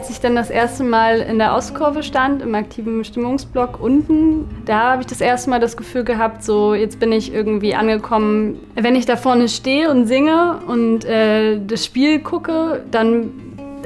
Als 0.00 0.08
ich 0.08 0.18
dann 0.18 0.34
das 0.34 0.48
erste 0.48 0.82
Mal 0.82 1.20
in 1.20 1.38
der 1.38 1.54
Ostkurve 1.54 2.02
stand, 2.02 2.40
im 2.40 2.54
aktiven 2.54 3.04
Stimmungsblock 3.04 3.78
unten, 3.82 4.48
da 4.64 4.92
habe 4.92 5.02
ich 5.02 5.06
das 5.06 5.20
erste 5.20 5.50
Mal 5.50 5.60
das 5.60 5.76
Gefühl 5.76 6.04
gehabt, 6.04 6.42
so 6.42 6.72
jetzt 6.72 6.98
bin 6.98 7.12
ich 7.12 7.34
irgendwie 7.34 7.74
angekommen. 7.74 8.60
Wenn 8.76 8.96
ich 8.96 9.04
da 9.04 9.16
vorne 9.16 9.46
stehe 9.46 9.90
und 9.90 10.06
singe 10.06 10.60
und 10.66 11.04
äh, 11.04 11.60
das 11.62 11.84
Spiel 11.84 12.20
gucke, 12.20 12.82
dann 12.90 13.30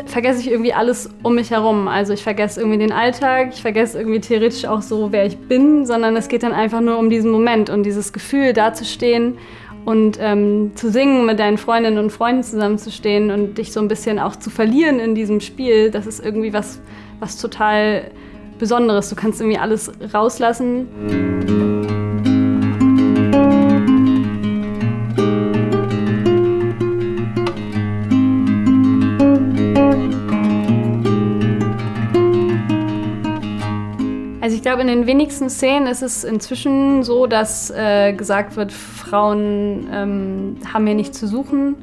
vergesse 0.06 0.38
ich 0.38 0.52
irgendwie 0.52 0.72
alles 0.72 1.10
um 1.24 1.34
mich 1.34 1.50
herum. 1.50 1.88
Also 1.88 2.12
ich 2.12 2.22
vergesse 2.22 2.60
irgendwie 2.60 2.78
den 2.78 2.92
Alltag, 2.92 3.48
ich 3.52 3.62
vergesse 3.62 3.98
irgendwie 3.98 4.20
theoretisch 4.20 4.66
auch 4.66 4.82
so, 4.82 5.10
wer 5.10 5.26
ich 5.26 5.36
bin, 5.36 5.84
sondern 5.84 6.14
es 6.14 6.28
geht 6.28 6.44
dann 6.44 6.52
einfach 6.52 6.80
nur 6.80 6.96
um 6.96 7.10
diesen 7.10 7.32
Moment 7.32 7.70
und 7.70 7.82
dieses 7.82 8.12
Gefühl, 8.12 8.52
da 8.52 8.72
zu 8.72 8.84
stehen 8.84 9.36
und 9.84 10.18
ähm, 10.20 10.72
zu 10.74 10.90
singen, 10.90 11.26
mit 11.26 11.38
deinen 11.38 11.58
Freundinnen 11.58 11.98
und 11.98 12.10
Freunden 12.10 12.42
zusammenzustehen 12.42 13.30
und 13.30 13.58
dich 13.58 13.72
so 13.72 13.80
ein 13.80 13.88
bisschen 13.88 14.18
auch 14.18 14.36
zu 14.36 14.50
verlieren 14.50 14.98
in 14.98 15.14
diesem 15.14 15.40
Spiel, 15.40 15.90
das 15.90 16.06
ist 16.06 16.24
irgendwie 16.24 16.52
was, 16.52 16.80
was 17.20 17.36
total 17.38 18.10
Besonderes. 18.58 19.10
Du 19.10 19.16
kannst 19.16 19.40
irgendwie 19.40 19.58
alles 19.58 19.92
rauslassen. 20.12 21.73
Glaube, 34.74 34.90
in 34.90 34.98
den 34.98 35.06
wenigsten 35.06 35.50
Szenen 35.50 35.86
ist 35.86 36.02
es 36.02 36.24
inzwischen 36.24 37.04
so, 37.04 37.28
dass 37.28 37.70
äh, 37.70 38.12
gesagt 38.12 38.56
wird, 38.56 38.72
Frauen 38.72 39.86
ähm, 39.92 40.56
haben 40.72 40.84
hier 40.84 40.96
nichts 40.96 41.20
zu 41.20 41.28
suchen, 41.28 41.76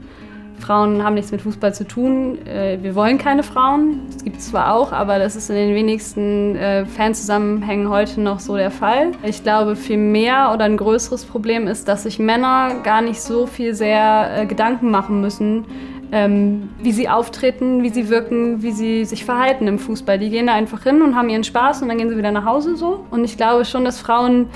Frauen 0.59 1.01
haben 1.01 1.13
nichts 1.13 1.31
mit 1.31 1.41
Fußball 1.41 1.73
zu 1.73 1.87
tun, 1.87 2.45
äh, 2.45 2.79
wir 2.81 2.93
wollen 2.93 3.17
keine 3.17 3.43
Frauen. 3.43 4.01
Das 4.11 4.25
gibt 4.25 4.39
es 4.39 4.49
zwar 4.49 4.75
auch, 4.75 4.91
aber 4.91 5.19
das 5.19 5.37
ist 5.37 5.49
in 5.49 5.55
den 5.55 5.73
wenigsten 5.73 6.57
äh, 6.57 6.85
Fanzusammenhängen 6.85 7.87
heute 7.87 8.19
noch 8.19 8.41
so 8.41 8.57
der 8.57 8.71
Fall. 8.71 9.13
Ich 9.23 9.41
glaube, 9.41 9.77
viel 9.77 9.95
mehr 9.95 10.51
oder 10.53 10.65
ein 10.65 10.75
größeres 10.75 11.23
Problem 11.23 11.67
ist, 11.67 11.87
dass 11.87 12.03
sich 12.03 12.19
Männer 12.19 12.81
gar 12.83 13.01
nicht 13.01 13.21
so 13.21 13.47
viel 13.47 13.73
sehr 13.73 14.41
äh, 14.41 14.45
Gedanken 14.45 14.91
machen 14.91 15.21
müssen, 15.21 15.63
ähm, 16.11 16.69
wie 16.81 16.91
sie 16.91 17.07
auftreten, 17.07 17.83
wie 17.83 17.89
sie 17.89 18.09
wirken, 18.09 18.61
wie 18.61 18.71
sie 18.71 19.05
sich 19.05 19.23
verhalten 19.23 19.67
im 19.67 19.79
Fußball. 19.79 20.19
Die 20.19 20.29
gehen 20.29 20.47
da 20.47 20.53
einfach 20.53 20.83
hin 20.83 21.01
und 21.01 21.15
haben 21.15 21.29
ihren 21.29 21.43
Spaß 21.43 21.81
und 21.81 21.87
dann 21.87 21.97
gehen 21.97 22.09
sie 22.09 22.17
wieder 22.17 22.31
nach 22.31 22.45
Hause 22.45 22.75
so. 22.75 23.05
Und 23.11 23.23
ich 23.23 23.37
glaube 23.37 23.65
schon, 23.65 23.85
dass 23.85 23.99
Frauen 23.99 24.47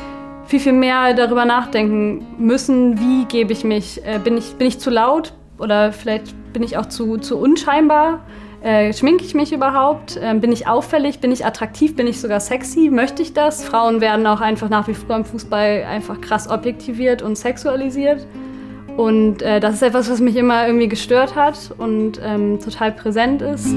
viel, 0.45 0.59
viel 0.59 0.73
mehr 0.73 1.13
darüber 1.13 1.45
nachdenken 1.45 2.25
müssen, 2.37 2.99
wie 2.99 3.25
gebe 3.25 3.53
ich 3.53 3.63
mich, 3.63 4.05
äh, 4.05 4.19
bin, 4.19 4.37
ich, 4.37 4.55
bin 4.55 4.67
ich 4.67 4.79
zu 4.79 4.89
laut 4.89 5.33
oder 5.57 5.91
vielleicht 5.91 6.33
bin 6.53 6.61
ich 6.61 6.77
auch 6.77 6.87
zu, 6.87 7.17
zu 7.17 7.37
unscheinbar. 7.37 8.19
Äh, 8.61 8.93
schminke 8.93 9.23
ich 9.23 9.35
mich 9.35 9.53
überhaupt? 9.53 10.17
Äh, 10.17 10.33
bin 10.35 10.51
ich 10.51 10.67
auffällig? 10.67 11.19
Bin 11.19 11.31
ich 11.31 11.45
attraktiv? 11.45 11.95
Bin 11.95 12.07
ich 12.07 12.19
sogar 12.19 12.39
sexy? 12.39 12.89
Möchte 12.89 13.21
ich 13.21 13.33
das? 13.33 13.63
Frauen 13.63 14.01
werden 14.01 14.25
auch 14.27 14.41
einfach 14.41 14.69
nach 14.69 14.87
wie 14.87 14.93
vor 14.93 15.15
im 15.15 15.23
Fußball 15.23 15.85
einfach 15.87 16.19
krass 16.19 16.49
objektiviert 16.49 17.21
und 17.21 17.37
sexualisiert. 17.37 18.25
Und 18.97 19.41
äh, 19.41 19.59
das 19.59 19.75
ist 19.75 19.81
etwas, 19.81 20.09
was 20.09 20.21
mich 20.21 20.35
immer 20.35 20.65
irgendwie 20.67 20.87
gestört 20.87 21.35
hat 21.35 21.73
und 21.77 22.19
ähm, 22.23 22.59
total 22.59 22.91
präsent 22.93 23.41
ist. 23.41 23.67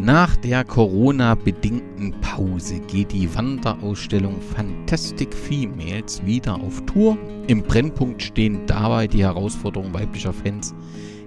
Nach 0.00 0.36
der 0.36 0.64
Corona-bedingten 0.64 2.14
Pause 2.20 2.80
geht 2.80 3.12
die 3.12 3.32
Wanderausstellung 3.34 4.40
Fantastic 4.54 5.32
Females 5.32 6.24
wieder 6.26 6.56
auf 6.56 6.84
Tour. 6.86 7.16
Im 7.46 7.62
Brennpunkt 7.62 8.22
stehen 8.22 8.66
dabei 8.66 9.06
die 9.06 9.22
Herausforderungen 9.22 9.94
weiblicher 9.94 10.32
Fans 10.32 10.74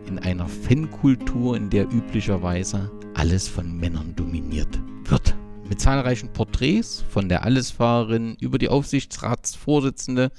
in 0.07 0.19
einer 0.19 0.47
Fankultur, 0.47 1.55
in 1.55 1.69
der 1.69 1.85
üblicherweise 1.85 2.91
alles 3.13 3.47
von 3.47 3.77
Männern 3.77 4.13
dominiert 4.15 4.79
wird 5.05 5.34
mit 5.67 5.81
zahlreichen 5.81 6.29
Porträts 6.29 7.03
von 7.09 7.29
der 7.29 7.43
Allesfahrerin 7.43 8.37
über 8.39 8.57
die 8.57 8.69
Aufsichtsratsvorsitzende 8.69 10.31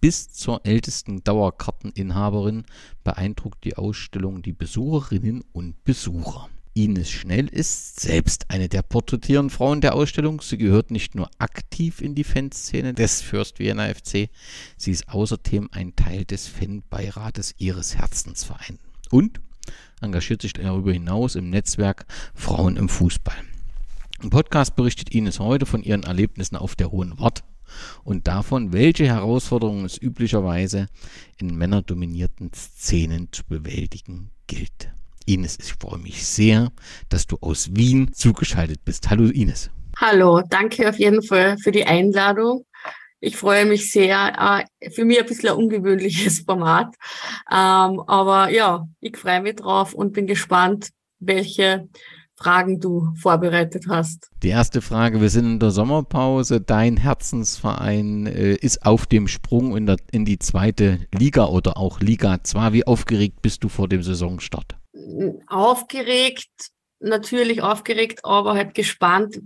bis 0.00 0.32
zur 0.32 0.66
ältesten 0.66 1.22
Dauerkarteninhaberin 1.22 2.64
beeindruckt 3.04 3.64
die 3.64 3.76
Ausstellung 3.76 4.42
die 4.42 4.52
Besucherinnen 4.52 5.44
und 5.52 5.84
Besucher. 5.84 6.48
Ines 6.74 7.10
Schnell 7.10 7.48
ist 7.48 8.00
selbst 8.00 8.46
eine 8.48 8.68
der 8.68 8.82
porträtierenden 8.82 9.50
Frauen 9.50 9.82
der 9.82 9.94
Ausstellung. 9.94 10.40
Sie 10.40 10.56
gehört 10.56 10.90
nicht 10.90 11.14
nur 11.14 11.30
aktiv 11.38 12.00
in 12.00 12.14
die 12.14 12.24
Fanszene 12.24 12.94
des 12.94 13.20
Fürst 13.20 13.58
Vienna 13.58 13.92
FC, 13.92 14.30
sie 14.76 14.90
ist 14.90 15.08
außerdem 15.08 15.68
ein 15.72 15.94
Teil 15.94 16.24
des 16.24 16.48
Fanbeirates 16.48 17.54
ihres 17.58 17.96
Herzensvereins 17.96 18.80
und 19.10 19.40
engagiert 20.00 20.42
sich 20.42 20.54
darüber 20.54 20.92
hinaus 20.92 21.36
im 21.36 21.50
Netzwerk 21.50 22.06
Frauen 22.34 22.76
im 22.76 22.88
Fußball. 22.88 23.51
Im 24.22 24.30
Podcast 24.30 24.76
berichtet 24.76 25.12
Ines 25.12 25.40
heute 25.40 25.66
von 25.66 25.82
ihren 25.82 26.04
Erlebnissen 26.04 26.54
auf 26.54 26.76
der 26.76 26.92
Hohen 26.92 27.18
Wart 27.18 27.42
und 28.04 28.28
davon, 28.28 28.72
welche 28.72 29.04
Herausforderungen 29.04 29.84
es 29.84 30.00
üblicherweise 30.00 30.86
in 31.40 31.56
männerdominierten 31.56 32.52
Szenen 32.54 33.30
zu 33.32 33.44
bewältigen 33.44 34.30
gilt. 34.46 34.92
Ines, 35.26 35.58
ich 35.58 35.72
freue 35.72 35.98
mich 35.98 36.24
sehr, 36.24 36.70
dass 37.08 37.26
du 37.26 37.36
aus 37.40 37.74
Wien 37.74 38.12
zugeschaltet 38.12 38.84
bist. 38.84 39.10
Hallo 39.10 39.24
Ines. 39.24 39.70
Hallo, 39.96 40.40
danke 40.48 40.88
auf 40.88 41.00
jeden 41.00 41.22
Fall 41.22 41.58
für 41.58 41.72
die 41.72 41.84
Einladung. 41.84 42.64
Ich 43.18 43.36
freue 43.36 43.66
mich 43.66 43.90
sehr. 43.90 44.64
Äh, 44.80 44.90
für 44.90 45.04
mich 45.04 45.18
ein 45.18 45.26
bisschen 45.26 45.48
ein 45.48 45.56
ungewöhnliches 45.56 46.40
Format. 46.46 46.94
Ähm, 47.50 48.00
aber 48.06 48.50
ja, 48.50 48.86
ich 49.00 49.16
freue 49.16 49.42
mich 49.42 49.56
drauf 49.56 49.94
und 49.94 50.12
bin 50.12 50.28
gespannt, 50.28 50.90
welche 51.18 51.88
Fragen 52.42 52.80
du 52.80 53.12
vorbereitet 53.20 53.84
hast. 53.88 54.30
Die 54.42 54.48
erste 54.48 54.80
Frage, 54.80 55.20
wir 55.20 55.30
sind 55.30 55.44
in 55.44 55.58
der 55.60 55.70
Sommerpause. 55.70 56.60
Dein 56.60 56.96
Herzensverein 56.96 58.26
äh, 58.26 58.54
ist 58.54 58.84
auf 58.84 59.06
dem 59.06 59.28
Sprung 59.28 59.76
in, 59.76 59.86
der, 59.86 59.96
in 60.10 60.24
die 60.24 60.38
zweite 60.38 60.98
Liga 61.16 61.46
oder 61.46 61.76
auch 61.76 62.00
Liga 62.00 62.42
2. 62.42 62.72
Wie 62.72 62.86
aufgeregt 62.86 63.42
bist 63.42 63.62
du 63.62 63.68
vor 63.68 63.88
dem 63.88 64.02
Saisonstart? 64.02 64.76
Aufgeregt, 65.46 66.50
natürlich 66.98 67.62
aufgeregt, 67.62 68.24
aber 68.24 68.54
halt 68.54 68.74
gespannt, 68.74 69.40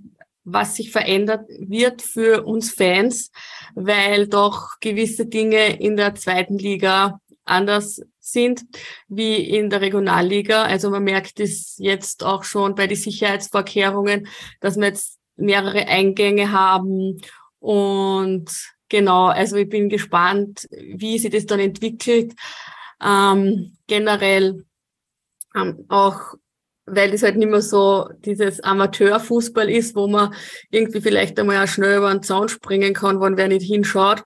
was 0.44 0.76
sich 0.76 0.90
verändert 0.90 1.46
wird 1.58 2.00
für 2.00 2.44
uns 2.44 2.70
Fans, 2.70 3.30
weil 3.74 4.28
doch 4.28 4.78
gewisse 4.80 5.26
Dinge 5.26 5.78
in 5.80 5.96
der 5.96 6.14
zweiten 6.14 6.56
Liga 6.56 7.20
anders 7.44 8.00
sind 8.26 8.62
wie 9.08 9.36
in 9.36 9.70
der 9.70 9.80
Regionalliga. 9.80 10.64
Also 10.64 10.90
man 10.90 11.04
merkt 11.04 11.40
es 11.40 11.76
jetzt 11.78 12.24
auch 12.24 12.44
schon 12.44 12.74
bei 12.74 12.86
den 12.86 12.96
Sicherheitsvorkehrungen, 12.96 14.28
dass 14.60 14.76
wir 14.76 14.86
jetzt 14.86 15.18
mehrere 15.36 15.86
Eingänge 15.86 16.52
haben 16.52 17.20
und 17.58 18.50
genau, 18.88 19.26
also 19.26 19.56
ich 19.56 19.68
bin 19.68 19.88
gespannt, 19.88 20.66
wie 20.70 21.18
sich 21.18 21.30
das 21.30 21.46
dann 21.46 21.60
entwickelt. 21.60 22.34
Ähm, 23.02 23.76
generell 23.86 24.64
ähm, 25.54 25.84
auch 25.88 26.36
weil 26.86 27.12
es 27.12 27.22
halt 27.22 27.36
nicht 27.36 27.50
mehr 27.50 27.62
so 27.62 28.08
dieses 28.24 28.60
Amateurfußball 28.60 29.68
ist, 29.68 29.96
wo 29.96 30.06
man 30.06 30.32
irgendwie 30.70 31.00
vielleicht 31.00 31.38
einmal 31.38 31.62
auch 31.62 31.68
schnell 31.68 31.98
über 31.98 32.12
den 32.12 32.22
Zaun 32.22 32.48
springen 32.48 32.94
kann, 32.94 33.20
wenn 33.20 33.36
wer 33.36 33.48
nicht 33.48 33.66
hinschaut. 33.66 34.22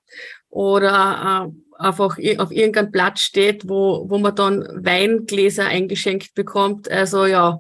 Oder 0.51 1.49
äh, 1.49 1.70
einfach 1.81 2.19
auf 2.39 2.51
irgendeinem 2.53 2.93
Platz 2.93 3.21
steht, 3.21 3.69
wo, 3.69 4.07
wo 4.09 4.19
man 4.19 4.35
dann 4.35 4.61
Weingläser 4.85 5.67
eingeschenkt 5.67 6.35
bekommt. 6.35 6.91
Also 6.91 7.27
ja, 7.27 7.59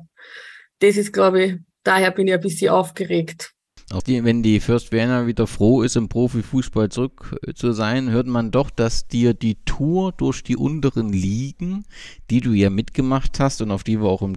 das 0.80 0.96
ist, 0.96 1.12
glaube 1.12 1.44
ich, 1.44 1.54
daher 1.84 2.10
bin 2.10 2.28
ich 2.28 2.34
ein 2.34 2.40
bisschen 2.40 2.70
aufgeregt. 2.70 3.52
Auch 3.92 4.02
die, 4.02 4.22
wenn 4.22 4.44
die 4.44 4.60
Fürst 4.60 4.92
Werner 4.92 5.26
wieder 5.26 5.48
froh 5.48 5.82
ist, 5.82 5.96
im 5.96 6.08
Profifußball 6.08 6.90
zurück 6.90 7.36
äh, 7.44 7.54
zu 7.54 7.72
sein, 7.72 8.10
hört 8.10 8.28
man 8.28 8.52
doch, 8.52 8.70
dass 8.70 9.08
dir 9.08 9.34
die 9.34 9.56
Tour 9.64 10.12
durch 10.12 10.44
die 10.44 10.56
unteren 10.56 11.12
Ligen, 11.12 11.84
die 12.30 12.40
du 12.40 12.52
ja 12.52 12.70
mitgemacht 12.70 13.40
hast 13.40 13.62
und 13.62 13.72
auf 13.72 13.82
die 13.82 14.00
wir 14.00 14.08
auch 14.08 14.22
im 14.22 14.36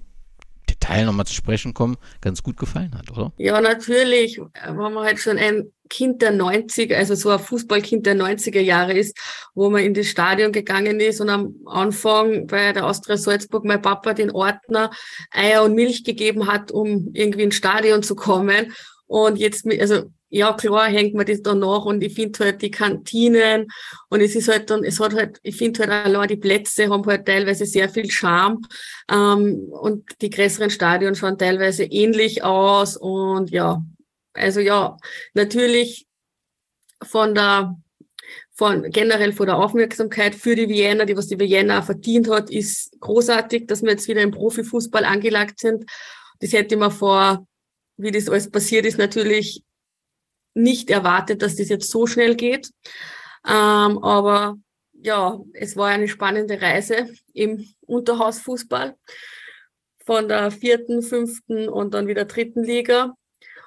Detail 0.84 1.06
nochmal 1.06 1.26
zu 1.26 1.34
sprechen 1.34 1.74
kommen, 1.74 1.98
ganz 2.22 2.44
gut 2.44 2.58
gefallen 2.58 2.94
hat, 2.98 3.10
oder? 3.12 3.32
Ja, 3.38 3.62
natürlich. 3.62 4.40
Wenn 4.66 4.76
man 4.76 4.96
halt 4.98 5.20
schon 5.20 5.38
ein 5.38 5.72
Kind 5.90 6.22
der 6.22 6.34
90er, 6.34 6.96
also 6.96 7.16
so 7.16 7.30
ein 7.30 7.40
Fußballkind 7.40 8.06
der 8.06 8.16
90er 8.16 8.60
Jahre 8.60 8.94
ist, 8.94 9.18
wo 9.54 9.70
man 9.70 9.84
in 9.84 9.94
das 9.94 10.08
Stadion 10.08 10.52
gegangen 10.52 11.00
ist 11.00 11.22
und 11.22 11.30
am 11.30 11.56
Anfang 11.66 12.48
bei 12.48 12.74
der 12.74 12.86
Austria 12.86 13.18
Salzburg 13.18 13.64
mein 13.66 13.82
Papa 13.82 14.14
den 14.14 14.32
Ordner 14.32 14.92
Eier 15.32 15.64
und 15.64 15.76
Milch 15.76 16.04
gegeben 16.04 16.48
hat, 16.48 16.72
um 16.72 17.10
irgendwie 17.14 17.44
ins 17.44 17.56
Stadion 17.56 18.04
zu 18.04 18.16
kommen. 18.16 18.74
Und 19.08 19.38
jetzt, 19.38 19.66
also 19.80 20.04
ja 20.34 20.52
klar 20.54 20.88
hängt 20.88 21.14
man 21.14 21.28
das 21.28 21.44
dann 21.44 21.60
nach 21.60 21.86
und 21.86 22.04
ich 22.04 22.16
finde 22.16 22.44
halt 22.44 22.62
die 22.64 22.72
Kantinen 22.72 23.68
und 24.10 24.20
es 24.20 24.36
ist 24.36 24.48
halt 24.48 24.70
dann, 24.72 24.84
es 24.84 25.00
hat 25.00 25.14
halt, 25.14 25.40
ich 25.44 25.58
finde 25.58 25.82
halt 25.82 25.92
allein 25.92 26.28
die 26.28 26.38
Plätze 26.38 26.90
haben 26.90 27.06
halt 27.06 27.28
teilweise 27.28 27.68
sehr 27.68 27.88
viel 27.88 28.10
Charme 28.10 28.62
ähm, 29.12 29.68
und 29.70 30.10
die 30.22 30.32
größeren 30.32 30.72
Stadien 30.72 31.14
schauen 31.14 31.38
teilweise 31.38 31.84
ähnlich 31.84 32.44
aus 32.44 32.98
und 32.98 33.52
ja, 33.52 33.84
also 34.34 34.60
ja, 34.60 34.98
natürlich 35.36 36.08
von 37.04 37.36
der 37.36 37.76
von 38.56 38.90
generell 38.90 39.34
von 39.34 39.46
der 39.46 39.58
Aufmerksamkeit 39.58 40.34
für 40.34 40.56
die 40.56 40.70
Vienna, 40.70 41.06
die 41.06 41.16
was 41.16 41.28
die 41.28 41.40
Vienna 41.40 41.84
verdient 41.84 42.30
hat, 42.30 42.50
ist 42.50 43.00
großartig, 43.00 43.68
dass 43.68 43.84
wir 43.84 43.92
jetzt 43.92 44.08
wieder 44.08 44.22
im 44.22 44.32
Profifußball 44.32 45.06
angelagt 45.06 45.60
sind. 45.60 45.86
Das 46.40 46.54
hätte 46.54 46.78
man 46.78 46.92
vor, 46.92 47.48
wie 47.98 48.12
das 48.12 48.30
alles 48.30 48.50
passiert 48.50 48.86
ist, 48.86 48.98
natürlich 48.98 49.64
nicht 50.54 50.90
erwartet, 50.90 51.42
dass 51.42 51.56
das 51.56 51.70
jetzt 51.70 51.90
so 51.90 52.08
schnell 52.08 52.36
geht. 52.36 52.72
Ähm, 53.46 54.04
aber 54.04 54.58
ja, 54.94 55.40
es 55.54 55.76
war 55.76 55.90
eine 55.90 56.08
spannende 56.08 56.62
Reise 56.62 57.10
im 57.34 57.68
Unterhausfußball 57.82 58.96
von 60.06 60.28
der 60.28 60.52
vierten, 60.52 61.02
fünften 61.02 61.68
und 61.68 61.94
dann 61.94 62.08
wieder 62.08 62.26
dritten 62.26 62.64
Liga. 62.64 63.16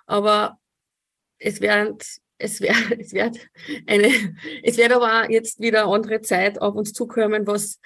Aber 0.06 0.58
es 1.38 1.60
wird, 1.60 2.04
es 2.38 2.60
wird, 2.60 2.76
es 2.98 3.12
wird 3.12 3.38
eine, 3.86 4.10
es 4.62 4.76
wird 4.76 4.92
aber 4.92 5.30
jetzt 5.30 5.60
wieder 5.60 5.86
andere 5.86 6.22
Zeit 6.22 6.60
auf 6.60 6.74
uns 6.74 6.92
zukommen, 6.92 7.46
was 7.46 7.80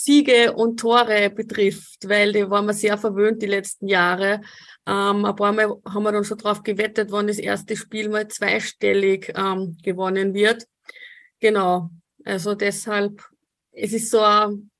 Siege 0.00 0.52
und 0.52 0.78
Tore 0.78 1.28
betrifft, 1.28 2.08
weil 2.08 2.32
die 2.32 2.48
waren 2.48 2.66
wir 2.66 2.72
sehr 2.72 2.96
verwöhnt 2.96 3.42
die 3.42 3.46
letzten 3.46 3.88
Jahre. 3.88 4.42
Ähm, 4.86 5.24
ein 5.24 5.34
paar 5.34 5.52
Mal 5.52 5.74
haben 5.84 6.02
wir 6.04 6.12
dann 6.12 6.22
schon 6.22 6.38
drauf 6.38 6.62
gewettet, 6.62 7.10
wann 7.10 7.26
das 7.26 7.40
erste 7.40 7.76
Spiel 7.76 8.08
mal 8.08 8.28
zweistellig 8.28 9.32
ähm, 9.34 9.76
gewonnen 9.82 10.34
wird. 10.34 10.68
Genau. 11.40 11.90
Also 12.24 12.54
deshalb, 12.54 13.24
es 13.72 13.92
ist 13.92 14.12
so 14.12 14.20
ein 14.20 14.70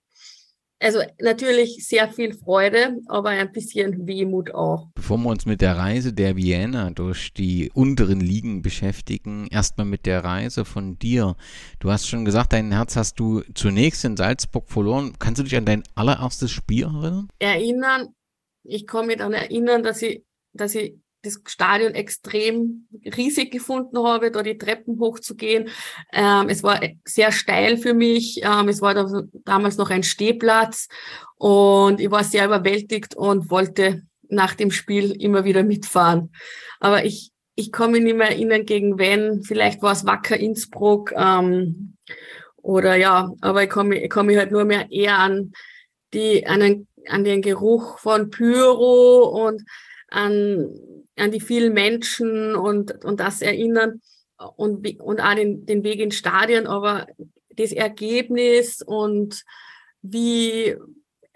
also 0.81 1.01
natürlich 1.21 1.87
sehr 1.87 2.09
viel 2.09 2.35
Freude, 2.35 2.99
aber 3.07 3.31
ein 3.31 3.51
bisschen 3.53 4.07
Wehmut 4.07 4.55
auch. 4.55 4.89
Bevor 4.95 5.19
wir 5.19 5.31
uns 5.31 5.47
mit 5.47 5.61
der 5.61 5.77
Reise 5.77 6.13
der 6.13 6.37
Vienna 6.37 6.91
durch 6.91 7.33
die 7.33 7.71
unteren 7.75 8.21
Ligen 8.21 8.63
beschäftigen, 8.63 9.49
erstmal 9.51 9.87
mit 9.87 10.07
der 10.07 10.23
Reise 10.23 10.65
von 10.65 10.99
dir. 10.99 11.37
Du 11.81 11.91
hast 11.91 12.07
schon 12.07 12.25
gesagt, 12.25 12.53
dein 12.53 12.73
Herz 12.73 12.97
hast 12.97 13.19
du 13.19 13.43
zunächst 13.55 14.05
in 14.05 14.17
Salzburg 14.17 14.69
verloren. 14.69 15.15
Kannst 15.19 15.41
du 15.41 15.45
dich 15.45 15.57
an 15.57 15.65
dein 15.65 15.83
allererstes 15.95 16.51
Spiel 16.51 16.85
erinnern? 16.85 17.29
Erinnern, 17.39 18.15
ich 18.63 18.87
kann 18.87 19.07
mich 19.07 19.17
daran 19.17 19.33
erinnern, 19.33 19.83
dass 19.83 20.03
ich, 20.03 20.23
dass 20.53 20.75
ich 20.75 20.95
das 21.23 21.41
Stadion 21.47 21.95
extrem 21.95 22.87
riesig 23.17 23.51
gefunden 23.51 23.99
habe, 23.99 24.31
da 24.31 24.43
die 24.43 24.59
Treppen 24.59 24.99
hochzugehen. 25.01 25.69
Ähm, 26.13 26.49
es 26.49 26.63
war 26.63 26.81
sehr 27.05 27.33
steil 27.33 27.77
für 27.77 27.95
mich. 27.95 28.41
Ähm, 28.43 28.69
es 28.69 28.81
war 28.81 28.95
da, 28.95 29.07
damals 29.45 29.77
noch 29.77 29.91
ein 29.91 30.03
Stehplatz 30.03 30.89
und 31.37 32.01
ich 32.01 32.11
war 32.11 32.25
sehr 32.25 32.47
überwältigt 32.47 33.17
und 33.17 33.51
wollte 33.51 34.03
nach 34.29 34.55
dem 34.55 34.71
Spiel 34.71 35.11
immer 35.21 35.45
wieder 35.45 35.63
mitfahren. 35.63 36.31
Aber 36.81 37.05
ich, 37.05 37.33
ich 37.55 37.73
kann 37.73 37.91
mich 37.91 38.03
nicht 38.03 38.17
mehr 38.17 38.31
erinnern, 38.31 38.67
gegen 38.67 38.99
wen. 38.99 39.43
Vielleicht 39.43 39.83
war 39.83 39.93
es 39.93 40.07
Wacker 40.07 40.37
Innsbruck 40.37 41.13
ähm, 41.17 41.97
oder 42.57 42.95
ja, 42.97 43.33
aber 43.41 43.65
ich 43.65 43.75
mich, 43.75 44.03
ich 44.03 44.11
kann 44.11 44.29
halt 44.37 44.53
nur 44.53 44.65
mehr 44.65 44.91
eher 44.91 45.19
an 45.19 45.53
die, 46.13 46.47
an 46.47 46.61
den, 46.61 46.89
an 47.09 47.25
den 47.25 47.43
Geruch 47.43 47.99
von 47.99 48.31
Pyro 48.31 49.47
und 49.47 49.63
an 50.09 50.69
an 51.21 51.31
die 51.31 51.41
vielen 51.41 51.73
Menschen 51.73 52.55
und, 52.55 53.05
und 53.05 53.21
das 53.21 53.43
erinnern 53.43 54.01
und, 54.57 55.01
und 55.01 55.21
auch 55.21 55.35
den, 55.35 55.67
den 55.67 55.85
Weg 55.85 56.01
ins 56.01 56.17
Stadion, 56.17 56.67
aber 56.67 57.07
das 57.57 57.73
Ergebnis 57.73 58.83
und 58.83 59.43
wie, 60.03 60.77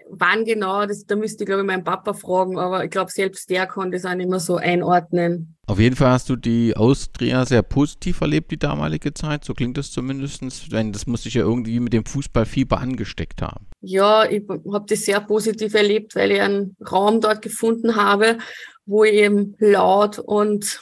wann 0.09 0.45
genau, 0.45 0.85
das, 0.85 1.05
da 1.05 1.15
müsste 1.15 1.43
ich 1.43 1.47
glaube 1.47 1.61
ich 1.61 1.67
meinen 1.67 1.83
Papa 1.83 2.13
fragen, 2.13 2.57
aber 2.57 2.85
ich 2.85 2.91
glaube 2.91 3.11
selbst 3.11 3.49
der 3.49 3.67
kann 3.67 3.91
das 3.91 4.05
auch 4.05 4.15
nicht 4.15 4.29
mehr 4.29 4.39
so 4.39 4.55
einordnen. 4.55 5.55
Auf 5.65 5.79
jeden 5.79 5.95
Fall 5.95 6.11
hast 6.11 6.29
du 6.29 6.35
die 6.35 6.75
Austria 6.75 7.45
sehr 7.45 7.61
positiv 7.61 8.19
erlebt, 8.19 8.51
die 8.51 8.59
damalige 8.59 9.13
Zeit, 9.13 9.45
so 9.45 9.53
klingt 9.53 9.77
das 9.77 9.91
zumindest, 9.91 10.41
denn 10.71 10.91
das 10.91 11.07
muss 11.07 11.23
sich 11.23 11.35
ja 11.35 11.43
irgendwie 11.43 11.79
mit 11.79 11.93
dem 11.93 12.05
Fußballfieber 12.05 12.79
angesteckt 12.79 13.41
haben. 13.41 13.67
Ja, 13.79 14.25
ich 14.29 14.43
habe 14.49 14.85
das 14.87 15.01
sehr 15.01 15.21
positiv 15.21 15.73
erlebt, 15.73 16.15
weil 16.15 16.31
ich 16.31 16.41
einen 16.41 16.75
Raum 16.89 17.21
dort 17.21 17.41
gefunden 17.41 17.95
habe, 17.95 18.37
wo 18.85 19.03
ich 19.03 19.13
eben 19.13 19.55
laut 19.59 20.19
und 20.19 20.81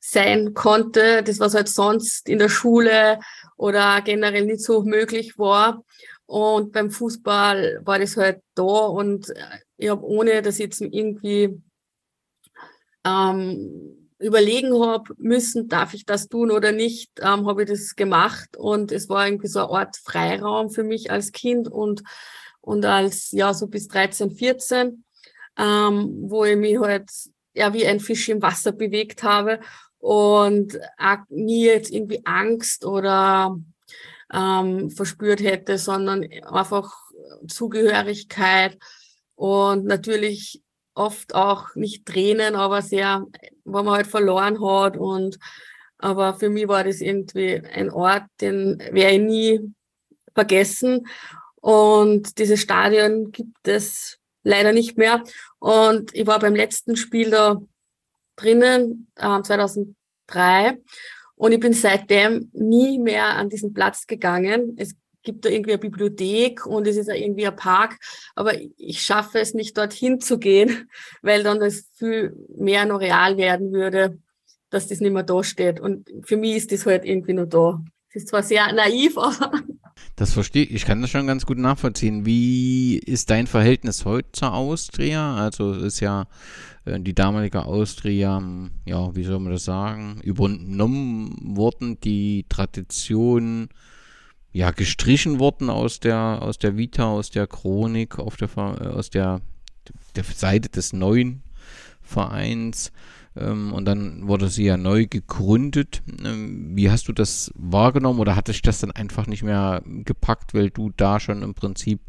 sein 0.00 0.54
konnte, 0.54 1.22
das 1.22 1.40
was 1.40 1.54
halt 1.54 1.68
sonst 1.68 2.28
in 2.28 2.38
der 2.38 2.48
Schule 2.48 3.18
oder 3.56 4.02
generell 4.02 4.44
nicht 4.44 4.62
so 4.62 4.82
möglich 4.82 5.38
war. 5.38 5.82
Und 6.26 6.72
beim 6.72 6.90
Fußball 6.90 7.80
war 7.84 7.98
das 7.98 8.16
halt 8.16 8.40
da. 8.54 8.62
Und 8.62 9.32
ich 9.76 9.88
habe 9.88 10.04
ohne, 10.04 10.42
dass 10.42 10.56
ich 10.56 10.66
jetzt 10.66 10.80
irgendwie 10.80 11.60
ähm, 13.04 14.10
überlegen 14.18 14.78
habe 14.82 15.14
müssen, 15.18 15.68
darf 15.68 15.94
ich 15.94 16.06
das 16.06 16.28
tun 16.28 16.50
oder 16.50 16.72
nicht, 16.72 17.10
ähm, 17.20 17.46
habe 17.46 17.62
ich 17.62 17.68
das 17.68 17.96
gemacht. 17.96 18.56
Und 18.56 18.92
es 18.92 19.08
war 19.08 19.26
irgendwie 19.26 19.48
so 19.48 19.60
eine 19.60 19.70
Art 19.70 19.96
Freiraum 19.96 20.70
für 20.70 20.84
mich 20.84 21.10
als 21.10 21.32
Kind 21.32 21.68
und 21.68 22.02
und 22.60 22.86
als 22.86 23.30
ja 23.32 23.52
so 23.52 23.66
bis 23.66 23.88
13, 23.88 24.30
14 24.30 25.03
ähm, 25.58 26.24
wo 26.28 26.44
ich 26.44 26.56
mich 26.56 26.78
halt 26.78 27.10
ja 27.54 27.72
wie 27.72 27.86
ein 27.86 28.00
Fisch 28.00 28.28
im 28.28 28.42
Wasser 28.42 28.72
bewegt 28.72 29.22
habe 29.22 29.60
und 29.98 30.78
auch 30.98 31.18
nie 31.28 31.66
jetzt 31.66 31.90
irgendwie 31.90 32.24
Angst 32.24 32.84
oder 32.84 33.56
ähm, 34.32 34.90
verspürt 34.90 35.40
hätte, 35.40 35.78
sondern 35.78 36.24
einfach 36.44 36.92
Zugehörigkeit 37.48 38.78
und 39.34 39.84
natürlich 39.86 40.62
oft 40.94 41.34
auch 41.34 41.74
nicht 41.74 42.06
Tränen, 42.06 42.54
aber 42.54 42.82
sehr, 42.82 43.26
wo 43.64 43.82
man 43.82 43.94
halt 43.94 44.06
verloren 44.06 44.60
hat 44.64 44.96
und 44.96 45.38
aber 45.98 46.34
für 46.34 46.50
mich 46.50 46.68
war 46.68 46.84
das 46.84 47.00
irgendwie 47.00 47.62
ein 47.72 47.90
Ort, 47.90 48.24
den 48.40 48.78
werde 48.90 49.14
ich 49.14 49.20
nie 49.22 49.74
vergessen. 50.34 51.06
Und 51.62 52.38
dieses 52.38 52.60
Stadion 52.60 53.32
gibt 53.32 53.66
es 53.66 54.18
leider 54.44 54.72
nicht 54.72 54.96
mehr. 54.96 55.24
Und 55.58 56.14
ich 56.14 56.26
war 56.26 56.38
beim 56.38 56.54
letzten 56.54 56.96
Spiel 56.96 57.30
da 57.30 57.60
drinnen, 58.36 59.08
äh, 59.16 59.42
2003. 59.42 60.78
Und 61.36 61.52
ich 61.52 61.60
bin 61.60 61.72
seitdem 61.72 62.50
nie 62.52 62.98
mehr 62.98 63.30
an 63.30 63.48
diesen 63.48 63.74
Platz 63.74 64.06
gegangen. 64.06 64.76
Es 64.78 64.94
gibt 65.24 65.44
da 65.44 65.48
irgendwie 65.48 65.72
eine 65.72 65.80
Bibliothek 65.80 66.66
und 66.66 66.86
es 66.86 66.96
ist 66.96 67.08
ja 67.08 67.14
irgendwie 67.14 67.46
ein 67.46 67.56
Park, 67.56 67.98
aber 68.34 68.52
ich 68.76 69.02
schaffe 69.02 69.40
es 69.40 69.54
nicht 69.54 69.76
dorthin 69.76 70.20
zu 70.20 70.38
gehen, 70.38 70.90
weil 71.22 71.42
dann 71.42 71.58
das 71.60 71.86
viel 71.94 72.36
mehr 72.56 72.84
noch 72.84 73.00
real 73.00 73.36
werden 73.36 73.72
würde, 73.72 74.18
dass 74.70 74.86
das 74.88 75.00
nicht 75.00 75.12
mehr 75.12 75.22
da 75.22 75.42
steht. 75.42 75.80
Und 75.80 76.10
für 76.22 76.36
mich 76.36 76.56
ist 76.56 76.72
das 76.72 76.86
halt 76.86 77.04
irgendwie 77.04 77.32
nur 77.32 77.46
da. 77.46 77.82
Es 78.10 78.16
ist 78.22 78.28
zwar 78.28 78.42
sehr 78.42 78.72
naiv, 78.72 79.18
aber 79.18 79.62
das 80.16 80.32
verstehe 80.32 80.64
ich. 80.64 80.84
Kann 80.84 81.02
das 81.02 81.10
schon 81.10 81.26
ganz 81.26 81.44
gut 81.44 81.58
nachvollziehen. 81.58 82.24
Wie 82.24 82.98
ist 82.98 83.30
dein 83.30 83.46
Verhältnis 83.46 84.04
heute 84.04 84.30
zur 84.32 84.54
Austria? 84.54 85.36
Also 85.36 85.72
ist 85.72 86.00
ja 86.00 86.26
äh, 86.84 87.00
die 87.00 87.14
damalige 87.14 87.64
Austria, 87.64 88.38
hm, 88.38 88.70
ja, 88.84 89.14
wie 89.16 89.24
soll 89.24 89.40
man 89.40 89.52
das 89.52 89.64
sagen, 89.64 90.20
übernommen 90.22 91.56
worden, 91.56 91.98
die 92.00 92.46
Tradition 92.48 93.68
ja 94.52 94.70
gestrichen 94.70 95.40
worden 95.40 95.68
aus 95.68 95.98
der 95.98 96.38
aus 96.40 96.58
der 96.58 96.76
Vita, 96.76 97.06
aus 97.10 97.30
der 97.30 97.48
Chronik, 97.48 98.20
auf 98.20 98.36
der 98.36 98.48
äh, 98.56 98.86
aus 98.86 99.10
der, 99.10 99.40
der 100.14 100.24
Seite 100.24 100.68
des 100.68 100.92
neuen 100.92 101.42
Vereins. 102.02 102.92
Ähm, 103.36 103.72
und 103.72 103.84
dann 103.84 104.28
wurde 104.28 104.48
sie 104.48 104.64
ja 104.64 104.76
neu 104.76 105.06
gegründet. 105.06 106.02
Ähm, 106.24 106.76
wie 106.76 106.90
hast 106.90 107.08
du 107.08 107.12
das 107.12 107.52
wahrgenommen 107.54 108.20
oder 108.20 108.36
hat 108.36 108.48
dich 108.48 108.62
das 108.62 108.80
dann 108.80 108.90
einfach 108.90 109.26
nicht 109.26 109.42
mehr 109.42 109.82
gepackt, 109.84 110.54
weil 110.54 110.70
du 110.70 110.90
da 110.96 111.20
schon 111.20 111.42
im 111.42 111.54
Prinzip 111.54 112.00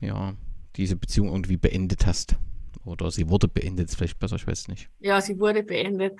ja 0.00 0.34
diese 0.76 0.96
Beziehung 0.96 1.28
irgendwie 1.28 1.56
beendet 1.56 2.06
hast? 2.06 2.36
Oder 2.84 3.10
sie 3.10 3.28
wurde 3.28 3.48
beendet, 3.48 3.88
ist 3.88 3.96
vielleicht 3.96 4.18
besser, 4.18 4.36
ich 4.36 4.46
weiß 4.46 4.68
nicht. 4.68 4.90
Ja, 4.98 5.20
sie 5.20 5.38
wurde 5.38 5.62
beendet. 5.62 6.18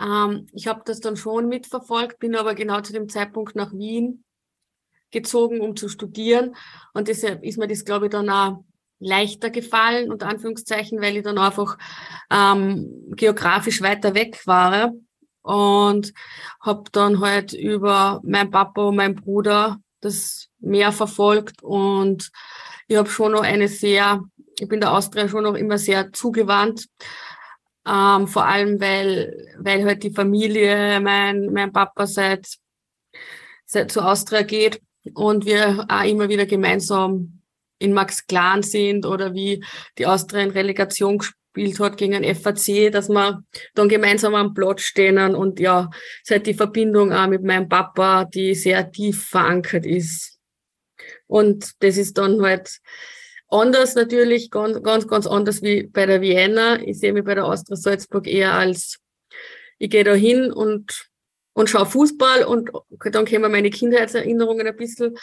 Ähm, 0.00 0.46
ich 0.52 0.66
habe 0.66 0.82
das 0.84 1.00
dann 1.00 1.16
schon 1.16 1.48
mitverfolgt, 1.48 2.18
bin 2.18 2.34
aber 2.34 2.54
genau 2.54 2.80
zu 2.80 2.92
dem 2.92 3.08
Zeitpunkt 3.08 3.54
nach 3.54 3.72
Wien 3.72 4.24
gezogen, 5.10 5.60
um 5.60 5.76
zu 5.76 5.88
studieren. 5.88 6.56
Und 6.92 7.08
deshalb 7.08 7.44
ist 7.44 7.58
mir 7.58 7.68
das, 7.68 7.84
glaube 7.84 8.06
ich, 8.06 8.10
dann 8.10 8.28
auch 8.28 8.64
leichter 8.98 9.50
gefallen, 9.50 10.10
unter 10.10 10.28
Anführungszeichen, 10.28 11.00
weil 11.00 11.16
ich 11.16 11.22
dann 11.22 11.38
einfach 11.38 11.76
ähm, 12.30 13.12
geografisch 13.16 13.82
weiter 13.82 14.14
weg 14.14 14.46
war 14.46 14.92
und 15.42 16.12
habe 16.60 16.84
dann 16.92 17.20
halt 17.20 17.52
über 17.52 18.20
mein 18.24 18.50
Papa 18.50 18.82
und 18.82 18.96
mein 18.96 19.14
Bruder 19.14 19.78
das 20.00 20.48
mehr 20.58 20.92
verfolgt 20.92 21.62
und 21.62 22.30
ich 22.88 22.96
habe 22.96 23.08
schon 23.08 23.32
noch 23.32 23.42
eine 23.42 23.68
sehr, 23.68 24.22
ich 24.58 24.68
bin 24.68 24.80
der 24.80 24.92
Austria 24.92 25.28
schon 25.28 25.44
noch 25.44 25.54
immer 25.54 25.78
sehr 25.78 26.12
zugewandt, 26.12 26.86
ähm, 27.86 28.26
vor 28.26 28.46
allem 28.46 28.80
weil, 28.80 29.54
weil 29.58 29.84
halt 29.84 30.02
die 30.02 30.10
Familie, 30.10 31.00
mein, 31.00 31.46
mein 31.52 31.72
Papa 31.72 32.06
seit, 32.06 32.46
seit 33.64 33.90
zur 33.90 34.06
Austria 34.06 34.42
geht 34.42 34.80
und 35.14 35.44
wir 35.44 35.86
auch 35.88 36.04
immer 36.04 36.28
wieder 36.28 36.46
gemeinsam 36.46 37.42
in 37.78 37.92
Max 37.92 38.26
Clan 38.26 38.62
sind 38.62 39.06
oder 39.06 39.34
wie 39.34 39.64
die 39.98 40.06
Austria 40.06 40.42
in 40.42 40.50
Relegation 40.50 41.18
gespielt 41.18 41.80
hat 41.80 41.96
gegen 41.96 42.14
ein 42.14 42.34
FAC, 42.34 42.90
dass 42.90 43.08
wir 43.08 43.42
dann 43.74 43.88
gemeinsam 43.88 44.34
am 44.34 44.54
Platz 44.54 44.82
stehen 44.82 45.34
und 45.34 45.60
ja, 45.60 45.90
seit 46.22 46.46
die 46.46 46.54
Verbindung 46.54 47.12
auch 47.12 47.28
mit 47.28 47.42
meinem 47.42 47.68
Papa, 47.68 48.24
die 48.24 48.54
sehr 48.54 48.90
tief 48.90 49.28
verankert 49.28 49.86
ist. 49.86 50.38
Und 51.26 51.72
das 51.80 51.96
ist 51.96 52.18
dann 52.18 52.42
halt 52.42 52.78
anders 53.48 53.94
natürlich, 53.94 54.50
ganz, 54.50 54.82
ganz, 54.82 55.06
ganz 55.06 55.26
anders 55.26 55.62
wie 55.62 55.84
bei 55.84 56.06
der 56.06 56.20
Vienna. 56.20 56.80
Ich 56.82 56.98
sehe 56.98 57.12
mich 57.12 57.24
bei 57.24 57.34
der 57.34 57.44
Austria 57.44 57.76
Salzburg 57.76 58.26
eher 58.26 58.54
als, 58.54 58.98
ich 59.78 59.90
gehe 59.90 60.04
da 60.04 60.14
hin 60.14 60.52
und, 60.52 61.08
und 61.52 61.70
schaue 61.70 61.86
Fußball 61.86 62.44
und 62.44 62.70
dann 63.12 63.26
kommen 63.26 63.52
meine 63.52 63.70
Kindheitserinnerungen 63.70 64.66
ein 64.66 64.76
bisschen 64.76 65.16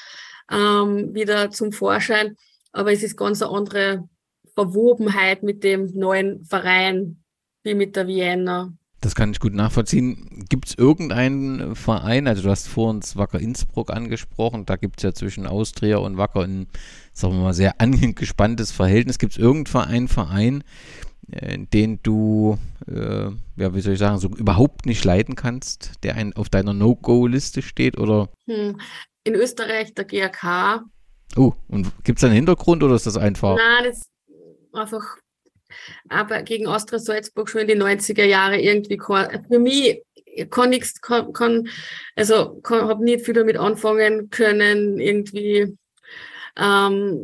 ähm, 0.49 1.13
wieder 1.13 1.51
zum 1.51 1.71
Vorschein. 1.71 2.37
Aber 2.71 2.91
es 2.91 3.03
ist 3.03 3.17
ganz 3.17 3.41
eine 3.41 3.51
andere 3.51 4.07
Verwobenheit 4.53 5.43
mit 5.43 5.63
dem 5.63 5.91
neuen 5.93 6.45
Verein 6.45 7.23
wie 7.63 7.75
mit 7.75 7.95
der 7.95 8.07
Vienna. 8.07 8.73
Das 9.01 9.15
kann 9.15 9.31
ich 9.31 9.39
gut 9.39 9.55
nachvollziehen. 9.55 10.45
Gibt 10.47 10.69
es 10.69 10.77
irgendeinen 10.77 11.75
Verein, 11.75 12.27
also 12.27 12.43
du 12.43 12.49
hast 12.49 12.67
vor 12.67 12.91
uns 12.91 13.17
Wacker 13.17 13.39
Innsbruck 13.39 13.91
angesprochen, 13.91 14.67
da 14.67 14.75
gibt 14.75 14.99
es 14.99 15.03
ja 15.03 15.13
zwischen 15.13 15.47
Austria 15.47 15.97
und 15.97 16.17
Wacker 16.17 16.41
ein, 16.41 16.67
sagen 17.11 17.33
wir 17.33 17.41
mal, 17.41 17.53
sehr 17.53 17.73
angespanntes 17.81 18.71
Verhältnis. 18.71 19.17
Gibt 19.17 19.33
es 19.33 19.39
irgendeinen 19.39 20.07
Verein, 20.07 20.63
äh, 21.31 21.57
den 21.57 21.99
du, 22.03 22.59
äh, 22.87 23.29
ja, 23.55 23.73
wie 23.73 23.81
soll 23.81 23.93
ich 23.93 23.99
sagen, 23.99 24.19
so 24.19 24.27
überhaupt 24.29 24.85
nicht 24.85 25.03
leiden 25.03 25.35
kannst, 25.35 25.93
der 26.03 26.15
ein, 26.15 26.33
auf 26.33 26.49
deiner 26.49 26.73
No-Go-Liste 26.73 27.63
steht? 27.63 27.97
Oder? 27.97 28.29
Hm. 28.45 28.79
In 29.23 29.35
Österreich 29.35 29.93
der 29.93 30.05
GRK. 30.05 30.83
Oh, 31.35 31.53
und 31.67 31.91
gibt 32.03 32.19
es 32.19 32.23
einen 32.23 32.33
Hintergrund 32.33 32.83
oder 32.83 32.95
ist 32.95 33.05
das 33.05 33.17
einfach? 33.17 33.55
Nein, 33.55 33.85
das 33.85 33.97
ist 33.99 34.09
einfach 34.73 35.17
aber 36.09 36.43
gegen 36.43 36.67
Austria 36.67 36.99
Salzburg 36.99 37.49
schon 37.49 37.61
in 37.61 37.67
die 37.67 37.81
90er 37.81 38.25
Jahre 38.25 38.59
irgendwie 38.59 38.99
für 38.99 39.59
mich 39.59 40.01
kann 40.49 40.69
nichts, 40.69 41.01
kann, 41.01 41.33
kann 41.33 41.69
also 42.15 42.61
habe 42.69 43.03
nicht 43.03 43.25
viel 43.25 43.33
damit 43.33 43.57
anfangen 43.57 44.29
können, 44.29 44.99
irgendwie 44.99 45.77
ähm, 46.57 47.19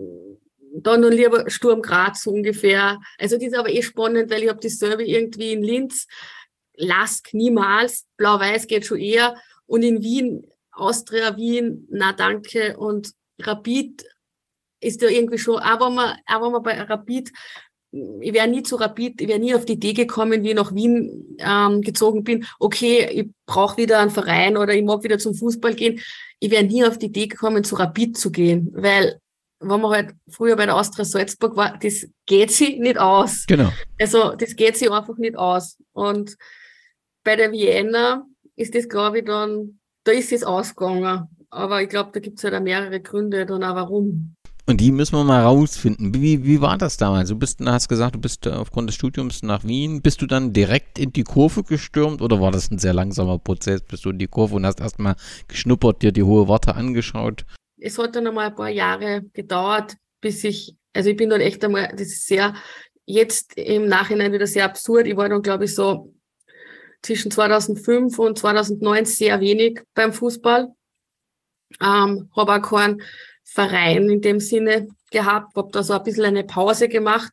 dann 0.73 1.01
nur 1.01 1.11
lieber 1.11 1.49
Sturm 1.49 1.81
Graz 1.81 2.23
so 2.23 2.31
ungefähr. 2.31 2.99
Also 3.17 3.37
das 3.37 3.45
ist 3.45 3.55
aber 3.55 3.69
eh 3.69 3.81
spannend, 3.81 4.29
weil 4.29 4.43
ich 4.43 4.49
habe 4.49 4.59
dasselbe 4.61 5.05
irgendwie 5.05 5.53
in 5.53 5.63
Linz, 5.63 6.07
Lask 6.75 7.33
niemals, 7.33 8.05
Blau-Weiß 8.17 8.67
geht 8.67 8.85
schon 8.85 8.99
eher 8.99 9.35
und 9.65 9.81
in 9.81 10.03
Wien, 10.03 10.45
Austria, 10.77 11.35
Wien, 11.37 11.87
na 11.89 12.13
danke 12.13 12.77
und 12.77 13.13
Rapid 13.39 14.05
ist 14.79 15.01
ja 15.01 15.09
irgendwie 15.09 15.37
schon, 15.37 15.57
auch 15.57 15.85
wenn 15.85 15.95
man, 15.95 16.17
auch 16.27 16.41
wenn 16.41 16.51
man 16.51 16.63
bei 16.63 16.81
Rapid 16.81 17.31
ich 18.19 18.33
wäre 18.33 18.47
nie 18.47 18.63
zu 18.63 18.75
Rapid, 18.75 19.21
ich 19.21 19.27
wäre 19.27 19.39
nie 19.39 19.55
auf 19.55 19.65
die 19.65 19.73
Idee 19.73 19.93
gekommen, 19.93 20.43
wie 20.43 20.49
ich 20.49 20.55
nach 20.55 20.75
Wien 20.75 21.37
ähm, 21.39 21.81
gezogen 21.81 22.23
bin, 22.23 22.45
okay, 22.59 23.09
ich 23.11 23.29
brauche 23.45 23.77
wieder 23.77 23.99
einen 23.99 24.11
Verein 24.11 24.57
oder 24.57 24.73
ich 24.73 24.83
mag 24.83 25.03
wieder 25.03 25.17
zum 25.19 25.33
Fußball 25.33 25.73
gehen. 25.73 25.99
Ich 26.39 26.51
wäre 26.51 26.63
nie 26.63 26.85
auf 26.85 26.97
die 26.97 27.07
Idee 27.07 27.27
gekommen, 27.27 27.63
zu 27.63 27.75
Rapid 27.75 28.17
zu 28.17 28.31
gehen, 28.31 28.71
weil 28.73 29.19
wenn 29.59 29.81
man 29.81 29.91
halt 29.91 30.13
früher 30.29 30.55
bei 30.55 30.65
der 30.65 30.75
Austria 30.75 31.05
Salzburg 31.05 31.55
war, 31.55 31.77
das 31.79 32.07
geht 32.25 32.51
sich 32.51 32.77
nicht 32.77 32.99
aus. 32.99 33.45
Genau. 33.47 33.71
Also 33.99 34.35
das 34.35 34.55
geht 34.55 34.77
sich 34.77 34.91
einfach 34.91 35.17
nicht 35.17 35.35
aus. 35.35 35.77
Und 35.93 36.37
bei 37.23 37.35
der 37.35 37.51
Vienna 37.51 38.25
ist 38.55 38.75
das, 38.75 38.87
glaube 38.87 39.19
ich, 39.19 39.25
dann, 39.25 39.79
da 40.07 40.13
ist 40.13 40.31
es 40.31 40.43
ausgegangen. 40.43 41.27
Aber 41.49 41.81
ich 41.81 41.89
glaube, 41.89 42.11
da 42.13 42.19
gibt 42.19 42.37
es 42.37 42.43
halt 42.43 42.53
auch 42.53 42.61
mehrere 42.61 42.99
Gründe 42.99 43.45
dann 43.45 43.63
auch 43.63 43.75
warum. 43.75 44.35
Und 44.69 44.81
die 44.81 44.91
müssen 44.91 45.15
wir 45.15 45.23
mal 45.23 45.43
rausfinden. 45.43 46.13
Wie, 46.13 46.43
wie 46.43 46.59
war 46.59 46.77
das 46.77 46.97
damals? 46.97 47.29
Du 47.29 47.37
bist, 47.37 47.61
hast 47.65 47.87
gesagt, 47.87 48.15
du 48.15 48.19
bist 48.19 48.45
äh, 48.45 48.49
aufgrund 48.49 48.89
des 48.89 48.95
Studiums 48.95 49.41
nach 49.41 49.63
Wien. 49.63 50.01
Bist 50.01 50.21
du 50.21 50.25
dann 50.25 50.51
direkt 50.51 50.99
in 50.99 51.13
die 51.13 51.23
Kurve 51.23 51.63
gestürmt 51.63 52.21
oder 52.21 52.41
war 52.41 52.51
das 52.51 52.69
ein 52.69 52.77
sehr 52.77 52.93
langsamer 52.93 53.39
Prozess? 53.39 53.81
Bist 53.81 54.03
du 54.03 54.09
in 54.09 54.19
die 54.19 54.27
Kurve 54.27 54.55
und 54.55 54.65
hast 54.65 54.81
erstmal 54.81 55.15
geschnuppert, 55.47 56.01
dir 56.01 56.11
die 56.11 56.23
hohe 56.23 56.49
Warte 56.49 56.75
angeschaut? 56.75 57.45
Es 57.79 57.97
hat 57.97 58.17
dann 58.17 58.27
einmal 58.27 58.47
ein 58.47 58.55
paar 58.55 58.69
Jahre 58.69 59.23
gedauert, 59.31 59.95
bis 60.19 60.43
ich, 60.43 60.75
also 60.93 61.11
ich 61.11 61.15
bin 61.15 61.29
dann 61.29 61.39
echt 61.39 61.63
einmal, 61.63 61.87
das 61.93 62.07
ist 62.07 62.27
sehr, 62.27 62.53
jetzt 63.05 63.55
im 63.55 63.87
Nachhinein 63.87 64.33
wieder 64.33 64.47
sehr 64.47 64.65
absurd. 64.65 65.07
Ich 65.07 65.15
war 65.15 65.29
dann, 65.29 65.41
glaube 65.41 65.63
ich, 65.63 65.73
so 65.73 66.13
zwischen 67.01 67.31
2005 67.31 68.17
und 68.19 68.37
2009 68.37 69.05
sehr 69.05 69.39
wenig 69.39 69.81
beim 69.93 70.13
Fußball. 70.13 70.73
Ähm, 71.81 72.29
habe 72.35 72.55
auch 72.55 72.61
keinen 72.61 73.01
Verein 73.43 74.09
in 74.09 74.21
dem 74.21 74.39
Sinne 74.39 74.87
gehabt, 75.11 75.55
habe 75.55 75.71
da 75.71 75.83
so 75.83 75.93
ein 75.93 76.03
bisschen 76.03 76.25
eine 76.25 76.43
Pause 76.43 76.89
gemacht, 76.89 77.31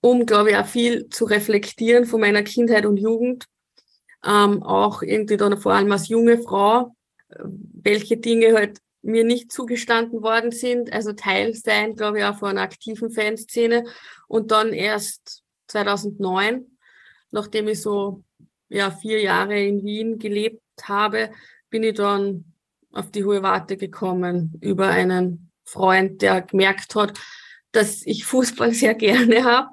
um, 0.00 0.26
glaube 0.26 0.50
ich, 0.50 0.56
auch 0.56 0.66
viel 0.66 1.08
zu 1.08 1.24
reflektieren 1.24 2.06
von 2.06 2.20
meiner 2.20 2.42
Kindheit 2.42 2.86
und 2.86 2.96
Jugend. 2.96 3.46
Ähm, 4.24 4.62
auch 4.62 5.02
irgendwie 5.02 5.36
dann 5.36 5.58
vor 5.58 5.74
allem 5.74 5.92
als 5.92 6.08
junge 6.08 6.38
Frau, 6.38 6.96
welche 7.28 8.16
Dinge 8.16 8.54
halt 8.54 8.78
mir 9.02 9.24
nicht 9.24 9.52
zugestanden 9.52 10.22
worden 10.22 10.50
sind, 10.50 10.92
also 10.92 11.12
Teil 11.12 11.54
sein, 11.54 11.94
glaube 11.94 12.18
ich, 12.18 12.24
auch 12.24 12.38
von 12.38 12.50
einer 12.50 12.62
aktiven 12.62 13.10
Fanszene. 13.10 13.84
Und 14.26 14.50
dann 14.50 14.72
erst 14.72 15.42
2009, 15.68 16.76
nachdem 17.30 17.68
ich 17.68 17.80
so 17.80 18.24
ja, 18.68 18.90
vier 18.90 19.20
Jahre 19.20 19.60
in 19.62 19.84
Wien 19.84 20.18
gelebt 20.18 20.62
habe, 20.82 21.30
bin 21.70 21.82
ich 21.82 21.94
dann 21.94 22.44
auf 22.92 23.10
die 23.10 23.24
hohe 23.24 23.42
Warte 23.42 23.76
gekommen 23.76 24.58
über 24.60 24.88
einen 24.88 25.50
Freund, 25.64 26.22
der 26.22 26.42
gemerkt 26.42 26.94
hat, 26.94 27.18
dass 27.72 28.02
ich 28.06 28.24
Fußball 28.24 28.72
sehr 28.72 28.94
gerne 28.94 29.44
habe. 29.44 29.68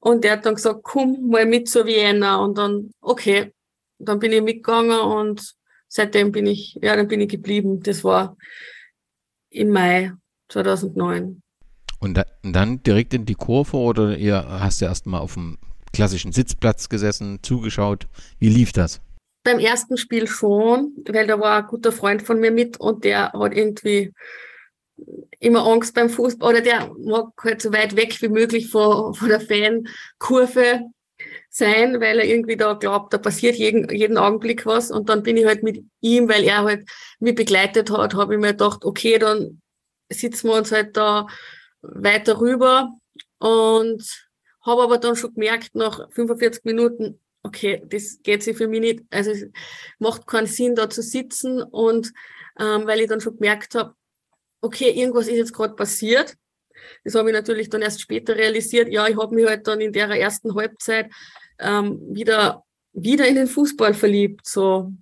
Und 0.00 0.24
der 0.24 0.32
hat 0.32 0.46
dann 0.46 0.54
gesagt, 0.54 0.80
komm 0.84 1.28
mal 1.28 1.46
mit 1.46 1.68
zur 1.68 1.86
Vienna. 1.86 2.36
Und 2.36 2.56
dann, 2.56 2.92
okay, 3.00 3.52
dann 3.98 4.20
bin 4.20 4.32
ich 4.32 4.42
mitgegangen 4.42 5.00
und 5.00 5.54
seitdem 5.88 6.30
bin 6.30 6.46
ich, 6.46 6.78
ja, 6.80 6.94
dann 6.94 7.08
bin 7.08 7.20
ich 7.20 7.28
geblieben. 7.28 7.82
Das 7.82 8.04
war 8.04 8.36
im 9.50 9.70
Mai 9.70 10.12
2009. 10.50 11.42
Und 12.00 12.22
dann 12.42 12.82
direkt 12.84 13.12
in 13.12 13.26
die 13.26 13.34
Kurve 13.34 13.76
oder 13.76 14.16
ihr 14.16 14.46
hast 14.48 14.80
du 14.80 14.84
erst 14.84 15.06
mal 15.06 15.18
auf 15.18 15.34
dem 15.34 15.58
klassischen 15.92 16.32
Sitzplatz 16.32 16.88
gesessen, 16.88 17.38
zugeschaut? 17.42 18.06
Wie 18.38 18.48
lief 18.48 18.72
das? 18.72 19.00
beim 19.48 19.58
ersten 19.58 19.96
Spiel 19.96 20.26
schon, 20.26 20.92
weil 21.08 21.26
da 21.26 21.40
war 21.40 21.62
ein 21.62 21.66
guter 21.66 21.90
Freund 21.90 22.22
von 22.22 22.38
mir 22.38 22.50
mit 22.50 22.78
und 22.78 23.04
der 23.04 23.32
hat 23.32 23.54
irgendwie 23.54 24.12
immer 25.38 25.66
Angst 25.66 25.94
beim 25.94 26.10
Fußball 26.10 26.50
oder 26.50 26.60
der 26.60 26.92
mag 26.98 27.28
halt 27.42 27.62
so 27.62 27.72
weit 27.72 27.96
weg 27.96 28.20
wie 28.20 28.28
möglich 28.28 28.68
von, 28.70 29.14
von 29.14 29.28
der 29.28 29.40
Fankurve 29.40 30.82
sein, 31.48 32.00
weil 32.00 32.18
er 32.18 32.26
irgendwie 32.26 32.56
da 32.56 32.74
glaubt, 32.74 33.14
da 33.14 33.18
passiert 33.18 33.56
jeden, 33.56 33.88
jeden 33.88 34.18
Augenblick 34.18 34.66
was 34.66 34.90
und 34.90 35.08
dann 35.08 35.22
bin 35.22 35.36
ich 35.36 35.46
halt 35.46 35.62
mit 35.62 35.82
ihm, 36.00 36.28
weil 36.28 36.44
er 36.44 36.64
halt 36.64 36.88
mich 37.20 37.34
begleitet 37.34 37.90
hat, 37.90 38.14
habe 38.14 38.34
ich 38.34 38.40
mir 38.40 38.48
gedacht, 38.48 38.84
okay, 38.84 39.18
dann 39.18 39.62
sitzen 40.10 40.48
wir 40.48 40.56
uns 40.56 40.72
halt 40.72 40.96
da 40.96 41.26
weiter 41.80 42.38
rüber 42.38 42.90
und 43.38 44.27
habe 44.68 44.82
aber 44.82 44.98
dann 44.98 45.16
schon 45.16 45.34
gemerkt, 45.34 45.74
nach 45.74 46.10
45 46.12 46.64
Minuten, 46.64 47.20
okay, 47.42 47.82
das 47.86 48.20
geht 48.22 48.42
sich 48.42 48.56
für 48.56 48.68
mich 48.68 48.80
nicht, 48.80 49.00
also 49.10 49.30
es 49.30 49.46
macht 49.98 50.26
keinen 50.26 50.46
Sinn, 50.46 50.74
da 50.74 50.88
zu 50.90 51.02
sitzen 51.02 51.62
und 51.62 52.12
ähm, 52.58 52.86
weil 52.86 53.00
ich 53.00 53.08
dann 53.08 53.20
schon 53.20 53.36
gemerkt 53.36 53.74
habe, 53.74 53.94
okay, 54.60 54.90
irgendwas 54.90 55.28
ist 55.28 55.36
jetzt 55.36 55.54
gerade 55.54 55.74
passiert. 55.74 56.36
Das 57.04 57.14
habe 57.14 57.30
ich 57.30 57.34
natürlich 57.34 57.70
dann 57.70 57.82
erst 57.82 58.00
später 58.00 58.36
realisiert. 58.36 58.88
Ja, 58.88 59.06
ich 59.08 59.16
habe 59.16 59.34
mich 59.34 59.46
halt 59.46 59.66
dann 59.66 59.80
in 59.80 59.92
der 59.92 60.08
ersten 60.08 60.54
Halbzeit 60.54 61.10
ähm, 61.58 62.00
wieder, 62.10 62.64
wieder 62.92 63.26
in 63.26 63.36
den 63.36 63.46
Fußball 63.46 63.94
verliebt. 63.94 64.46
So 64.46 64.92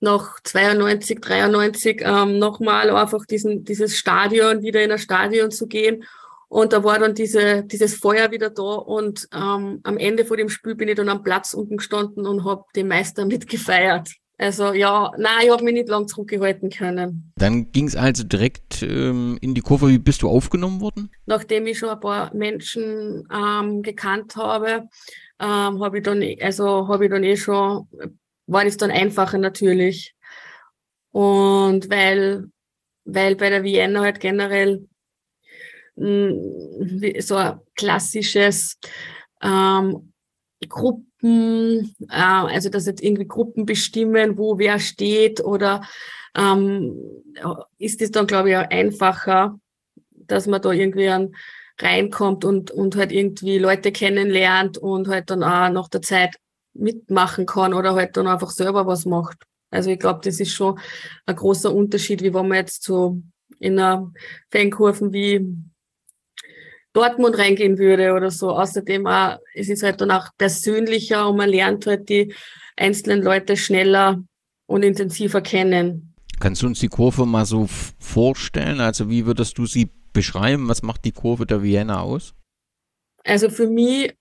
nach 0.00 0.40
92, 0.42 1.20
93 1.20 2.02
ähm, 2.04 2.38
nochmal 2.38 2.90
einfach 2.90 3.24
diesen, 3.26 3.64
dieses 3.64 3.96
Stadion, 3.96 4.62
wieder 4.62 4.82
in 4.82 4.92
ein 4.92 4.98
Stadion 4.98 5.50
zu 5.50 5.66
gehen 5.66 6.04
und 6.52 6.74
da 6.74 6.84
war 6.84 6.98
dann 6.98 7.14
diese, 7.14 7.64
dieses 7.64 7.94
Feuer 7.94 8.30
wieder 8.30 8.50
da 8.50 8.62
und 8.62 9.26
ähm, 9.32 9.80
am 9.84 9.96
Ende 9.96 10.26
vor 10.26 10.36
dem 10.36 10.50
Spiel 10.50 10.74
bin 10.74 10.86
ich 10.86 10.96
dann 10.96 11.08
am 11.08 11.22
Platz 11.22 11.54
unten 11.54 11.78
gestanden 11.78 12.26
und 12.26 12.44
habe 12.44 12.64
den 12.76 12.88
Meister 12.88 13.24
mitgefeiert. 13.26 14.10
Also 14.36 14.74
ja, 14.74 15.12
nein, 15.16 15.44
ich 15.44 15.50
habe 15.50 15.64
mich 15.64 15.72
nicht 15.72 15.88
lang 15.88 16.08
zurückgehalten 16.08 16.68
können. 16.68 17.32
Dann 17.36 17.72
ging 17.72 17.86
es 17.86 17.96
also 17.96 18.22
direkt 18.22 18.82
ähm, 18.82 19.38
in 19.40 19.54
die 19.54 19.62
Kurve. 19.62 19.88
Wie 19.88 19.98
bist 19.98 20.20
du 20.20 20.28
aufgenommen 20.28 20.82
worden? 20.82 21.10
Nachdem 21.24 21.66
ich 21.66 21.78
schon 21.78 21.88
ein 21.88 22.00
paar 22.00 22.34
Menschen 22.34 23.26
ähm, 23.32 23.80
gekannt 23.80 24.36
habe, 24.36 24.88
ähm, 25.40 25.82
habe 25.82 25.98
ich 25.98 26.04
dann, 26.04 26.22
also 26.42 26.86
habe 26.86 27.06
ich 27.06 27.10
dann 27.10 27.24
eh 27.24 27.38
schon, 27.38 27.88
war 28.46 28.64
das 28.66 28.76
dann 28.76 28.90
einfacher 28.90 29.38
natürlich. 29.38 30.14
Und 31.12 31.88
weil, 31.88 32.44
weil 33.06 33.36
bei 33.36 33.48
der 33.48 33.62
Vienna 33.62 34.02
halt 34.02 34.20
generell 34.20 34.86
so 37.20 37.36
ein 37.36 37.60
klassisches 37.76 38.78
ähm, 39.42 40.12
Gruppen, 40.68 41.94
äh, 42.08 42.14
also 42.14 42.68
dass 42.68 42.86
jetzt 42.86 43.02
irgendwie 43.02 43.26
Gruppen 43.26 43.66
bestimmen, 43.66 44.38
wo 44.38 44.58
wer 44.58 44.78
steht 44.78 45.42
oder 45.42 45.82
ähm, 46.36 46.94
ist 47.78 48.00
es 48.00 48.10
dann, 48.10 48.26
glaube 48.26 48.50
ich, 48.50 48.56
auch 48.56 48.70
einfacher, 48.70 49.58
dass 50.10 50.46
man 50.46 50.62
da 50.62 50.72
irgendwie 50.72 51.08
einen 51.08 51.34
reinkommt 51.78 52.44
und, 52.44 52.70
und 52.70 52.96
halt 52.96 53.12
irgendwie 53.12 53.58
Leute 53.58 53.92
kennenlernt 53.92 54.78
und 54.78 55.08
halt 55.08 55.30
dann 55.30 55.42
auch 55.42 55.68
nach 55.70 55.88
der 55.88 56.02
Zeit 56.02 56.36
mitmachen 56.74 57.46
kann 57.46 57.74
oder 57.74 57.94
halt 57.94 58.16
dann 58.16 58.26
einfach 58.26 58.50
selber 58.50 58.86
was 58.86 59.04
macht. 59.04 59.44
Also 59.70 59.90
ich 59.90 59.98
glaube, 59.98 60.20
das 60.22 60.38
ist 60.38 60.52
schon 60.52 60.78
ein 61.26 61.36
großer 61.36 61.74
Unterschied, 61.74 62.22
wie 62.22 62.34
wenn 62.34 62.48
man 62.48 62.58
jetzt 62.58 62.82
so 62.84 63.22
in 63.58 63.78
einer 63.78 64.12
Fankurven 64.50 65.12
wie 65.12 65.46
Dortmund 66.92 67.38
reingehen 67.38 67.78
würde 67.78 68.12
oder 68.12 68.30
so. 68.30 68.50
Außerdem 68.50 69.06
auch, 69.06 69.38
es 69.54 69.68
ist 69.68 69.82
halt 69.82 70.00
dann 70.00 70.10
auch 70.10 70.28
persönlicher 70.36 71.28
und 71.28 71.36
man 71.36 71.48
lernt 71.48 71.86
halt 71.86 72.08
die 72.08 72.34
einzelnen 72.76 73.22
Leute 73.22 73.56
schneller 73.56 74.22
und 74.66 74.82
intensiver 74.82 75.40
kennen. 75.40 76.14
Kannst 76.40 76.62
du 76.62 76.66
uns 76.66 76.80
die 76.80 76.88
Kurve 76.88 77.24
mal 77.26 77.46
so 77.46 77.68
vorstellen? 77.98 78.80
Also 78.80 79.08
wie 79.08 79.26
würdest 79.26 79.58
du 79.58 79.66
sie 79.66 79.90
beschreiben? 80.12 80.68
Was 80.68 80.82
macht 80.82 81.04
die 81.04 81.12
Kurve 81.12 81.46
der 81.46 81.62
Vienna 81.62 82.00
aus? 82.00 82.34
Also 83.24 83.48
für 83.48 83.68
mich, 83.68 84.12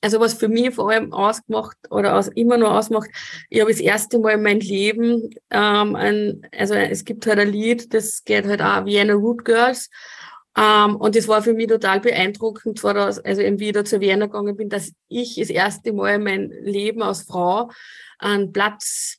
also 0.00 0.20
was 0.20 0.34
für 0.34 0.48
mich 0.48 0.74
vor 0.74 0.90
allem 0.90 1.12
ausgemacht 1.12 1.76
oder 1.90 2.16
aus, 2.16 2.28
immer 2.28 2.56
nur 2.56 2.72
ausmacht, 2.72 3.10
ich 3.50 3.60
habe 3.60 3.70
das 3.70 3.80
erste 3.80 4.18
Mal 4.18 4.32
in 4.32 4.42
meinem 4.42 4.60
Leben, 4.60 5.30
ähm, 5.50 5.94
ein, 5.94 6.46
also 6.56 6.74
es 6.74 7.04
gibt 7.04 7.26
halt 7.26 7.38
ein 7.38 7.52
Lied, 7.52 7.92
das 7.92 8.24
geht 8.24 8.46
halt 8.46 8.62
auch 8.62 8.86
Vienna 8.86 9.14
Root 9.14 9.44
Girls. 9.44 9.90
Ähm, 10.56 10.96
und 10.96 11.16
das 11.16 11.26
war 11.28 11.42
für 11.42 11.54
mich 11.54 11.68
total 11.68 12.00
beeindruckend, 12.00 12.78
zwar 12.78 12.94
dass, 12.94 13.18
also 13.18 13.42
eben 13.42 13.58
wieder 13.58 13.84
zur 13.84 14.00
Vienna 14.00 14.26
gegangen 14.26 14.56
bin, 14.56 14.68
dass 14.68 14.92
ich 15.08 15.36
das 15.36 15.50
erste 15.50 15.92
Mal 15.92 16.16
in 16.16 16.22
meinem 16.22 16.50
Leben 16.62 17.02
als 17.02 17.22
Frau 17.22 17.70
einen 18.18 18.52
Platz 18.52 19.18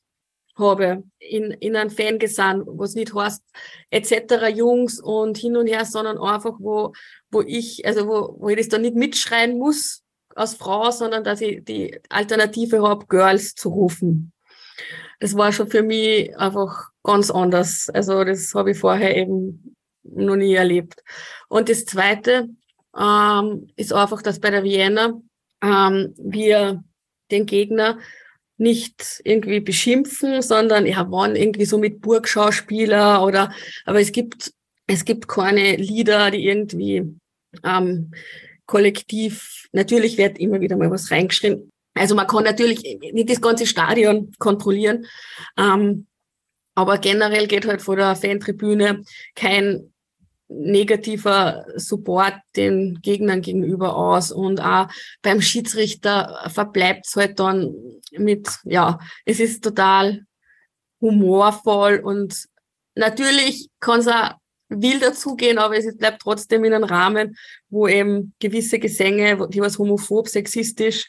habe 0.57 1.03
in, 1.19 1.51
in 1.51 1.75
einem 1.75 1.89
Fangesang, 1.89 2.63
was 2.65 2.95
nicht 2.95 3.13
heißt, 3.13 3.43
etc. 3.89 4.47
Jungs 4.55 5.01
und 5.01 5.37
hin 5.37 5.57
und 5.57 5.67
her, 5.67 5.83
sondern 5.83 6.17
einfach, 6.17 6.55
wo, 6.59 6.93
wo 7.29 7.41
ich, 7.41 7.85
also 7.85 8.07
wo, 8.07 8.35
wo 8.39 8.49
ich 8.49 8.57
das 8.57 8.69
dann 8.69 8.81
nicht 8.81 8.95
mitschreien 8.95 9.57
muss 9.57 10.03
als 10.33 10.55
Frau, 10.55 10.91
sondern 10.91 11.23
dass 11.23 11.41
ich 11.41 11.63
die 11.65 11.99
Alternative 12.09 12.81
habe, 12.81 13.05
Girls 13.07 13.55
zu 13.55 13.69
rufen. 13.69 14.31
Das 15.19 15.35
war 15.35 15.51
schon 15.51 15.67
für 15.67 15.83
mich 15.83 16.35
einfach 16.37 16.89
ganz 17.03 17.31
anders. 17.31 17.89
Also 17.93 18.23
das 18.23 18.53
habe 18.53 18.71
ich 18.71 18.79
vorher 18.79 19.15
eben 19.15 19.75
noch 20.13 20.35
nie 20.35 20.53
erlebt. 20.53 21.03
Und 21.47 21.69
das 21.69 21.85
Zweite 21.85 22.49
ähm, 22.97 23.67
ist 23.75 23.93
einfach, 23.93 24.21
dass 24.21 24.39
bei 24.39 24.49
der 24.49 24.63
Vienna 24.63 25.19
ähm, 25.61 26.13
wir 26.17 26.83
den 27.31 27.45
Gegner 27.45 27.99
nicht 28.57 29.21
irgendwie 29.23 29.59
beschimpfen, 29.59 30.41
sondern 30.41 30.85
ja, 30.85 31.11
waren 31.11 31.35
irgendwie 31.35 31.65
so 31.65 31.77
mit 31.77 32.01
Burgschauspieler 32.01 33.23
oder, 33.23 33.51
aber 33.85 33.99
es 33.99 34.11
gibt, 34.11 34.53
es 34.87 35.03
gibt 35.03 35.27
keine 35.27 35.75
Lieder, 35.75 36.31
die 36.31 36.45
irgendwie 36.45 37.03
ähm, 37.63 38.11
kollektiv, 38.65 39.67
natürlich 39.71 40.17
wird 40.17 40.39
immer 40.39 40.61
wieder 40.61 40.77
mal 40.77 40.89
was 40.89 41.11
reingeschrieben. 41.11 41.69
Also 41.93 42.15
man 42.15 42.27
kann 42.27 42.43
natürlich 42.43 42.81
nicht 42.99 43.29
das 43.29 43.41
ganze 43.41 43.65
Stadion 43.65 44.31
kontrollieren, 44.39 45.05
ähm, 45.57 46.07
aber 46.75 46.97
generell 46.97 47.47
geht 47.47 47.65
halt 47.65 47.81
vor 47.81 47.95
der 47.95 48.15
Fantribüne 48.15 49.03
kein 49.33 49.93
negativer 50.47 51.65
Support 51.75 52.35
den 52.55 52.99
Gegnern 53.01 53.41
gegenüber 53.41 53.95
aus. 53.95 54.31
Und 54.31 54.61
auch 54.61 54.87
beim 55.21 55.41
Schiedsrichter 55.41 56.49
verbleibt 56.53 57.07
es 57.07 57.15
halt 57.15 57.39
dann 57.39 57.73
mit, 58.11 58.49
ja, 58.63 58.99
es 59.25 59.39
ist 59.39 59.63
total 59.63 60.21
humorvoll 61.01 61.99
und 62.03 62.45
natürlich 62.95 63.69
kann 63.79 63.99
es 63.99 64.07
auch 64.07 64.31
will 64.69 64.99
dazugehen, 64.99 65.57
aber 65.57 65.77
es 65.77 65.95
bleibt 65.95 66.21
trotzdem 66.21 66.63
in 66.63 66.73
einem 66.73 66.85
Rahmen, 66.85 67.37
wo 67.69 67.87
eben 67.87 68.33
gewisse 68.39 68.79
Gesänge, 68.79 69.47
die 69.49 69.61
was 69.61 69.77
homophob, 69.77 70.27
sexistisch, 70.27 71.07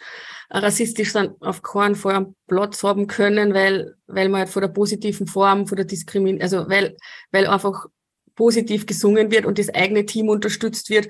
rassistisch 0.51 1.13
sind, 1.13 1.33
auf 1.41 1.63
keinen 1.63 1.95
Fall 1.95 2.35
Platz 2.47 2.83
haben 2.83 3.07
können, 3.07 3.55
weil, 3.55 3.95
weil 4.07 4.29
man 4.29 4.41
halt 4.41 4.51
von 4.51 4.63
der 4.63 4.69
positiven 4.69 5.27
Form, 5.27 5.67
von 5.67 5.77
der 5.77 5.87
Diskriminierung, 5.87 6.43
also 6.43 6.69
weil, 6.69 6.97
weil 7.33 7.47
einfach 7.47 7.87
positiv 8.37 8.87
gesungen 8.87 9.33
wird 9.33 9.47
und 9.47 9.59
das 9.59 9.75
eigene 9.75 10.07
Team 10.07 10.29
unterstützt 10.29 10.91
wird. 10.91 11.09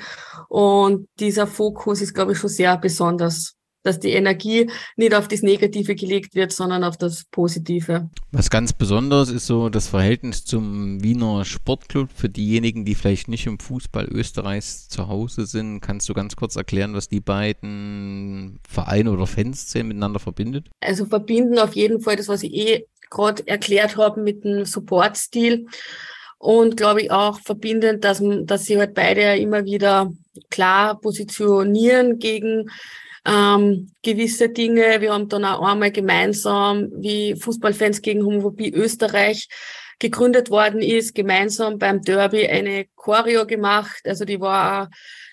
Und 0.48 1.09
dieser 1.20 1.46
Fokus 1.46 2.01
ist, 2.01 2.14
glaube 2.14 2.33
ich, 2.33 2.38
schon 2.38 2.51
sehr 2.51 2.79
besonders 2.79 3.57
dass 3.87 4.01
die 4.01 4.11
Energie 4.11 4.68
nicht 4.96 5.14
auf 5.14 5.29
das 5.29 5.42
Negative 5.42 5.94
gelegt 5.94 6.35
wird, 6.35 6.53
sondern 6.53 6.85
auf 6.85 6.96
das 6.96 7.24
Positive. 7.31 8.11
Was 8.33 8.51
ganz 8.51 8.72
besonders 8.72 9.31
ist 9.31 9.46
so 9.46 9.68
das 9.68 9.88
Verhältnis 9.88 10.44
zum 10.44 11.03
Wiener 11.03 11.44
Sportclub. 11.44 12.11
Für 12.12 12.29
diejenigen, 12.29 12.85
die 12.85 12.96
vielleicht 12.96 13.29
nicht 13.29 13.46
im 13.46 13.59
Fußball 13.59 14.09
Österreichs 14.09 14.88
zu 14.88 15.09
Hause 15.09 15.46
sind, 15.46 15.81
kannst 15.81 16.09
du 16.09 16.14
ganz 16.14 16.37
kurz 16.37 16.57
erklären, 16.57 16.94
was 16.94 17.09
die 17.09 17.20
beiden 17.20 18.59
Vereine 18.68 19.12
oder 19.12 19.27
Fanszenen 19.27 19.88
miteinander 19.88 20.18
verbindet? 20.18 20.68
Also 20.81 21.07
verbinden 21.07 21.59
auf 21.59 21.77
jeden 21.77 22.01
Fall 22.01 22.16
das, 22.16 22.29
was 22.29 22.42
ich 22.42 22.53
eh 22.53 22.87
gerade 23.09 23.46
erklärt 23.46 23.96
habe 23.96 24.20
mit 24.20 24.44
dem 24.44 24.64
Supportstil 24.64 25.66
und 26.46 26.76
glaube 26.76 27.02
ich 27.02 27.11
auch 27.11 27.40
verbindend, 27.40 28.04
dass, 28.04 28.22
dass 28.44 28.66
sie 28.66 28.78
halt 28.78 28.94
beide 28.94 29.37
immer 29.37 29.64
wieder 29.64 30.12
klar 30.48 31.00
positionieren 31.00 32.20
gegen 32.20 32.70
ähm, 33.26 33.90
gewisse 34.04 34.48
Dinge. 34.50 35.00
Wir 35.00 35.12
haben 35.12 35.28
dann 35.28 35.44
auch 35.44 35.61
einmal 35.66 35.90
gemeinsam, 35.90 36.88
wie 36.98 37.35
Fußballfans 37.35 38.00
gegen 38.00 38.24
Homophobie 38.24 38.72
Österreich 38.72 39.48
gegründet 39.98 40.48
worden 40.48 40.82
ist, 40.82 41.16
gemeinsam 41.16 41.78
beim 41.78 42.00
Derby 42.02 42.46
eine 42.46 42.87
Choreo 42.94 43.44
gemacht. 43.44 44.02
Also 44.04 44.24
die 44.24 44.40
war 44.40 44.85
auch 44.85 44.88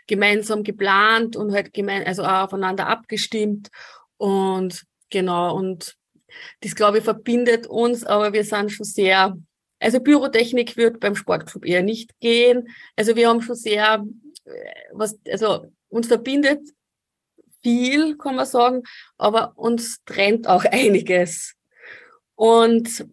gemeinsam 0.07 0.63
geplant 0.63 1.35
und 1.35 1.53
halt 1.53 1.73
gemein, 1.73 2.07
also 2.07 2.23
auch 2.23 2.45
aufeinander 2.45 2.87
abgestimmt. 2.87 3.69
Und 4.17 4.81
genau, 5.11 5.55
und 5.55 5.95
das 6.61 6.73
glaube 6.73 6.97
ich 6.97 7.03
verbindet 7.03 7.67
uns, 7.67 8.03
aber 8.03 8.33
wir 8.33 8.43
sind 8.43 8.71
schon 8.71 8.85
sehr 8.85 9.37
also 9.83 9.99
Pyrotechnik 9.99 10.77
wird 10.77 11.01
beim 11.01 11.15
Sportclub 11.15 11.65
eher 11.65 11.83
nicht 11.83 12.17
gehen. 12.21 12.69
Also 12.95 13.15
wir 13.17 13.27
haben 13.27 13.41
schon 13.41 13.55
sehr, 13.55 14.05
äh, 14.45 14.73
was, 14.93 15.19
also 15.29 15.65
uns 15.89 16.07
verbindet 16.07 16.61
viel, 17.61 18.17
kann 18.17 18.35
man 18.35 18.45
sagen, 18.45 18.83
aber 19.17 19.53
uns 19.57 20.03
trennt 20.05 20.47
auch 20.47 20.63
einiges. 20.71 21.55
Und 22.35 23.05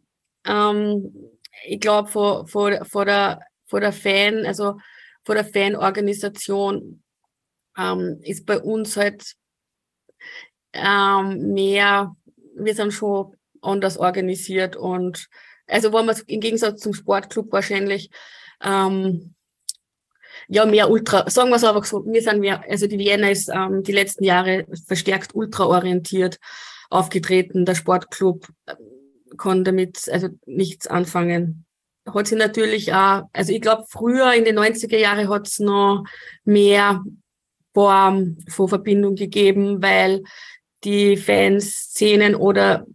ähm, 0.46 1.12
ich 1.66 1.80
glaube, 1.80 2.08
vor, 2.08 2.46
vor, 2.46 2.84
vor, 2.84 3.04
der, 3.04 3.40
vor 3.66 3.80
der 3.80 3.92
Fan, 3.92 4.46
also 4.46 4.78
vor 5.24 5.34
der 5.34 5.44
Fanorganisation 5.44 7.02
ähm, 7.76 8.20
ist 8.22 8.46
bei 8.46 8.60
uns 8.60 8.96
halt 8.96 9.34
ähm, 10.72 11.52
mehr, 11.52 12.14
wir 12.54 12.74
sind 12.74 12.92
schon 12.92 13.36
anders 13.60 13.98
organisiert 13.98 14.76
und 14.76 15.28
also 15.70 15.92
wo 15.92 16.02
man 16.02 16.16
im 16.26 16.40
Gegensatz 16.40 16.80
zum 16.80 16.94
Sportclub 16.94 17.52
wahrscheinlich 17.52 18.10
ähm, 18.62 19.34
ja 20.48 20.66
mehr 20.66 20.90
Ultra, 20.90 21.28
sagen 21.30 21.50
wir 21.50 21.56
es 21.56 21.64
einfach 21.64 21.84
so, 21.84 22.04
wir 22.04 22.22
sind 22.22 22.40
mehr, 22.40 22.62
also 22.68 22.86
die 22.86 22.98
Vienna 22.98 23.30
ist 23.30 23.48
ähm, 23.48 23.82
die 23.82 23.92
letzten 23.92 24.24
Jahre 24.24 24.66
verstärkt 24.86 25.34
ultraorientiert 25.34 26.38
aufgetreten. 26.90 27.64
Der 27.64 27.74
Sportclub 27.74 28.48
äh, 28.66 28.74
kann 29.36 29.64
damit 29.64 30.08
also 30.10 30.28
nichts 30.46 30.86
anfangen. 30.86 31.64
Hat 32.06 32.26
sie 32.26 32.36
natürlich 32.36 32.92
auch, 32.92 33.22
also 33.32 33.52
ich 33.52 33.60
glaube, 33.60 33.84
früher 33.88 34.32
in 34.34 34.44
den 34.44 34.58
90er 34.58 34.96
Jahren 34.96 35.28
hat 35.28 35.46
es 35.46 35.60
noch 35.60 36.04
mehr 36.44 37.04
Form 37.72 38.38
von 38.48 38.68
Verbindung 38.68 39.14
gegeben, 39.14 39.80
weil 39.82 40.24
die 40.82 41.16
Fans 41.16 41.70
Szenen 41.70 42.34
oder 42.34 42.86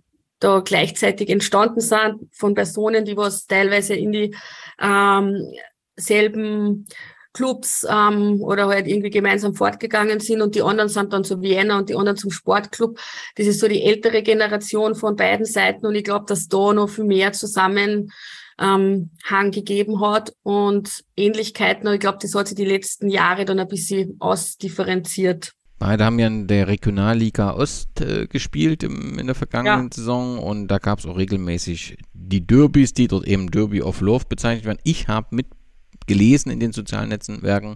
da 0.46 0.60
gleichzeitig 0.60 1.30
entstanden 1.30 1.82
sind 1.82 2.30
von 2.32 2.54
Personen, 2.54 3.04
die 3.04 3.18
was 3.18 3.48
teilweise 3.48 3.96
in 3.96 4.12
die 4.12 4.36
ähm, 4.80 5.52
selben 5.96 6.88
Clubs 7.34 7.86
ähm, 7.90 8.42
oder 8.42 8.68
halt 8.68 8.88
irgendwie 8.88 9.10
gemeinsam 9.10 9.56
fortgegangen 9.56 10.20
sind 10.20 10.42
und 10.42 10.56
die 10.56 10.62
anderen 10.62 10.90
sind 10.90 11.12
dann 11.12 11.24
zu 11.24 11.42
Vienna 11.42 11.80
und 11.80 11.90
die 11.90 11.96
anderen 11.96 12.18
zum 12.18 12.32
Sportclub. 12.32 12.98
Das 13.36 13.48
ist 13.48 13.60
so 13.60 13.68
die 13.68 13.84
ältere 13.84 14.24
Generation 14.24 14.96
von 14.96 15.16
beiden 15.16 15.46
Seiten 15.46 15.86
und 15.86 15.96
ich 15.96 16.04
glaube, 16.04 16.26
dass 16.28 16.48
da 16.48 16.74
noch 16.74 16.90
viel 16.90 17.04
mehr 17.04 17.34
Zusammenhang 17.34 18.12
ähm, 18.60 19.52
gegeben 19.52 20.00
hat 20.00 20.34
und 20.44 21.04
Ähnlichkeiten. 21.18 21.88
Und 21.88 21.96
ich 21.96 22.00
glaube, 22.00 22.20
das 22.22 22.36
hat 22.36 22.48
sich 22.48 22.56
die 22.56 22.66
letzten 22.66 23.10
Jahre 23.10 23.44
dann 23.46 23.60
ein 23.60 23.68
bisschen 23.68 24.16
ausdifferenziert. 24.20 25.54
Beide 25.78 26.06
haben 26.06 26.20
ja 26.20 26.28
in 26.28 26.48
der 26.48 26.68
Regionalliga 26.68 27.52
Ost 27.52 28.00
äh, 28.00 28.28
gespielt 28.28 28.84
im, 28.84 29.20
in 29.20 29.26
der 29.26 29.36
vergangenen 29.36 29.88
ja. 29.88 29.94
Saison 29.94 30.40
und 30.40 30.68
da 30.70 30.78
gab 30.78 31.00
es 31.00 31.06
auch 31.06 31.18
regelmäßig 31.18 31.98
die 32.14 32.48
Derbys, 32.48 32.94
die 32.94 33.08
dort 33.08 33.28
eben 33.28 33.52
Derby 33.52 33.82
of 33.82 34.00
Love 34.00 34.26
bezeichnet 34.30 34.66
werden. 34.66 34.80
Ich 34.84 35.10
habe 35.10 35.36
mitgelesen 35.36 36.52
in 36.52 36.62
den 36.62 36.72
sozialen 36.72 37.10
Netzwerken, 37.10 37.76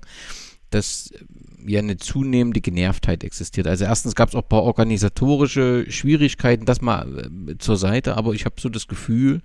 dass 0.70 1.12
ja 1.66 1.80
eine 1.80 1.98
zunehmende 1.98 2.62
Genervtheit 2.62 3.24
existiert. 3.26 3.68
Also 3.68 3.84
erstens 3.84 4.16
gab 4.16 4.30
es 4.30 4.36
auch 4.36 4.44
ein 4.44 4.50
paar 4.50 4.64
organisatorische 4.64 5.86
Schwierigkeiten, 5.90 6.66
das 6.66 6.82
mal 6.82 7.30
äh, 7.50 7.58
zur 7.58 7.76
Seite, 7.76 8.16
aber 8.16 8.34
ich 8.34 8.46
habe 8.46 8.56
so 8.60 8.70
das 8.70 8.88
Gefühl, 8.88 9.42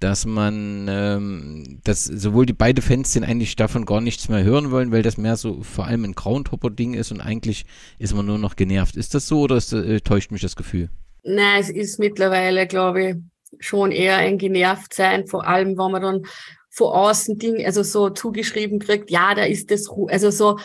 dass 0.00 0.26
man, 0.26 0.86
ähm, 0.88 1.80
dass 1.84 2.04
sowohl 2.04 2.46
die 2.46 2.52
beiden 2.52 2.82
Fans 2.82 3.12
sind 3.12 3.24
eigentlich 3.24 3.56
davon 3.56 3.84
gar 3.84 4.00
nichts 4.00 4.28
mehr 4.28 4.44
hören 4.44 4.70
wollen, 4.70 4.92
weil 4.92 5.02
das 5.02 5.16
mehr 5.16 5.36
so 5.36 5.62
vor 5.62 5.86
allem 5.86 6.04
ein 6.04 6.14
Groundhopper-Ding 6.14 6.94
ist 6.94 7.10
und 7.10 7.20
eigentlich 7.20 7.66
ist 7.98 8.14
man 8.14 8.26
nur 8.26 8.38
noch 8.38 8.56
genervt. 8.56 8.96
Ist 8.96 9.14
das 9.14 9.26
so 9.26 9.40
oder 9.40 9.56
ist, 9.56 9.72
äh, 9.72 10.00
täuscht 10.00 10.30
mich 10.30 10.42
das 10.42 10.56
Gefühl? 10.56 10.88
Nein, 11.24 11.60
es 11.60 11.68
ist 11.68 11.98
mittlerweile, 11.98 12.66
glaube 12.66 13.04
ich, 13.04 13.16
schon 13.60 13.90
eher 13.90 14.16
ein 14.18 14.38
genervt 14.38 14.94
sein, 14.94 15.26
vor 15.26 15.46
allem, 15.46 15.76
wenn 15.78 15.90
man 15.90 16.02
dann 16.02 16.22
von 16.70 16.88
außen 16.88 17.38
Ding, 17.38 17.64
also 17.64 17.82
so 17.82 18.10
zugeschrieben 18.10 18.78
kriegt, 18.78 19.10
ja, 19.10 19.34
da 19.34 19.44
ist 19.44 19.70
das, 19.70 19.88
also 20.08 20.30
so, 20.30 20.58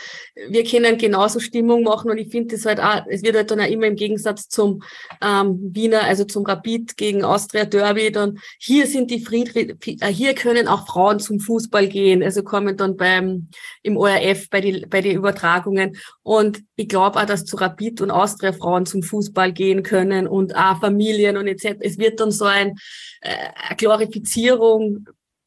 wir 0.48 0.64
können 0.64 0.98
genauso 0.98 1.40
Stimmung 1.40 1.82
machen 1.82 2.10
und 2.10 2.18
ich 2.18 2.30
finde 2.30 2.54
das 2.54 2.66
halt 2.66 2.80
auch, 2.80 3.02
es 3.08 3.22
wird 3.22 3.36
halt 3.36 3.50
dann 3.50 3.60
auch 3.60 3.66
immer 3.68 3.86
im 3.86 3.96
Gegensatz 3.96 4.48
zum 4.48 4.82
ähm, 5.20 5.58
Wiener, 5.72 6.04
also 6.04 6.24
zum 6.24 6.44
Rapid 6.44 6.96
gegen 6.96 7.24
Austria 7.24 7.64
Derby, 7.64 8.12
dann 8.12 8.38
hier 8.58 8.86
sind 8.86 9.10
die 9.10 9.20
Friedrich, 9.20 9.74
äh, 10.00 10.08
hier 10.08 10.34
können 10.34 10.68
auch 10.68 10.86
Frauen 10.86 11.18
zum 11.20 11.40
Fußball 11.40 11.88
gehen, 11.88 12.22
also 12.22 12.42
kommen 12.42 12.76
dann 12.76 12.96
beim, 12.96 13.48
im 13.82 13.96
ORF 13.96 14.48
bei 14.50 14.60
die, 14.60 14.86
bei 14.88 15.00
den 15.00 15.16
Übertragungen. 15.16 15.96
Und 16.22 16.62
ich 16.76 16.88
glaube 16.88 17.20
auch, 17.20 17.26
dass 17.26 17.44
zu 17.44 17.56
Rapid 17.56 18.00
und 18.00 18.10
Austria 18.10 18.52
Frauen 18.52 18.86
zum 18.86 19.02
Fußball 19.02 19.52
gehen 19.52 19.82
können 19.82 20.26
und 20.26 20.54
auch 20.54 20.80
Familien 20.80 21.36
und 21.36 21.46
etc. 21.46 21.76
Es 21.80 21.98
wird 21.98 22.20
dann 22.20 22.30
so 22.30 22.44
ein, 22.44 22.74
äh, 23.20 23.30
eine 23.68 23.76
Glorifizierung 23.76 25.06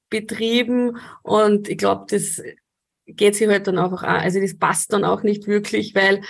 betrieben 0.09 0.97
und 1.23 1.67
ich 1.69 1.77
glaube, 1.77 2.05
das 2.09 2.41
geht 3.05 3.35
sich 3.35 3.47
halt 3.47 3.67
dann 3.67 3.79
einfach 3.79 4.03
auch, 4.03 4.07
also 4.07 4.39
das 4.41 4.57
passt 4.57 4.91
dann 4.93 5.05
auch 5.05 5.23
nicht 5.23 5.47
wirklich, 5.47 5.95
weil 5.95 6.21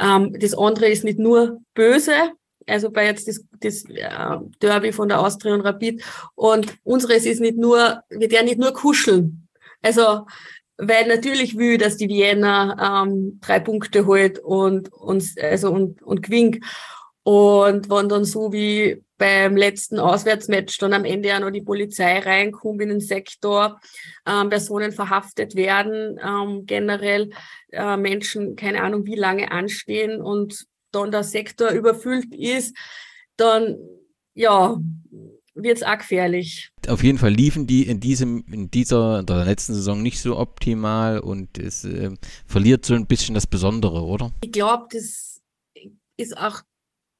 ähm, 0.00 0.36
das 0.38 0.56
andere 0.56 0.88
ist 0.88 1.04
nicht 1.04 1.18
nur 1.18 1.60
böse, 1.74 2.32
also 2.66 2.90
bei 2.90 3.04
jetzt 3.06 3.28
das, 3.28 3.44
das 3.60 3.84
äh, 3.90 4.38
Derby 4.60 4.92
von 4.92 5.08
der 5.08 5.20
Austria 5.20 5.54
und 5.54 5.60
Rapid 5.60 6.02
und 6.34 6.76
unseres 6.82 7.26
ist 7.26 7.40
nicht 7.40 7.56
nur, 7.56 8.02
wir 8.08 8.30
werden 8.30 8.46
nicht 8.46 8.58
nur 8.58 8.72
kuscheln. 8.72 9.48
Also 9.82 10.26
weil 10.76 11.06
natürlich 11.06 11.56
will, 11.56 11.78
dass 11.78 11.96
die 11.96 12.08
Vienna 12.08 13.04
ähm, 13.04 13.38
drei 13.40 13.60
Punkte 13.60 14.06
holt 14.06 14.38
und 14.40 14.92
uns 14.92 15.36
also 15.38 15.70
und 15.70 16.02
und 16.02 16.22
gewinnt. 16.22 16.64
Und 17.22 17.88
wenn 17.90 18.08
dann 18.08 18.24
so 18.24 18.52
wie 18.52 19.03
beim 19.16 19.56
letzten 19.56 19.98
Auswärtsmatch 19.98 20.78
dann 20.78 20.92
am 20.92 21.04
Ende 21.04 21.28
ja 21.28 21.40
noch 21.40 21.50
die 21.50 21.62
Polizei 21.62 22.18
reinkommt 22.18 22.82
in 22.82 22.88
den 22.88 23.00
Sektor, 23.00 23.80
ähm, 24.26 24.48
Personen 24.48 24.92
verhaftet 24.92 25.54
werden, 25.54 26.18
ähm, 26.24 26.66
generell 26.66 27.30
äh, 27.70 27.96
Menschen, 27.96 28.56
keine 28.56 28.82
Ahnung, 28.82 29.06
wie 29.06 29.16
lange 29.16 29.50
anstehen 29.50 30.20
und 30.20 30.66
dann 30.90 31.10
der 31.10 31.24
Sektor 31.24 31.70
überfüllt 31.70 32.34
ist, 32.34 32.76
dann 33.36 33.76
ja, 34.34 34.76
wird 35.54 35.76
es 35.78 35.82
auch 35.82 35.98
gefährlich. 35.98 36.70
Auf 36.88 37.02
jeden 37.02 37.18
Fall 37.18 37.30
liefen 37.30 37.66
die 37.66 37.86
in 37.86 38.00
diesem, 38.00 38.44
in 38.50 38.70
dieser, 38.70 39.20
in 39.20 39.26
der 39.26 39.44
letzten 39.44 39.74
Saison 39.74 40.02
nicht 40.02 40.20
so 40.20 40.36
optimal 40.36 41.20
und 41.20 41.58
es 41.58 41.84
äh, 41.84 42.10
verliert 42.46 42.84
so 42.84 42.94
ein 42.94 43.06
bisschen 43.06 43.34
das 43.34 43.46
Besondere, 43.46 44.02
oder? 44.02 44.32
Ich 44.42 44.52
glaube, 44.52 44.86
das 44.90 45.40
ist 46.16 46.36
auch 46.36 46.62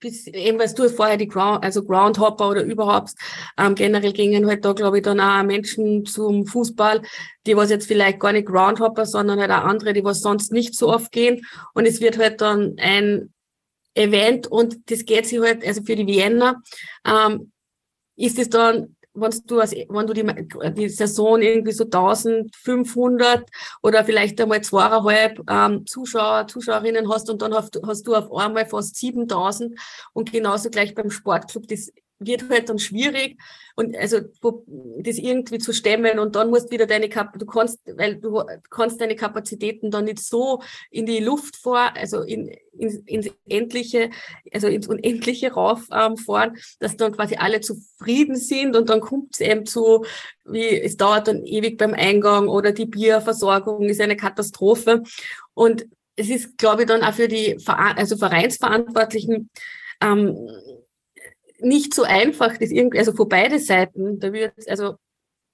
bis, 0.05 0.27
eben 0.27 0.59
weil 0.59 0.69
du 0.69 0.89
vorher 0.91 1.17
die 1.17 1.29
Ground, 1.29 1.65
also 1.65 1.83
Groundhopper 1.83 2.51
oder 2.51 2.63
überhaupt, 2.63 3.15
ähm, 3.57 3.75
generell 3.75 4.13
gingen 4.13 4.47
halt 4.47 4.63
da, 4.63 4.75
glaube 4.75 4.99
ich, 4.99 5.03
dann 5.03 5.19
auch 5.19 5.43
Menschen 5.43 6.05
zum 6.05 6.47
Fußball, 6.47 7.01
die 7.47 7.57
was 7.57 7.71
jetzt 7.71 7.87
vielleicht 7.87 8.21
gar 8.21 8.33
nicht 8.33 8.47
Groundhopper, 8.47 9.07
sondern 9.07 9.41
halt 9.41 9.51
auch 9.51 9.65
andere, 9.65 9.95
die 9.95 10.05
was 10.05 10.21
sonst 10.21 10.53
nicht 10.53 10.75
so 10.75 10.93
oft 10.93 11.11
gehen. 11.11 11.47
Und 11.73 11.87
es 11.87 12.03
wird 12.03 12.19
halt 12.19 12.43
dann 12.43 12.77
ein 12.79 13.33
Event 13.95 14.47
und 14.47 14.91
das 14.91 15.07
geht 15.07 15.27
sich 15.27 15.41
halt, 15.41 15.67
also 15.67 15.83
für 15.83 15.97
die 15.97 16.07
Vienna, 16.07 16.61
ähm, 17.07 17.51
ist 18.17 18.39
es 18.39 18.51
dann 18.51 18.94
wenn 19.15 19.31
du, 19.47 19.61
als, 19.61 19.73
wenn 19.73 20.07
du 20.07 20.13
die, 20.13 20.75
die 20.75 20.89
Saison 20.89 21.41
irgendwie 21.41 21.73
so 21.73 21.85
1500 21.85 23.49
oder 23.83 24.05
vielleicht 24.05 24.41
einmal 24.41 24.61
zweieinhalb 24.61 25.41
ähm, 25.49 25.87
Zuschauer, 25.87 26.49
Zuschauerinnen 26.49 27.11
hast 27.11 27.31
und 27.31 27.41
dann 27.41 27.55
hast, 27.55 27.81
hast 27.87 28.07
du 28.07 28.15
auf 28.15 28.33
einmal 28.35 28.67
fast 28.67 28.97
7000 28.97 29.79
und 30.13 30.33
genauso 30.33 30.69
gleich 30.71 30.95
beim 30.95 31.11
Sportclub, 31.11 31.69
das 31.69 31.93
wird 32.19 32.49
halt 32.49 32.69
dann 32.69 32.79
schwierig. 32.79 33.39
Und 33.77 33.97
also 33.97 34.21
das 34.99 35.19
irgendwie 35.19 35.59
zu 35.59 35.73
stemmen 35.73 36.21
und 36.21 36.37
dann 36.37 36.51
musst 36.51 36.71
wieder 36.71 36.87
deine 36.87 37.09
Kap 37.09 37.37
du 37.37 37.45
kannst 37.45 37.81
weil 37.87 38.17
du 38.17 38.45
kannst 38.71 39.01
deine 39.01 39.17
Kapazitäten 39.17 39.91
dann 39.91 40.05
nicht 40.05 40.21
so 40.21 40.63
in 40.93 41.07
die 41.07 41.19
Luft 41.19 41.57
vor 41.57 41.91
also 41.97 42.23
in, 42.23 42.55
in 42.73 43.03
ins 43.07 43.31
endliche 43.49 44.11
also 44.53 44.69
ins 44.69 44.87
unendliche 44.87 45.55
rauf 45.55 45.89
ähm, 45.93 46.17
fahren 46.17 46.57
dass 46.79 46.97
dann 46.97 47.11
quasi 47.11 47.35
alle 47.35 47.63
zufrieden 47.63 48.37
sind 48.37 48.77
und 48.77 48.91
dann 48.91 49.01
kommt 49.01 49.35
es 49.35 49.41
eben 49.41 49.67
zu 49.67 50.05
wie 50.45 50.81
es 50.81 50.97
dauert 50.97 51.27
dann 51.27 51.45
ewig 51.45 51.77
beim 51.77 51.95
Eingang 51.95 52.49
oder 52.49 52.73
die 52.73 52.87
Bierversorgung 52.87 53.89
ist 53.89 54.01
eine 54.01 54.17
Katastrophe. 54.17 55.03
Und 55.55 55.87
es 56.17 56.29
ist 56.29 56.59
glaube 56.59 56.83
ich 56.83 56.89
dann 56.89 57.03
auch 57.03 57.15
für 57.15 57.29
die 57.29 57.59
also 57.67 58.17
Vereinsverantwortlichen 58.17 59.51
ähm, 60.01 60.49
nicht 61.59 61.95
so 61.95 62.03
einfach, 62.03 62.57
das 62.59 62.71
irgendwie, 62.71 62.99
also 62.99 63.13
von 63.13 63.29
beide 63.29 63.59
Seiten, 63.59 64.19
da 64.19 64.33
wird, 64.33 64.53
also 64.69 64.97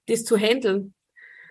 das 0.07 0.23
zu 0.25 0.37
handeln. 0.37 0.93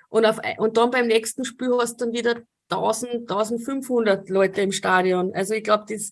Und, 0.09 0.27
auf, 0.27 0.41
und 0.59 0.77
dann 0.77 0.91
beim 0.91 1.07
nächsten 1.07 1.45
Spiel 1.45 1.71
hast 1.79 2.01
du 2.01 2.07
dann 2.07 2.15
wieder 2.15 2.43
1000, 2.69 3.31
1500 3.31 4.29
Leute 4.29 4.63
im 4.63 4.73
Stadion. 4.73 5.33
Also 5.35 5.55
ich 5.55 5.65
glaube, 5.65 5.85
das, 5.89 6.11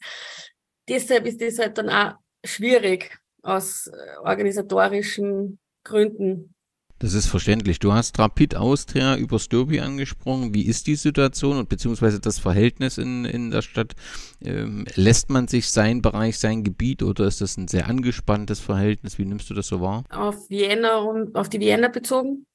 deshalb 0.88 1.26
ist 1.26 1.40
das 1.40 1.58
halt 1.58 1.78
dann 1.78 1.88
auch 1.88 2.14
schwierig 2.44 3.18
aus 3.42 3.88
äh, 3.88 4.16
organisatorischen 4.18 5.58
Gründen. 5.84 6.54
Das 7.00 7.14
ist 7.14 7.26
verständlich. 7.26 7.78
Du 7.78 7.92
hast 7.92 8.18
Rapid 8.18 8.56
Austria 8.56 9.16
über 9.16 9.38
Derby 9.38 9.78
angesprochen. 9.78 10.52
Wie 10.52 10.66
ist 10.66 10.88
die 10.88 10.96
Situation 10.96 11.56
und 11.56 11.68
beziehungsweise 11.68 12.18
das 12.18 12.40
Verhältnis 12.40 12.98
in, 12.98 13.24
in 13.24 13.52
der 13.52 13.62
Stadt? 13.62 13.94
Ähm, 14.42 14.84
lässt 14.96 15.30
man 15.30 15.46
sich 15.46 15.70
sein 15.70 16.02
Bereich, 16.02 16.38
sein 16.38 16.64
Gebiet 16.64 17.04
oder 17.04 17.26
ist 17.26 17.40
das 17.40 17.56
ein 17.56 17.68
sehr 17.68 17.86
angespanntes 17.86 18.58
Verhältnis? 18.58 19.16
Wie 19.16 19.24
nimmst 19.24 19.48
du 19.48 19.54
das 19.54 19.68
so 19.68 19.80
wahr? 19.80 20.04
Auf 20.10 20.50
Vienna 20.50 20.96
und 20.96 21.36
auf 21.36 21.48
die 21.48 21.60
Vienna 21.60 21.86
bezogen? 21.86 22.46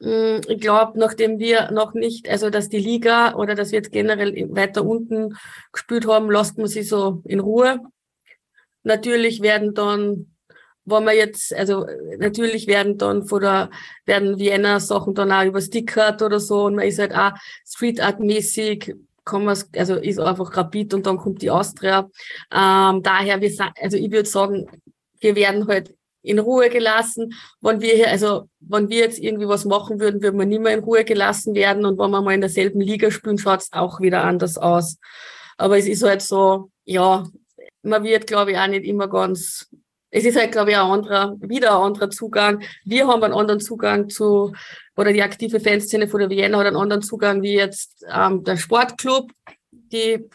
Mm, 0.00 0.40
ich 0.48 0.60
glaube, 0.60 0.98
nachdem 0.98 1.38
wir 1.38 1.70
noch 1.70 1.92
nicht, 1.92 2.30
also 2.30 2.48
dass 2.48 2.70
die 2.70 2.78
Liga 2.78 3.34
oder 3.34 3.54
dass 3.54 3.72
wir 3.72 3.78
jetzt 3.78 3.92
generell 3.92 4.32
weiter 4.54 4.86
unten 4.86 5.36
gespielt 5.72 6.06
haben, 6.06 6.30
lässt 6.30 6.56
man 6.56 6.68
sie 6.68 6.82
so 6.82 7.22
in 7.26 7.40
Ruhe. 7.40 7.80
Natürlich 8.84 9.42
werden 9.42 9.74
dann 9.74 10.34
wo 10.88 11.00
man 11.00 11.14
jetzt, 11.14 11.54
also 11.54 11.86
natürlich 12.18 12.66
werden 12.66 12.98
dann 12.98 13.26
von 13.26 13.40
der, 13.40 13.70
werden 14.06 14.38
Vienna 14.38 14.80
Sachen 14.80 15.14
dann 15.14 15.32
auch 15.32 15.44
über 15.44 15.60
Stickert 15.60 16.22
oder 16.22 16.40
so 16.40 16.64
und 16.64 16.76
man 16.76 16.86
ist 16.86 16.98
halt 16.98 17.14
auch 17.14 17.32
Street 17.66 18.00
Art 18.00 18.20
mäßig, 18.20 18.94
kann 19.24 19.44
man, 19.44 19.58
also 19.76 19.96
ist 19.96 20.18
einfach 20.18 20.56
Rapid 20.56 20.94
und 20.94 21.06
dann 21.06 21.18
kommt 21.18 21.42
die 21.42 21.50
Austria. 21.50 22.08
Ähm, 22.52 23.02
daher, 23.02 23.40
wir, 23.40 23.52
also 23.80 23.96
ich 23.96 24.10
würde 24.10 24.28
sagen, 24.28 24.66
wir 25.20 25.36
werden 25.36 25.66
halt 25.66 25.94
in 26.22 26.38
Ruhe 26.38 26.68
gelassen. 26.68 27.34
Wenn 27.60 27.80
wir 27.80 27.94
hier, 27.94 28.08
also 28.08 28.48
wenn 28.60 28.88
wir 28.88 28.98
jetzt 28.98 29.18
irgendwie 29.18 29.48
was 29.48 29.64
machen 29.64 30.00
würden, 30.00 30.22
würden 30.22 30.38
wir 30.38 30.46
nicht 30.46 30.62
mehr 30.62 30.74
in 30.74 30.84
Ruhe 30.84 31.04
gelassen 31.04 31.54
werden 31.54 31.84
und 31.84 31.98
wenn 31.98 32.10
wir 32.10 32.22
mal 32.22 32.34
in 32.34 32.40
derselben 32.40 32.80
Liga 32.80 33.10
spielen, 33.10 33.38
schaut 33.38 33.60
es 33.60 33.72
auch 33.72 34.00
wieder 34.00 34.24
anders 34.24 34.58
aus. 34.58 34.98
Aber 35.56 35.78
es 35.78 35.86
ist 35.86 36.02
halt 36.02 36.22
so, 36.22 36.70
ja, 36.84 37.26
man 37.82 38.04
wird, 38.04 38.26
glaube 38.26 38.52
ich, 38.52 38.58
auch 38.58 38.66
nicht 38.66 38.84
immer 38.84 39.08
ganz 39.08 39.68
es 40.10 40.24
ist 40.24 40.38
halt, 40.38 40.52
glaube 40.52 40.70
ich, 40.70 40.76
ein 40.76 40.82
anderer, 40.82 41.36
wieder 41.40 41.76
ein 41.76 41.86
anderer 41.88 42.10
Zugang. 42.10 42.62
Wir 42.84 43.06
haben 43.06 43.22
einen 43.22 43.34
anderen 43.34 43.60
Zugang 43.60 44.08
zu, 44.08 44.54
oder 44.96 45.12
die 45.12 45.22
aktive 45.22 45.60
Fanszene 45.60 46.08
von 46.08 46.20
der 46.20 46.30
Vienna 46.30 46.58
hat 46.58 46.66
einen 46.66 46.76
anderen 46.76 47.02
Zugang 47.02 47.42
wie 47.42 47.54
jetzt 47.54 48.04
ähm, 48.10 48.42
der 48.44 48.56
Sportclub, 48.56 49.30
die, 49.70 50.28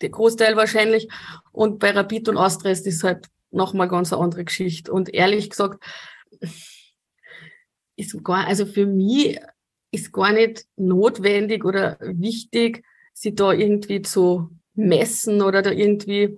der 0.00 0.08
Großteil 0.08 0.56
wahrscheinlich. 0.56 1.08
Und 1.52 1.78
bei 1.78 1.90
Rapid 1.90 2.28
und 2.28 2.36
Austria 2.36 2.72
ist 2.72 2.86
das 2.86 3.04
halt 3.04 3.26
nochmal 3.50 3.88
ganz 3.88 4.12
eine 4.12 4.22
andere 4.22 4.44
Geschichte. 4.44 4.92
Und 4.92 5.14
ehrlich 5.14 5.50
gesagt, 5.50 5.82
ist 7.96 8.24
gar, 8.24 8.46
also 8.46 8.66
für 8.66 8.86
mich 8.86 9.38
ist 9.92 10.12
gar 10.12 10.32
nicht 10.32 10.66
notwendig 10.76 11.64
oder 11.64 11.96
wichtig, 12.00 12.84
sie 13.12 13.32
da 13.32 13.52
irgendwie 13.52 14.02
zu 14.02 14.50
messen 14.74 15.40
oder 15.40 15.62
da 15.62 15.70
irgendwie, 15.70 16.36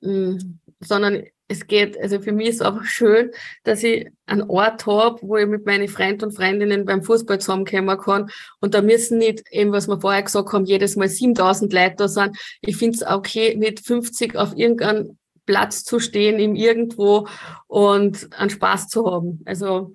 mh, 0.00 0.12
mm, 0.12 0.60
sondern 0.78 1.24
es 1.48 1.66
geht, 1.66 1.98
also 2.00 2.20
für 2.20 2.32
mich 2.32 2.48
ist 2.48 2.54
es 2.56 2.60
einfach 2.62 2.84
schön, 2.84 3.30
dass 3.62 3.82
ich 3.82 4.08
einen 4.26 4.50
Ort 4.50 4.86
habe, 4.86 5.20
wo 5.22 5.36
ich 5.36 5.46
mit 5.46 5.64
meinen 5.64 5.88
Freunden 5.88 6.24
und 6.24 6.32
Freundinnen 6.32 6.84
beim 6.84 7.02
Fußball 7.02 7.40
zusammenkommen 7.40 7.98
kann. 7.98 8.30
Und 8.60 8.74
da 8.74 8.82
müssen 8.82 9.18
nicht, 9.18 9.44
eben 9.52 9.72
was 9.72 9.86
wir 9.86 10.00
vorher 10.00 10.22
gesagt 10.22 10.52
haben, 10.52 10.64
jedes 10.64 10.96
Mal 10.96 11.08
7000 11.08 11.72
Leute 11.72 11.94
da 11.98 12.08
sein. 12.08 12.32
Ich 12.62 12.76
finde 12.76 12.96
es 12.96 13.06
okay, 13.06 13.56
mit 13.56 13.80
50 13.80 14.36
auf 14.36 14.56
irgendeinem 14.56 15.18
Platz 15.44 15.84
zu 15.84 16.00
stehen, 16.00 16.40
im 16.40 16.56
Irgendwo 16.56 17.28
und 17.68 18.32
einen 18.32 18.50
Spaß 18.50 18.88
zu 18.88 19.10
haben. 19.10 19.42
Also 19.44 19.92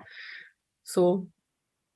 so. 0.83 1.27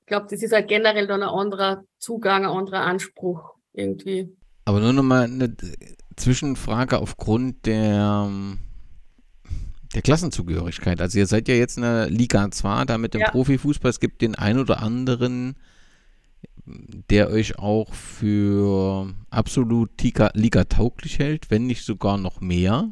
Ich 0.02 0.08
glaube, 0.08 0.28
das 0.30 0.44
ist 0.44 0.54
halt 0.54 0.68
generell 0.68 1.08
dann 1.08 1.24
ein 1.24 1.30
anderer 1.30 1.84
Zugang, 1.98 2.46
ein 2.46 2.52
anderer 2.52 2.82
Anspruch 2.82 3.56
irgendwie. 3.74 4.30
Aber 4.66 4.80
nur 4.80 4.94
nochmal 4.94 5.24
eine 5.24 5.56
Zwischenfrage 6.16 7.00
aufgrund 7.00 7.66
der 7.66 8.30
der 9.94 10.02
Klassenzugehörigkeit. 10.02 11.02
Also 11.02 11.20
ihr 11.20 11.28
seid 11.28 11.48
ja 11.48 11.56
jetzt 11.56 11.78
in 11.78 11.84
der 11.84 12.10
Liga 12.10 12.50
2, 12.50 12.86
da 12.86 12.98
mit 12.98 13.14
dem 13.14 13.22
ja. 13.22 13.30
Profifußball. 13.30 13.90
Es 13.90 14.00
gibt 14.00 14.22
den 14.22 14.36
einen 14.36 14.60
oder 14.60 14.82
anderen, 14.82 15.56
der 17.10 17.30
euch 17.30 17.60
auch 17.60 17.94
für 17.94 19.14
absolut 19.30 19.92
Liga-tauglich 20.02 21.20
hält, 21.20 21.52
wenn 21.52 21.68
nicht 21.68 21.84
sogar 21.84 22.18
noch 22.18 22.42
mehr. 22.42 22.90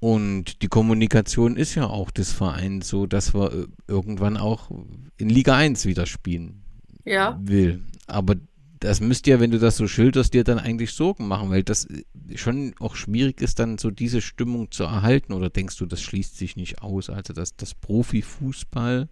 Und 0.00 0.60
die 0.60 0.68
Kommunikation 0.68 1.56
ist 1.56 1.74
ja 1.74 1.86
auch 1.86 2.10
des 2.10 2.30
Vereins 2.30 2.88
so, 2.88 3.06
dass 3.06 3.32
wir 3.32 3.52
äh, 3.52 3.66
irgendwann 3.88 4.36
auch 4.36 4.70
in 5.16 5.30
Liga 5.30 5.56
1 5.56 5.86
wieder 5.86 6.04
spielen 6.04 6.62
ja. 7.06 7.38
will. 7.42 7.82
Aber 8.06 8.34
das 8.84 9.00
müsste 9.00 9.30
ja, 9.30 9.40
wenn 9.40 9.50
du 9.50 9.58
das 9.58 9.76
so 9.76 9.88
schilderst, 9.88 10.34
dir 10.34 10.44
dann 10.44 10.58
eigentlich 10.58 10.92
Sorgen 10.92 11.26
machen, 11.26 11.50
weil 11.50 11.62
das 11.62 11.88
schon 12.34 12.74
auch 12.78 12.96
schwierig 12.96 13.40
ist, 13.40 13.58
dann 13.58 13.78
so 13.78 13.90
diese 13.90 14.20
Stimmung 14.20 14.70
zu 14.70 14.84
erhalten. 14.84 15.32
Oder 15.32 15.50
denkst 15.50 15.76
du, 15.78 15.86
das 15.86 16.02
schließt 16.02 16.36
sich 16.36 16.56
nicht 16.56 16.82
aus? 16.82 17.10
Also, 17.10 17.32
dass 17.32 17.56
das 17.56 17.74
Profifußball 17.74 19.08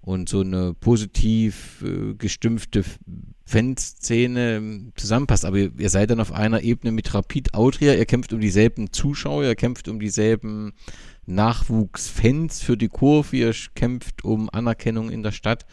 und 0.00 0.28
so 0.28 0.40
eine 0.40 0.74
positiv 0.74 1.82
äh, 1.84 2.14
gestimmte 2.14 2.84
Fanszene 3.44 4.56
ähm, 4.56 4.92
zusammenpasst. 4.96 5.44
Aber 5.44 5.56
ihr, 5.56 5.72
ihr, 5.76 5.90
seid 5.90 6.10
dann 6.10 6.20
auf 6.20 6.32
einer 6.32 6.62
Ebene 6.62 6.92
mit 6.92 7.12
Rapid 7.12 7.54
Autria. 7.54 7.94
Ihr 7.94 8.06
kämpft 8.06 8.32
um 8.32 8.40
dieselben 8.40 8.92
Zuschauer, 8.92 9.42
ihr 9.44 9.56
kämpft 9.56 9.88
um 9.88 9.98
dieselben 9.98 10.72
Nachwuchsfans 11.26 12.62
für 12.62 12.76
die 12.76 12.88
Kurve, 12.88 13.36
ihr 13.36 13.54
kämpft 13.74 14.24
um 14.24 14.48
Anerkennung 14.50 15.10
in 15.10 15.22
der 15.22 15.32
Stadt. 15.32 15.66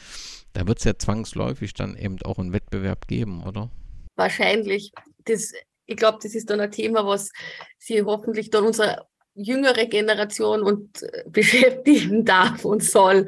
Da 0.55 0.65
wird 0.65 0.79
es 0.79 0.85
ja 0.85 0.97
zwangsläufig 0.97 1.73
dann 1.73 1.97
eben 1.97 2.17
auch 2.23 2.39
einen 2.39 2.53
Wettbewerb 2.53 3.09
geben, 3.09 3.43
oder? 3.43 3.69
Wahrscheinlich. 4.15 4.93
Das, 5.25 5.51
ich 5.85 5.97
glaube, 5.97 6.19
das 6.23 6.33
ist 6.33 6.49
dann 6.49 6.61
ein 6.61 6.71
Thema, 6.71 7.05
was 7.05 7.31
sie 7.77 8.01
hoffentlich 8.03 8.51
dann 8.51 8.63
unsere 8.63 9.05
jüngere 9.33 9.85
Generation 9.85 10.61
und 10.63 11.03
äh, 11.03 11.23
beschäftigen 11.29 12.23
darf 12.23 12.63
und 12.63 12.81
soll. 12.85 13.27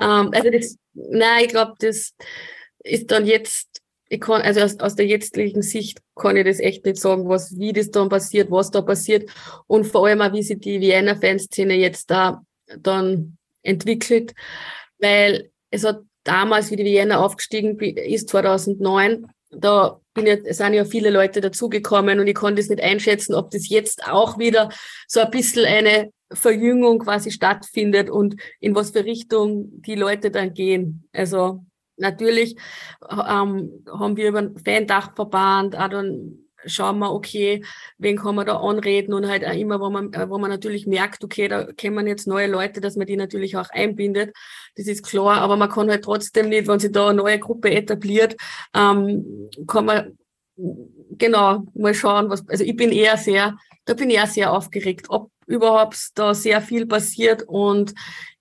Ähm, 0.00 0.30
also 0.32 0.50
das, 0.50 0.76
nein, 0.94 1.46
ich 1.46 1.48
glaube, 1.48 1.74
das 1.80 2.14
ist 2.84 3.10
dann 3.10 3.26
jetzt, 3.26 3.82
ich 4.08 4.20
kann, 4.20 4.40
also 4.42 4.60
aus, 4.60 4.78
aus 4.78 4.94
der 4.94 5.06
jetzigen 5.06 5.62
Sicht 5.62 5.98
kann 6.14 6.36
ich 6.36 6.44
das 6.44 6.60
echt 6.60 6.86
nicht 6.86 6.98
sagen, 6.98 7.28
was, 7.28 7.58
wie 7.58 7.72
das 7.72 7.90
dann 7.90 8.08
passiert, 8.08 8.48
was 8.48 8.70
da 8.70 8.80
passiert 8.80 9.28
und 9.66 9.88
vor 9.88 10.06
allem 10.06 10.20
auch, 10.20 10.32
wie 10.32 10.44
sich 10.44 10.60
die 10.60 10.80
Vienna 10.80 11.16
Fanszene 11.16 11.74
jetzt 11.74 12.12
da 12.12 12.44
dann 12.78 13.38
entwickelt, 13.64 14.34
weil 15.00 15.50
es 15.72 15.84
hat 15.84 16.02
damals, 16.24 16.70
wie 16.70 16.76
die 16.76 16.84
Vienna 16.84 17.24
aufgestiegen 17.24 17.78
ist, 17.78 18.28
2009, 18.28 19.26
da 19.50 20.00
bin 20.14 20.26
ja, 20.26 20.36
sind 20.52 20.74
ja 20.74 20.84
viele 20.84 21.10
Leute 21.10 21.40
dazugekommen 21.40 22.20
und 22.20 22.26
ich 22.26 22.34
konnte 22.34 22.60
es 22.60 22.68
nicht 22.68 22.82
einschätzen, 22.82 23.34
ob 23.34 23.50
das 23.50 23.68
jetzt 23.68 24.06
auch 24.06 24.38
wieder 24.38 24.70
so 25.08 25.20
ein 25.20 25.30
bisschen 25.30 25.66
eine 25.66 26.12
Verjüngung 26.32 27.00
quasi 27.00 27.30
stattfindet 27.30 28.10
und 28.10 28.36
in 28.60 28.74
was 28.74 28.90
für 28.90 29.04
Richtung 29.04 29.82
die 29.82 29.96
Leute 29.96 30.30
dann 30.30 30.54
gehen. 30.54 31.08
Also 31.12 31.64
natürlich 31.96 32.56
ähm, 33.10 33.84
haben 33.86 34.16
wir 34.16 34.28
über 34.28 34.42
den 34.42 34.58
Fan-Dachverband 34.58 35.76
auch 35.76 35.88
schauen 36.66 36.98
wir, 36.98 37.12
okay, 37.12 37.64
wen 37.98 38.16
kann 38.16 38.34
man 38.34 38.46
da 38.46 38.56
anreden 38.56 39.14
und 39.14 39.28
halt 39.28 39.44
auch 39.44 39.54
immer, 39.54 39.80
wo 39.80 39.90
man, 39.90 40.12
wo 40.28 40.38
man 40.38 40.50
natürlich 40.50 40.86
merkt, 40.86 41.24
okay, 41.24 41.48
da 41.48 41.72
kennen 41.72 42.06
jetzt 42.06 42.26
neue 42.26 42.46
Leute, 42.46 42.80
dass 42.80 42.96
man 42.96 43.06
die 43.06 43.16
natürlich 43.16 43.56
auch 43.56 43.70
einbindet. 43.70 44.34
Das 44.76 44.86
ist 44.86 45.04
klar, 45.04 45.40
aber 45.40 45.56
man 45.56 45.70
kann 45.70 45.90
halt 45.90 46.04
trotzdem 46.04 46.48
nicht, 46.48 46.68
wenn 46.68 46.78
sich 46.78 46.92
da 46.92 47.08
eine 47.08 47.18
neue 47.18 47.38
Gruppe 47.38 47.70
etabliert, 47.70 48.36
ähm, 48.74 49.48
kann 49.66 49.84
man 49.86 50.18
genau 50.56 51.64
mal 51.74 51.94
schauen, 51.94 52.30
was, 52.30 52.46
also 52.48 52.64
ich 52.64 52.76
bin 52.76 52.92
eher 52.92 53.16
sehr, 53.16 53.56
da 53.84 53.94
bin 53.94 54.10
ich 54.10 54.16
eher 54.16 54.26
sehr 54.26 54.52
aufgeregt, 54.52 55.06
ob 55.08 55.30
überhaupt 55.46 56.10
da 56.14 56.34
sehr 56.34 56.60
viel 56.60 56.86
passiert 56.86 57.42
und 57.42 57.94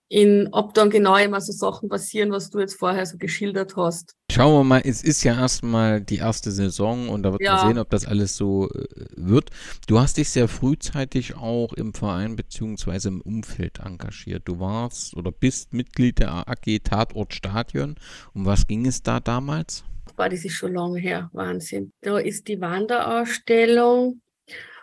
in, 0.09 0.49
ob 0.51 0.73
dann 0.73 0.89
genau 0.89 1.15
immer 1.17 1.39
so 1.39 1.51
Sachen 1.51 1.87
passieren, 1.87 2.31
was 2.31 2.49
du 2.49 2.59
jetzt 2.59 2.73
vorher 2.73 3.05
so 3.05 3.17
geschildert 3.17 3.75
hast. 3.75 4.15
Schauen 4.31 4.53
wir 4.53 4.63
mal, 4.63 4.81
es 4.83 5.03
ist 5.03 5.23
ja 5.23 5.35
erstmal 5.35 6.01
die 6.01 6.17
erste 6.17 6.51
Saison 6.51 7.09
und 7.09 7.23
da 7.23 7.31
wird 7.31 7.43
ja. 7.43 7.57
man 7.57 7.67
sehen, 7.67 7.77
ob 7.77 7.91
das 7.91 8.07
alles 8.07 8.35
so 8.35 8.69
äh, 8.71 8.85
wird. 9.15 9.51
Du 9.87 9.99
hast 9.99 10.17
dich 10.17 10.29
sehr 10.29 10.47
frühzeitig 10.47 11.35
auch 11.35 11.73
im 11.73 11.93
Verein 11.93 12.35
beziehungsweise 12.35 13.09
im 13.09 13.21
Umfeld 13.21 13.79
engagiert. 13.85 14.43
Du 14.45 14.59
warst 14.59 15.15
oder 15.15 15.31
bist 15.31 15.73
Mitglied 15.73 16.19
der 16.19 16.49
AG 16.49 16.79
Tatort 16.83 17.33
Stadion. 17.33 17.95
Um 18.33 18.45
was 18.47 18.65
ging 18.65 18.87
es 18.87 19.03
da 19.03 19.19
damals? 19.19 19.83
Boah, 20.15 20.27
das 20.27 20.43
ist 20.43 20.53
schon 20.53 20.73
lange 20.73 20.99
her, 20.99 21.29
Wahnsinn. 21.33 21.93
Da 22.01 22.17
ist 22.17 22.47
die 22.47 22.59
Wanderausstellung 22.59 24.21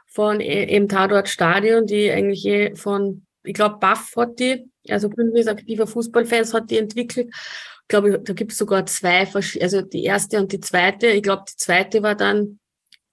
von 0.06 0.40
äh, 0.40 0.64
im 0.64 0.88
Tatort 0.88 1.28
Stadion, 1.28 1.84
die 1.84 2.12
eigentlich 2.12 2.46
eh 2.46 2.76
von, 2.76 3.26
ich 3.42 3.54
glaube, 3.54 3.78
Buff 3.80 4.14
hat 4.16 4.38
die 4.38 4.70
also 4.90 5.08
Bündnis 5.08 5.46
aktiver 5.46 5.86
Fußballfans 5.86 6.54
hat 6.54 6.70
die 6.70 6.78
entwickelt. 6.78 7.28
Ich 7.32 7.88
glaube, 7.88 8.18
da 8.18 8.32
gibt 8.32 8.52
es 8.52 8.58
sogar 8.58 8.84
zwei, 8.86 9.28
also 9.60 9.82
die 9.82 10.04
erste 10.04 10.38
und 10.38 10.52
die 10.52 10.60
zweite. 10.60 11.06
Ich 11.08 11.22
glaube, 11.22 11.44
die 11.48 11.56
zweite 11.56 12.02
war 12.02 12.14
dann 12.14 12.58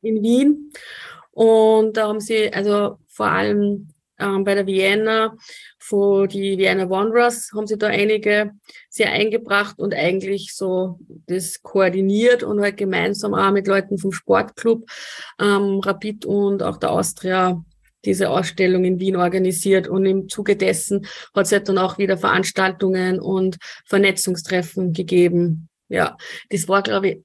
in 0.02 0.22
Wien. 0.24 0.72
Und 1.32 1.98
da 1.98 2.08
haben 2.08 2.20
sie, 2.20 2.52
also 2.54 2.98
vor 3.08 3.28
allem 3.28 3.94
ähm, 4.20 4.44
bei 4.44 4.56
der 4.56 4.68
Vienna, 4.68 5.36
vor 5.80 6.28
die 6.28 6.58
Vienna 6.58 6.90
Wanderers, 6.90 7.52
haben 7.56 7.68
sie 7.68 7.78
da 7.78 7.88
einige 7.88 8.52
sehr 8.90 9.12
eingebracht 9.12 9.80
und 9.80 9.94
eigentlich 9.94 10.56
so 10.56 11.00
das 11.28 11.62
koordiniert 11.62 12.44
und 12.44 12.62
halt 12.62 12.78
gemeinsam 12.78 13.34
auch 13.34 13.52
mit 13.52 13.68
Leuten 13.68 13.98
vom 13.98 14.12
Sportclub, 14.12 14.90
ähm, 15.40 15.80
Rapid 15.80 16.26
und 16.26 16.64
auch 16.64 16.78
der 16.78 16.92
Austria 16.92 17.64
diese 18.06 18.30
Ausstellung 18.30 18.84
in 18.84 19.00
Wien 19.00 19.16
organisiert 19.16 19.88
und 19.88 20.06
im 20.06 20.30
Zuge 20.30 20.56
dessen 20.56 21.06
hat 21.34 21.46
es 21.46 21.52
halt 21.52 21.70
dann 21.70 21.78
auch 21.78 21.98
wieder 21.98 22.18
Veranstaltungen 22.18 23.20
und 23.20 23.58
Vernetzungstreffen 23.86 24.94
gegeben. 24.94 25.70
Ja, 25.90 26.18
das 26.50 26.68
war, 26.68 26.82
glaube 26.82 27.10
ich, 27.10 27.18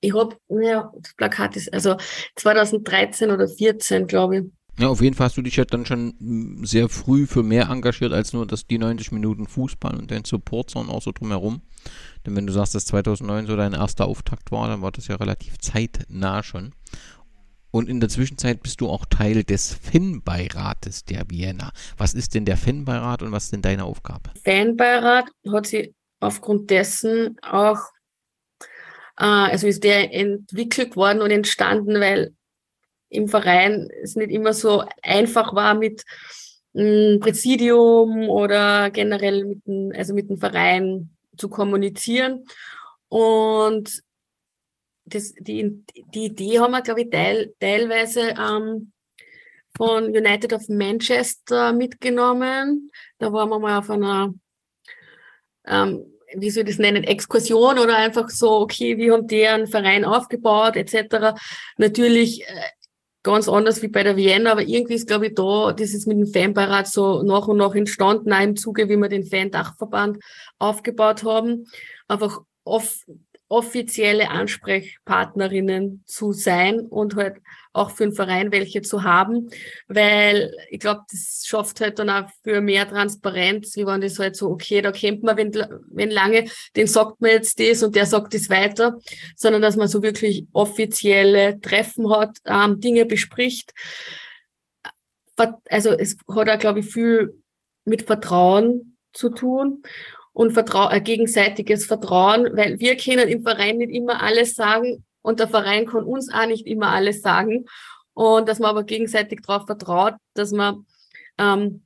ich 0.00 0.14
habe, 0.14 0.36
ja, 0.48 0.92
das 1.00 1.14
Plakat 1.14 1.56
ist 1.56 1.72
also 1.72 1.96
2013 2.36 3.30
oder 3.30 3.48
14, 3.48 4.06
glaube 4.06 4.38
ich. 4.38 4.44
Ja, 4.78 4.88
auf 4.88 5.00
jeden 5.00 5.14
Fall 5.14 5.26
hast 5.26 5.36
du 5.36 5.42
dich 5.42 5.54
ja 5.54 5.64
dann 5.64 5.86
schon 5.86 6.58
sehr 6.64 6.88
früh 6.88 7.26
für 7.26 7.44
mehr 7.44 7.68
engagiert 7.70 8.12
als 8.12 8.32
nur 8.32 8.44
das 8.44 8.66
die 8.66 8.78
90 8.78 9.12
Minuten 9.12 9.46
Fußball 9.46 9.94
und 9.96 10.10
den 10.10 10.24
Support, 10.24 10.70
sondern 10.70 10.96
auch 10.96 11.02
so 11.02 11.12
drumherum. 11.12 11.62
Denn 12.26 12.34
wenn 12.34 12.46
du 12.46 12.52
sagst, 12.52 12.74
dass 12.74 12.86
2009 12.86 13.46
so 13.46 13.56
dein 13.56 13.72
erster 13.72 14.06
Auftakt 14.06 14.50
war, 14.50 14.66
dann 14.66 14.82
war 14.82 14.90
das 14.90 15.06
ja 15.06 15.14
relativ 15.14 15.58
zeitnah 15.58 16.42
schon. 16.42 16.74
Und 17.74 17.88
in 17.88 17.98
der 17.98 18.08
Zwischenzeit 18.08 18.62
bist 18.62 18.80
du 18.80 18.88
auch 18.88 19.04
Teil 19.04 19.42
des 19.42 19.74
Fanbeirates 19.74 21.04
der 21.06 21.24
Vienna. 21.28 21.72
Was 21.96 22.14
ist 22.14 22.36
denn 22.36 22.44
der 22.44 22.56
Fanbeirat 22.56 23.20
und 23.20 23.32
was 23.32 23.46
ist 23.46 23.52
denn 23.52 23.62
deine 23.62 23.84
Aufgabe? 23.84 24.30
Fanbeirat 24.44 25.24
hat 25.52 25.66
sie 25.66 25.92
aufgrund 26.20 26.70
dessen 26.70 27.36
auch, 27.42 27.80
äh, 29.18 29.24
also 29.24 29.66
ist 29.66 29.82
der 29.82 30.14
entwickelt 30.14 30.94
worden 30.94 31.20
und 31.20 31.32
entstanden, 31.32 31.98
weil 31.98 32.32
im 33.08 33.26
Verein 33.26 33.88
es 34.04 34.14
nicht 34.14 34.30
immer 34.30 34.52
so 34.52 34.84
einfach 35.02 35.52
war 35.52 35.74
mit 35.74 36.04
mh, 36.74 36.84
hm, 36.84 37.18
Präsidium 37.18 38.28
oder 38.28 38.90
generell 38.90 39.46
mit 39.46 39.66
dem, 39.66 39.90
also 39.96 40.14
mit 40.14 40.30
dem 40.30 40.38
Verein 40.38 41.10
zu 41.36 41.48
kommunizieren. 41.48 42.44
Und 43.08 44.03
das, 45.04 45.34
die, 45.34 45.84
die 46.14 46.26
Idee 46.26 46.60
haben 46.60 46.72
wir, 46.72 46.82
glaube 46.82 47.02
ich, 47.02 47.10
teil, 47.10 47.54
teilweise 47.60 48.34
ähm, 48.38 48.92
von 49.76 50.04
United 50.04 50.52
of 50.52 50.68
Manchester 50.68 51.72
mitgenommen. 51.72 52.90
Da 53.18 53.32
waren 53.32 53.48
wir 53.50 53.58
mal 53.58 53.78
auf 53.78 53.90
einer, 53.90 54.32
ähm, 55.66 56.06
wie 56.36 56.50
soll 56.50 56.62
ich 56.62 56.70
das 56.70 56.78
nennen, 56.78 57.04
Exkursion 57.04 57.78
oder 57.78 57.96
einfach 57.96 58.28
so, 58.30 58.60
okay, 58.60 58.96
wie 58.96 59.10
haben 59.10 59.26
die 59.26 59.46
einen 59.46 59.66
Verein 59.66 60.04
aufgebaut, 60.04 60.76
etc. 60.76 61.38
Natürlich 61.76 62.42
äh, 62.42 62.46
ganz 63.22 63.48
anders 63.48 63.82
wie 63.82 63.88
bei 63.88 64.02
der 64.02 64.16
Vienna, 64.16 64.52
aber 64.52 64.62
irgendwie 64.62 64.94
ist, 64.94 65.08
glaube 65.08 65.28
ich, 65.28 65.34
da, 65.34 65.72
das 65.72 65.94
ist 65.94 66.06
mit 66.06 66.18
dem 66.18 66.26
Fanbeirat 66.26 66.86
so 66.86 67.22
nach 67.22 67.48
und 67.48 67.56
nach 67.56 67.74
entstanden, 67.74 68.32
auch 68.32 68.40
im 68.40 68.56
Zuge, 68.56 68.88
wie 68.88 68.96
wir 68.96 69.08
den 69.08 69.24
Fan-Dachverband 69.24 70.18
aufgebaut 70.58 71.24
haben. 71.24 71.66
Einfach 72.06 72.40
oft 72.64 73.04
offizielle 73.48 74.30
Ansprechpartnerinnen 74.30 76.02
zu 76.06 76.32
sein 76.32 76.80
und 76.80 77.16
halt 77.16 77.36
auch 77.72 77.90
für 77.90 78.04
den 78.04 78.12
Verein 78.12 78.52
welche 78.52 78.82
zu 78.82 79.02
haben, 79.02 79.50
weil 79.88 80.54
ich 80.70 80.78
glaube, 80.78 81.02
das 81.10 81.42
schafft 81.46 81.80
halt 81.80 81.98
dann 81.98 82.08
auch 82.08 82.28
für 82.42 82.60
mehr 82.60 82.88
Transparenz, 82.88 83.76
wie 83.76 83.86
wenn 83.86 84.00
das 84.00 84.18
halt 84.18 84.36
so, 84.36 84.48
okay, 84.48 84.80
da 84.80 84.92
kennt 84.92 85.22
man, 85.22 85.36
wenn, 85.36 85.52
wenn 85.90 86.10
lange, 86.10 86.48
den 86.76 86.86
sagt 86.86 87.20
man 87.20 87.32
jetzt 87.32 87.58
das 87.60 87.82
und 87.82 87.96
der 87.96 88.06
sagt 88.06 88.32
das 88.32 88.48
weiter, 88.48 88.98
sondern 89.36 89.60
dass 89.60 89.76
man 89.76 89.88
so 89.88 90.02
wirklich 90.02 90.46
offizielle 90.52 91.60
Treffen 91.60 92.10
hat, 92.10 92.38
ähm, 92.46 92.80
Dinge 92.80 93.04
bespricht. 93.04 93.74
Also 95.68 95.90
es 95.90 96.16
hat 96.32 96.48
auch, 96.48 96.58
glaube 96.58 96.80
ich, 96.80 96.86
viel 96.86 97.42
mit 97.84 98.02
Vertrauen 98.02 98.96
zu 99.12 99.30
tun 99.30 99.82
und 100.34 100.52
Vertrau 100.52 100.90
äh, 100.90 101.00
gegenseitiges 101.00 101.86
Vertrauen, 101.86 102.50
weil 102.54 102.78
wir 102.80 102.96
können 102.98 103.28
im 103.28 103.42
Verein 103.42 103.78
nicht 103.78 103.92
immer 103.92 104.22
alles 104.22 104.54
sagen 104.54 105.04
und 105.22 105.40
der 105.40 105.48
Verein 105.48 105.86
kann 105.86 106.04
uns 106.04 106.30
auch 106.30 106.46
nicht 106.46 106.66
immer 106.66 106.88
alles 106.88 107.22
sagen 107.22 107.64
und 108.12 108.48
dass 108.48 108.58
man 108.58 108.70
aber 108.70 108.84
gegenseitig 108.84 109.40
darauf 109.40 109.64
vertraut, 109.64 110.14
dass 110.34 110.50
man 110.50 110.84
ähm, 111.38 111.82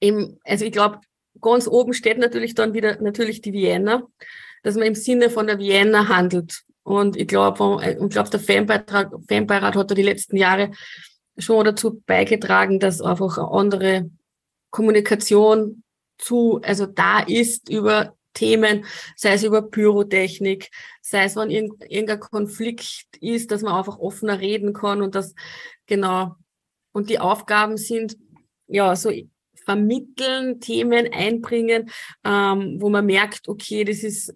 im, 0.00 0.38
also 0.44 0.64
ich 0.64 0.72
glaube, 0.72 1.00
ganz 1.40 1.68
oben 1.68 1.92
steht 1.92 2.18
natürlich 2.18 2.54
dann 2.54 2.74
wieder 2.74 3.00
natürlich 3.00 3.42
die 3.42 3.52
Vienna, 3.52 4.02
dass 4.62 4.74
man 4.74 4.86
im 4.86 4.94
Sinne 4.94 5.30
von 5.30 5.46
der 5.46 5.58
Vienna 5.58 6.08
handelt. 6.08 6.62
Und 6.82 7.16
ich 7.16 7.28
glaube, 7.28 7.78
ich 7.82 8.08
glaube, 8.08 8.30
der 8.30 8.40
Fanbeitrag, 8.40 9.12
Fanbeirat 9.28 9.76
hat 9.76 9.90
da 9.90 9.94
die 9.94 10.02
letzten 10.02 10.36
Jahre 10.36 10.70
schon 11.38 11.64
dazu 11.64 12.02
beigetragen, 12.06 12.80
dass 12.80 13.00
einfach 13.00 13.38
eine 13.38 13.48
andere 13.48 14.10
Kommunikation 14.70 15.82
zu, 16.20 16.60
also 16.62 16.86
da 16.86 17.20
ist 17.20 17.68
über 17.68 18.16
Themen, 18.34 18.84
sei 19.16 19.32
es 19.34 19.42
über 19.42 19.62
Pyrotechnik, 19.62 20.70
sei 21.02 21.24
es, 21.24 21.36
wenn 21.36 21.50
irgendein 21.50 22.20
Konflikt 22.20 23.16
ist, 23.20 23.50
dass 23.50 23.62
man 23.62 23.74
einfach 23.74 23.98
offener 23.98 24.40
reden 24.40 24.72
kann 24.72 25.02
und 25.02 25.14
das, 25.14 25.34
genau. 25.86 26.36
Und 26.92 27.10
die 27.10 27.18
Aufgaben 27.18 27.76
sind, 27.76 28.16
ja, 28.66 28.94
so 28.94 29.10
vermitteln, 29.64 30.60
Themen 30.60 31.12
einbringen, 31.12 31.90
ähm, 32.24 32.76
wo 32.80 32.88
man 32.88 33.06
merkt, 33.06 33.48
okay, 33.48 33.84
das 33.84 34.02
ist 34.02 34.34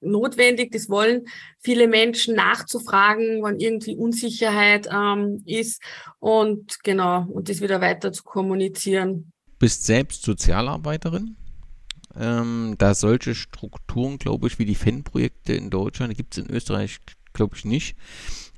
notwendig, 0.00 0.72
das 0.72 0.88
wollen 0.88 1.26
viele 1.58 1.86
Menschen 1.86 2.34
nachzufragen, 2.34 3.42
wann 3.42 3.60
irgendwie 3.60 3.96
Unsicherheit 3.96 4.88
ähm, 4.92 5.42
ist 5.46 5.82
und 6.18 6.82
genau, 6.82 7.26
und 7.28 7.48
das 7.48 7.60
wieder 7.60 7.80
weiter 7.80 8.12
zu 8.12 8.22
kommunizieren. 8.22 9.29
Bist 9.60 9.84
selbst 9.84 10.22
Sozialarbeiterin? 10.22 11.36
Ähm, 12.18 12.76
da 12.78 12.94
solche 12.94 13.34
Strukturen, 13.34 14.18
glaube 14.18 14.48
ich, 14.48 14.58
wie 14.58 14.64
die 14.64 14.74
Fanprojekte 14.74 15.52
in 15.52 15.68
Deutschland, 15.68 16.16
gibt 16.16 16.36
es 16.36 16.42
in 16.42 16.50
Österreich, 16.50 16.98
glaube 17.34 17.54
ich, 17.56 17.66
nicht. 17.66 17.94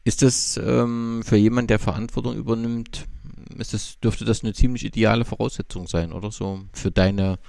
Ist 0.04 0.22
das 0.22 0.56
ähm, 0.56 1.22
für 1.24 1.36
jemanden, 1.36 1.66
der 1.66 1.80
Verantwortung 1.80 2.36
übernimmt, 2.36 3.06
ist 3.58 3.74
das, 3.74 3.98
dürfte 3.98 4.24
das 4.24 4.44
eine 4.44 4.54
ziemlich 4.54 4.84
ideale 4.84 5.24
Voraussetzung 5.24 5.88
sein, 5.88 6.12
oder 6.12 6.30
so, 6.30 6.60
für 6.72 6.92
deine 6.92 7.40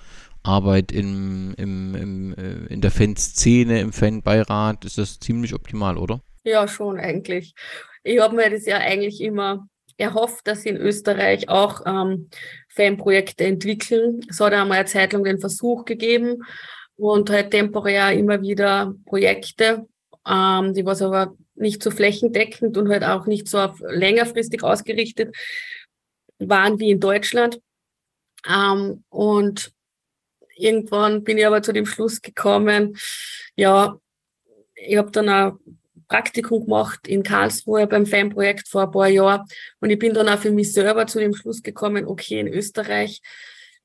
Arbeit 0.41 0.91
im, 0.91 1.53
im, 1.55 1.95
im, 1.95 2.33
äh, 2.33 2.65
in 2.73 2.81
der 2.81 2.91
Fanszene, 2.91 3.79
im 3.79 3.93
Fanbeirat, 3.93 4.83
ist 4.83 4.97
das 4.97 5.19
ziemlich 5.19 5.53
optimal, 5.53 5.97
oder? 5.97 6.21
Ja, 6.43 6.67
schon 6.67 6.99
eigentlich. 6.99 7.53
Ich 8.03 8.19
habe 8.19 8.35
mir 8.35 8.49
das 8.49 8.65
ja 8.65 8.77
eigentlich 8.77 9.21
immer 9.21 9.67
erhofft, 9.97 10.47
dass 10.47 10.63
sie 10.63 10.69
in 10.69 10.77
Österreich 10.77 11.49
auch 11.49 11.81
ähm, 11.85 12.29
Fanprojekte 12.69 13.45
entwickeln. 13.45 14.21
Es 14.29 14.39
hat 14.39 14.53
einmal 14.53 14.79
eine 14.79 14.87
Zeit 14.87 15.13
lang 15.13 15.23
den 15.23 15.39
Versuch 15.39 15.85
gegeben 15.85 16.43
und 16.95 17.29
halt 17.29 17.51
temporär 17.51 18.13
immer 18.13 18.41
wieder 18.41 18.93
Projekte, 19.05 19.87
ähm, 20.27 20.73
die 20.73 20.85
was 20.85 21.01
aber 21.01 21.35
nicht 21.55 21.83
so 21.83 21.91
flächendeckend 21.91 22.77
und 22.77 22.89
halt 22.89 23.03
auch 23.03 23.25
nicht 23.25 23.47
so 23.47 23.59
auf 23.59 23.79
längerfristig 23.79 24.63
ausgerichtet 24.63 25.35
waren 26.39 26.79
wie 26.79 26.91
in 26.91 26.99
Deutschland. 26.99 27.59
Ähm, 28.47 29.03
und 29.09 29.71
irgendwann 30.55 31.23
bin 31.23 31.37
ich 31.37 31.45
aber 31.45 31.61
zu 31.61 31.73
dem 31.73 31.85
Schluss 31.85 32.21
gekommen, 32.21 32.97
ja, 33.55 33.97
ich 34.75 34.97
habe 34.97 35.11
dann 35.11 35.29
auch 35.29 35.57
Praktikum 36.07 36.65
gemacht 36.65 37.07
in 37.07 37.23
Karlsruhe 37.23 37.87
beim 37.87 38.05
Fanprojekt 38.05 38.67
vor 38.67 38.83
ein 38.83 38.91
paar 38.91 39.07
Jahren. 39.07 39.43
Und 39.79 39.89
ich 39.89 39.99
bin 39.99 40.13
dann 40.13 40.29
auch 40.29 40.39
für 40.39 40.51
mich 40.51 40.73
selber 40.73 41.07
zu 41.07 41.19
dem 41.19 41.33
Schluss 41.33 41.61
gekommen, 41.61 42.05
okay, 42.05 42.39
in 42.39 42.47
Österreich, 42.47 43.21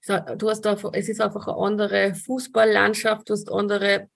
du 0.07 0.49
hast 0.49 0.67
einfach, 0.67 0.91
es 0.95 1.09
ist 1.09 1.21
einfach 1.21 1.47
eine 1.49 1.57
andere 1.57 2.15
Fußballlandschaft, 2.15 3.29
du 3.29 3.35
hast 3.35 3.51
andere 3.51 4.09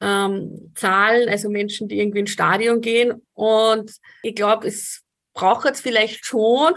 ähm, 0.00 0.72
Zahlen, 0.74 1.28
also 1.28 1.48
Menschen, 1.48 1.88
die 1.88 1.98
irgendwie 1.98 2.20
ins 2.20 2.30
Stadion 2.30 2.80
gehen. 2.80 3.26
Und 3.34 3.92
ich 4.22 4.34
glaube, 4.34 4.68
es 4.68 5.02
braucht 5.34 5.64
jetzt 5.64 5.80
vielleicht 5.80 6.24
schon, 6.24 6.74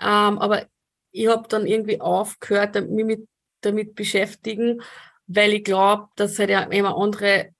ähm, 0.00 0.38
aber 0.38 0.66
ich 1.12 1.28
habe 1.28 1.46
dann 1.48 1.66
irgendwie 1.66 2.00
aufgehört, 2.00 2.74
mich 2.88 3.04
mit, 3.04 3.28
damit 3.60 3.94
beschäftigen, 3.94 4.82
weil 5.26 5.52
ich 5.52 5.64
glaube, 5.64 6.08
dass 6.16 6.32
es 6.32 6.38
halt 6.38 6.50
ja 6.50 6.62
immer 6.62 6.96
andere 6.96 7.50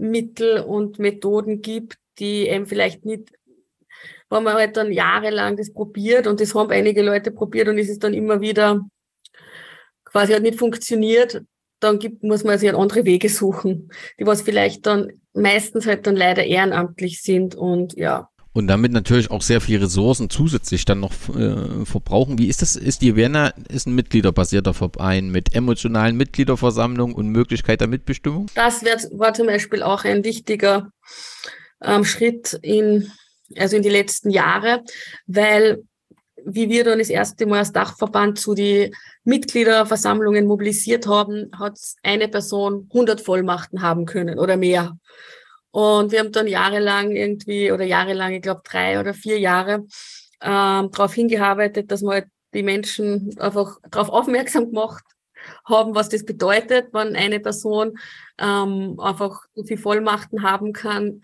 Mittel 0.00 0.60
und 0.60 0.98
Methoden 0.98 1.62
gibt, 1.62 1.96
die 2.18 2.48
eben 2.48 2.66
vielleicht 2.66 3.04
nicht, 3.04 3.32
wenn 4.28 4.42
man 4.42 4.54
halt 4.54 4.76
dann 4.76 4.92
jahrelang 4.92 5.56
das 5.56 5.72
probiert 5.72 6.26
und 6.26 6.40
das 6.40 6.54
haben 6.54 6.70
einige 6.70 7.02
Leute 7.02 7.30
probiert 7.30 7.68
und 7.68 7.78
ist 7.78 7.90
es 7.90 7.98
dann 7.98 8.14
immer 8.14 8.40
wieder 8.40 8.80
quasi 10.04 10.32
halt 10.32 10.42
nicht 10.42 10.58
funktioniert, 10.58 11.42
dann 11.80 11.98
gibt, 11.98 12.22
muss 12.22 12.44
man 12.44 12.58
sich 12.58 12.68
halt 12.68 12.78
andere 12.78 13.04
Wege 13.04 13.28
suchen, 13.28 13.90
die 14.18 14.26
was 14.26 14.42
vielleicht 14.42 14.86
dann 14.86 15.12
meistens 15.32 15.86
halt 15.86 16.06
dann 16.06 16.16
leider 16.16 16.44
ehrenamtlich 16.44 17.22
sind 17.22 17.54
und 17.54 17.96
ja. 17.96 18.28
Und 18.52 18.66
damit 18.66 18.90
natürlich 18.90 19.30
auch 19.30 19.42
sehr 19.42 19.60
viele 19.60 19.82
Ressourcen 19.82 20.28
zusätzlich 20.28 20.84
dann 20.84 21.00
noch 21.00 21.12
äh, 21.28 21.84
verbrauchen. 21.84 22.38
Wie 22.38 22.48
ist 22.48 22.62
das? 22.62 22.74
Ist 22.74 23.00
die 23.00 23.14
Vienna 23.14 23.48
ist 23.68 23.86
ein 23.86 23.94
mitgliederbasierter 23.94 24.74
Verein 24.74 25.30
mit 25.30 25.54
emotionalen 25.54 26.16
Mitgliederversammlungen 26.16 27.14
und 27.14 27.28
Möglichkeit 27.28 27.80
der 27.80 27.88
Mitbestimmung? 27.88 28.46
Das 28.54 28.84
wird, 28.84 29.06
war 29.12 29.34
zum 29.34 29.46
Beispiel 29.46 29.84
auch 29.84 30.04
ein 30.04 30.24
wichtiger 30.24 30.90
ähm, 31.80 32.04
Schritt 32.04 32.58
in, 32.62 33.12
also 33.56 33.76
in 33.76 33.82
die 33.82 33.88
letzten 33.88 34.30
Jahre, 34.30 34.82
weil 35.26 35.84
wie 36.44 36.68
wir 36.68 36.84
dann 36.84 36.98
das 36.98 37.10
erste 37.10 37.46
Mal 37.46 37.60
als 37.60 37.72
Dachverband 37.72 38.38
zu 38.38 38.54
die 38.54 38.94
Mitgliederversammlungen 39.24 40.46
mobilisiert 40.46 41.06
haben, 41.06 41.50
hat 41.58 41.78
eine 42.02 42.28
Person 42.28 42.88
100 42.90 43.20
Vollmachten 43.20 43.82
haben 43.82 44.06
können 44.06 44.38
oder 44.38 44.56
mehr. 44.56 44.96
Und 45.70 46.12
wir 46.12 46.20
haben 46.20 46.32
dann 46.32 46.46
jahrelang 46.46 47.12
irgendwie, 47.12 47.70
oder 47.72 47.84
jahrelang, 47.84 48.32
ich 48.32 48.42
glaube 48.42 48.62
drei 48.64 48.98
oder 48.98 49.14
vier 49.14 49.38
Jahre, 49.38 49.86
ähm, 50.42 50.90
darauf 50.90 51.14
hingearbeitet, 51.14 51.90
dass 51.90 52.02
wir 52.02 52.10
halt 52.10 52.26
die 52.54 52.62
Menschen 52.62 53.38
einfach 53.38 53.78
darauf 53.90 54.08
aufmerksam 54.08 54.66
gemacht 54.66 55.04
haben, 55.64 55.94
was 55.94 56.08
das 56.08 56.24
bedeutet, 56.24 56.88
wenn 56.92 57.16
eine 57.16 57.40
Person 57.40 57.98
ähm, 58.38 58.98
einfach 58.98 59.42
so 59.54 59.64
viel 59.64 59.78
Vollmachten 59.78 60.42
haben 60.42 60.72
kann, 60.72 61.22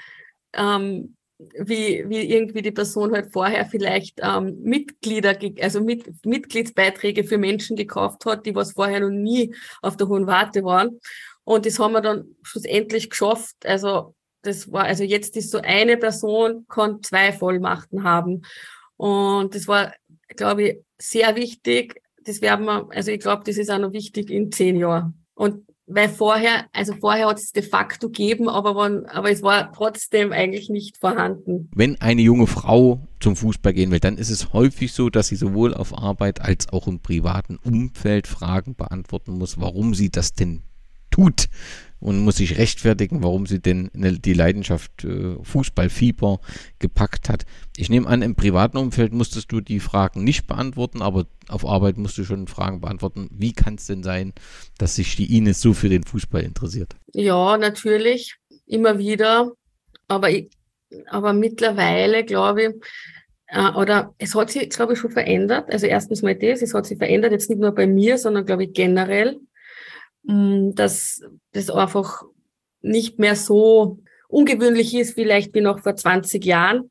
ähm, 0.52 1.16
wie, 1.38 2.04
wie 2.08 2.32
irgendwie 2.32 2.62
die 2.62 2.72
Person 2.72 3.12
halt 3.12 3.32
vorher 3.32 3.66
vielleicht 3.66 4.20
ähm, 4.22 4.58
Mitglieder, 4.62 5.36
also 5.60 5.82
mit, 5.82 6.24
Mitgliedsbeiträge 6.24 7.24
für 7.24 7.36
Menschen 7.36 7.76
gekauft 7.76 8.24
hat, 8.24 8.46
die 8.46 8.54
was 8.54 8.72
vorher 8.72 9.00
noch 9.00 9.10
nie 9.10 9.54
auf 9.82 9.96
der 9.96 10.08
hohen 10.08 10.26
Warte 10.26 10.64
waren. 10.64 10.98
Und 11.44 11.66
das 11.66 11.78
haben 11.78 11.92
wir 11.92 12.00
dann 12.00 12.36
schlussendlich 12.42 13.10
geschafft. 13.10 13.54
Also 13.64 14.15
das 14.46 14.70
war, 14.70 14.84
also 14.84 15.04
jetzt 15.04 15.36
ist 15.36 15.50
so 15.50 15.60
eine 15.62 15.96
Person, 15.96 16.66
kann 16.68 17.02
zwei 17.02 17.32
Vollmachten 17.32 18.04
haben. 18.04 18.42
Und 18.96 19.54
das 19.54 19.68
war, 19.68 19.92
glaube 20.36 20.62
ich, 20.62 20.78
sehr 20.98 21.36
wichtig. 21.36 22.00
Das 22.24 22.40
werden 22.40 22.66
wir, 22.66 22.88
also 22.90 23.10
ich 23.10 23.20
glaube, 23.20 23.42
das 23.44 23.56
ist 23.56 23.70
auch 23.70 23.78
noch 23.78 23.92
wichtig 23.92 24.30
in 24.30 24.50
zehn 24.52 24.76
Jahren. 24.76 25.24
Und 25.34 25.66
weil 25.88 26.08
vorher, 26.08 26.66
also 26.72 26.94
vorher 26.94 27.28
hat 27.28 27.38
es 27.38 27.52
de 27.52 27.62
facto 27.62 28.08
gegeben, 28.08 28.48
aber, 28.48 28.74
wann, 28.74 29.06
aber 29.06 29.30
es 29.30 29.42
war 29.42 29.72
trotzdem 29.72 30.32
eigentlich 30.32 30.68
nicht 30.68 30.96
vorhanden. 30.96 31.70
Wenn 31.74 32.00
eine 32.00 32.22
junge 32.22 32.48
Frau 32.48 33.06
zum 33.20 33.36
Fußball 33.36 33.72
gehen 33.72 33.92
will, 33.92 34.00
dann 34.00 34.18
ist 34.18 34.30
es 34.30 34.52
häufig 34.52 34.92
so, 34.92 35.10
dass 35.10 35.28
sie 35.28 35.36
sowohl 35.36 35.74
auf 35.74 35.96
Arbeit 35.96 36.40
als 36.40 36.68
auch 36.70 36.88
im 36.88 37.00
privaten 37.00 37.56
Umfeld 37.56 38.26
Fragen 38.26 38.74
beantworten 38.74 39.38
muss, 39.38 39.60
warum 39.60 39.94
sie 39.94 40.10
das 40.10 40.32
denn 40.32 40.62
tut 41.12 41.46
und 42.00 42.20
muss 42.20 42.36
sich 42.36 42.58
rechtfertigen, 42.58 43.22
warum 43.22 43.46
sie 43.46 43.60
denn 43.60 43.90
die 43.94 44.32
Leidenschaft 44.34 45.04
äh, 45.04 45.36
Fußballfieber 45.42 46.40
gepackt 46.78 47.28
hat. 47.28 47.46
Ich 47.76 47.88
nehme 47.88 48.06
an, 48.06 48.22
im 48.22 48.34
privaten 48.34 48.76
Umfeld 48.76 49.12
musstest 49.12 49.50
du 49.52 49.60
die 49.60 49.80
Fragen 49.80 50.24
nicht 50.24 50.46
beantworten, 50.46 51.02
aber 51.02 51.26
auf 51.48 51.66
Arbeit 51.66 51.96
musst 51.96 52.18
du 52.18 52.24
schon 52.24 52.48
Fragen 52.48 52.80
beantworten. 52.80 53.28
Wie 53.32 53.52
kann 53.52 53.76
es 53.76 53.86
denn 53.86 54.02
sein, 54.02 54.32
dass 54.78 54.96
sich 54.96 55.16
die 55.16 55.36
Ines 55.36 55.60
so 55.60 55.72
für 55.72 55.88
den 55.88 56.04
Fußball 56.04 56.42
interessiert? 56.42 56.96
Ja, 57.12 57.56
natürlich, 57.56 58.36
immer 58.66 58.98
wieder. 58.98 59.52
Aber, 60.08 60.30
ich, 60.30 60.50
aber 61.08 61.32
mittlerweile, 61.32 62.24
glaube 62.24 62.62
ich, 62.62 62.70
äh, 63.48 63.70
oder 63.72 64.14
es 64.18 64.34
hat 64.34 64.50
sich, 64.50 64.68
glaube 64.70 64.94
ich, 64.94 64.98
schon 64.98 65.10
verändert. 65.10 65.72
Also 65.72 65.86
erstens 65.86 66.22
mal 66.22 66.34
das, 66.34 66.62
es 66.62 66.74
hat 66.74 66.86
sich 66.86 66.98
verändert, 66.98 67.32
jetzt 67.32 67.48
nicht 67.48 67.60
nur 67.60 67.72
bei 67.72 67.86
mir, 67.86 68.18
sondern, 68.18 68.44
glaube 68.44 68.64
ich, 68.64 68.72
generell. 68.72 69.40
Mm, 70.26 70.72
dass 70.74 71.22
das 71.52 71.70
einfach 71.70 72.22
nicht 72.80 73.18
mehr 73.18 73.36
so 73.36 73.98
ungewöhnlich 74.28 74.94
ist, 74.94 75.14
vielleicht 75.14 75.54
wie 75.54 75.60
noch 75.60 75.80
vor 75.80 75.94
20 75.96 76.44
Jahren. 76.44 76.90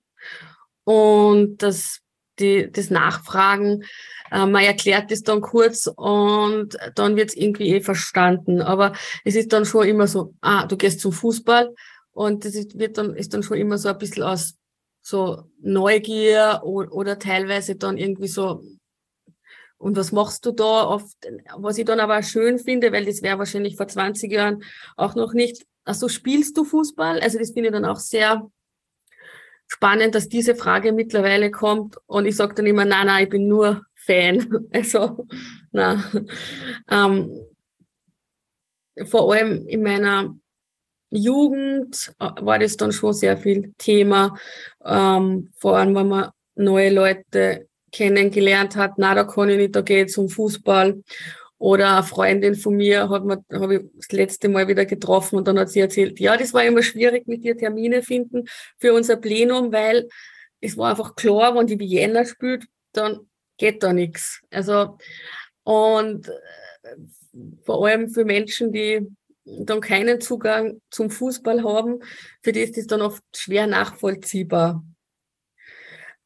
Und 0.86 1.58
dass 1.58 2.00
die, 2.40 2.72
das 2.72 2.90
Nachfragen, 2.90 3.84
äh, 4.32 4.46
man 4.46 4.64
erklärt 4.64 5.12
es 5.12 5.24
dann 5.24 5.42
kurz 5.42 5.88
und 5.88 6.78
dann 6.96 7.16
wird 7.16 7.30
es 7.30 7.36
irgendwie 7.36 7.76
eh 7.76 7.82
verstanden. 7.82 8.62
Aber 8.62 8.94
es 9.24 9.36
ist 9.36 9.52
dann 9.54 9.66
schon 9.66 9.88
immer 9.88 10.08
so, 10.08 10.34
ah, 10.42 10.66
du 10.66 10.78
gehst 10.78 11.02
zum 11.02 11.12
Fußball 11.12 11.74
und 12.12 12.46
das 12.46 12.56
ist, 12.56 12.78
wird 12.80 12.98
dann, 12.98 13.16
ist 13.16 13.34
dann 13.34 13.44
schon 13.44 13.58
immer 13.58 13.78
so 13.78 13.90
ein 13.90 13.98
bisschen 13.98 14.24
aus 14.24 14.56
so 15.02 15.44
Neugier 15.62 16.62
oder, 16.64 16.92
oder 16.94 17.20
teilweise 17.20 17.76
dann 17.76 17.98
irgendwie 17.98 18.28
so, 18.28 18.64
und 19.86 19.96
was 19.96 20.12
machst 20.12 20.44
du 20.48 20.52
da 20.52 20.88
oft, 20.88 21.16
was 21.58 21.78
ich 21.78 21.86
dann 21.86 22.00
aber 22.00 22.24
schön 22.24 22.58
finde, 22.58 22.92
weil 22.92 23.06
das 23.06 23.22
wäre 23.22 23.38
wahrscheinlich 23.38 23.76
vor 23.76 23.88
20 23.88 24.32
Jahren 24.32 24.64
auch 24.98 25.14
noch 25.14 25.34
nicht, 25.34 25.64
also 25.84 26.08
spielst 26.08 26.58
du 26.58 26.64
Fußball? 26.64 27.20
Also 27.20 27.38
das 27.38 27.52
finde 27.52 27.70
ich 27.70 27.72
dann 27.72 27.86
auch 27.86 28.00
sehr 28.00 28.50
spannend, 29.68 30.16
dass 30.16 30.28
diese 30.28 30.56
Frage 30.56 30.92
mittlerweile 30.92 31.52
kommt 31.52 31.98
und 32.08 32.26
ich 32.26 32.36
sage 32.36 32.56
dann 32.56 32.66
immer, 32.66 32.84
nein, 32.84 33.06
nein, 33.06 33.26
ich 33.26 33.30
bin 33.30 33.48
nur 33.48 33.86
Fan. 33.94 34.66
Also, 34.74 35.28
na, 35.72 36.04
ähm, 36.90 37.46
vor 39.06 39.32
allem 39.32 39.68
in 39.68 39.84
meiner 39.84 40.36
Jugend 41.12 42.12
äh, 42.20 42.32
war 42.42 42.58
das 42.58 42.76
dann 42.76 42.92
schon 42.92 43.14
sehr 43.14 43.38
viel 43.38 43.72
Thema. 43.78 44.36
Ähm, 44.84 45.52
vor 45.60 45.78
allem, 45.78 45.94
wenn 45.94 46.08
man 46.08 46.32
neue 46.56 46.90
Leute 46.90 47.68
kennengelernt 47.96 48.76
hat, 48.76 48.94
na, 48.98 49.16
da 49.16 49.24
kann 49.24 49.50
ich 49.50 49.58
nicht, 49.58 49.76
da 49.76 49.82
gehe 49.82 50.06
ich 50.06 50.12
zum 50.12 50.30
Fußball. 50.30 51.02
Oder 51.58 51.94
eine 51.94 52.04
Freundin 52.04 52.56
von 52.56 52.76
mir 52.76 53.10
hat 53.10 53.24
man, 53.24 53.46
habe 53.52 53.76
ich 53.76 53.82
das 53.96 54.12
letzte 54.12 54.50
Mal 54.50 54.68
wieder 54.68 54.86
getroffen 54.86 55.38
und 55.38 55.48
dann 55.48 55.58
hat 55.58 55.70
sie 55.70 55.80
erzählt, 55.80 56.20
ja, 56.20 56.36
das 56.36 56.54
war 56.54 56.66
immer 56.66 56.84
schwierig 56.84 57.28
mit 57.28 57.44
ihr 57.44 57.58
Termine 57.58 58.04
finden 58.04 58.44
für 58.78 58.94
unser 58.94 59.16
Plenum, 59.16 59.72
weil 59.72 60.10
es 60.60 60.78
war 60.78 60.90
einfach 60.90 61.16
klar, 61.16 61.56
wenn 61.56 61.68
die 61.68 61.80
Vienna 61.80 62.26
spielt, 62.26 62.66
dann 62.92 63.22
geht 63.58 63.82
da 63.84 63.94
nichts. 63.94 64.42
Also, 64.52 64.98
und 65.64 66.28
äh, 66.28 66.96
vor 67.64 67.86
allem 67.86 68.10
für 68.10 68.26
Menschen, 68.26 68.74
die 68.74 69.08
dann 69.46 69.80
keinen 69.80 70.20
Zugang 70.20 70.82
zum 70.90 71.10
Fußball 71.10 71.64
haben, 71.64 72.00
für 72.42 72.52
die 72.52 72.62
ist 72.62 72.76
das 72.78 72.88
dann 72.88 73.02
oft 73.02 73.24
schwer 73.34 73.68
nachvollziehbar. 73.68 74.84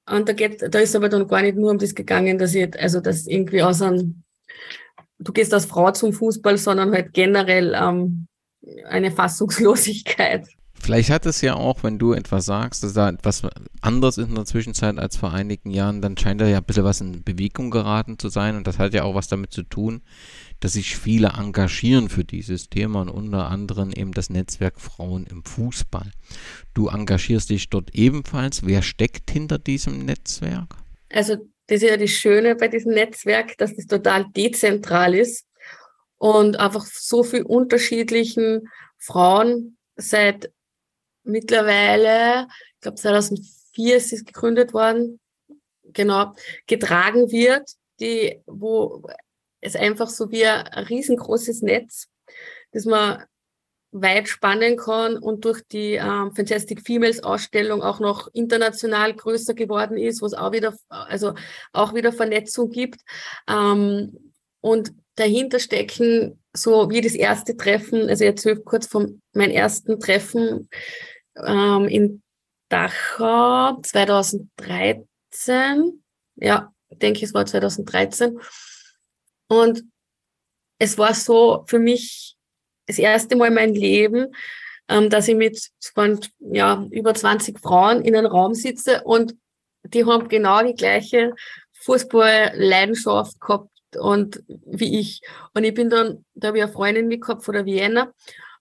Und 0.10 0.28
da 0.28 0.34
geht, 0.34 0.74
da 0.74 0.80
ist 0.80 0.96
aber 0.96 1.10
dann 1.10 1.28
gar 1.28 1.42
nicht 1.42 1.58
nur 1.58 1.72
um 1.72 1.78
das 1.78 1.94
gegangen, 1.94 2.38
dass 2.38 2.56
ich, 2.56 2.80
also 2.80 3.00
das 3.00 3.28
irgendwie 3.28 3.62
aus 3.62 3.82
einem, 3.82 4.24
du 5.20 5.32
gehst 5.32 5.54
als 5.54 5.66
Frau 5.66 5.92
zum 5.92 6.14
Fußball, 6.14 6.58
sondern 6.58 6.92
halt 6.92 7.14
generell 7.14 7.76
ähm, 7.76 8.28
eine 8.88 9.12
Fassungslosigkeit. 9.12 10.48
Vielleicht 10.82 11.10
hat 11.10 11.26
es 11.26 11.42
ja 11.42 11.56
auch, 11.56 11.84
wenn 11.84 12.00
du 12.00 12.14
etwas 12.14 12.46
sagst, 12.46 12.84
dass 12.84 12.94
da 12.94 13.10
etwas 13.10 13.44
anderes 13.82 14.18
ist 14.18 14.30
in 14.30 14.36
der 14.36 14.46
Zwischenzeit 14.46 14.98
als 14.98 15.18
vor 15.18 15.34
einigen 15.34 15.72
Jahren, 15.72 16.02
dann 16.02 16.18
scheint 16.18 16.40
da 16.40 16.48
ja 16.48 16.58
ein 16.58 16.64
bisschen 16.64 16.86
was 16.86 17.02
in 17.02 17.24
Bewegung 17.24 17.70
geraten 17.70 18.18
zu 18.18 18.30
sein 18.30 18.56
und 18.56 18.66
das 18.66 18.80
hat 18.80 18.94
ja 18.94 19.04
auch 19.04 19.14
was 19.14 19.28
damit 19.28 19.52
zu 19.52 19.64
tun, 19.64 20.02
dass 20.60 20.74
sich 20.74 20.98
viele 20.98 21.30
engagieren 21.38 22.10
für 22.10 22.24
dieses 22.24 22.70
Thema 22.70 23.02
und 23.02 23.10
unter 23.10 23.48
anderem 23.48 23.92
eben 23.92 24.12
das 24.12 24.30
Netzwerk 24.30 24.80
Frauen 24.80 25.26
im 25.26 25.44
Fußball. 25.44 26.12
Du 26.74 26.88
engagierst 26.88 27.50
dich 27.50 27.70
dort 27.70 27.96
ebenfalls. 27.96 28.66
Wer 28.66 28.82
steckt 28.82 29.32
hinter 29.32 29.58
diesem 29.58 30.06
Netzwerk? 30.06 30.76
Also 31.12 31.36
das 31.68 31.84
ist 31.84 31.90
ja 31.90 31.98
das 31.98 32.10
Schöne 32.10 32.56
bei 32.56 32.68
diesem 32.68 32.94
Netzwerk, 32.94 33.58
dass 33.58 33.72
es 33.78 33.86
total 33.86 34.26
dezentral 34.36 35.16
ist 35.16 35.46
und 36.18 36.60
einfach 36.60 36.86
so 36.86 37.24
viel 37.24 37.44
unterschiedlichen 37.44 38.68
Frauen 38.98 39.78
seit 39.96 40.52
mittlerweile, 41.24 42.48
ich 42.76 42.82
glaube 42.82 42.98
2004 42.98 43.98
ist 43.98 44.14
es 44.14 44.26
gegründet 44.26 44.74
worden, 44.74 45.20
genau, 45.84 46.34
getragen 46.68 47.32
wird, 47.32 47.70
die, 48.00 48.42
wo 48.46 49.08
es 49.62 49.76
einfach 49.76 50.10
so 50.10 50.32
wie 50.32 50.46
ein 50.46 50.86
riesengroßes 50.86 51.62
Netz, 51.62 52.08
das 52.72 52.86
man 52.86 53.24
weit 53.92 54.28
spannen 54.28 54.78
kann 54.78 55.18
und 55.18 55.46
durch 55.46 55.62
die 55.72 55.94
ähm, 55.94 56.32
Fantastic 56.36 56.86
Females 56.86 57.24
Ausstellung 57.24 57.82
auch 57.82 58.00
noch 58.00 58.28
international 58.34 59.16
größer 59.16 59.56
geworden 59.56 59.98
ist, 59.98 60.22
wo 60.22 60.28
es 60.28 60.36
auch 60.36 60.52
wieder, 60.52 60.76
also 60.90 61.34
auch 61.74 61.96
wieder 61.96 62.14
Vernetzung 62.14 62.70
gibt. 62.70 63.02
Ähm, 63.48 64.32
und 64.62 64.94
dahinter 65.16 65.60
stecken 65.60 66.40
so 66.54 66.90
wie 66.90 67.02
das 67.02 67.14
erste 67.14 67.58
Treffen, 67.58 68.10
also 68.10 68.26
erzähle 68.26 68.62
kurz 68.62 68.86
von 68.86 69.22
meinem 69.34 69.52
ersten 69.52 70.00
Treffen 70.00 70.70
ähm, 71.36 71.88
in 71.88 72.22
Dachau 72.70 73.82
2013. 73.82 76.04
Ja, 76.36 76.72
denke 76.92 77.18
ich, 77.18 77.24
es 77.24 77.34
war 77.34 77.46
2013. 77.46 78.40
Und 79.50 79.84
es 80.78 80.98
war 80.98 81.14
so 81.14 81.66
für 81.68 81.80
mich 81.80 82.38
das 82.88 82.98
erste 82.98 83.36
Mal 83.36 83.48
in 83.48 83.54
meinem 83.56 83.76
Leben, 83.76 84.34
ähm, 84.88 85.10
dass 85.10 85.28
ich 85.28 85.36
mit 85.36 85.70
ja, 86.40 86.86
über 86.92 87.14
20 87.14 87.60
Frauen 87.60 88.02
in 88.04 88.16
einem 88.16 88.32
Raum 88.32 88.54
sitze 88.54 89.04
und 89.04 89.36
die 89.84 90.06
haben 90.06 90.28
genau 90.28 90.64
die 90.64 90.76
gleiche 90.76 91.34
Fußball-Leidenschaft 91.82 93.40
gehabt 93.40 93.70
und 93.98 94.44
wie 94.48 95.00
ich. 95.00 95.22
Und 95.54 95.64
ich 95.64 95.74
bin 95.74 95.90
dann, 95.90 96.26
da 96.34 96.50
habe 96.50 96.58
ich 96.58 96.64
eine 96.64 96.72
Freundin 96.72 97.08
mitgehabt 97.08 97.44
von 97.44 97.54
der 97.54 97.66
Vienna 97.66 98.14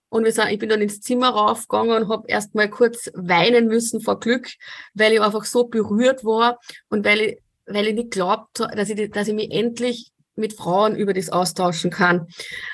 und 0.09 0.23
wir 0.23 0.31
sind, 0.31 0.49
ich 0.49 0.59
bin 0.59 0.69
dann 0.69 0.81
ins 0.81 1.01
Zimmer 1.01 1.29
raufgegangen 1.29 2.03
und 2.03 2.09
habe 2.09 2.25
erst 2.27 2.55
mal 2.55 2.69
kurz 2.69 3.11
weinen 3.13 3.67
müssen 3.67 4.01
vor 4.01 4.19
Glück, 4.19 4.49
weil 4.93 5.13
ich 5.13 5.21
einfach 5.21 5.45
so 5.45 5.65
berührt 5.65 6.23
war 6.25 6.59
und 6.89 7.05
weil 7.05 7.21
ich, 7.21 7.37
weil 7.65 7.87
ich 7.87 7.93
nicht 7.93 8.11
glaubt, 8.11 8.59
dass 8.59 8.89
ich, 8.89 9.11
dass 9.11 9.27
ich 9.27 9.35
mich 9.35 9.51
endlich 9.51 10.11
mit 10.39 10.53
Frauen 10.53 10.95
über 10.95 11.13
das 11.13 11.29
austauschen 11.29 11.91
kann. 11.91 12.27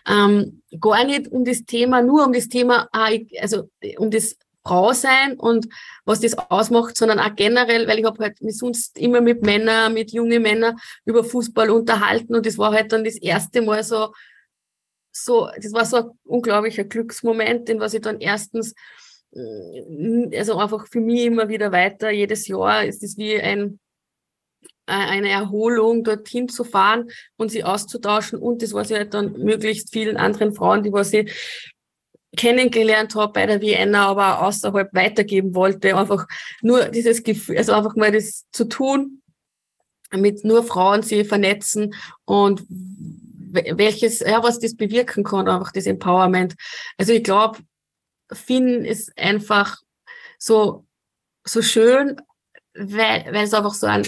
Ähm, 0.08 0.62
gar 0.80 1.04
nicht 1.04 1.28
um 1.28 1.44
das 1.44 1.66
Thema, 1.66 2.02
nur 2.02 2.26
um 2.26 2.34
das 2.34 2.48
Thema, 2.48 2.88
ah, 2.92 3.10
also 3.42 3.70
um 3.98 4.12
das 4.12 4.38
Frau 4.66 4.94
sein 4.94 5.38
und 5.38 5.68
was 6.06 6.22
das 6.22 6.36
ausmacht, 6.38 6.98
sondern 6.98 7.20
auch 7.20 7.36
generell, 7.36 7.88
weil 7.88 8.00
ich 8.00 8.06
habe 8.06 8.24
halt 8.24 8.42
mich 8.42 8.58
sonst 8.58 8.98
immer 8.98 9.22
mit 9.22 9.44
Männern, 9.44 9.94
mit 9.94 10.12
jungen 10.12 10.42
Männern 10.42 10.78
über 11.06 11.24
Fußball 11.24 11.70
unterhalten 11.70 12.34
und 12.36 12.46
das 12.46 12.58
war 12.58 12.74
halt 12.74 12.92
dann 12.92 13.04
das 13.04 13.18
erste 13.18 13.62
Mal 13.62 13.84
so, 13.84 14.12
so, 15.12 15.50
das 15.56 15.72
war 15.72 15.86
so 15.86 15.98
ein 15.98 16.10
unglaublicher 16.24 16.84
Glücksmoment, 16.84 17.70
den 17.70 17.80
was 17.80 17.94
ich 17.94 18.02
dann 18.02 18.20
erstens, 18.20 18.74
äh, 19.34 20.36
also 20.38 20.58
einfach 20.58 20.88
für 20.88 21.00
mich 21.00 21.26
immer 21.26 21.48
wieder 21.48 21.72
weiter, 21.72 22.10
jedes 22.10 22.48
Jahr 22.48 22.86
ist 22.86 23.04
das 23.04 23.18
wie 23.18 23.40
ein, 23.40 23.80
eine 24.86 25.30
Erholung, 25.30 26.04
dorthin 26.04 26.48
zu 26.48 26.64
fahren 26.64 27.10
und 27.38 27.50
sie 27.50 27.64
auszutauschen 27.64 28.40
und 28.40 28.62
das 28.62 28.74
was 28.74 28.92
ich 28.92 28.98
halt 28.98 29.14
dann 29.14 29.34
möglichst 29.34 29.92
vielen 29.92 30.18
anderen 30.18 30.54
Frauen, 30.54 30.84
die 30.84 30.92
was 30.92 31.14
ich 31.14 31.32
kennengelernt 32.36 33.16
habe 33.16 33.34
bei 33.34 33.46
der 33.46 33.62
Vienna, 33.62 34.08
aber 34.08 34.40
auch 34.40 34.48
außerhalb 34.48 34.94
weitergeben 34.94 35.56
wollte. 35.56 35.96
Einfach 35.96 36.28
nur 36.62 36.86
dieses 36.86 37.24
Gefühl, 37.24 37.58
also 37.58 37.74
einfach 37.74 37.96
mal 37.96 38.12
das 38.12 38.46
zu 38.52 38.66
tun, 38.66 39.22
mit 40.12 40.44
nur 40.44 40.64
Frauen 40.64 41.02
sie 41.02 41.24
vernetzen 41.24 41.96
und 42.26 42.64
welches, 42.70 44.20
ja, 44.20 44.44
was 44.44 44.60
das 44.60 44.76
bewirken 44.76 45.24
kann, 45.24 45.48
einfach 45.48 45.72
das 45.72 45.86
Empowerment. 45.86 46.56
Also 46.98 47.14
ich 47.14 47.24
glaube, 47.24 47.60
Finn 48.32 48.84
ist 48.84 49.18
einfach 49.18 49.78
so, 50.38 50.86
so 51.46 51.62
schön, 51.62 52.18
weil, 52.74 53.26
weil 53.32 53.46
es 53.46 53.54
einfach 53.54 53.74
so 53.74 53.88
ein 53.88 54.04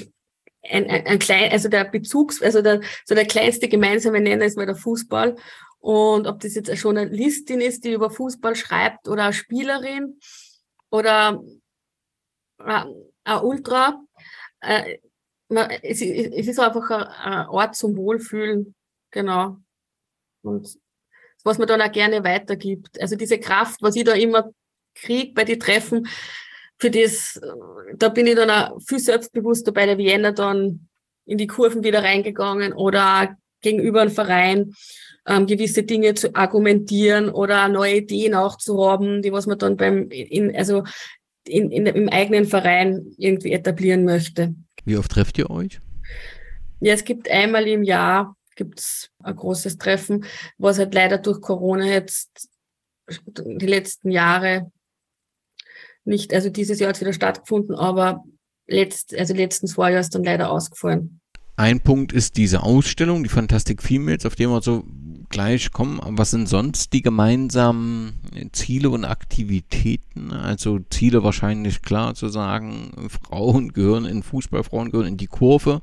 ein, 0.63 0.89
ein, 0.89 1.05
ein 1.05 1.19
klein, 1.19 1.51
also 1.51 1.69
der 1.69 1.85
Bezugs, 1.85 2.41
also 2.41 2.61
der, 2.61 2.81
so 3.05 3.15
der 3.15 3.25
kleinste 3.25 3.67
gemeinsame 3.67 4.19
Nenner 4.19 4.45
ist 4.45 4.57
mal 4.57 4.65
der 4.65 4.75
Fußball. 4.75 5.35
Und 5.79 6.27
ob 6.27 6.39
das 6.39 6.55
jetzt 6.55 6.69
eine 6.69 6.79
Journalistin 6.79 7.61
ist, 7.61 7.83
die 7.85 7.93
über 7.93 8.09
Fußball 8.09 8.55
schreibt 8.55 9.07
oder 9.07 9.23
eine 9.25 9.33
Spielerin 9.33 10.19
oder 10.89 11.41
ein 12.57 13.41
Ultra, 13.41 14.01
äh, 14.61 14.97
es, 15.49 16.01
es 16.01 16.47
ist 16.47 16.59
einfach 16.59 16.89
ein, 16.89 17.07
ein 17.33 17.47
Ort 17.47 17.75
zum 17.75 17.95
Wohlfühlen, 17.95 18.75
genau. 19.11 19.57
Und 20.41 20.77
was 21.43 21.57
man 21.57 21.67
dann 21.67 21.81
auch 21.81 21.91
gerne 21.91 22.23
weitergibt. 22.23 22.99
Also 22.99 23.15
diese 23.15 23.39
Kraft, 23.39 23.81
was 23.81 23.95
ich 23.95 24.03
da 24.03 24.13
immer 24.13 24.51
kriege 24.93 25.33
bei 25.33 25.45
den 25.45 25.59
Treffen, 25.59 26.07
für 26.79 26.91
das, 26.91 27.39
da 27.95 28.09
bin 28.09 28.27
ich 28.27 28.35
dann 28.35 28.49
auch 28.49 28.79
viel 28.81 28.99
selbstbewusster 28.99 29.71
bei 29.71 29.85
der 29.85 29.97
Vienna 29.97 30.31
dann 30.31 30.87
in 31.25 31.37
die 31.37 31.47
Kurven 31.47 31.83
wieder 31.83 32.03
reingegangen 32.03 32.73
oder 32.73 33.37
gegenüber 33.61 34.01
einem 34.01 34.11
Verein 34.11 34.73
ähm, 35.25 35.45
gewisse 35.45 35.83
Dinge 35.83 36.13
zu 36.13 36.33
argumentieren 36.35 37.29
oder 37.29 37.67
neue 37.67 37.97
Ideen 37.97 38.33
auch 38.33 38.57
zu 38.57 38.83
haben, 38.85 39.21
die 39.21 39.31
was 39.31 39.47
man 39.47 39.57
dann 39.57 39.75
beim, 39.75 40.09
in, 40.09 40.55
also 40.55 40.83
in, 41.45 41.71
in, 41.71 41.85
im 41.85 42.09
eigenen 42.09 42.45
Verein 42.45 43.13
irgendwie 43.17 43.51
etablieren 43.51 44.05
möchte. 44.05 44.55
Wie 44.85 44.97
oft 44.97 45.11
trefft 45.11 45.37
ihr 45.37 45.49
euch? 45.49 45.79
Ja, 46.79 46.93
es 46.93 47.03
gibt 47.03 47.29
einmal 47.29 47.67
im 47.67 47.83
Jahr 47.83 48.35
gibt's 48.55 49.09
ein 49.21 49.35
großes 49.35 49.77
Treffen, 49.77 50.25
was 50.57 50.79
halt 50.79 50.93
leider 50.93 51.19
durch 51.19 51.41
Corona 51.41 51.85
jetzt 51.85 52.49
die 53.07 53.67
letzten 53.67 54.11
Jahre 54.11 54.71
nicht, 56.07 56.33
also 56.33 56.49
dieses 56.49 56.79
Jahr 56.79 56.89
hat 56.89 56.95
es 56.95 57.01
wieder 57.01 57.13
stattgefunden, 57.13 57.75
aber 57.75 58.23
letzt, 58.67 59.15
also 59.17 59.33
letzten 59.33 59.67
zwei 59.67 59.91
Jahre 59.91 60.01
ist 60.01 60.15
dann 60.15 60.23
leider 60.23 60.49
ausgefallen. 60.51 61.19
Ein 61.55 61.79
Punkt 61.79 62.13
ist 62.13 62.37
diese 62.37 62.61
Ausstellung, 62.61 63.23
die 63.23 63.29
Fantastic 63.29 63.81
Females, 63.81 64.25
auf 64.25 64.35
die 64.35 64.47
wir 64.47 64.61
so 64.61 64.83
gleich 65.29 65.71
kommen. 65.71 65.99
Was 66.03 66.31
sind 66.31 66.47
sonst 66.47 66.93
die 66.93 67.01
gemeinsamen 67.01 68.13
Ziele 68.51 68.91
und 68.91 69.05
Aktivitäten? 69.05 70.31
Also 70.31 70.79
Ziele 70.89 71.23
wahrscheinlich 71.23 71.81
klar 71.81 72.13
zu 72.13 72.29
sagen, 72.29 73.09
Frauen 73.09 73.73
gehören 73.73 74.05
in 74.05 74.23
Fußball, 74.23 74.63
Frauen 74.63 74.91
gehören 74.91 75.07
in 75.07 75.17
die 75.17 75.27
Kurve 75.27 75.81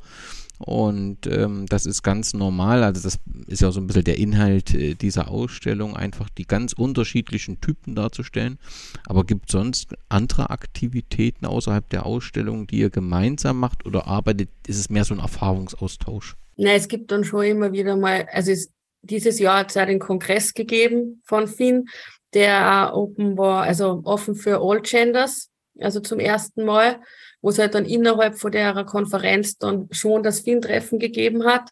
und 0.66 1.26
ähm, 1.26 1.66
das 1.68 1.84
ist 1.84 2.02
ganz 2.02 2.32
normal. 2.32 2.82
Also 2.82 3.02
das 3.02 3.18
ist 3.48 3.60
ja 3.60 3.70
so 3.70 3.80
ein 3.80 3.86
bisschen 3.86 4.04
der 4.04 4.16
Inhalt 4.16 4.74
äh, 4.74 4.94
dieser 4.94 5.30
Ausstellung, 5.30 5.94
einfach 5.94 6.30
die 6.30 6.46
ganz 6.46 6.72
unterschiedlichen 6.72 7.60
Typen 7.60 7.94
darzustellen. 7.94 8.58
Aber 9.06 9.24
gibt 9.24 9.50
es 9.50 9.52
sonst 9.52 9.94
andere 10.08 10.48
Aktivitäten 10.48 11.44
außerhalb 11.44 11.86
der 11.90 12.06
Ausstellung, 12.06 12.66
die 12.66 12.78
ihr 12.78 12.88
gemeinsam 12.88 13.60
macht 13.60 13.84
oder 13.84 14.06
arbeitet? 14.06 14.48
Ist 14.66 14.78
es 14.78 14.88
mehr 14.88 15.04
so 15.04 15.12
ein 15.12 15.20
Erfahrungsaustausch? 15.20 16.34
Na, 16.56 16.72
es 16.72 16.88
gibt 16.88 17.12
dann 17.12 17.24
schon 17.24 17.44
immer 17.44 17.72
wieder 17.72 17.96
mal, 17.96 18.26
also 18.32 18.50
es, 18.50 18.70
dieses 19.02 19.38
Jahr 19.38 19.58
hat 19.58 19.68
es 19.68 19.74
ja 19.74 19.84
den 19.84 19.98
Kongress 19.98 20.54
gegeben 20.54 21.20
von 21.26 21.46
Finn, 21.46 21.88
der 22.32 22.94
auch 22.94 23.02
open 23.02 23.36
war, 23.36 23.64
also 23.64 24.00
offen 24.04 24.34
für 24.34 24.62
All 24.62 24.80
Genders, 24.80 25.50
also 25.78 26.00
zum 26.00 26.20
ersten 26.20 26.64
Mal, 26.64 27.00
wo 27.44 27.50
es 27.50 27.58
halt 27.58 27.74
dann 27.74 27.84
innerhalb 27.84 28.38
von 28.38 28.50
der 28.50 28.72
Konferenz 28.84 29.58
dann 29.58 29.86
schon 29.90 30.22
das 30.22 30.40
Finn-Treffen 30.40 30.98
gegeben 30.98 31.44
hat. 31.44 31.68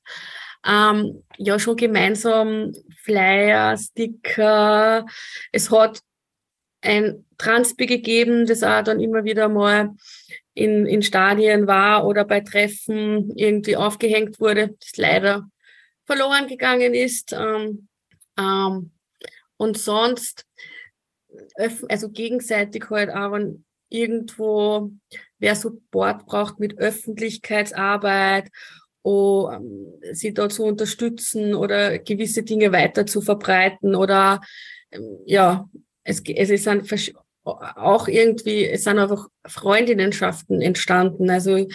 Ähm, 0.67 1.25
ja, 1.39 1.59
schon 1.59 1.79
gemeinsam 1.79 2.75
Flyer, 3.03 3.79
Sticker. 3.79 5.07
Es 5.51 5.71
hat 5.71 6.01
ein 6.83 7.25
Transpi 7.39 7.87
gegeben, 7.87 8.45
das 8.45 8.63
auch 8.63 8.85
dann 8.85 9.01
immer 9.01 9.25
wieder 9.25 9.49
mal 9.49 9.95
in, 10.53 10.85
in 10.85 11.03
Stadien 11.03 11.67
war 11.67 12.07
oder 12.07 12.27
bei 12.27 12.41
Treffen 12.41 13.35
irgendwie 13.35 13.77
aufgehängt 13.77 14.41
wurde, 14.41 14.75
das 14.79 14.99
leider 14.99 15.49
verloren 16.05 16.49
gegangen 16.49 16.93
ist. 16.93 17.33
Ähm, 17.33 17.89
ähm, 18.39 18.91
und 19.57 19.79
sonst, 19.79 20.45
also 21.89 22.11
gegenseitig 22.11 22.91
halt 22.91 23.09
auch, 23.09 23.33
wenn 23.33 23.65
irgendwo 23.93 24.91
wer 25.43 25.57
Support 25.57 26.25
braucht 26.25 26.61
mit 26.61 26.79
Öffentlichkeitsarbeit, 26.79 28.49
oh, 29.03 29.51
sie 30.13 30.33
dort 30.33 30.53
zu 30.53 30.63
unterstützen 30.63 31.55
oder 31.55 31.99
gewisse 31.99 32.45
Dinge 32.45 32.71
weiter 32.71 33.07
zu 33.07 33.21
verbreiten 33.21 33.97
oder 33.97 34.41
ähm, 34.93 35.19
ja, 35.27 35.69
es, 36.05 36.23
es 36.25 36.51
ist 36.51 36.69
ein 36.69 36.87
auch 37.45 38.07
irgendwie, 38.07 38.67
es 38.67 38.85
sind 38.85 39.01
einfach 39.01 39.27
Freundinnenschaften 39.45 40.63
entstanden. 40.63 41.29
Also 41.29 41.67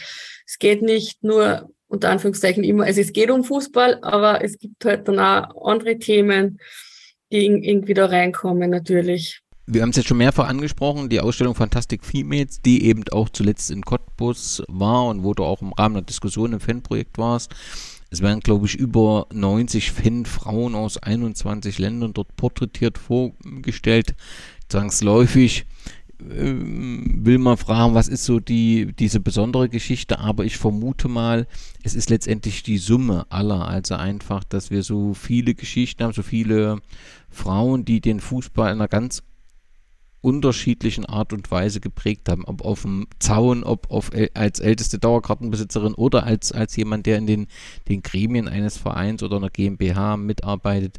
es 0.46 0.60
geht 0.60 0.82
nicht 0.82 1.22
nur 1.26 1.70
unter 1.90 2.10
Anführungszeichen 2.10 2.64
immer, 2.64 2.86
also 2.86 3.02
es 3.02 3.12
geht 3.12 3.30
um 3.30 3.44
Fußball, 3.44 4.00
aber 4.02 4.42
es 4.46 4.58
gibt 4.58 4.86
halt 4.86 5.10
dann 5.10 5.20
auch 5.20 5.70
andere 5.70 5.98
Themen, 5.98 6.60
die 7.34 7.46
irgendwie 7.48 7.94
da 7.94 8.06
reinkommen 8.06 8.70
natürlich. 8.70 9.42
Wir 9.70 9.82
haben 9.82 9.90
es 9.90 9.98
jetzt 9.98 10.08
schon 10.08 10.18
mehrfach 10.18 10.48
angesprochen, 10.48 11.10
die 11.10 11.20
Ausstellung 11.20 11.54
Fantastic 11.54 12.06
Females, 12.06 12.62
die 12.62 12.86
eben 12.86 13.04
auch 13.12 13.28
zuletzt 13.28 13.70
in 13.70 13.82
Cottbus 13.82 14.64
war 14.70 15.08
und 15.08 15.24
wo 15.24 15.34
du 15.34 15.44
auch 15.44 15.62
im 15.62 15.74
Rahmen 15.74 15.96
der 15.96 16.04
Diskussion 16.04 16.54
im 16.54 16.62
Fanprojekt 16.62 17.18
warst. 17.18 17.54
Es 18.10 18.22
werden, 18.22 18.40
glaube 18.40 18.66
ich, 18.66 18.76
über 18.76 19.28
90 19.34 19.92
Fanfrauen 19.92 20.74
aus 20.74 20.96
21 20.96 21.80
Ländern 21.80 22.14
dort 22.14 22.34
porträtiert 22.38 22.98
vorgestellt 22.98 24.16
zwangsläufig. 24.70 25.66
Ähm, 26.20 27.26
will 27.26 27.38
man 27.38 27.58
fragen, 27.58 27.94
was 27.94 28.08
ist 28.08 28.24
so 28.24 28.40
die, 28.40 28.94
diese 28.98 29.20
besondere 29.20 29.68
Geschichte, 29.68 30.18
aber 30.18 30.46
ich 30.46 30.58
vermute 30.58 31.10
mal, 31.10 31.46
es 31.84 31.94
ist 31.94 32.10
letztendlich 32.10 32.64
die 32.64 32.78
Summe 32.78 33.26
aller, 33.30 33.68
also 33.68 33.96
einfach, 33.96 34.46
dass 34.46 34.72
wir 34.72 34.82
so 34.82 35.14
viele 35.14 35.54
Geschichten 35.54 36.04
haben, 36.04 36.14
so 36.14 36.24
viele 36.24 36.80
Frauen, 37.30 37.84
die 37.86 38.00
den 38.02 38.22
Fußball 38.22 38.72
in 38.72 38.80
einer 38.80 38.88
ganz 38.88 39.22
unterschiedlichen 40.22 41.06
Art 41.06 41.32
und 41.34 41.50
Weise 41.52 41.80
geprägt 41.80 42.30
haben, 42.30 42.46
ob 42.46 42.64
auf 42.64 42.82
dem 42.82 43.08
Zaun, 43.20 43.64
ob 43.64 43.92
auf, 43.92 44.12
als 44.34 44.60
älteste 44.60 45.00
Dauerkartenbesitzerin 45.00 45.94
oder 45.94 46.24
als, 46.24 46.52
als 46.52 46.76
jemand, 46.76 47.06
der 47.06 47.18
in 47.18 47.28
den, 47.28 47.48
den 47.88 48.02
Gremien 48.02 48.48
eines 48.48 48.78
Vereins 48.78 49.24
oder 49.24 49.38
einer 49.38 49.50
GmbH 49.50 50.18
mitarbeitet. 50.18 50.98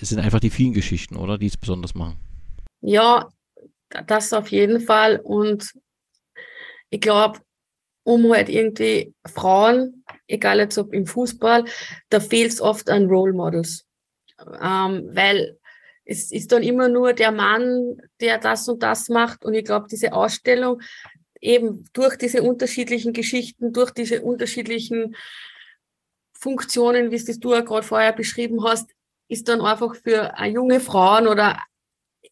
Es 0.00 0.10
sind 0.10 0.18
einfach 0.18 0.40
die 0.40 0.50
vielen 0.50 0.74
Geschichten, 0.74 1.16
oder, 1.16 1.38
die 1.38 1.46
es 1.46 1.56
besonders 1.56 1.94
machen. 1.94 2.16
Ja, 2.80 3.28
das 4.06 4.32
auf 4.32 4.48
jeden 4.48 4.80
Fall. 4.80 5.20
Und 5.22 5.72
ich 6.90 7.00
glaube, 7.00 7.40
um 8.04 8.30
halt 8.32 8.48
irgendwie 8.48 9.14
Frauen, 9.26 10.04
egal 10.28 10.58
jetzt 10.58 10.78
ob 10.78 10.92
im 10.92 11.06
Fußball, 11.06 11.64
da 12.08 12.20
fehlt 12.20 12.52
es 12.52 12.60
oft 12.60 12.90
an 12.90 13.06
Role 13.06 13.32
Models. 13.32 13.84
Ähm, 14.38 15.08
weil 15.12 15.55
es 16.06 16.30
ist 16.30 16.52
dann 16.52 16.62
immer 16.62 16.88
nur 16.88 17.12
der 17.12 17.32
Mann, 17.32 18.00
der 18.20 18.38
das 18.38 18.68
und 18.68 18.82
das 18.82 19.08
macht. 19.08 19.44
Und 19.44 19.54
ich 19.54 19.64
glaube, 19.64 19.88
diese 19.90 20.12
Ausstellung 20.12 20.80
eben 21.40 21.84
durch 21.92 22.16
diese 22.16 22.42
unterschiedlichen 22.42 23.12
Geschichten, 23.12 23.72
durch 23.72 23.90
diese 23.90 24.22
unterschiedlichen 24.22 25.16
Funktionen, 26.32 27.10
wie 27.10 27.16
es 27.16 27.24
das 27.24 27.40
du 27.40 27.52
ja 27.52 27.60
gerade 27.60 27.86
vorher 27.86 28.12
beschrieben 28.12 28.64
hast, 28.64 28.90
ist 29.28 29.48
dann 29.48 29.60
einfach 29.60 29.96
für 29.96 30.32
junge 30.46 30.80
Frauen 30.80 31.26
oder 31.26 31.58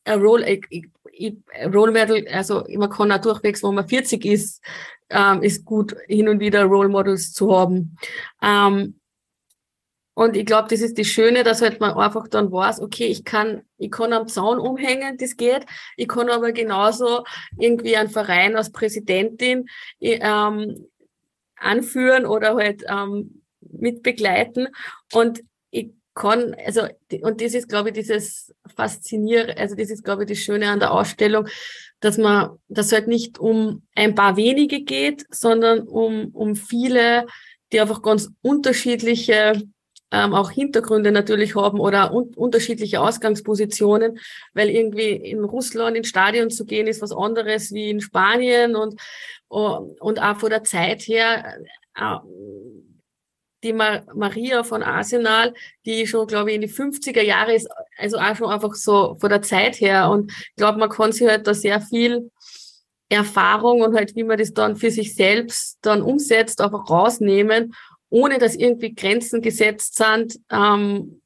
ein 0.04 0.20
Role, 0.20 0.48
ich, 0.48 0.86
ich, 1.10 1.36
Role 1.72 1.92
Model, 1.92 2.28
also 2.28 2.64
man 2.76 2.90
kann 2.90 3.10
auch 3.10 3.20
durchwegs, 3.20 3.62
wenn 3.62 3.74
man 3.74 3.88
40 3.88 4.24
ist, 4.24 4.62
ähm, 5.10 5.42
ist 5.42 5.64
gut, 5.64 5.96
hin 6.06 6.28
und 6.28 6.40
wieder 6.40 6.64
Role 6.64 6.88
Models 6.88 7.32
zu 7.32 7.56
haben. 7.56 7.96
Ähm, 8.40 9.00
und 10.14 10.36
ich 10.36 10.46
glaube, 10.46 10.68
das 10.70 10.80
ist 10.80 10.96
das 10.96 11.08
Schöne, 11.08 11.42
dass 11.42 11.60
halt 11.60 11.80
man 11.80 11.94
einfach 11.94 12.28
dann 12.28 12.52
weiß, 12.52 12.80
okay, 12.80 13.06
ich 13.06 13.24
kann, 13.24 13.62
ich 13.78 13.90
kann 13.90 14.12
am 14.12 14.28
Zaun 14.28 14.58
umhängen, 14.60 15.18
das 15.18 15.36
geht. 15.36 15.66
Ich 15.96 16.06
kann 16.06 16.30
aber 16.30 16.52
genauso 16.52 17.24
irgendwie 17.58 17.96
einen 17.96 18.10
Verein 18.10 18.56
als 18.56 18.70
Präsidentin 18.70 19.66
ähm, 20.00 20.86
anführen 21.56 22.26
oder 22.26 22.54
halt 22.54 22.84
ähm, 22.88 23.42
mitbegleiten. 23.60 24.68
Und 25.12 25.42
ich 25.70 25.90
kann, 26.14 26.54
also, 26.64 26.82
und 27.22 27.40
das 27.40 27.54
ist, 27.54 27.68
glaube 27.68 27.88
ich, 27.88 27.96
dieses 27.96 28.54
Faszinieren, 28.76 29.58
also 29.58 29.74
das 29.74 29.90
ist, 29.90 30.04
glaube 30.04 30.22
ich, 30.22 30.28
das 30.28 30.38
Schöne 30.38 30.68
an 30.68 30.78
der 30.78 30.92
Ausstellung, 30.92 31.48
dass 31.98 32.18
man, 32.18 32.50
dass 32.68 32.92
halt 32.92 33.08
nicht 33.08 33.40
um 33.40 33.82
ein 33.96 34.14
paar 34.14 34.36
wenige 34.36 34.82
geht, 34.82 35.26
sondern 35.30 35.80
um, 35.80 36.28
um 36.34 36.54
viele, 36.54 37.26
die 37.72 37.80
einfach 37.80 38.00
ganz 38.02 38.30
unterschiedliche 38.42 39.60
ähm, 40.14 40.32
auch 40.32 40.52
Hintergründe 40.52 41.10
natürlich 41.10 41.56
haben 41.56 41.80
oder 41.80 42.14
un 42.14 42.32
unterschiedliche 42.36 43.00
Ausgangspositionen, 43.00 44.20
weil 44.52 44.70
irgendwie 44.70 45.10
in 45.10 45.42
Russland 45.42 45.96
ins 45.96 46.08
Stadion 46.08 46.50
zu 46.50 46.64
gehen 46.64 46.86
ist 46.86 47.02
was 47.02 47.10
anderes 47.10 47.72
wie 47.72 47.90
in 47.90 48.00
Spanien 48.00 48.76
und, 48.76 49.00
und 49.48 50.22
auch 50.22 50.36
von 50.38 50.50
der 50.50 50.62
Zeit 50.62 51.02
her 51.02 51.58
äh, 51.96 52.16
die 53.64 53.72
Maria 53.72 54.62
von 54.62 54.82
Arsenal, 54.82 55.54
die 55.86 56.06
schon, 56.06 56.26
glaube 56.26 56.50
ich, 56.50 56.56
in 56.56 56.60
die 56.60 56.68
50er 56.68 57.22
Jahre 57.22 57.54
ist, 57.54 57.66
also 57.96 58.18
auch 58.18 58.36
schon 58.36 58.50
einfach 58.50 58.74
so 58.74 59.16
von 59.18 59.30
der 59.30 59.40
Zeit 59.42 59.80
her. 59.80 60.10
Und 60.10 60.30
ich 60.30 60.56
glaube, 60.56 60.78
man 60.78 60.90
kann 60.90 61.12
sich 61.12 61.26
halt 61.26 61.46
da 61.46 61.54
sehr 61.54 61.80
viel 61.80 62.30
Erfahrung 63.08 63.80
und 63.80 63.96
halt, 63.96 64.14
wie 64.16 64.24
man 64.24 64.36
das 64.36 64.52
dann 64.52 64.76
für 64.76 64.90
sich 64.90 65.14
selbst 65.14 65.78
dann 65.80 66.02
umsetzt, 66.02 66.60
einfach 66.60 66.90
rausnehmen, 66.90 67.74
ohne 68.14 68.38
dass 68.38 68.54
irgendwie 68.54 68.94
Grenzen 68.94 69.42
gesetzt 69.42 69.96
sind. 69.96 70.38
Ähm, 70.48 71.20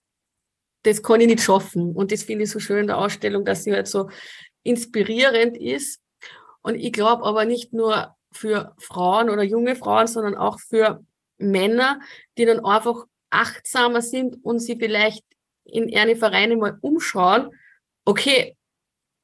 das 0.84 1.02
kann 1.02 1.20
ich 1.20 1.26
nicht 1.26 1.42
schaffen. 1.42 1.94
Und 1.94 2.12
das 2.12 2.22
finde 2.22 2.44
ich 2.44 2.50
so 2.50 2.60
schön 2.60 2.78
in 2.78 2.86
der 2.86 2.96
Ausstellung, 2.96 3.44
dass 3.44 3.64
sie 3.64 3.72
halt 3.74 3.88
so 3.88 4.08
inspirierend 4.62 5.58
ist. 5.58 6.00
Und 6.62 6.76
ich 6.76 6.90
glaube 6.90 7.24
aber 7.24 7.44
nicht 7.44 7.74
nur 7.74 8.16
für 8.32 8.74
Frauen 8.78 9.28
oder 9.28 9.42
junge 9.42 9.76
Frauen, 9.76 10.06
sondern 10.06 10.34
auch 10.34 10.60
für 10.60 11.04
Männer, 11.36 12.00
die 12.38 12.46
dann 12.46 12.64
einfach 12.64 13.04
achtsamer 13.28 14.00
sind 14.00 14.42
und 14.42 14.58
sie 14.58 14.76
vielleicht 14.76 15.24
in 15.64 15.94
eine 15.94 16.16
Vereine 16.16 16.56
mal 16.56 16.78
umschauen, 16.80 17.50
okay, 18.06 18.56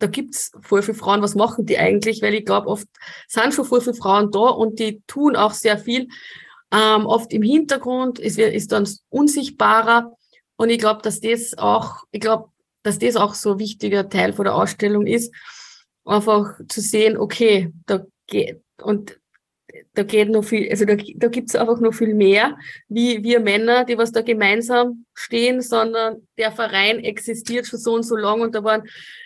da 0.00 0.06
gibt's 0.06 0.52
voll 0.60 0.82
viele 0.82 0.98
Frauen, 0.98 1.22
was 1.22 1.34
machen 1.34 1.64
die 1.64 1.78
eigentlich? 1.78 2.20
Weil 2.20 2.34
ich 2.34 2.44
glaube, 2.44 2.68
oft 2.68 2.88
sind 3.26 3.54
schon 3.54 3.64
voll 3.64 3.80
viele 3.80 3.94
Frauen 3.94 4.30
da 4.30 4.50
und 4.50 4.78
die 4.80 5.00
tun 5.06 5.34
auch 5.34 5.54
sehr 5.54 5.78
viel. 5.78 6.08
Ähm, 6.74 7.06
oft 7.06 7.32
im 7.32 7.42
Hintergrund 7.42 8.18
ist, 8.18 8.38
ist 8.38 8.72
dann 8.72 8.88
unsichtbarer. 9.08 10.16
Und 10.56 10.70
ich 10.70 10.78
glaube, 10.78 11.02
dass 11.02 11.20
das 11.20 11.56
auch, 11.56 12.04
ich 12.10 12.20
glaube, 12.20 12.48
dass 12.82 12.98
das 12.98 13.16
auch 13.16 13.34
so 13.34 13.52
ein 13.52 13.58
wichtiger 13.58 14.08
Teil 14.08 14.32
von 14.32 14.44
der 14.44 14.54
Ausstellung 14.54 15.06
ist, 15.06 15.32
einfach 16.04 16.58
zu 16.68 16.80
sehen, 16.80 17.16
okay, 17.16 17.72
da 17.86 18.04
geht, 18.26 18.60
und 18.82 19.18
da 19.94 20.02
geht 20.02 20.28
noch 20.30 20.44
viel, 20.44 20.68
also 20.70 20.84
da, 20.84 20.96
da 21.16 21.28
gibt 21.28 21.48
es 21.48 21.56
einfach 21.56 21.80
noch 21.80 21.94
viel 21.94 22.14
mehr, 22.14 22.56
wie 22.88 23.22
wir 23.22 23.40
Männer, 23.40 23.84
die 23.84 23.96
was 23.96 24.12
da 24.12 24.22
gemeinsam 24.22 25.06
stehen, 25.14 25.62
sondern 25.62 26.26
der 26.38 26.52
Verein 26.52 27.00
existiert 27.00 27.66
schon 27.66 27.78
so 27.78 27.94
und 27.94 28.02
so 28.02 28.16
lang 28.16 28.40
und 28.40 28.54
da 28.54 28.62
waren 28.64 28.82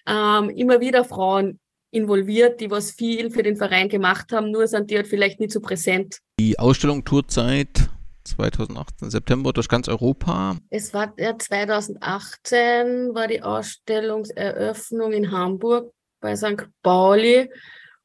ähm, 0.07 0.51
immer 0.51 0.81
wieder 0.81 1.05
Frauen 1.05 1.59
involviert, 1.91 2.61
die 2.61 2.71
was 2.71 2.93
viel 2.93 3.31
für 3.31 3.43
den 3.43 3.57
Verein 3.57 3.89
gemacht 3.89 4.33
haben, 4.33 4.51
nur 4.51 4.67
sind 4.67 4.91
die 4.91 4.97
halt 4.97 5.09
vielleicht 5.09 5.41
nicht 5.41 5.53
so 5.53 5.61
präsent. 5.61 6.19
Die 6.39 6.57
Ausstellung 6.57 7.05
Tourzeit 7.05 7.91
2018 8.22 9.11
September 9.11 9.53
durch 9.53 9.68
ganz 9.68 9.89
Europa. 9.89 10.57
Es 10.70 10.95
war 10.95 11.12
ja 11.18 11.36
2018 11.36 13.12
war 13.12 13.26
die 13.26 13.43
Ausstellungseröffnung 13.43 15.12
in 15.12 15.32
Hamburg 15.32 15.93
bei 16.20 16.36
St. 16.36 16.68
Pauli 16.82 17.51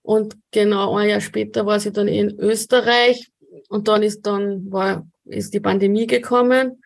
und 0.02 0.36
genau 0.52 0.98
ein 0.98 1.10
Jahr 1.10 1.22
später 1.22 1.68
war 1.68 1.80
sie 1.80 1.92
dann 1.92 2.08
in 2.08 2.32
Österreich 2.40 3.32
und 3.70 3.88
dann 3.88 4.02
ist 4.02 4.26
dann 4.26 4.72
war 4.72 5.06
ist 5.26 5.54
die 5.54 5.60
Pandemie 5.60 6.08
gekommen. 6.08 6.82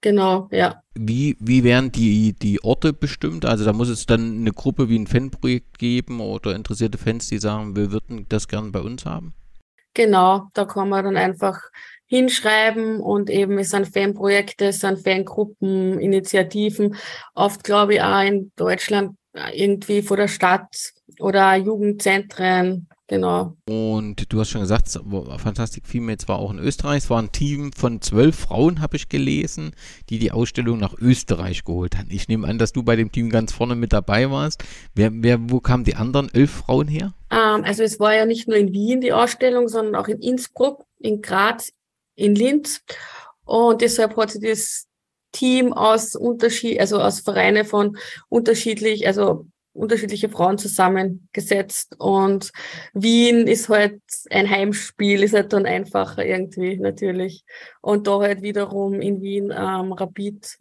Genau, 0.00 0.48
ja. 0.52 0.80
Wie, 0.94 1.36
wie 1.40 1.64
werden 1.64 1.90
die, 1.90 2.34
die 2.34 2.62
Orte 2.62 2.92
bestimmt? 2.92 3.46
Also 3.46 3.64
da 3.64 3.72
muss 3.72 3.88
es 3.88 4.06
dann 4.06 4.40
eine 4.40 4.52
Gruppe 4.52 4.88
wie 4.88 4.98
ein 4.98 5.06
Fanprojekt 5.06 5.78
geben 5.78 6.20
oder 6.20 6.54
interessierte 6.54 6.98
Fans, 6.98 7.28
die 7.28 7.38
sagen, 7.38 7.74
wir 7.74 7.90
würden 7.90 8.26
das 8.28 8.46
gern 8.46 8.70
bei 8.70 8.80
uns 8.80 9.06
haben? 9.06 9.32
Genau, 9.94 10.48
da 10.54 10.64
kann 10.64 10.88
man 10.88 11.04
dann 11.04 11.16
einfach 11.16 11.60
hinschreiben 12.06 13.00
und 13.00 13.30
eben 13.30 13.58
es 13.58 13.70
sind 13.70 13.86
Fanprojekte, 13.92 14.66
es 14.66 14.80
sind 14.80 14.98
Fangruppen, 15.04 16.00
Initiativen, 16.00 16.96
oft 17.34 17.62
glaube 17.64 17.94
ich 17.94 18.02
auch 18.02 18.22
in 18.22 18.52
Deutschland 18.56 19.16
irgendwie 19.52 20.02
vor 20.02 20.16
der 20.16 20.28
Stadt 20.28 20.92
oder 21.20 21.54
Jugendzentren, 21.54 22.88
genau. 23.06 23.56
Und 23.68 24.32
du 24.32 24.40
hast 24.40 24.50
schon 24.50 24.60
gesagt, 24.60 24.88
Fantastic 24.88 25.86
Females 25.86 26.28
war 26.28 26.38
auch 26.38 26.50
in 26.50 26.58
Österreich. 26.58 27.04
Es 27.04 27.10
war 27.10 27.20
ein 27.20 27.32
Team 27.32 27.72
von 27.72 28.00
zwölf 28.00 28.36
Frauen, 28.36 28.80
habe 28.80 28.96
ich 28.96 29.08
gelesen, 29.08 29.72
die 30.10 30.18
die 30.18 30.32
Ausstellung 30.32 30.78
nach 30.78 30.94
Österreich 30.98 31.64
geholt 31.64 31.96
haben. 31.96 32.08
Ich 32.10 32.28
nehme 32.28 32.46
an, 32.48 32.58
dass 32.58 32.72
du 32.72 32.82
bei 32.82 32.96
dem 32.96 33.12
Team 33.12 33.30
ganz 33.30 33.52
vorne 33.52 33.74
mit 33.74 33.92
dabei 33.92 34.30
warst. 34.30 34.64
Wer, 34.94 35.10
wer, 35.12 35.50
wo 35.50 35.60
kamen 35.60 35.84
die 35.84 35.96
anderen 35.96 36.32
elf 36.32 36.50
Frauen 36.50 36.88
her? 36.88 37.14
Ähm, 37.30 37.64
also 37.64 37.82
es 37.82 38.00
war 38.00 38.14
ja 38.14 38.26
nicht 38.26 38.48
nur 38.48 38.56
in 38.56 38.72
Wien 38.72 39.00
die 39.00 39.12
Ausstellung, 39.12 39.68
sondern 39.68 39.94
auch 39.94 40.08
in 40.08 40.20
Innsbruck, 40.20 40.84
in 40.98 41.22
Graz, 41.22 41.72
in 42.14 42.34
Linz. 42.34 42.82
Und 43.44 43.82
deshalb 43.82 44.16
hat 44.16 44.30
sich 44.30 44.42
das 44.42 44.86
Team 45.32 45.72
aus 45.72 46.14
Unterschied, 46.14 46.80
also 46.80 47.00
aus 47.00 47.20
Vereine 47.20 47.64
von 47.64 47.98
unterschiedlich, 48.28 49.06
also 49.06 49.46
unterschiedliche 49.74 50.28
Frauen 50.28 50.56
zusammengesetzt. 50.56 51.96
Und 51.98 52.52
Wien 52.94 53.46
ist 53.46 53.68
halt 53.68 54.00
ein 54.30 54.48
Heimspiel, 54.48 55.22
ist 55.22 55.34
halt 55.34 55.52
dann 55.52 55.66
einfacher 55.66 56.24
irgendwie 56.24 56.78
natürlich. 56.78 57.44
Und 57.82 58.06
da 58.06 58.20
halt 58.20 58.42
wiederum 58.42 59.00
in 59.00 59.20
Wien 59.20 59.52
ähm, 59.54 59.92
Rapid 59.92 60.58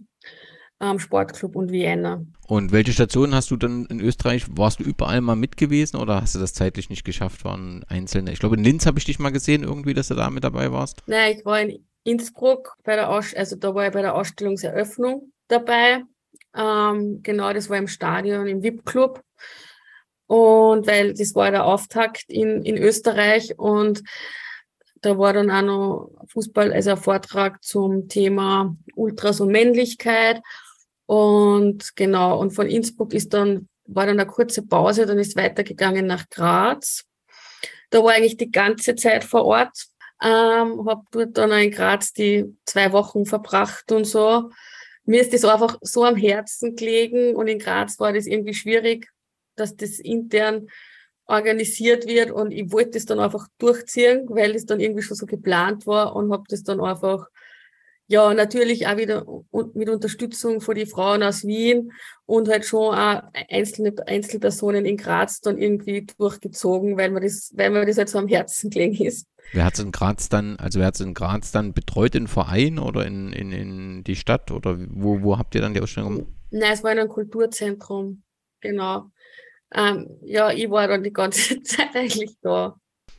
ähm, 0.81 0.99
Sportclub 0.99 1.55
und 1.55 1.71
Vienna. 1.71 2.25
Und 2.47 2.71
welche 2.71 2.91
Stationen 2.91 3.33
hast 3.33 3.51
du 3.51 3.55
dann 3.55 3.85
in 3.85 4.01
Österreich? 4.01 4.45
Warst 4.49 4.79
du 4.79 4.83
überall 4.83 5.21
mal 5.21 5.35
mit 5.35 5.55
gewesen 5.55 5.97
oder 5.97 6.21
hast 6.21 6.35
du 6.35 6.39
das 6.39 6.53
zeitlich 6.53 6.89
nicht 6.89 7.05
geschafft? 7.05 7.45
Waren 7.45 7.85
einzelne? 7.87 8.33
Ich 8.33 8.39
glaube, 8.39 8.57
in 8.57 8.63
Linz 8.63 8.85
habe 8.85 8.99
ich 8.99 9.05
dich 9.05 9.19
mal 9.19 9.31
gesehen, 9.31 9.63
irgendwie, 9.63 9.93
dass 9.93 10.09
du 10.09 10.15
da 10.15 10.29
mit 10.29 10.43
dabei 10.43 10.71
warst. 10.71 11.01
Nein, 11.07 11.37
ich 11.37 11.45
war 11.45 11.61
in 11.61 11.85
Innsbruck 12.03 12.75
bei 12.83 12.95
der 12.95 13.09
Aus 13.09 13.33
also 13.33 13.55
da 13.55 13.73
war 13.73 13.87
ich 13.87 13.93
bei 13.93 14.01
der 14.01 14.15
Ausstellungseröffnung 14.15 15.31
dabei. 15.47 16.03
Ähm, 16.55 17.21
genau, 17.23 17.53
das 17.53 17.69
war 17.69 17.77
im 17.77 17.87
Stadion, 17.87 18.47
im 18.47 18.63
VIP-Club. 18.63 19.21
Und 20.27 20.87
weil 20.87 21.13
das 21.13 21.35
war 21.35 21.51
der 21.51 21.65
Auftakt 21.65 22.25
in, 22.27 22.63
in 22.63 22.77
Österreich 22.77 23.57
und 23.59 24.03
da 25.03 25.17
war 25.17 25.33
dann 25.33 25.51
auch 25.51 25.61
noch 25.61 26.11
Fußball, 26.29 26.71
also 26.71 26.91
ein 26.91 26.97
Vortrag 26.97 27.61
zum 27.61 28.07
Thema 28.07 28.75
Ultras 28.95 29.41
und 29.41 29.51
Männlichkeit. 29.51 30.41
Und 31.05 31.95
genau, 31.95 32.39
und 32.39 32.51
von 32.51 32.67
Innsbruck 32.67 33.13
ist 33.13 33.33
dann, 33.33 33.67
war 33.85 34.05
dann 34.05 34.19
eine 34.19 34.29
kurze 34.29 34.65
Pause, 34.65 35.05
dann 35.05 35.19
ist 35.19 35.35
weitergegangen 35.35 36.07
nach 36.07 36.29
Graz. 36.29 37.03
Da 37.89 38.01
war 38.01 38.13
eigentlich 38.13 38.37
die 38.37 38.49
ganze 38.49 38.95
Zeit 38.95 39.25
vor 39.25 39.43
Ort. 39.43 39.87
Ähm, 40.21 40.85
habe 40.87 41.03
dort 41.11 41.37
dann 41.37 41.51
in 41.51 41.71
Graz 41.71 42.13
die 42.13 42.45
zwei 42.65 42.93
Wochen 42.93 43.25
verbracht 43.25 43.91
und 43.91 44.05
so. 44.05 44.51
Mir 45.05 45.21
ist 45.21 45.33
das 45.33 45.43
einfach 45.45 45.77
so 45.81 46.05
am 46.05 46.15
Herzen 46.15 46.75
gelegen 46.75 47.35
und 47.35 47.47
in 47.47 47.59
Graz 47.59 47.99
war 47.99 48.13
das 48.13 48.25
irgendwie 48.25 48.53
schwierig, 48.53 49.09
dass 49.55 49.75
das 49.75 49.99
intern 49.99 50.67
organisiert 51.25 52.07
wird 52.07 52.31
und 52.31 52.51
ich 52.51 52.71
wollte 52.71 52.91
das 52.91 53.05
dann 53.05 53.19
einfach 53.19 53.47
durchziehen, 53.57 54.25
weil 54.29 54.55
es 54.55 54.65
dann 54.65 54.79
irgendwie 54.79 55.03
schon 55.03 55.17
so 55.17 55.25
geplant 55.25 55.87
war 55.87 56.15
und 56.15 56.31
habe 56.31 56.43
das 56.49 56.63
dann 56.63 56.81
einfach 56.81 57.27
ja, 58.07 58.33
natürlich 58.33 58.85
auch 58.85 58.97
wieder 58.97 59.25
mit 59.73 59.89
Unterstützung 59.89 60.59
von 60.61 60.75
den 60.75 60.87
Frauen 60.87 61.23
aus 61.23 61.45
Wien 61.45 61.91
und 62.25 62.49
halt 62.49 62.65
schon 62.65 62.93
auch 62.93 63.23
einzelne 63.49 63.93
Einzelpersonen 64.05 64.85
in 64.85 64.97
Graz 64.97 65.39
dann 65.39 65.57
irgendwie 65.57 66.05
durchgezogen, 66.17 66.97
weil 66.97 67.11
mir 67.11 67.21
das, 67.21 67.51
weil 67.55 67.69
mir 67.69 67.85
das 67.85 67.97
halt 67.97 68.09
so 68.09 68.19
am 68.19 68.27
Herzen 68.27 68.69
gelegen 68.69 69.03
ist. 69.05 69.25
Wer 69.51 69.65
hat 69.65 69.75
es 69.75 69.79
in 69.79 69.91
Graz 69.91 70.29
dann, 70.29 70.57
also 70.57 70.79
wer 70.79 70.87
hat 70.87 70.95
es 70.95 71.01
in 71.01 71.13
Graz 71.13 71.51
dann 71.51 71.73
betreut, 71.73 72.15
in 72.15 72.27
Verein 72.27 72.79
oder 72.79 73.05
in, 73.05 73.33
in, 73.33 73.51
in 73.51 74.03
die 74.03 74.15
Stadt 74.15 74.51
oder 74.51 74.77
wo, 74.89 75.21
wo 75.21 75.37
habt 75.37 75.53
ihr 75.55 75.61
dann 75.61 75.73
die 75.73 75.81
Ausstellung? 75.81 76.27
Nein, 76.49 76.71
es 76.73 76.83
war 76.83 76.91
in 76.91 76.99
einem 76.99 77.09
Kulturzentrum, 77.09 78.23
genau. 78.61 79.11
Ähm, 79.75 80.07
ja, 80.21 80.51
ich 80.51 80.69
war 80.69 80.87
dann 80.87 81.03
die 81.03 81.13
ganze 81.13 81.61
Zeit 81.63 81.95
eigentlich 81.95 82.35
da. 82.41 82.75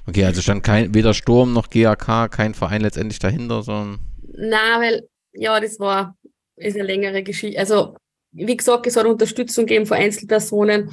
Okay, 0.07 0.25
also 0.25 0.43
stand 0.43 0.62
kein, 0.62 0.95
weder 0.95 1.14
Sturm 1.14 1.53
noch 1.53 1.70
GAK, 1.70 2.31
kein 2.31 2.55
Verein 2.55 2.83
letztendlich 2.83 3.18
dahinter, 3.18 3.62
sondern. 3.62 4.01
Na, 4.33 4.81
weil, 4.81 5.09
ja, 5.33 5.59
das 5.61 5.79
war, 5.79 6.16
ist 6.57 6.77
eine 6.77 6.85
längere 6.85 7.22
Geschichte. 7.22 7.59
Also, 7.59 7.97
wie 8.35 8.57
gesagt, 8.57 8.87
es 8.87 8.97
hat 8.97 9.07
Unterstützung 9.07 9.66
gegeben 9.66 9.87
von 9.87 9.97
Einzelpersonen 9.97 10.91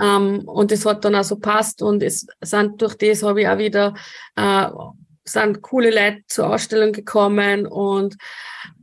ähm, 0.00 0.42
und 0.46 0.70
es 0.70 0.84
hat 0.84 1.04
dann 1.04 1.14
auch 1.14 1.24
so 1.24 1.36
passt 1.36 1.82
und 1.82 2.02
es 2.02 2.26
sind 2.40 2.80
durch 2.80 2.94
das 2.94 3.22
habe 3.22 3.42
ich 3.42 3.48
auch 3.48 3.58
wieder 3.58 3.94
äh, 4.36 4.66
sind 5.24 5.62
coole 5.62 5.90
Leute 5.90 6.22
zur 6.28 6.50
Ausstellung 6.50 6.92
gekommen 6.92 7.66
und 7.66 8.16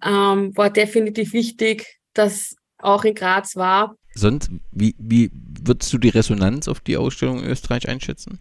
ähm, 0.03 0.55
war 0.57 0.69
definitiv 0.71 1.33
wichtig, 1.33 1.99
dass 2.13 2.55
auch 2.79 3.03
in 3.03 3.13
Graz 3.13 3.55
war. 3.55 3.95
Sonst, 4.15 4.49
wie, 4.71 4.95
wie 4.97 5.31
würdest 5.33 5.93
du 5.93 5.97
die 5.97 6.09
Resonanz 6.09 6.67
auf 6.67 6.79
die 6.79 6.97
Ausstellung 6.97 7.39
in 7.39 7.49
Österreich 7.49 7.87
einschätzen? 7.87 8.39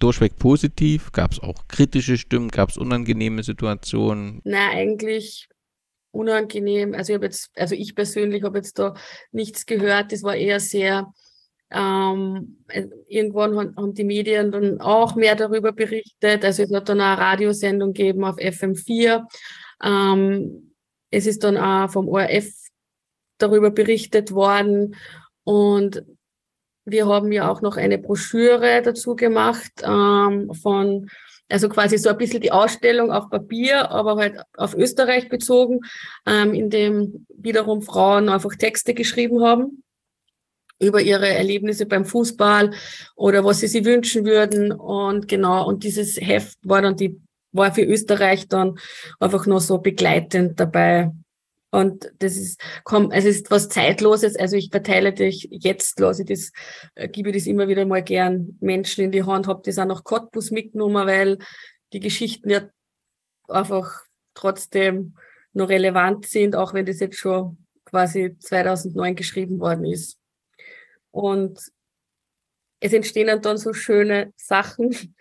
Durchweg 0.00 0.36
positiv? 0.36 1.12
Gab 1.12 1.32
es 1.32 1.40
auch 1.40 1.68
kritische 1.68 2.16
Stimmen? 2.16 2.48
Gab 2.48 2.70
es 2.70 2.78
unangenehme 2.78 3.42
Situationen? 3.42 4.40
Na, 4.44 4.70
eigentlich 4.70 5.48
unangenehm. 6.10 6.94
Also 6.94 7.12
ich 7.12 7.16
habe 7.16 7.26
jetzt, 7.26 7.50
also 7.56 7.74
ich 7.74 7.94
persönlich 7.94 8.42
habe 8.42 8.58
jetzt 8.58 8.78
da 8.78 8.94
nichts 9.32 9.66
gehört. 9.66 10.12
Das 10.12 10.22
war 10.22 10.36
eher 10.36 10.60
sehr 10.60 11.12
ähm, 11.70 12.64
irgendwann 13.08 13.76
haben 13.76 13.92
die 13.92 14.04
Medien 14.04 14.50
dann 14.50 14.80
auch 14.80 15.16
mehr 15.16 15.36
darüber 15.36 15.72
berichtet. 15.72 16.44
Also 16.44 16.62
es 16.62 16.72
hat 16.72 16.88
dann 16.88 17.00
eine 17.00 17.20
Radiosendung 17.20 17.92
gegeben 17.92 18.24
auf 18.24 18.36
FM4. 18.36 19.26
Ähm, 19.82 20.74
es 21.10 21.26
ist 21.26 21.44
dann 21.44 21.56
auch 21.56 21.90
vom 21.90 22.08
ORF 22.08 22.50
darüber 23.38 23.70
berichtet 23.70 24.32
worden. 24.32 24.96
Und 25.44 26.04
wir 26.84 27.06
haben 27.06 27.32
ja 27.32 27.50
auch 27.50 27.60
noch 27.60 27.76
eine 27.76 27.98
Broschüre 27.98 28.80
dazu 28.82 29.14
gemacht 29.14 29.72
ähm, 29.82 30.52
von 30.54 31.10
also 31.48 31.68
quasi 31.68 31.98
so 31.98 32.10
ein 32.10 32.18
bisschen 32.18 32.40
die 32.40 32.52
Ausstellung 32.52 33.10
auf 33.10 33.30
Papier, 33.30 33.90
aber 33.90 34.16
halt 34.16 34.42
auf 34.56 34.74
Österreich 34.74 35.28
bezogen, 35.28 35.80
ähm, 36.26 36.54
in 36.54 36.70
dem 36.70 37.26
wiederum 37.36 37.82
Frauen 37.82 38.28
einfach 38.28 38.54
Texte 38.54 38.94
geschrieben 38.94 39.42
haben 39.42 39.82
über 40.80 41.00
ihre 41.00 41.28
Erlebnisse 41.28 41.86
beim 41.86 42.04
Fußball 42.04 42.72
oder 43.16 43.44
was 43.44 43.60
sie 43.60 43.66
sich 43.66 43.84
wünschen 43.84 44.24
würden. 44.24 44.72
Und 44.72 45.28
genau, 45.28 45.66
und 45.66 45.82
dieses 45.82 46.16
Heft 46.16 46.58
war 46.62 46.82
dann 46.82 46.96
die, 46.96 47.20
war 47.52 47.72
für 47.74 47.82
Österreich 47.82 48.48
dann 48.48 48.78
einfach 49.18 49.46
nur 49.46 49.60
so 49.60 49.78
begleitend 49.78 50.60
dabei. 50.60 51.10
Und 51.70 52.10
das 52.18 52.36
ist, 52.36 52.60
komm, 52.84 53.10
es 53.10 53.24
ist 53.24 53.50
was 53.50 53.68
Zeitloses. 53.68 54.36
Also 54.36 54.56
ich 54.56 54.70
verteile 54.70 55.12
dich 55.12 55.48
jetzt, 55.50 56.00
lasse 56.00 56.22
ich 56.22 56.28
das, 56.28 56.52
äh, 56.94 57.08
gebe 57.08 57.32
das 57.32 57.46
immer 57.46 57.68
wieder 57.68 57.84
mal 57.84 58.02
gern 58.02 58.56
Menschen 58.60 59.04
in 59.04 59.12
die 59.12 59.24
Hand, 59.24 59.46
habe 59.46 59.62
das 59.64 59.78
auch 59.78 59.84
nach 59.84 60.04
Cottbus 60.04 60.50
mitgenommen, 60.50 61.06
weil 61.06 61.38
die 61.92 62.00
Geschichten 62.00 62.50
ja 62.50 62.68
einfach 63.48 64.02
trotzdem 64.34 65.14
noch 65.52 65.68
relevant 65.68 66.26
sind, 66.26 66.56
auch 66.56 66.72
wenn 66.72 66.86
das 66.86 67.00
jetzt 67.00 67.18
schon 67.18 67.58
quasi 67.84 68.36
2009 68.38 69.16
geschrieben 69.16 69.60
worden 69.60 69.84
ist. 69.84 70.18
Und 71.10 71.58
es 72.80 72.92
entstehen 72.92 73.40
dann 73.42 73.58
so 73.58 73.72
schöne 73.72 74.32
Sachen, 74.36 75.14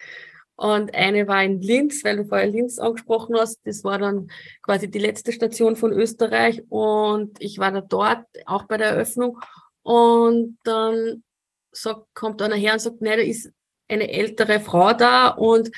und 0.57 0.95
eine 0.95 1.27
war 1.27 1.43
in 1.43 1.61
Linz, 1.61 2.03
weil 2.03 2.17
du 2.17 2.25
vorher 2.25 2.47
Linz 2.47 2.79
angesprochen 2.79 3.35
hast. 3.37 3.59
Das 3.65 3.83
war 3.83 3.99
dann 3.99 4.31
quasi 4.63 4.89
die 4.89 4.97
letzte 4.97 5.31
Station 5.31 5.75
von 5.75 5.91
Österreich. 5.91 6.63
Und 6.69 7.39
ich 7.39 7.59
war 7.59 7.71
da 7.71 7.81
dort, 7.81 8.25
auch 8.47 8.63
bei 8.63 8.77
der 8.77 8.87
Eröffnung. 8.87 9.39
Und 9.83 10.57
dann 10.63 11.23
sagt, 11.71 12.07
kommt 12.15 12.41
einer 12.41 12.55
her 12.55 12.73
und 12.73 12.79
sagt, 12.79 13.01
nein, 13.01 13.19
da 13.19 13.23
ist 13.23 13.51
eine 13.87 14.09
ältere 14.09 14.59
Frau 14.59 14.93
da 14.93 15.27
und 15.27 15.69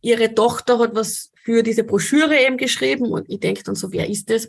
ihre 0.00 0.34
Tochter 0.34 0.78
hat 0.78 0.94
was 0.94 1.30
für 1.44 1.62
diese 1.62 1.84
Broschüre 1.84 2.38
eben 2.40 2.56
geschrieben 2.56 3.12
und 3.12 3.30
ich 3.30 3.38
denke 3.38 3.62
dann 3.62 3.76
so, 3.76 3.92
wer 3.92 4.08
ist 4.08 4.30
das? 4.30 4.48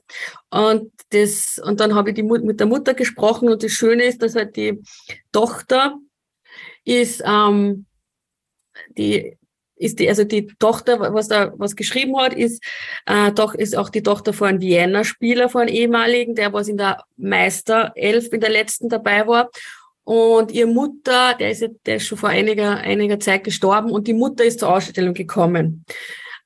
Und 0.49 0.91
das, 1.09 1.59
und 1.63 1.79
dann 1.79 1.93
habe 1.93 2.09
ich 2.09 2.15
die, 2.15 2.23
mit 2.23 2.59
der 2.59 2.67
Mutter 2.67 2.95
gesprochen 2.95 3.49
und 3.49 3.61
das 3.61 3.71
Schöne 3.71 4.05
ist, 4.05 4.21
dass 4.21 4.33
halt 4.33 4.55
die 4.55 4.81
Tochter 5.31 5.99
ist, 6.85 7.21
ähm, 7.23 7.85
die 8.97 9.37
ist 9.77 9.99
die, 9.99 10.09
also 10.09 10.23
die 10.23 10.47
Tochter, 10.59 10.99
was 11.13 11.27
da 11.27 11.53
was 11.57 11.75
geschrieben 11.75 12.17
hat, 12.17 12.33
ist 12.33 12.63
äh, 13.05 13.31
doch 13.31 13.53
ist 13.53 13.77
auch 13.77 13.89
die 13.89 14.03
Tochter 14.03 14.33
von 14.33 14.47
einem 14.47 14.61
Vienna-Spieler, 14.61 15.49
von 15.49 15.63
einem 15.63 15.75
ehemaligen, 15.75 16.35
der 16.35 16.53
was 16.53 16.67
in 16.67 16.77
der 16.77 17.03
Meister 17.15 17.91
elf 17.95 18.31
in 18.33 18.41
der 18.41 18.49
letzten 18.49 18.89
dabei 18.89 19.27
war. 19.27 19.49
Und 20.03 20.51
ihr 20.51 20.67
Mutter, 20.67 21.33
der 21.37 21.51
ist, 21.51 21.67
der 21.85 21.97
ist 21.97 22.05
schon 22.05 22.17
vor 22.17 22.29
einiger, 22.29 22.77
einiger 22.77 23.19
Zeit 23.19 23.43
gestorben 23.43 23.91
und 23.91 24.07
die 24.07 24.13
Mutter 24.13 24.45
ist 24.45 24.61
zur 24.61 24.73
Ausstellung 24.73 25.13
gekommen. 25.13 25.85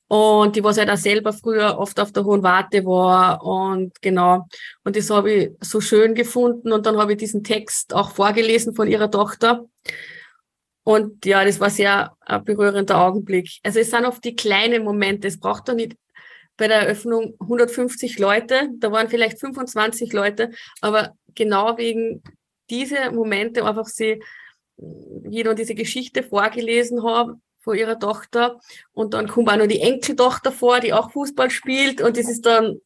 Und 0.08 0.58
die, 0.58 0.64
was 0.64 0.78
halt 0.78 0.90
auch 0.90 0.98
selber 0.98 1.32
früher 1.32 1.78
oft 1.78 1.98
auf 2.00 2.12
der 2.12 2.26
Hohen 2.26 2.44
Warte 2.44 2.84
war. 2.86 3.46
Und 3.46 4.02
genau. 4.02 4.46
Und 4.84 4.98
das 4.98 5.10
habe 5.10 5.32
ich 5.32 5.52
so 5.62 5.80
schön 5.80 6.16
gefunden. 6.16 6.74
Und 6.74 6.86
dann 6.86 6.98
habe 6.98 7.14
ich 7.14 7.18
diesen 7.18 7.46
Text 7.46 7.94
auch 7.94 8.12
vorgelesen 8.12 8.76
von 8.76 8.90
ihrer 8.90 9.10
Tochter. 9.10 9.64
Und 10.84 11.26
ja, 11.26 11.46
das 11.46 11.60
war 11.60 11.70
sehr 11.70 12.16
ein 12.22 12.44
berührender 12.44 13.00
Augenblick. 13.00 13.60
Also 13.64 13.80
es 13.80 13.92
sind 13.92 14.06
oft 14.06 14.24
die 14.24 14.36
kleinen 14.36 14.84
Momente. 14.84 15.28
Es 15.28 15.40
braucht 15.40 15.70
doch 15.70 15.76
nicht 15.76 15.96
bei 16.58 16.68
der 16.68 16.82
Eröffnung 16.82 17.36
150 17.40 18.20
Leute, 18.20 18.70
da 18.78 18.92
waren 18.92 19.10
vielleicht 19.10 19.40
25 19.40 20.14
Leute, 20.14 20.52
aber 20.82 21.16
genau 21.34 21.78
wegen 21.80 22.22
diese 22.70 23.12
Momente 23.12 23.66
einfach 23.66 23.88
sie 23.88 24.22
jeder 25.28 25.56
diese 25.56 25.74
Geschichte 25.74 26.22
vorgelesen 26.22 27.04
haben 27.04 27.42
von 27.62 27.76
ihrer 27.76 27.98
Tochter 27.98 28.60
und 28.92 29.16
dann 29.16 29.28
kommt 29.28 29.50
auch 29.50 29.58
noch 29.58 29.66
die 29.66 29.82
Enkeltochter 29.82 30.52
vor, 30.52 30.80
die 30.80 30.94
auch 30.94 31.12
Fußball 31.12 31.50
spielt 31.50 32.00
und 32.00 32.18
das 32.18 32.30
ist 32.30 32.46
dann 32.46 32.80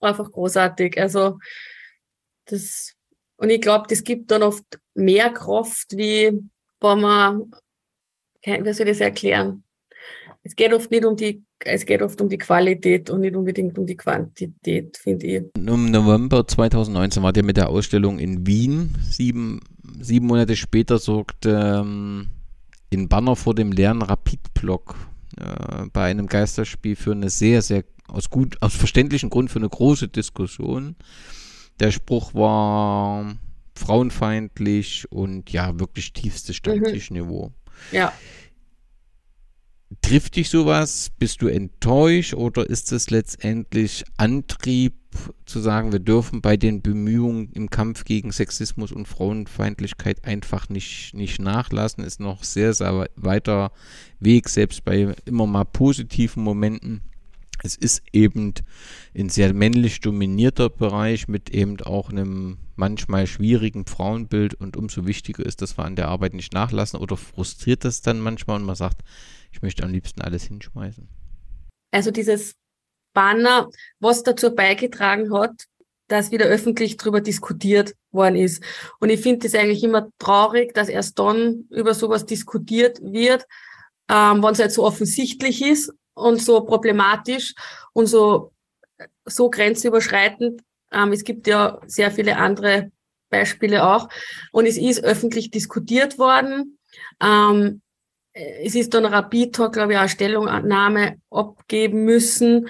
einfach 0.00 0.30
großartig. 0.30 0.98
Also 0.98 1.38
das 2.46 2.94
und 3.36 3.50
ich 3.50 3.60
glaube, 3.60 3.86
das 3.88 4.04
gibt 4.04 4.30
dann 4.30 4.42
oft 4.42 4.64
mehr 4.94 5.30
Kraft, 5.30 5.96
wie 5.96 6.32
wenn 6.80 7.00
man, 7.00 7.50
wie 8.44 8.72
soll 8.72 8.88
ich 8.88 8.98
das 8.98 9.00
erklären? 9.00 9.62
Es 10.42 10.56
geht 10.56 10.72
oft 10.72 10.90
nicht 10.90 11.04
um 11.04 11.16
die, 11.16 11.42
es 11.58 11.84
geht 11.84 12.00
oft 12.00 12.20
um 12.20 12.28
die 12.28 12.38
Qualität 12.38 13.10
und 13.10 13.20
nicht 13.20 13.36
unbedingt 13.36 13.78
um 13.78 13.86
die 13.86 13.96
Quantität, 13.96 14.96
finde 14.96 15.26
ich. 15.26 15.42
Im 15.56 15.90
November 15.90 16.46
2019 16.46 17.22
war 17.22 17.32
der 17.32 17.44
mit 17.44 17.56
der 17.56 17.68
Ausstellung 17.68 18.18
in 18.18 18.46
Wien. 18.46 18.94
Sieben, 19.02 19.60
sieben 20.00 20.26
Monate 20.26 20.56
später 20.56 20.98
sorgte 20.98 21.80
ähm, 21.82 22.28
in 22.90 23.08
Banner 23.08 23.36
vor 23.36 23.54
dem 23.54 23.72
leeren 23.72 24.02
Rapid-Block 24.02 24.94
äh, 25.36 25.86
bei 25.92 26.04
einem 26.04 26.26
Geisterspiel 26.26 26.96
für 26.96 27.12
eine 27.12 27.28
sehr, 27.30 27.60
sehr, 27.60 27.84
aus 28.06 28.30
gut, 28.30 28.56
aus 28.62 28.74
verständlichen 28.74 29.30
Grund 29.30 29.50
für 29.50 29.58
eine 29.58 29.68
große 29.68 30.08
Diskussion. 30.08 30.96
Der 31.80 31.90
Spruch 31.90 32.32
war 32.34 33.36
frauenfeindlich 33.78 35.06
und 35.10 35.50
ja, 35.50 35.78
wirklich 35.78 36.12
tiefstes 36.12 36.56
Stammtischniveau. 36.56 37.48
Mhm. 37.48 37.96
Ja. 37.96 38.12
Trifft 40.02 40.36
dich 40.36 40.50
sowas? 40.50 41.10
Bist 41.18 41.40
du 41.40 41.48
enttäuscht 41.48 42.34
oder 42.34 42.68
ist 42.68 42.92
es 42.92 43.08
letztendlich 43.08 44.04
Antrieb 44.18 44.94
zu 45.46 45.60
sagen, 45.60 45.92
wir 45.92 45.98
dürfen 45.98 46.42
bei 46.42 46.58
den 46.58 46.82
Bemühungen 46.82 47.50
im 47.52 47.70
Kampf 47.70 48.04
gegen 48.04 48.30
Sexismus 48.30 48.92
und 48.92 49.08
Frauenfeindlichkeit 49.08 50.24
einfach 50.26 50.68
nicht, 50.68 51.14
nicht 51.14 51.40
nachlassen? 51.40 52.04
Ist 52.04 52.20
noch 52.20 52.44
sehr, 52.44 52.74
sehr 52.74 53.08
weiter 53.16 53.72
Weg, 54.20 54.50
selbst 54.50 54.84
bei 54.84 55.14
immer 55.24 55.46
mal 55.46 55.64
positiven 55.64 56.42
Momenten 56.42 57.00
es 57.62 57.76
ist 57.76 58.02
eben 58.12 58.54
ein 59.16 59.28
sehr 59.28 59.52
männlich 59.52 60.00
dominierter 60.00 60.70
Bereich 60.70 61.28
mit 61.28 61.50
eben 61.50 61.80
auch 61.80 62.10
einem 62.10 62.58
manchmal 62.76 63.26
schwierigen 63.26 63.86
Frauenbild 63.86 64.54
und 64.54 64.76
umso 64.76 65.06
wichtiger 65.06 65.44
ist, 65.44 65.62
dass 65.62 65.76
wir 65.76 65.84
an 65.84 65.96
der 65.96 66.08
Arbeit 66.08 66.34
nicht 66.34 66.52
nachlassen 66.52 67.00
oder 67.00 67.16
frustriert 67.16 67.84
das 67.84 68.02
dann 68.02 68.20
manchmal 68.20 68.56
und 68.56 68.66
man 68.66 68.76
sagt, 68.76 69.02
ich 69.50 69.62
möchte 69.62 69.82
am 69.82 69.90
liebsten 69.90 70.20
alles 70.20 70.44
hinschmeißen. 70.44 71.08
Also 71.90 72.10
dieses 72.10 72.54
Banner, 73.14 73.68
was 73.98 74.22
dazu 74.22 74.54
beigetragen 74.54 75.32
hat, 75.32 75.64
dass 76.06 76.30
wieder 76.30 76.46
öffentlich 76.46 76.96
darüber 76.96 77.20
diskutiert 77.20 77.94
worden 78.12 78.36
ist. 78.36 78.62
Und 79.00 79.10
ich 79.10 79.20
finde 79.20 79.46
es 79.46 79.54
eigentlich 79.54 79.84
immer 79.84 80.08
traurig, 80.18 80.72
dass 80.74 80.88
erst 80.88 81.18
dann 81.18 81.66
über 81.70 81.94
sowas 81.94 82.24
diskutiert 82.24 83.00
wird, 83.02 83.44
ähm, 84.08 84.42
wenn 84.42 84.52
es 84.52 84.58
halt 84.58 84.72
so 84.72 84.84
offensichtlich 84.84 85.62
ist 85.62 85.92
und 86.18 86.42
so 86.42 86.62
problematisch 86.62 87.54
und 87.92 88.06
so, 88.06 88.52
so 89.24 89.50
grenzüberschreitend. 89.50 90.62
Ähm, 90.92 91.12
es 91.12 91.24
gibt 91.24 91.46
ja 91.46 91.80
sehr 91.86 92.10
viele 92.10 92.36
andere 92.36 92.90
Beispiele 93.30 93.86
auch. 93.86 94.08
Und 94.52 94.66
es 94.66 94.78
ist 94.78 95.04
öffentlich 95.04 95.50
diskutiert 95.50 96.18
worden. 96.18 96.78
Ähm, 97.20 97.82
es 98.32 98.74
ist 98.74 98.94
dann 98.94 99.04
Rapid, 99.04 99.56
glaube 99.72 99.92
ich, 99.92 99.98
auch 99.98 100.08
Stellungnahme 100.08 101.20
abgeben 101.30 102.04
müssen. 102.04 102.68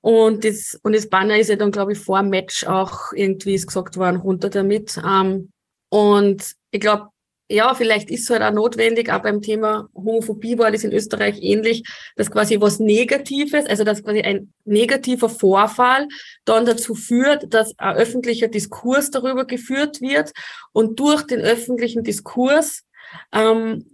Und 0.00 0.44
das, 0.44 0.78
und 0.82 0.94
das 0.94 1.08
Banner 1.08 1.38
ist 1.38 1.48
ja 1.48 1.56
dann, 1.56 1.72
glaube 1.72 1.92
ich, 1.92 1.98
vor 1.98 2.22
Match 2.22 2.66
auch 2.66 3.12
irgendwie 3.12 3.54
ist 3.54 3.66
gesagt 3.66 3.96
worden, 3.96 4.20
runter 4.20 4.50
damit. 4.50 5.00
Ähm, 5.04 5.50
und 5.90 6.52
ich 6.70 6.80
glaube, 6.80 7.08
ja, 7.48 7.74
vielleicht 7.74 8.10
ist 8.10 8.24
es 8.24 8.30
halt 8.30 8.42
auch 8.42 8.52
notwendig, 8.52 9.10
auch 9.10 9.22
beim 9.22 9.40
Thema 9.40 9.88
Homophobie 9.94 10.58
war 10.58 10.70
das 10.70 10.84
in 10.84 10.92
Österreich 10.92 11.38
ähnlich, 11.40 11.82
dass 12.16 12.30
quasi 12.30 12.60
was 12.60 12.78
Negatives, 12.78 13.66
also 13.66 13.84
dass 13.84 14.02
quasi 14.02 14.20
ein 14.20 14.52
negativer 14.64 15.28
Vorfall 15.28 16.08
dann 16.44 16.66
dazu 16.66 16.94
führt, 16.94 17.52
dass 17.52 17.78
ein 17.78 17.96
öffentlicher 17.96 18.48
Diskurs 18.48 19.10
darüber 19.10 19.46
geführt 19.46 20.00
wird 20.00 20.32
und 20.72 21.00
durch 21.00 21.22
den 21.22 21.40
öffentlichen 21.40 22.04
Diskurs 22.04 22.84
ähm, 23.32 23.86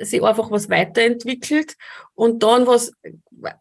sich 0.00 0.22
einfach 0.22 0.50
was 0.50 0.68
weiterentwickelt 0.68 1.76
und 2.14 2.42
dann 2.42 2.66
was 2.66 2.92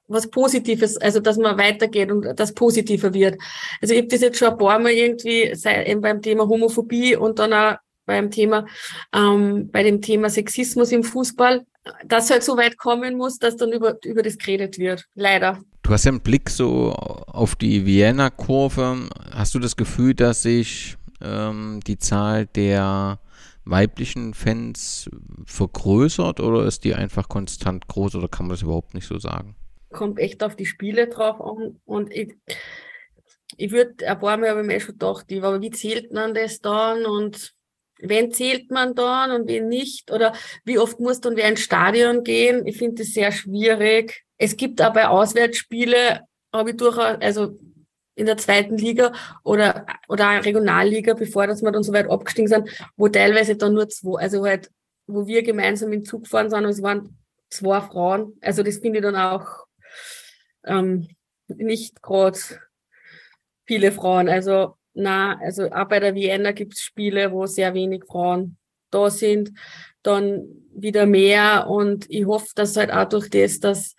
was 0.08 0.30
Positives, 0.30 0.98
also 0.98 1.20
dass 1.20 1.38
man 1.38 1.58
weitergeht 1.58 2.12
und 2.12 2.38
das 2.38 2.54
positiver 2.54 3.14
wird. 3.14 3.40
Also 3.82 3.94
ich 3.94 4.00
habe 4.02 4.10
das 4.10 4.22
jetzt 4.22 4.38
schon 4.38 4.50
ein 4.50 4.58
paar 4.58 4.80
Mal 4.80 4.92
irgendwie 4.92 5.56
sei, 5.56 5.86
eben 5.86 6.02
beim 6.02 6.22
Thema 6.22 6.48
Homophobie 6.48 7.16
und 7.16 7.40
dann 7.40 7.54
auch 7.54 7.78
beim 8.10 8.32
Thema, 8.32 8.66
ähm, 9.14 9.70
bei 9.72 9.84
dem 9.84 10.02
Thema 10.02 10.30
Sexismus 10.30 10.92
im 10.92 11.04
Fußball, 11.04 11.66
dass 12.06 12.30
halt 12.30 12.44
so 12.44 12.58
weit 12.58 12.78
kommen 12.78 13.16
muss, 13.18 13.38
dass 13.38 13.56
dann 13.56 13.72
über, 13.72 13.98
über 14.04 14.22
das 14.22 14.38
geredet 14.38 14.78
wird. 14.78 15.06
Leider. 15.16 15.60
Du 15.84 15.92
hast 15.92 16.06
ja 16.06 16.12
einen 16.12 16.22
Blick 16.22 16.50
so 16.50 16.92
auf 16.92 17.56
die 17.56 17.86
Vienna-Kurve. 17.86 19.10
Hast 19.32 19.56
du 19.56 19.60
das 19.60 19.76
Gefühl, 19.76 20.14
dass 20.14 20.42
sich 20.42 20.98
ähm, 21.22 21.80
die 21.86 21.98
Zahl 21.98 22.48
der 22.48 23.20
weiblichen 23.66 24.34
Fans 24.34 25.10
vergrößert 25.46 26.40
oder 26.40 26.66
ist 26.66 26.84
die 26.84 26.96
einfach 26.96 27.30
konstant 27.30 27.88
groß 27.88 28.16
oder 28.16 28.28
kann 28.28 28.48
man 28.48 28.56
das 28.56 28.64
überhaupt 28.64 28.94
nicht 28.94 29.08
so 29.08 29.20
sagen? 29.20 29.56
Kommt 29.92 30.20
echt 30.20 30.44
auf 30.44 30.56
die 30.56 30.66
Spiele 30.66 31.08
drauf 31.08 31.42
an 31.42 31.80
und 31.86 32.12
ich, 32.12 32.36
ich 33.58 33.72
würde, 33.72 34.08
ein 34.08 34.20
paar 34.20 34.38
Mal 34.38 34.50
habe 34.50 34.62
ich 34.62 34.68
mir 34.68 34.80
schon 34.80 34.94
gedacht, 34.94 35.32
aber 35.32 35.62
wie 35.62 35.72
zählt 35.72 36.14
man 36.14 36.34
das 36.34 36.62
dann 36.62 37.06
und 37.06 37.54
wen 38.02 38.32
zählt 38.32 38.72
man 38.72 38.96
dann 38.96 39.32
und 39.32 39.48
wen 39.48 39.68
nicht? 39.68 40.12
Oder 40.12 40.34
wie 40.66 40.80
oft 40.80 41.00
muss 41.00 41.22
dann 41.22 41.36
wer 41.36 41.50
ins 41.50 41.62
Stadion 41.62 42.24
gehen? 42.24 42.66
Ich 42.66 42.78
finde 42.78 43.04
das 43.04 43.14
sehr 43.14 43.32
schwierig. 43.32 44.24
Es 44.38 44.58
gibt 44.58 44.82
aber 44.82 45.10
Auswärtsspiele, 45.10 46.22
habe 46.54 46.72
ich 46.72 46.78
durchaus, 46.78 47.18
also 47.22 47.58
in 48.16 48.26
der 48.26 48.38
zweiten 48.38 48.78
Liga 48.78 49.14
oder, 49.44 49.86
oder 50.08 50.44
Regionalliga, 50.44 51.14
bevor 51.14 51.48
dass 51.48 51.62
wir 51.62 51.72
dann 51.72 51.84
so 51.84 51.94
weit 51.94 52.10
abgestiegen 52.10 52.50
sind, 52.50 52.70
wo 52.98 53.08
teilweise 53.08 53.56
dann 53.56 53.74
nur 53.74 53.88
zwei, 53.88 54.22
also 54.22 54.46
halt, 54.46 54.70
wo 55.08 55.26
wir 55.26 55.42
gemeinsam 55.44 55.94
im 55.94 56.04
Zug 56.04 56.28
fahren 56.28 56.50
sind, 56.50 56.66
es 56.66 56.82
waren 56.82 57.18
zwei 57.50 57.82
Frauen. 57.82 58.38
Also 58.42 58.62
das 58.64 58.78
finde 58.80 59.00
ich 59.00 59.04
dann 59.04 59.16
auch 59.16 59.66
ähm, 60.66 61.08
nicht 61.48 62.02
gerade 62.02 62.38
viele 63.66 63.92
Frauen. 63.92 64.28
Also 64.28 64.76
na, 64.94 65.40
also 65.40 65.72
auch 65.72 65.88
bei 65.88 66.00
der 66.00 66.16
Vienna 66.16 66.52
gibt 66.52 66.74
es 66.74 66.82
Spiele, 66.82 67.32
wo 67.32 67.46
sehr 67.46 67.74
wenig 67.74 68.04
Frauen 68.06 68.58
da 68.92 69.10
sind, 69.10 69.52
dann 70.04 70.48
wieder 70.74 71.06
mehr. 71.06 71.68
Und 71.70 72.10
ich 72.10 72.26
hoffe, 72.26 72.48
dass 72.56 72.78
halt 72.78 72.92
auch 72.92 73.08
durch 73.08 73.30
das, 73.30 73.60
dass 73.60 73.96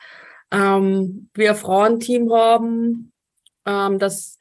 ähm, 0.51 1.31
wir 1.35 1.51
ein 1.51 1.57
Frauenteam 1.57 2.33
haben, 2.33 3.13
ähm, 3.67 3.99
dass, 3.99 4.39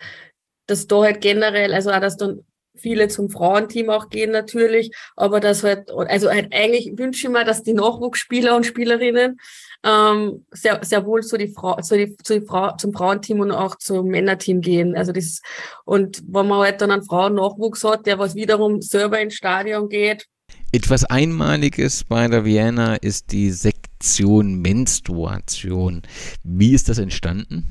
dass 0.66 0.88
da 0.88 1.04
halt 1.04 1.22
generell, 1.22 1.74
also 1.74 1.92
auch, 1.92 2.00
dass 2.00 2.18
dann 2.18 2.44
viele 2.80 3.08
zum 3.08 3.30
Frauenteam 3.30 3.90
auch 3.90 4.10
gehen 4.10 4.32
natürlich, 4.32 4.92
aber 5.16 5.40
das 5.40 5.64
halt, 5.64 5.90
also 5.92 6.30
halt 6.30 6.54
eigentlich 6.54 6.94
wünsche 6.98 7.28
ich 7.28 7.34
mir, 7.34 7.46
dass 7.46 7.64
die 7.64 7.74
Nachwuchsspieler 7.74 8.56
und 8.56 8.66
Spielerinnen 8.66 9.40
ähm, 9.84 10.46
sehr, 10.52 10.80
sehr 10.84 11.06
wohl 11.06 11.24
zu 11.24 11.38
die 11.38 11.48
Frau, 11.48 11.80
zu 11.82 11.98
die, 11.98 12.16
zu 12.18 12.40
die 12.40 12.46
Frau, 12.46 12.76
zum 12.76 12.94
Frauenteam 12.94 13.40
und 13.40 13.52
auch 13.52 13.76
zum 13.78 14.08
Männerteam 14.08 14.62
gehen. 14.62 14.96
Also 14.96 15.12
das, 15.12 15.42
und 15.86 16.22
wenn 16.28 16.48
man 16.48 16.60
halt 16.60 16.82
dann 16.82 16.92
einen 16.92 17.04
Frauennachwuchs 17.04 17.84
hat, 17.84 18.06
der 18.06 18.20
was 18.20 18.36
wiederum 18.36 18.82
selber 18.82 19.20
ins 19.20 19.36
Stadion 19.36 19.90
geht. 19.90 20.26
Etwas 20.72 21.06
Einmaliges 21.06 22.04
bei 22.04 22.28
der 22.28 22.46
Vienna 22.46 22.96
ist 22.96 23.32
die 23.32 23.52
Sektion 23.52 24.56
Menstruation. 24.62 26.02
Wie 26.44 26.74
ist 26.74 26.90
das 26.90 26.98
entstanden? 26.98 27.66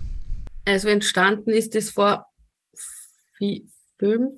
Also 0.64 0.88
entstanden 0.88 1.50
ist 1.50 1.74
es 1.74 1.90
vor 1.90 2.26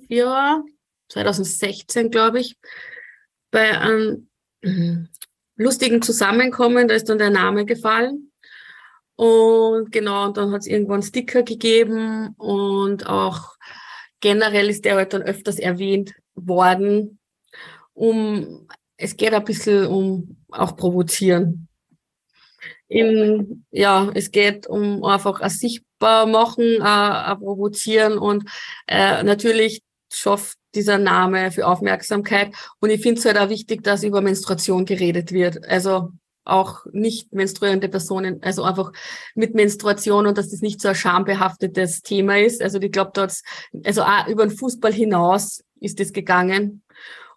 Jahren, 0.07 0.63
2016 1.09 2.09
glaube 2.11 2.39
ich, 2.39 2.57
bei 3.51 3.77
einem 3.77 4.29
lustigen 5.55 6.01
Zusammenkommen, 6.01 6.87
da 6.87 6.95
ist 6.95 7.09
dann 7.09 7.17
der 7.17 7.29
Name 7.29 7.65
gefallen. 7.65 8.31
Und 9.15 9.91
genau, 9.91 10.25
und 10.25 10.37
dann 10.37 10.51
hat 10.51 10.61
es 10.61 10.67
irgendwann 10.67 11.03
Sticker 11.03 11.43
gegeben 11.43 12.29
und 12.37 13.05
auch 13.05 13.55
generell 14.19 14.69
ist 14.69 14.85
der 14.85 14.95
halt 14.95 15.13
dann 15.13 15.21
öfters 15.21 15.59
erwähnt 15.59 16.13
worden. 16.33 17.19
Um, 17.93 18.67
es 18.97 19.17
geht 19.17 19.33
ein 19.33 19.43
bisschen 19.43 19.85
um 19.87 20.37
auch 20.49 20.75
provozieren. 20.75 21.67
In, 22.87 23.65
ja, 23.71 24.11
es 24.15 24.31
geht 24.31 24.67
um 24.67 25.03
einfach 25.03 25.39
ein 25.41 25.49
sichtbar 26.01 26.25
machen, 26.25 26.81
ein 26.81 27.39
provozieren 27.39 28.17
und 28.17 28.49
äh, 28.87 29.23
natürlich 29.23 29.81
schafft 30.11 30.57
dieser 30.73 30.97
Name 30.97 31.51
für 31.51 31.67
Aufmerksamkeit. 31.67 32.53
Und 32.79 32.89
ich 32.89 33.01
finde 33.01 33.19
es 33.19 33.25
halt 33.25 33.37
auch 33.37 33.49
wichtig, 33.49 33.83
dass 33.83 34.03
über 34.03 34.21
Menstruation 34.21 34.85
geredet 34.85 35.31
wird. 35.31 35.65
Also 35.67 36.11
auch 36.43 36.85
nicht 36.91 37.33
menstruierende 37.33 37.87
Personen, 37.87 38.41
also 38.41 38.63
einfach 38.63 38.91
mit 39.35 39.53
Menstruation 39.53 40.25
und 40.25 40.37
dass 40.37 40.49
das 40.49 40.61
nicht 40.61 40.81
so 40.81 40.89
ein 40.89 40.95
schambehaftetes 40.95 42.01
Thema 42.01 42.39
ist. 42.39 42.61
Also 42.61 42.79
ich 42.79 42.91
glaube, 42.91 43.11
dort, 43.13 43.33
also 43.85 44.01
auch 44.01 44.27
über 44.27 44.47
den 44.47 44.57
Fußball 44.57 44.91
hinaus 44.91 45.63
ist 45.79 45.99
das 45.99 46.13
gegangen. 46.13 46.83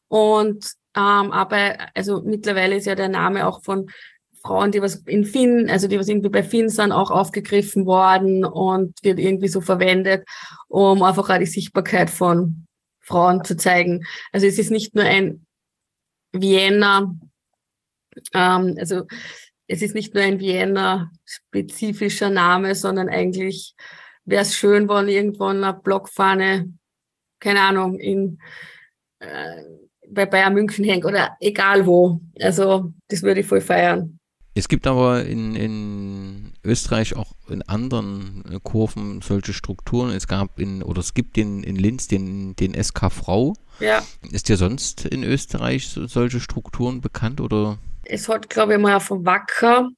Und 0.09 0.65
ähm, 0.97 1.33
aber 1.33 1.77
also 1.95 2.23
mittlerweile 2.23 2.77
ist 2.77 2.87
ja 2.87 2.95
der 2.95 3.09
Name 3.09 3.47
auch 3.47 3.63
von 3.65 3.91
Frauen, 4.45 4.73
die 4.73 4.83
was 4.83 4.97
in 5.07 5.25
Finn, 5.25 5.71
also 5.71 5.89
die 5.89 5.99
was 5.99 6.09
irgendwie 6.09 6.29
bei 6.29 6.43
Finn 6.43 6.69
sind, 6.69 6.93
auch 6.93 7.11
aufgegriffen 7.11 7.87
worden 7.87 8.45
und 8.45 9.03
wird 9.03 9.19
irgendwie 9.19 9.49
so 9.49 9.61
verwendet, 9.61 10.27
um 10.69 11.03
einfach 11.03 11.31
auch 11.31 11.39
die 11.39 11.47
Sichtbarkeit 11.47 12.11
von 12.11 12.67
Frauen 13.01 13.43
zu 13.45 13.57
zeigen. 13.57 14.05
Also 14.33 14.47
es 14.47 14.59
ist 14.59 14.71
nicht 14.71 14.95
nur 14.95 15.05
ein 15.05 15.47
Vienna, 16.33 17.15
ähm, 18.35 18.77
also 18.79 19.07
es 19.67 19.81
ist 19.81 19.95
nicht 19.95 20.15
nur 20.15 20.23
ein 20.23 20.41
Vienna 20.41 21.11
spezifischer 21.25 22.29
Name, 22.29 22.75
sondern 22.75 23.09
eigentlich 23.09 23.75
wäre 24.27 24.43
es 24.43 24.55
schön, 24.55 24.89
wenn 24.91 25.09
irgendwo 25.09 25.45
eine 25.45 25.73
Blockfahne, 25.73 26.71
keine 27.41 27.61
Ahnung, 27.63 27.99
in 27.99 28.39
äh, 29.21 29.63
bei 30.07 30.27
Bayern 30.27 30.53
München 30.53 30.85
hängt 30.85 31.07
oder 31.07 31.35
egal 31.41 31.87
wo. 31.87 32.21
Also 32.39 32.93
das 33.09 33.23
würde 33.23 33.41
ich 33.41 33.47
voll 33.47 33.63
feiern. 33.63 34.19
Es 34.57 34.69
gibt 34.69 34.87
aber 34.87 35.25
in, 35.25 35.57
in 35.57 36.53
Österreich 36.63 37.17
auch 37.17 37.33
in 37.49 37.63
anderen 37.63 38.45
äh, 38.51 38.61
Kurven 38.63 39.21
solche 39.21 39.53
Strukturen. 39.53 40.11
Es 40.11 40.29
gab 40.29 40.61
in, 40.61 40.83
oder 40.83 41.01
es 41.01 41.13
gibt 41.15 41.37
in, 41.37 41.65
in 41.65 41.75
Linz 41.75 42.07
den, 42.07 42.55
den 42.55 42.81
SK 42.81 43.11
Frau. 43.11 43.55
Ja. 43.81 44.05
Ist 44.31 44.49
dir 44.49 44.57
sonst 44.57 45.07
in 45.07 45.25
Österreich 45.25 45.89
so, 45.89 46.07
solche 46.07 46.39
Strukturen 46.39 47.01
bekannt 47.01 47.41
oder? 47.41 47.79
Es 48.05 48.29
hat, 48.29 48.49
glaube 48.49 48.75
ich, 48.75 48.79
mal 48.79 49.01
von 49.01 49.27
Wacker, 49.27 49.89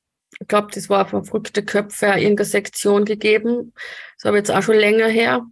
ich 0.40 0.48
glaube, 0.48 0.68
das 0.72 0.88
war 0.88 1.06
von 1.06 1.24
verrückte 1.24 1.64
Köpfe, 1.64 2.06
irgendeine 2.06 2.44
Sektion 2.44 3.04
gegeben. 3.04 3.72
Das 4.16 4.24
habe 4.24 4.38
ich 4.38 4.40
jetzt 4.40 4.50
auch 4.50 4.62
schon 4.62 4.76
länger 4.76 5.08
her. 5.08 5.46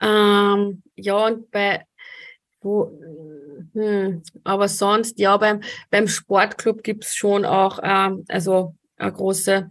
Ähm, 0.00 0.82
ja, 0.96 1.26
und 1.26 1.50
bei 1.50 1.84
wo, 2.62 2.90
hm, 3.72 4.22
aber 4.44 4.68
sonst, 4.68 5.18
ja, 5.18 5.36
beim, 5.36 5.60
beim 5.90 6.08
Sportclub 6.08 6.82
gibt's 6.82 7.14
schon 7.14 7.44
auch 7.44 7.78
ähm, 7.82 8.24
also 8.28 8.74
eine 8.96 9.12
große 9.12 9.70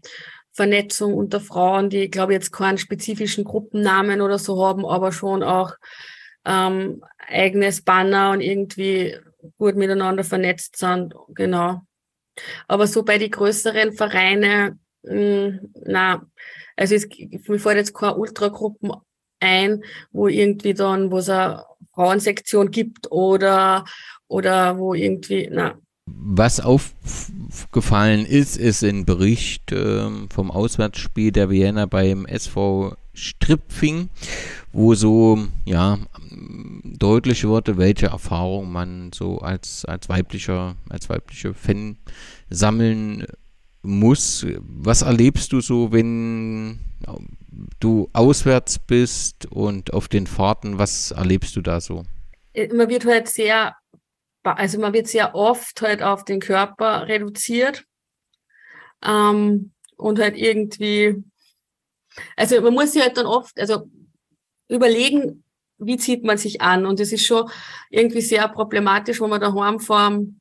Vernetzung 0.52 1.14
unter 1.14 1.40
Frauen, 1.40 1.90
die, 1.90 2.10
glaube 2.10 2.34
ich, 2.34 2.38
jetzt 2.38 2.52
keinen 2.52 2.78
spezifischen 2.78 3.44
Gruppennamen 3.44 4.22
oder 4.22 4.38
so 4.38 4.66
haben, 4.66 4.86
aber 4.86 5.12
schon 5.12 5.44
auch 5.44 5.74
ähm, 6.46 7.04
eigenes 7.28 7.82
Banner 7.82 8.32
und 8.32 8.42
irgendwie 8.42 9.18
gut 9.58 9.76
miteinander 9.76 10.24
vernetzt 10.24 10.78
sind. 10.78 11.14
Genau. 11.30 11.82
Aber 12.68 12.88
so 12.88 13.04
bei 13.04 13.18
den 13.18 13.32
größeren 13.32 13.94
Vereinen, 13.94 14.80
hm, 15.06 15.74
na, 15.86 16.26
also 16.76 16.96
es, 16.96 17.08
mir 17.48 17.60
fällt 17.60 17.78
jetzt 17.78 17.94
keine 17.94 18.16
Ultragruppen 18.16 18.92
ein, 19.40 19.84
wo 20.12 20.28
irgendwie 20.28 20.74
dann, 20.74 21.12
wo 21.12 21.18
es 21.18 21.30
Frauensektion 22.00 22.72
gibt 22.72 23.12
oder, 23.12 23.84
oder 24.30 24.78
wo 24.78 24.94
irgendwie, 24.94 25.50
na. 25.52 25.76
Was 26.06 26.62
aufgefallen 26.62 28.26
ist, 28.26 28.56
ist 28.56 28.84
ein 28.84 29.04
Bericht 29.04 29.74
ähm, 29.74 30.30
vom 30.34 30.50
Auswärtsspiel 30.50 31.34
der 31.34 31.50
Vienna 31.50 31.88
beim 31.88 32.26
SV 32.26 32.96
Stripfing, 33.14 34.10
wo 34.72 34.96
so, 34.96 35.40
ja, 35.66 36.00
deutlich 36.84 37.46
wurde, 37.46 37.78
welche 37.78 38.08
Erfahrung 38.08 38.72
man 38.72 39.12
so 39.14 39.40
als, 39.40 39.84
als 39.84 40.08
weiblicher, 40.08 40.78
als 40.88 41.10
weibliche 41.10 41.54
Fan 41.54 41.98
sammeln 42.50 43.26
muss. 43.82 44.46
Was 44.62 45.02
erlebst 45.02 45.52
du 45.52 45.60
so, 45.60 45.92
wenn 45.92 46.80
du 47.80 48.10
auswärts 48.14 48.80
bist 48.80 49.46
und 49.48 49.94
auf 49.94 50.08
den 50.08 50.28
Fahrten, 50.28 50.78
was 50.78 51.12
erlebst 51.12 51.56
du 51.56 51.62
da 51.62 51.82
so? 51.82 52.04
Äh, 52.54 52.74
man 52.74 52.90
wird 52.90 53.06
halt 53.06 53.28
sehr, 53.28 53.76
also 54.44 54.80
man 54.80 54.94
wird 54.94 55.08
sehr 55.08 55.36
oft 55.36 55.82
halt 55.82 56.02
auf 56.02 56.26
den 56.26 56.40
Körper 56.40 57.08
reduziert 57.08 57.86
ähm, 59.04 59.72
und 59.98 60.20
halt 60.20 60.38
irgendwie, 60.38 61.24
also 62.36 62.62
man 62.62 62.74
muss 62.74 62.94
sich 62.94 63.02
halt 63.02 63.18
dann 63.18 63.26
oft, 63.26 63.60
also 63.60 63.90
überlegen, 64.68 65.44
wie 65.78 65.98
zieht 65.98 66.24
man 66.24 66.38
sich 66.38 66.62
an 66.62 66.86
und 66.86 67.00
das 67.00 67.12
ist 67.12 67.26
schon 67.26 67.50
irgendwie 67.90 68.22
sehr 68.22 68.48
problematisch, 68.50 69.22
wenn 69.22 69.30
man 69.30 69.42
daheim 69.42 69.80
vor 69.80 70.10
dem 70.10 70.39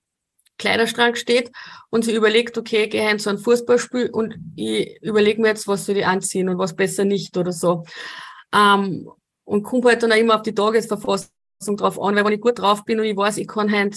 Kleiderschrank 0.59 1.17
steht 1.17 1.51
und 1.91 2.05
sie 2.05 2.15
überlegt, 2.15 2.59
okay, 2.59 2.85
ich 2.85 2.91
gehe 2.91 3.17
zu 3.17 3.31
einem 3.31 3.39
Fußballspiel 3.39 4.11
und 4.11 4.35
ich 4.57 5.01
überlege 5.03 5.41
mir 5.41 5.49
jetzt, 5.49 5.67
was 5.69 5.87
soll 5.87 5.97
ich 5.97 6.07
anziehen 6.07 6.49
und 6.49 6.59
was 6.59 6.77
besser 6.77 7.05
nicht 7.05 7.37
oder 7.37 7.53
so. 7.53 7.85
Ähm, 8.53 9.09
und 9.45 9.63
kommt 9.63 9.87
halt 9.87 10.03
dann 10.03 10.13
auch 10.13 10.17
immer 10.17 10.37
auf 10.37 10.43
die 10.43 10.55
Tagesverfassung 10.55 11.31
drauf 11.59 12.01
an, 12.01 12.15
weil 12.15 12.25
wenn 12.25 12.33
ich 12.33 12.41
gut 12.41 12.59
drauf 12.59 12.85
bin 12.85 13.01
und 13.01 13.07
ich 13.07 13.17
weiß, 13.17 13.37
ich 13.39 13.49
kann 13.49 13.73
halt, 13.73 13.97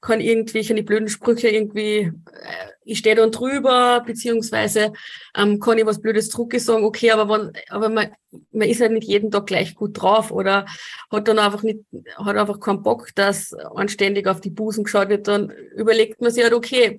kann 0.00 0.20
irgendwie, 0.20 0.60
die 0.60 0.82
blöden 0.82 1.08
Sprüche 1.08 1.48
irgendwie, 1.48 2.12
äh, 2.32 2.68
ich 2.84 2.98
stehe 2.98 3.16
dann 3.16 3.32
drüber, 3.32 4.02
beziehungsweise 4.06 4.92
ähm, 5.36 5.58
kann 5.60 5.78
ich 5.78 5.86
was 5.86 6.00
Blödes 6.00 6.28
zurück 6.30 6.54
sagen, 6.58 6.84
okay, 6.84 7.10
aber 7.10 7.28
wenn, 7.28 7.52
aber 7.68 7.88
man, 7.88 8.12
man 8.52 8.68
ist 8.68 8.80
halt 8.80 8.92
nicht 8.92 9.08
jeden 9.08 9.30
Tag 9.30 9.46
gleich 9.46 9.74
gut 9.74 10.00
drauf 10.00 10.30
oder 10.30 10.66
hat 11.10 11.28
dann 11.28 11.38
einfach 11.38 11.62
nicht, 11.62 11.80
hat 12.16 12.36
einfach 12.36 12.60
keinen 12.60 12.82
Bock, 12.82 13.08
dass 13.14 13.52
anständig 13.52 14.26
auf 14.26 14.40
die 14.40 14.50
Busen 14.50 14.84
geschaut 14.84 15.08
wird, 15.08 15.28
dann 15.28 15.50
überlegt 15.76 16.20
man 16.20 16.30
sich 16.30 16.44
halt, 16.44 16.54
okay, 16.54 16.96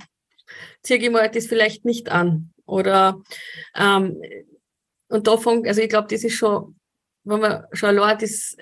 ziehe 0.83 0.99
ich 0.99 1.09
mir 1.09 1.19
halt 1.19 1.35
das 1.35 1.47
vielleicht 1.47 1.85
nicht 1.85 2.09
an. 2.09 2.51
Oder 2.65 3.21
ähm, 3.75 4.21
und 5.07 5.25
davon, 5.25 5.65
also 5.65 5.81
ich 5.81 5.89
glaube, 5.89 6.07
das 6.09 6.23
ist 6.23 6.35
schon, 6.35 6.75
wenn 7.23 7.39
man 7.39 7.65
schon 7.73 7.89
allein 7.89 8.17
das 8.19 8.55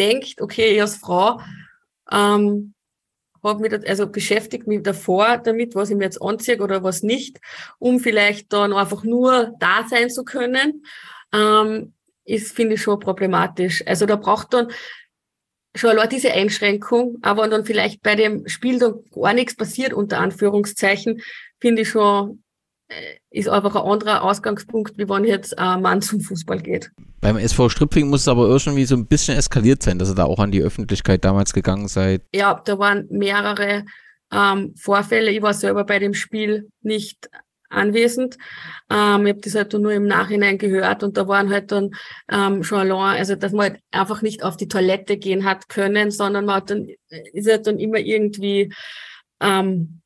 denkt, 0.00 0.40
okay, 0.40 0.74
ich 0.74 0.80
als 0.80 0.96
Frau 0.96 1.40
ähm, 2.10 2.74
habe 3.42 3.60
mich, 3.60 3.88
also 3.88 4.06
beschäftigt 4.08 4.66
mich 4.66 4.82
davor 4.82 5.38
damit, 5.38 5.74
was 5.74 5.90
ich 5.90 5.96
mir 5.96 6.04
jetzt 6.04 6.22
anziehe 6.22 6.60
oder 6.60 6.82
was 6.82 7.02
nicht, 7.02 7.38
um 7.78 8.00
vielleicht 8.00 8.52
dann 8.52 8.72
einfach 8.72 9.04
nur 9.04 9.54
da 9.60 9.86
sein 9.88 10.10
zu 10.10 10.24
können, 10.24 10.84
ähm, 11.32 11.94
ist, 12.24 12.52
finde 12.54 12.74
ich 12.74 12.82
schon 12.82 12.98
problematisch. 12.98 13.86
Also 13.86 14.06
da 14.06 14.16
braucht 14.16 14.52
dann 14.54 14.68
schon 15.74 15.90
allein 15.90 16.08
diese 16.08 16.32
Einschränkung, 16.32 17.18
aber 17.22 17.48
dann 17.48 17.64
vielleicht 17.64 18.02
bei 18.02 18.16
dem 18.16 18.46
Spiel 18.48 18.78
dann 18.78 19.04
gar 19.12 19.32
nichts 19.32 19.56
passiert, 19.56 19.92
unter 19.92 20.18
Anführungszeichen, 20.18 21.22
finde 21.60 21.82
ich 21.82 21.90
schon 21.90 22.42
ist 23.30 23.48
einfach 23.48 23.76
ein 23.76 23.82
anderer 23.82 24.22
Ausgangspunkt, 24.22 24.98
wie 24.98 25.08
wenn 25.08 25.24
jetzt 25.24 25.58
ein 25.58 25.82
Mann 25.82 26.02
zum 26.02 26.20
Fußball 26.20 26.60
geht. 26.60 26.90
Beim 27.20 27.36
SV 27.36 27.68
Stripfing 27.68 28.08
muss 28.08 28.22
es 28.22 28.28
aber 28.28 28.48
irgendwie 28.48 28.84
so 28.84 28.96
ein 28.96 29.06
bisschen 29.06 29.36
eskaliert 29.36 29.82
sein, 29.82 29.98
dass 29.98 30.10
ihr 30.10 30.14
da 30.14 30.24
auch 30.24 30.38
an 30.38 30.50
die 30.50 30.62
Öffentlichkeit 30.62 31.24
damals 31.24 31.52
gegangen 31.52 31.88
seid. 31.88 32.22
Ja, 32.34 32.60
da 32.64 32.78
waren 32.78 33.06
mehrere 33.10 33.84
ähm, 34.32 34.74
Vorfälle. 34.76 35.30
Ich 35.30 35.42
war 35.42 35.54
selber 35.54 35.84
bei 35.84 35.98
dem 35.98 36.14
Spiel 36.14 36.70
nicht 36.82 37.28
anwesend. 37.68 38.36
Ähm, 38.90 39.26
ich 39.26 39.32
habe 39.32 39.40
das 39.40 39.54
halt 39.54 39.72
nur 39.74 39.92
im 39.92 40.06
Nachhinein 40.06 40.58
gehört 40.58 41.02
und 41.02 41.16
da 41.16 41.28
waren 41.28 41.50
halt 41.50 41.70
dann 41.72 41.90
ähm, 42.30 42.62
schon 42.64 42.80
allein, 42.80 43.18
also 43.18 43.36
dass 43.36 43.52
man 43.52 43.72
halt 43.72 43.82
einfach 43.92 44.22
nicht 44.22 44.42
auf 44.42 44.56
die 44.56 44.68
Toilette 44.68 45.16
gehen 45.16 45.44
hat 45.44 45.68
können, 45.68 46.10
sondern 46.10 46.46
man 46.46 46.56
hat 46.56 46.70
dann, 46.70 46.88
ist 47.32 47.48
halt 47.48 47.66
dann 47.66 47.78
immer 47.78 47.98
irgendwie 47.98 48.72
ähm, 49.40 50.00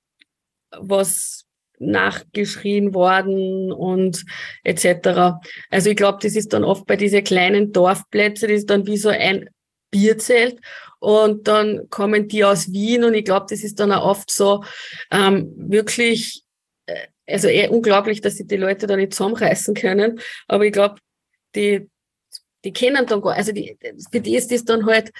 was 0.78 1.43
nachgeschrien 1.86 2.94
worden 2.94 3.72
und 3.72 4.24
etc. 4.62 5.38
Also 5.70 5.90
ich 5.90 5.96
glaube, 5.96 6.18
das 6.22 6.36
ist 6.36 6.52
dann 6.52 6.64
oft 6.64 6.86
bei 6.86 6.96
diesen 6.96 7.24
kleinen 7.24 7.72
Dorfplätzen, 7.72 8.48
das 8.48 8.58
ist 8.60 8.70
dann 8.70 8.86
wie 8.86 8.96
so 8.96 9.08
ein 9.08 9.48
Bierzelt 9.90 10.58
und 10.98 11.46
dann 11.46 11.88
kommen 11.90 12.28
die 12.28 12.44
aus 12.44 12.72
Wien 12.72 13.04
und 13.04 13.14
ich 13.14 13.24
glaube, 13.24 13.46
das 13.48 13.62
ist 13.62 13.78
dann 13.78 13.92
auch 13.92 14.04
oft 14.06 14.30
so 14.30 14.64
ähm, 15.10 15.52
wirklich, 15.56 16.42
äh, 16.86 17.06
also 17.26 17.48
eher 17.48 17.70
unglaublich, 17.70 18.20
dass 18.20 18.36
sich 18.36 18.46
die 18.46 18.56
Leute 18.56 18.86
da 18.86 18.96
nicht 18.96 19.14
zusammenreißen 19.14 19.74
können, 19.74 20.20
aber 20.48 20.64
ich 20.64 20.72
glaube, 20.72 20.96
die, 21.54 21.88
die 22.64 22.72
kennen 22.72 23.06
dann 23.06 23.20
gar, 23.20 23.34
also 23.34 23.52
die, 23.52 23.78
für 24.10 24.20
die 24.20 24.36
ist 24.36 24.50
das 24.50 24.64
dann 24.64 24.86
halt 24.86 25.12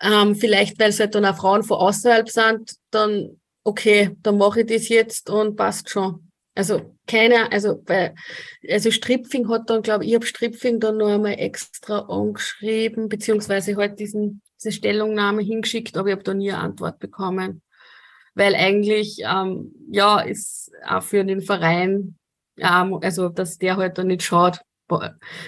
ähm, 0.00 0.34
vielleicht, 0.34 0.78
weil 0.78 0.90
es 0.90 1.00
halt 1.00 1.14
dann 1.14 1.26
auch 1.26 1.36
Frauen 1.36 1.62
von 1.62 1.78
außerhalb 1.78 2.28
sind, 2.28 2.74
dann 2.90 3.39
okay, 3.64 4.16
dann 4.22 4.38
mache 4.38 4.60
ich 4.60 4.66
das 4.66 4.88
jetzt 4.88 5.30
und 5.30 5.56
passt 5.56 5.90
schon. 5.90 6.30
Also 6.54 6.96
keiner, 7.06 7.52
also 7.52 7.80
bei, 7.80 8.14
also 8.68 8.90
Stripfing 8.90 9.48
hat 9.48 9.70
dann, 9.70 9.82
glaube 9.82 10.04
ich, 10.04 10.10
ich 10.10 10.14
habe 10.16 10.26
Stripfing 10.26 10.80
dann 10.80 10.98
noch 10.98 11.08
einmal 11.08 11.38
extra 11.38 12.00
angeschrieben, 12.00 13.08
beziehungsweise 13.08 13.76
halt 13.76 13.98
diesen, 14.00 14.42
diese 14.58 14.72
Stellungnahme 14.72 15.42
hingeschickt, 15.42 15.96
aber 15.96 16.08
ich 16.08 16.12
habe 16.12 16.24
da 16.24 16.34
nie 16.34 16.50
eine 16.50 16.60
Antwort 16.60 16.98
bekommen. 16.98 17.62
Weil 18.34 18.54
eigentlich, 18.54 19.18
ähm, 19.24 19.72
ja, 19.90 20.20
ist 20.20 20.70
auch 20.86 21.02
für 21.02 21.24
den 21.24 21.40
Verein, 21.40 22.16
ähm, 22.58 22.98
also 23.02 23.28
dass 23.28 23.58
der 23.58 23.76
halt 23.76 23.98
da 23.98 24.04
nicht 24.04 24.22
schaut, 24.22 24.60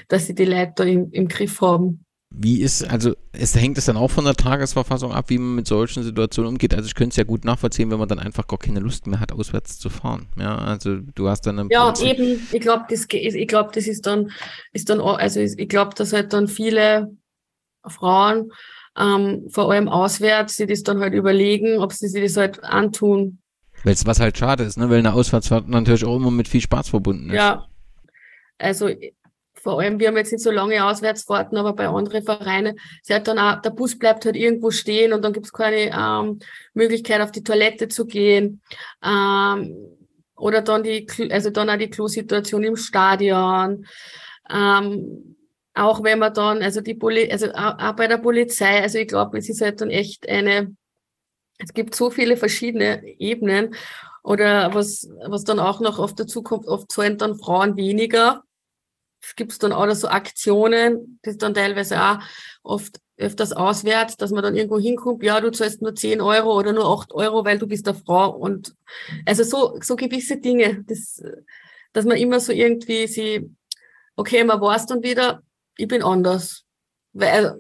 dass 0.09 0.27
sie 0.27 0.35
die 0.35 0.45
Leute 0.45 0.73
da 0.77 0.85
im, 0.85 1.11
im 1.11 1.29
Griff 1.29 1.61
haben. 1.61 2.05
Wie 2.35 2.61
ist, 2.61 2.83
also 2.89 3.14
es 3.33 3.55
hängt 3.55 3.78
es 3.78 3.85
dann 3.85 3.97
auch 3.97 4.11
von 4.11 4.24
der 4.24 4.35
Tagesverfassung 4.35 5.12
ab, 5.12 5.26
wie 5.28 5.39
man 5.39 5.57
mit 5.57 5.66
solchen 5.66 6.03
Situationen 6.03 6.53
umgeht. 6.53 6.74
Also 6.74 6.87
ich 6.87 6.95
könnte 6.95 7.11
es 7.11 7.16
ja 7.16 7.24
gut 7.24 7.45
nachvollziehen, 7.45 7.91
wenn 7.91 7.99
man 7.99 8.09
dann 8.09 8.18
einfach 8.18 8.47
gar 8.47 8.59
keine 8.59 8.80
Lust 8.80 9.07
mehr 9.07 9.20
hat, 9.20 9.33
auswärts 9.33 9.78
zu 9.78 9.91
fahren. 9.91 10.28
Ja, 10.39 10.57
also 10.57 10.97
du 11.14 11.28
hast 11.28 11.43
dann 11.43 11.68
Ja, 11.70 11.87
Prinzip 11.87 12.18
eben, 12.18 12.41
ich 12.53 12.61
glaube, 12.61 12.85
das 12.89 13.07
ich 13.11 13.49
glaube, 13.49 13.70
das 13.74 13.87
ist 13.87 14.07
dann, 14.07 14.30
ist 14.72 14.89
dann, 14.89 15.01
also 15.01 15.41
ich 15.41 15.68
glaube, 15.68 15.95
dass 15.95 16.12
halt 16.12 16.33
dann 16.33 16.49
viele 16.49 17.16
Frauen, 17.87 18.51
ähm, 18.99 19.47
vor 19.49 19.70
allem 19.70 19.89
auswärts, 19.89 20.57
sie 20.57 20.66
das 20.66 20.83
dann 20.83 21.01
halt 21.01 21.14
überlegen, 21.14 21.78
ob 21.78 21.93
sie 21.93 22.09
sich 22.09 22.22
das 22.22 22.37
halt 22.37 22.62
antun. 22.62 23.39
Weil 23.85 23.97
was 24.05 24.20
halt 24.20 24.39
schade 24.39 24.64
ist, 24.64 24.76
ne? 24.78 24.91
Weil 24.91 24.99
eine 24.99 25.12
Auswärtsfahrt 25.12 25.68
natürlich 25.68 26.05
auch 26.05 26.16
immer 26.16 26.30
mit 26.30 26.49
viel 26.49 26.61
Spaß 26.61 26.91
verbunden 26.91 27.30
ist. 27.30 27.37
Ja. 27.37 27.66
Also 28.59 28.91
vor 29.63 29.81
allem, 29.81 30.01
wir 30.01 30.09
haben 30.09 30.17
jetzt 30.17 30.33
nicht 30.33 30.43
so 30.43 30.51
lange 30.51 30.85
Auswärtsfahrten, 30.85 31.57
aber 31.57 31.73
bei 31.73 31.87
anderen 31.87 32.25
Vereinen, 32.25 32.81
sie 33.03 33.15
hat 33.15 33.29
dann 33.29 33.39
auch, 33.39 33.63
der 33.63 33.71
Bus 33.71 33.97
bleibt 33.97 34.25
halt 34.25 34.35
irgendwo 34.35 34.73
stehen 34.73 35.13
und 35.13 35.23
dann 35.23 35.33
gibt 35.33 35.47
es 35.47 35.53
keine 35.53 35.93
ähm, 35.97 36.41
Möglichkeit, 36.75 37.21
auf 37.21 37.31
die 37.31 37.45
Toilette 37.45 37.87
zu 37.87 38.07
gehen. 38.07 38.61
Ähm, 39.05 39.77
oder 40.35 40.63
dann 40.63 40.83
die, 40.83 41.07
also 41.31 41.51
dann 41.51 41.71
auch 41.71 41.77
die 41.77 41.91
Klosituation 41.91 42.65
im 42.65 42.75
Stadion. 42.75 43.87
Ähm, 44.51 45.37
auch 45.75 46.03
wenn 46.03 46.19
man 46.19 46.35
dann, 46.35 46.61
also 46.61 46.81
die 46.81 46.95
Poli 46.95 47.31
also 47.31 47.53
auch, 47.53 47.79
auch 47.79 47.93
bei 47.95 48.09
der 48.09 48.19
Polizei, 48.19 48.83
also 48.83 48.99
ich 48.99 49.07
glaube, 49.07 49.39
es 49.39 49.49
ist 49.49 49.61
halt 49.61 49.81
dann 49.81 49.91
echt 49.91 50.29
eine, 50.29 50.75
es 51.59 51.73
gibt 51.73 51.95
so 51.95 52.11
viele 52.11 52.37
verschiedene 52.37 53.07
Ebenen. 53.21 53.77
Oder 54.25 54.75
was, 54.75 55.09
was 55.25 55.45
dann 55.45 55.61
auch 55.61 55.81
noch 55.81 56.01
oft 56.01 56.19
dazu 56.19 56.43
kommt, 56.43 56.67
oft 56.67 56.91
zahlen 56.91 57.19
dann 57.19 57.37
Frauen 57.37 57.77
weniger 57.77 58.43
es 59.23 59.37
gibt 59.37 59.62
dann 59.62 59.73
auch 59.73 59.91
so 59.95 60.09
Aktionen, 60.09 61.18
das 61.23 61.39
dann 61.39 61.55
teilweise 61.55 62.03
auch 62.03 62.18
oft 62.62 63.01
öfters 63.16 63.53
auswärts, 63.53 64.16
dass 64.16 64.31
man 64.31 64.43
dann 64.43 64.57
irgendwo 64.57 64.79
hinkommt, 64.79 65.23
ja, 65.23 65.41
du 65.41 65.51
zahlst 65.51 65.81
nur 65.81 65.95
10 65.95 66.20
Euro 66.20 66.59
oder 66.59 66.73
nur 66.73 66.87
8 66.87 67.12
Euro, 67.12 67.45
weil 67.45 67.59
du 67.59 67.66
bist 67.66 67.87
eine 67.87 67.97
Frau. 67.97 68.31
Und 68.31 68.75
also 69.25 69.45
so, 69.45 69.79
so 69.81 69.97
gewisse 69.97 70.39
Dinge, 70.39 70.85
das, 70.87 71.23
dass 71.93 72.05
man 72.05 72.16
immer 72.16 72.41
so 72.41 72.53
irgendwie 72.53 73.07
sie, 73.07 73.49
okay, 74.16 74.43
man 74.45 74.61
weiß 74.61 74.87
dann 74.87 75.03
wieder, 75.03 75.43
ich 75.77 75.89
bin 75.89 76.03
anders. 76.03 76.64
Weil, 77.12 77.55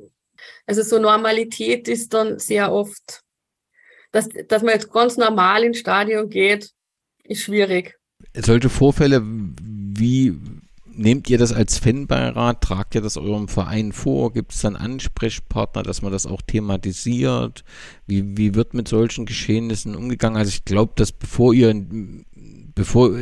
also 0.66 0.82
so 0.82 0.98
Normalität 0.98 1.86
ist 1.88 2.12
dann 2.12 2.38
sehr 2.38 2.72
oft, 2.72 3.22
dass, 4.10 4.28
dass 4.48 4.62
man 4.62 4.74
jetzt 4.74 4.90
ganz 4.90 5.16
normal 5.16 5.64
ins 5.64 5.78
Stadion 5.78 6.28
geht, 6.28 6.70
ist 7.24 7.42
schwierig. 7.42 7.98
Solche 8.34 8.68
Vorfälle, 8.68 9.22
wie 9.22 10.38
nehmt 10.94 11.28
ihr 11.30 11.38
das 11.38 11.52
als 11.52 11.78
Fanbeirat? 11.78 12.62
Tragt 12.62 12.94
ihr 12.94 13.00
das 13.00 13.16
eurem 13.16 13.48
Verein 13.48 13.92
vor? 13.92 14.32
Gibt 14.32 14.52
es 14.52 14.60
dann 14.60 14.76
Ansprechpartner, 14.76 15.82
dass 15.82 16.02
man 16.02 16.12
das 16.12 16.26
auch 16.26 16.42
thematisiert? 16.42 17.64
Wie, 18.06 18.36
wie 18.36 18.54
wird 18.54 18.74
mit 18.74 18.88
solchen 18.88 19.26
Geschehnissen 19.26 19.96
umgegangen? 19.96 20.36
Also 20.36 20.50
ich 20.50 20.64
glaube, 20.64 20.92
dass 20.96 21.12
bevor 21.12 21.54
ihr, 21.54 21.74
bevor 22.74 23.12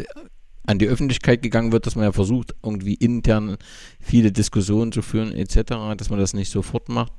an 0.70 0.78
die 0.78 0.86
Öffentlichkeit 0.86 1.42
gegangen 1.42 1.72
wird, 1.72 1.86
dass 1.86 1.96
man 1.96 2.04
ja 2.04 2.12
versucht, 2.12 2.54
irgendwie 2.62 2.94
intern 2.94 3.56
viele 3.98 4.30
Diskussionen 4.30 4.92
zu 4.92 5.02
führen 5.02 5.32
etc., 5.32 5.62
dass 5.96 6.10
man 6.10 6.18
das 6.18 6.32
nicht 6.32 6.50
sofort 6.50 6.88
macht. 6.88 7.12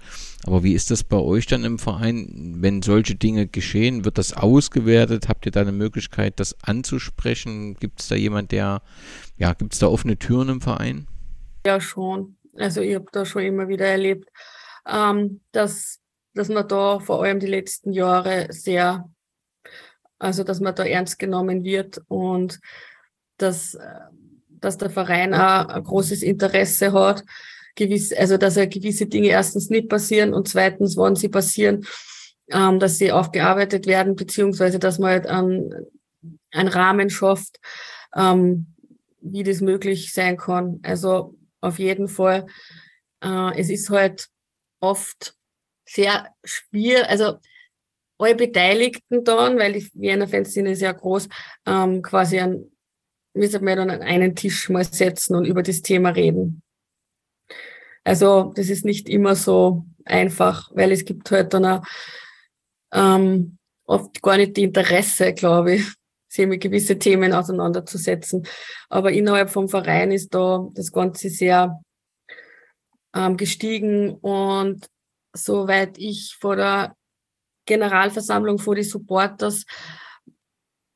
Aber 0.46 0.64
wie 0.64 0.74
ist 0.74 0.90
das 0.90 1.04
bei 1.04 1.18
euch 1.18 1.48
dann 1.48 1.66
im 1.66 1.78
Verein, 1.78 2.56
wenn 2.60 2.82
solche 2.82 3.16
Dinge 3.16 3.48
geschehen? 3.48 4.06
Wird 4.06 4.18
das 4.18 4.34
ausgewertet? 4.34 5.28
Habt 5.28 5.46
ihr 5.46 5.52
da 5.52 5.62
eine 5.62 5.74
Möglichkeit, 5.74 6.40
das 6.40 6.56
anzusprechen? 6.64 7.76
Gibt 7.76 8.02
es 8.02 8.08
da 8.08 8.16
jemand, 8.16 8.52
der, 8.52 8.82
ja, 9.42 9.54
gibt 9.54 9.74
es 9.74 9.80
da 9.80 9.88
offene 9.88 10.18
Türen 10.18 10.50
im 10.50 10.62
Verein? 10.62 11.08
Ja, 11.66 11.82
schon. 11.82 12.38
Also 12.56 12.82
ich 12.82 12.94
habe 12.94 13.08
da 13.12 13.26
schon 13.26 13.42
immer 13.42 13.68
wieder 13.68 13.88
erlebt, 13.88 14.30
ähm, 14.88 15.42
dass, 15.52 16.00
dass 16.36 16.48
man 16.48 16.68
da 16.68 17.00
vor 17.00 17.24
allem 17.24 17.40
die 17.40 17.48
letzten 17.48 17.92
Jahre 17.92 18.46
sehr, 18.52 19.10
also 20.20 20.44
dass 20.44 20.60
man 20.60 20.76
da 20.76 20.84
ernst 20.84 21.18
genommen 21.18 21.64
wird 21.64 22.00
und 22.08 22.60
dass, 23.38 23.76
dass 24.48 24.78
der 24.78 24.92
Verein 24.92 25.34
auch 25.34 25.70
ein 25.70 25.84
großes 25.84 26.22
Interesse 26.22 26.94
hat, 26.94 27.24
gewiss, 27.76 28.14
also 28.14 28.38
dass 28.38 28.58
er 28.58 28.68
gewisse 28.68 29.08
Dinge 29.08 29.30
erstens 29.30 29.72
nicht 29.72 29.90
passieren 29.90 30.36
und 30.36 30.50
zweitens, 30.50 30.98
wann 30.98 31.16
sie 31.16 31.30
passieren, 31.30 31.84
ähm, 32.52 32.78
dass 32.80 33.00
sie 33.00 33.12
aufgearbeitet 33.12 33.88
werden, 33.88 34.16
beziehungsweise 34.16 34.78
dass 34.78 35.00
man 35.00 35.10
halt 35.10 35.26
einen, 35.26 35.74
einen 36.52 36.70
Rahmen 36.70 37.10
schafft, 37.10 37.60
ähm, 38.16 38.71
wie 39.22 39.44
das 39.44 39.62
möglich 39.62 40.14
sein 40.14 40.38
kann. 40.38 40.80
Also 40.84 41.36
auf 41.62 41.80
jeden 41.80 42.08
Fall, 42.08 42.48
äh, 43.24 43.60
es 43.60 43.70
ist 43.70 43.90
halt 43.90 44.28
oft 44.80 45.36
sehr 45.88 46.34
schwierig, 46.44 47.08
also 47.08 47.38
alle 48.18 48.36
Beteiligten 48.36 49.24
dann, 49.24 49.58
weil 49.58 49.74
die 49.74 49.90
Wiener 49.94 50.28
Fanszene 50.28 50.72
ist 50.72 50.82
ja 50.82 50.92
groß, 50.92 51.28
ähm, 51.66 52.02
quasi 52.02 52.40
ein 52.40 52.72
müssen 53.34 53.66
wir 53.66 53.76
dann 53.76 53.90
an 53.90 54.02
einen 54.02 54.36
Tisch 54.36 54.70
mal 54.70 54.84
setzen 54.84 55.36
und 55.36 55.46
über 55.46 55.64
das 55.64 55.82
Thema 55.82 56.10
reden. 56.10 56.62
Also 58.04 58.52
das 58.56 58.70
ist 58.70 58.84
nicht 58.84 59.08
immer 59.08 59.36
so 59.36 59.86
einfach, 60.06 60.72
weil 60.74 60.92
es 60.92 61.06
gibt 61.06 61.32
halt 61.32 61.54
dann 61.54 61.66
auch, 61.66 61.84
ähm, 62.94 63.58
oft 63.86 64.22
gar 64.22 64.38
nicht 64.38 64.58
die 64.58 64.64
Interesse, 64.64 65.34
glaube 65.34 65.76
ich, 65.76 65.94
sich 66.32 66.48
mit 66.48 66.62
gewisse 66.62 66.98
Themen 66.98 67.34
auseinanderzusetzen. 67.34 68.48
Aber 68.90 69.12
innerhalb 69.12 69.50
vom 69.50 69.68
Verein 69.68 70.12
ist 70.12 70.34
da 70.34 70.68
das 70.74 70.92
Ganze 70.92 71.30
sehr 71.30 71.82
ähm, 73.14 73.36
gestiegen 73.36 74.16
und 74.16 74.88
soweit 75.34 75.98
ich 75.98 76.38
vor 76.40 76.56
der 76.56 76.96
Generalversammlung 77.66 78.60
vor 78.60 78.76
die 78.76 78.84
Supporters 78.84 79.66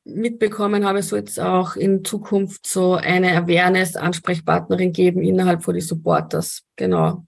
mitbekommen 0.04 0.86
habe, 0.86 1.02
soll 1.02 1.20
es 1.20 1.38
auch 1.38 1.76
in 1.76 2.04
Zukunft 2.04 2.66
so 2.66 2.94
eine 2.94 3.36
Awareness-Ansprechpartnerin 3.36 4.92
geben 4.92 5.22
innerhalb 5.22 5.62
von 5.62 5.74
die 5.74 5.80
Supporters. 5.80 6.62
Genau. 6.76 7.26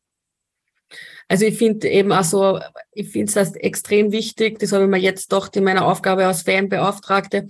Also 1.29 1.45
ich 1.45 1.59
finde 1.59 1.89
eben 1.89 2.11
auch 2.13 2.25
so, 2.25 2.59
ich 2.93 3.11
finde 3.11 3.39
es 3.39 3.55
extrem 3.55 4.13
wichtig, 4.13 4.59
das 4.59 4.73
habe 4.73 4.85
ich 4.85 4.91
mir 4.91 4.99
jetzt 4.99 5.31
doch 5.33 5.53
in 5.53 5.65
meiner 5.65 5.87
Aufgabe 5.87 6.27
als 6.27 6.43
Fanbeauftragte, 6.43 7.47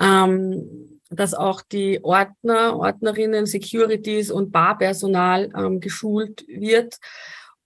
ähm, 0.00 1.00
dass 1.10 1.32
auch 1.32 1.62
die 1.62 2.04
Ordner, 2.04 2.76
Ordnerinnen, 2.76 3.46
Securities 3.46 4.30
und 4.30 4.52
Barpersonal 4.52 5.50
ähm, 5.56 5.80
geschult 5.80 6.44
wird. 6.48 6.98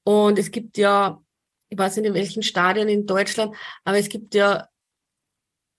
Und 0.04 0.38
es 0.38 0.52
gibt 0.52 0.78
ja, 0.78 1.20
ich 1.68 1.76
weiß 1.76 1.96
nicht 1.96 2.06
in 2.06 2.14
welchen 2.14 2.42
Stadien 2.42 2.88
in 2.88 3.06
Deutschland, 3.06 3.54
aber 3.84 3.98
es 3.98 4.08
gibt 4.08 4.34
ja 4.34 4.68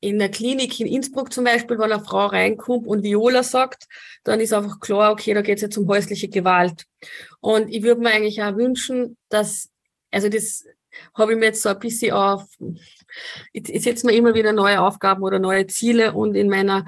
in 0.02 0.20
der 0.20 0.30
Klinik 0.30 0.80
in 0.80 0.88
Innsbruck 0.88 1.34
zum 1.34 1.44
Beispiel, 1.44 1.78
wenn 1.78 1.92
eine 1.92 2.04
Frau 2.04 2.28
reinkommt 2.28 2.88
und 2.88 3.04
Viola 3.04 3.44
sagt, 3.44 3.88
dann 4.24 4.40
ist 4.40 4.54
einfach 4.54 4.80
klar, 4.80 5.12
okay, 5.12 5.34
da 5.34 5.42
geht 5.42 5.58
es 5.58 5.62
jetzt 5.62 5.78
um 5.78 5.88
häusliche 5.88 6.30
Gewalt. 6.30 6.86
Und 7.42 7.70
ich 7.70 7.84
würde 7.84 8.02
mir 8.02 8.12
eigentlich 8.12 8.42
auch 8.42 8.56
wünschen, 8.56 9.18
dass, 9.30 9.70
also 10.12 10.30
das 10.30 10.66
habe 11.14 11.34
ich 11.34 11.40
mir 11.40 11.46
jetzt 11.46 11.62
so 11.62 11.70
ein 11.70 11.80
bisschen 11.80 12.14
auf, 12.14 12.46
ich, 13.52 13.70
ich 13.70 13.84
setze 13.84 14.06
mir 14.06 14.14
immer 14.14 14.34
wieder 14.34 14.54
neue 14.54 14.82
Aufgaben 14.82 15.24
oder 15.24 15.40
neue 15.40 15.68
Ziele 15.68 16.14
und 16.14 16.36
in 16.36 16.50
meiner 16.50 16.86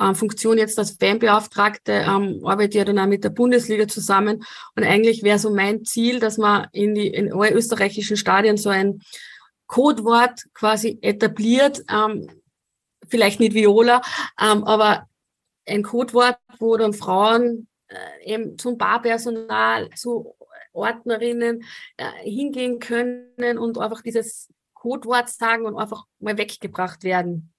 ähm, 0.00 0.14
Funktion 0.14 0.58
jetzt 0.58 0.78
als 0.78 0.96
Fanbeauftragte 0.98 1.92
ähm, 1.92 2.40
arbeite 2.44 2.70
ich 2.70 2.74
ja 2.76 2.84
dann 2.84 2.98
auch 2.98 3.06
mit 3.06 3.24
der 3.24 3.30
Bundesliga 3.30 3.88
zusammen. 3.88 4.44
Und 4.74 4.84
eigentlich 4.84 5.22
wäre 5.22 5.38
so 5.38 5.54
mein 5.54 5.84
Ziel, 5.84 6.20
dass 6.20 6.38
man 6.38 6.68
in 6.72 6.94
die 6.94 7.08
in 7.08 7.32
alle 7.32 7.52
österreichischen 7.52 8.16
Stadien 8.16 8.56
so 8.56 8.68
ein 8.68 9.00
Codewort 9.66 10.44
quasi 10.54 10.98
etabliert, 11.02 11.82
ähm, 11.90 12.28
vielleicht 13.08 13.40
nicht 13.40 13.54
Viola, 13.54 14.02
ähm, 14.40 14.64
aber 14.64 15.08
ein 15.66 15.82
Codewort, 15.82 16.38
wo 16.58 16.76
dann 16.76 16.92
Frauen 16.92 17.68
äh, 17.88 18.32
eben 18.34 18.58
zum 18.58 18.78
Barpersonal, 18.78 19.90
zu 19.90 20.34
Ordnerinnen 20.72 21.64
äh, 21.96 22.10
hingehen 22.22 22.78
können 22.78 23.58
und 23.58 23.78
einfach 23.78 24.02
dieses 24.02 24.52
Codewort 24.74 25.28
sagen 25.28 25.64
und 25.64 25.76
einfach 25.76 26.04
mal 26.20 26.38
weggebracht 26.38 27.02
werden. 27.02 27.52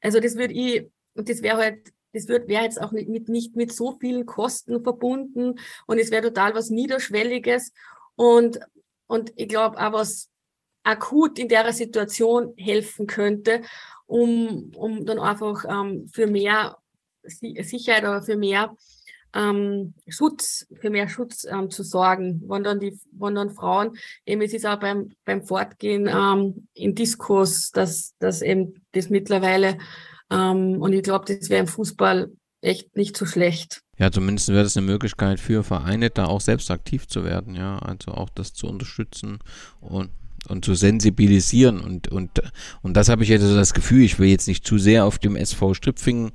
Also 0.00 0.20
das 0.20 0.36
würde 0.36 0.54
ich, 0.54 0.88
und 1.14 1.28
das 1.28 1.42
wäre 1.42 1.58
halt, 1.58 1.92
das 2.12 2.28
wäre 2.28 2.62
jetzt 2.62 2.80
auch 2.80 2.92
nicht 2.92 3.08
mit, 3.08 3.28
nicht 3.28 3.56
mit 3.56 3.72
so 3.72 3.98
vielen 3.98 4.24
Kosten 4.24 4.82
verbunden 4.82 5.58
und 5.86 5.98
es 5.98 6.10
wäre 6.10 6.28
total 6.28 6.54
was 6.54 6.70
Niederschwelliges 6.70 7.72
und, 8.14 8.60
und 9.06 9.32
ich 9.36 9.48
glaube 9.48 9.78
auch 9.78 9.92
was 9.92 10.30
akut 10.82 11.38
in 11.38 11.48
der 11.48 11.72
Situation 11.72 12.54
helfen 12.56 13.06
könnte 13.06 13.62
um, 14.06 14.72
um 14.74 15.04
dann 15.04 15.18
einfach 15.18 15.64
ähm, 15.68 16.08
für 16.12 16.26
mehr 16.26 16.78
Sicherheit 17.22 18.04
oder 18.04 18.22
für 18.22 18.36
mehr 18.36 18.74
ähm, 19.34 19.94
Schutz, 20.08 20.66
für 20.80 20.90
mehr 20.90 21.08
Schutz 21.08 21.44
ähm, 21.44 21.70
zu 21.70 21.82
sorgen, 21.82 22.42
wenn 22.48 22.64
dann 22.64 22.80
die, 22.80 22.98
wenn 23.12 23.34
dann 23.34 23.50
Frauen, 23.50 23.96
eben 24.24 24.40
es 24.40 24.54
ist 24.54 24.66
auch 24.66 24.78
beim, 24.78 25.10
beim 25.24 25.42
Fortgehen 25.42 26.08
ähm, 26.08 26.68
in 26.74 26.94
Diskurs, 26.94 27.70
dass, 27.70 28.14
dass 28.18 28.42
eben 28.42 28.74
das 28.92 29.10
mittlerweile, 29.10 29.78
ähm, 30.30 30.80
und 30.80 30.92
ich 30.92 31.02
glaube, 31.02 31.26
das 31.26 31.50
wäre 31.50 31.60
im 31.60 31.66
Fußball 31.66 32.30
echt 32.62 32.96
nicht 32.96 33.16
so 33.16 33.26
schlecht. 33.26 33.82
Ja, 33.98 34.10
zumindest 34.10 34.48
wäre 34.48 34.62
das 34.62 34.76
eine 34.76 34.86
Möglichkeit 34.86 35.40
für 35.40 35.62
Vereine, 35.62 36.10
da 36.10 36.26
auch 36.26 36.40
selbst 36.40 36.70
aktiv 36.70 37.06
zu 37.06 37.24
werden, 37.24 37.54
ja, 37.54 37.78
also 37.78 38.12
auch 38.12 38.30
das 38.30 38.52
zu 38.52 38.66
unterstützen 38.66 39.38
und 39.80 40.10
und 40.46 40.64
zu 40.64 40.74
sensibilisieren 40.74 41.80
und 41.80 42.08
und 42.08 42.42
und 42.82 42.96
das 42.96 43.08
habe 43.08 43.22
ich 43.22 43.28
jetzt 43.28 43.42
so 43.42 43.54
das 43.54 43.74
Gefühl, 43.74 44.02
ich 44.02 44.18
will 44.18 44.28
jetzt 44.28 44.48
nicht 44.48 44.66
zu 44.66 44.78
sehr 44.78 45.04
auf 45.04 45.18
dem 45.18 45.36
SV 45.36 45.74
Stripfingen 45.74 46.32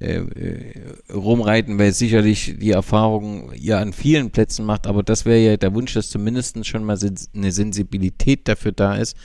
äh, 0.00 0.18
äh, 0.18 1.12
rumreiten, 1.12 1.76
weil 1.78 1.92
sicherlich 1.92 2.54
die 2.56 2.70
Erfahrung 2.70 3.50
ja 3.56 3.80
an 3.80 3.92
vielen 3.92 4.30
Plätzen 4.30 4.64
macht, 4.64 4.86
aber 4.86 5.02
das 5.02 5.24
wäre 5.24 5.38
ja 5.38 5.56
der 5.56 5.74
Wunsch, 5.74 5.92
dass 5.94 6.10
zumindest 6.10 6.64
schon 6.66 6.84
mal 6.84 6.96
eine 7.34 7.50
Sensibilität 7.50 8.46
dafür 8.46 8.70
da 8.70 8.94
ist, 8.94 9.16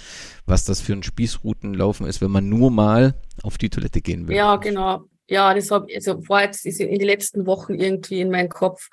was 0.47 0.65
das 0.65 0.81
für 0.81 0.93
ein 0.93 1.03
Spießroutenlaufen 1.03 2.07
ist, 2.07 2.21
wenn 2.21 2.31
man 2.31 2.49
nur 2.49 2.71
mal 2.71 3.13
auf 3.43 3.59
die 3.59 3.69
Toilette 3.69 4.01
gehen 4.01 4.27
will. 4.27 4.35
Ja, 4.35 4.55
genau. 4.55 5.03
Ja, 5.29 5.53
das 5.53 5.69
habe 5.69 5.87
also 5.93 6.27
war 6.27 6.43
jetzt 6.43 6.65
in 6.65 6.97
den 6.97 7.07
letzten 7.07 7.45
Wochen 7.45 7.75
irgendwie 7.75 8.19
in 8.21 8.31
meinem 8.31 8.49
Kopf, 8.49 8.89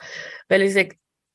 weil 0.49 0.61
ich 0.61 0.75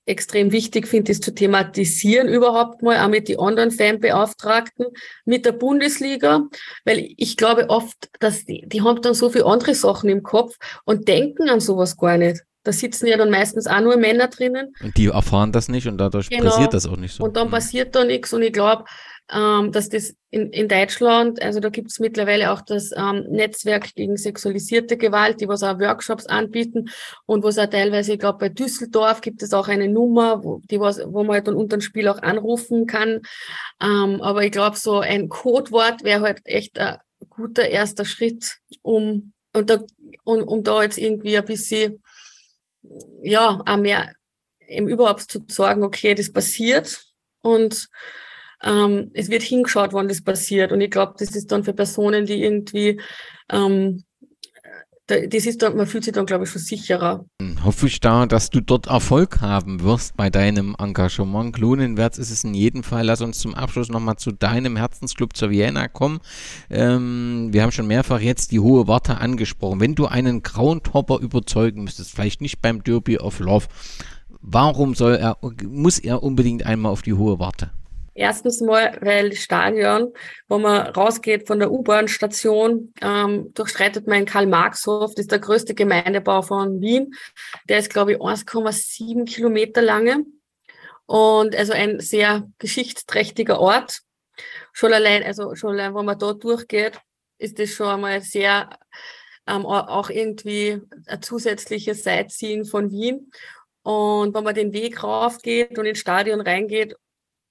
extrem 0.05 0.51
wichtig 0.51 0.87
finde, 0.87 1.11
das 1.11 1.21
zu 1.21 1.33
thematisieren 1.33 2.27
überhaupt 2.27 2.81
mal, 2.83 3.03
auch 3.03 3.09
mit 3.09 3.27
den 3.27 3.39
anderen 3.39 3.71
Fanbeauftragten, 3.71 4.87
mit 5.25 5.45
der 5.45 5.53
Bundesliga, 5.53 6.43
weil 6.83 7.09
ich 7.17 7.37
glaube 7.37 7.69
oft, 7.69 8.09
dass 8.19 8.45
die, 8.45 8.63
die 8.67 8.81
haben 8.81 9.01
dann 9.01 9.13
so 9.13 9.29
viele 9.29 9.45
andere 9.45 9.73
Sachen 9.73 10.09
im 10.09 10.23
Kopf 10.23 10.55
und 10.85 11.07
denken 11.07 11.49
an 11.49 11.59
sowas 11.59 11.97
gar 11.97 12.17
nicht. 12.17 12.41
Da 12.63 12.71
sitzen 12.71 13.05
ja 13.05 13.15
dann 13.15 13.29
meistens 13.29 13.67
auch 13.67 13.81
nur 13.81 13.95
Männer 13.95 14.27
drinnen. 14.27 14.73
Und 14.81 14.97
die 14.97 15.05
erfahren 15.07 15.51
das 15.51 15.69
nicht 15.69 15.87
und 15.87 15.99
dadurch 15.99 16.29
genau. 16.29 16.49
passiert 16.49 16.73
das 16.73 16.87
auch 16.87 16.97
nicht 16.97 17.15
so. 17.15 17.23
Und 17.23 17.37
dann 17.37 17.47
mhm. 17.47 17.51
passiert 17.51 17.95
da 17.95 18.03
nichts 18.03 18.33
und 18.33 18.41
ich 18.41 18.53
glaube, 18.53 18.85
ähm, 19.32 19.71
dass 19.71 19.89
das 19.89 20.13
in, 20.30 20.51
in 20.51 20.67
Deutschland, 20.67 21.41
also 21.41 21.59
da 21.59 21.69
gibt 21.69 21.89
es 21.89 21.99
mittlerweile 21.99 22.51
auch 22.51 22.61
das 22.61 22.91
ähm, 22.95 23.26
Netzwerk 23.30 23.95
gegen 23.95 24.17
sexualisierte 24.17 24.97
Gewalt, 24.97 25.41
die 25.41 25.47
was 25.47 25.63
auch 25.63 25.80
Workshops 25.80 26.28
anbieten 26.28 26.89
und 27.26 27.43
wo 27.43 27.47
es 27.47 27.57
auch 27.57 27.65
teilweise, 27.65 28.13
ich 28.13 28.19
glaube 28.19 28.38
bei 28.38 28.49
Düsseldorf 28.49 29.21
gibt 29.21 29.41
es 29.41 29.53
auch 29.53 29.67
eine 29.67 29.88
Nummer, 29.88 30.43
wo, 30.43 30.61
die 30.69 30.80
was, 30.80 30.99
wo 31.05 31.23
man 31.23 31.36
halt 31.36 31.47
dann 31.47 31.55
unter 31.55 31.78
dem 31.78 31.82
Spiel 31.82 32.07
auch 32.07 32.21
anrufen 32.21 32.86
kann. 32.86 33.21
Ähm, 33.82 34.21
aber 34.21 34.43
ich 34.43 34.51
glaube, 34.51 34.78
so 34.78 34.99
ein 34.99 35.30
Codewort 35.30 36.03
wäre 36.03 36.21
halt 36.21 36.41
echt 36.43 36.78
ein 36.78 36.97
guter 37.30 37.67
erster 37.67 38.05
Schritt, 38.05 38.57
um, 38.82 39.34
und 39.53 39.69
da, 39.69 39.84
um, 40.23 40.43
um 40.43 40.63
da 40.63 40.84
jetzt 40.84 40.97
irgendwie 40.97 41.38
ein 41.38 41.45
bisschen, 41.45 42.03
ja, 43.23 43.61
auch 43.65 43.78
mehr 43.78 44.13
eben 44.67 44.88
überhaupt 44.88 45.21
zu 45.21 45.43
sagen, 45.47 45.84
okay, 45.84 46.13
das 46.13 46.32
passiert 46.32 47.05
und 47.41 47.88
ähm, 48.66 49.11
es 49.13 49.30
wird 49.30 49.43
hingeschaut, 49.43 49.93
wann 49.93 50.09
das 50.09 50.22
passiert. 50.22 50.72
Und 50.72 50.82
ich 50.82 50.91
glaube, 50.91 51.13
das 51.18 51.36
ist 51.36 51.51
dann 51.51 51.63
für 51.63 51.74
Personen, 51.74 52.26
die 52.26 52.43
irgendwie 52.43 52.99
ähm, 53.49 54.03
das 55.07 55.45
ist 55.45 55.61
dann, 55.61 55.78
man 55.78 55.86
fühlt 55.86 56.03
sich 56.03 56.13
dann, 56.13 56.26
glaube 56.26 56.45
ich, 56.45 56.49
schon 56.49 56.61
sicherer. 56.61 57.26
Hoffe 57.63 57.86
ich 57.86 57.99
da, 57.99 58.26
dass 58.26 58.49
du 58.49 58.59
dort 58.59 58.88
Erfolg 58.88 59.39
haben 59.39 59.84
wirst 59.84 60.18
bei 60.18 60.32
deinem 60.32 60.76
Engagement. 60.80 61.55
Klonenwärts 61.55 62.18
ist 62.18 62.32
es 62.32 62.43
in 62.43 62.55
jedem 62.55 62.82
Fall. 62.82 63.05
Lass 63.05 63.22
uns 63.22 63.38
zum 63.38 63.53
Abschluss 63.53 63.89
nochmal 63.89 64.16
zu 64.16 64.32
deinem 64.32 64.78
Herzensclub 64.78 65.36
zur 65.36 65.51
Vienna 65.51 65.88
kommen. 65.88 66.22
Ähm, 66.72 67.49
wir 67.51 67.61
haben 67.61 67.72
schon 67.72 67.86
mehrfach 67.86 68.20
jetzt 68.20 68.51
die 68.51 68.59
hohe 68.59 68.88
Warte 68.88 69.18
angesprochen. 69.18 69.80
Wenn 69.80 69.93
du 69.93 70.07
einen 70.07 70.41
Groundhopper 70.41 71.20
überzeugen 71.20 71.84
müsstest, 71.84 72.11
vielleicht 72.11 72.41
nicht 72.41 72.63
beim 72.63 72.84
Derby 72.84 73.20
of 73.20 73.39
Love, 73.39 73.68
warum 74.41 74.95
soll 74.95 75.13
er, 75.13 75.38
muss 75.68 75.99
er 75.99 76.24
unbedingt 76.24 76.66
einmal 76.66 76.91
auf 76.91 77.03
die 77.03 77.13
hohe 77.13 77.38
Warte? 77.38 77.70
Erstens 78.18 78.61
mal, 78.61 78.97
weil 79.01 79.30
das 79.30 79.39
Stadion, 79.39 80.13
wo 80.47 80.57
man 80.57 80.88
rausgeht 80.88 81.47
von 81.47 81.59
der 81.59 81.70
U-Bahn-Station, 81.70 82.93
ähm, 83.01 83.53
durchstreitet 83.53 84.07
man 84.07 84.26
Karl-Marx-Hof, 84.26 85.13
das 85.13 85.24
ist 85.24 85.32
der 85.34 85.39
größte 85.39 85.76
Gemeindebau 85.76 86.41
von 86.41 86.80
Wien. 86.80 87.13
Der 87.68 87.80
ist, 87.80 87.89
glaube 87.89 88.13
ich, 88.13 88.18
1,7 88.20 89.26
Kilometer 89.26 89.82
lange 89.82 90.26
und 91.05 91.57
also 91.57 91.74
ein 91.74 91.99
sehr 91.99 92.49
geschichtsträchtiger 92.57 93.59
Ort. 93.59 93.99
Schon 94.72 94.93
allein, 94.93 95.22
also 95.24 95.53
schon 95.55 95.72
allein, 95.72 95.93
wenn 95.93 96.05
man 96.05 96.18
da 96.18 96.32
durchgeht, 96.32 96.97
ist 97.38 97.59
das 97.59 97.72
schon 97.72 97.88
einmal 97.88 98.22
sehr 98.22 98.70
ähm, 99.45 99.66
auch 99.66 100.09
irgendwie 100.09 100.82
ein 101.05 101.22
zusätzliches 101.22 102.03
Sightseeing 102.03 102.63
von 102.63 102.91
Wien. 102.91 103.30
Und 103.84 104.34
wenn 104.34 104.43
man 104.45 104.55
den 104.55 104.72
Weg 104.72 105.03
raufgeht 105.03 105.78
und 105.78 105.86
ins 105.86 105.99
Stadion 105.99 106.39
reingeht 106.39 106.95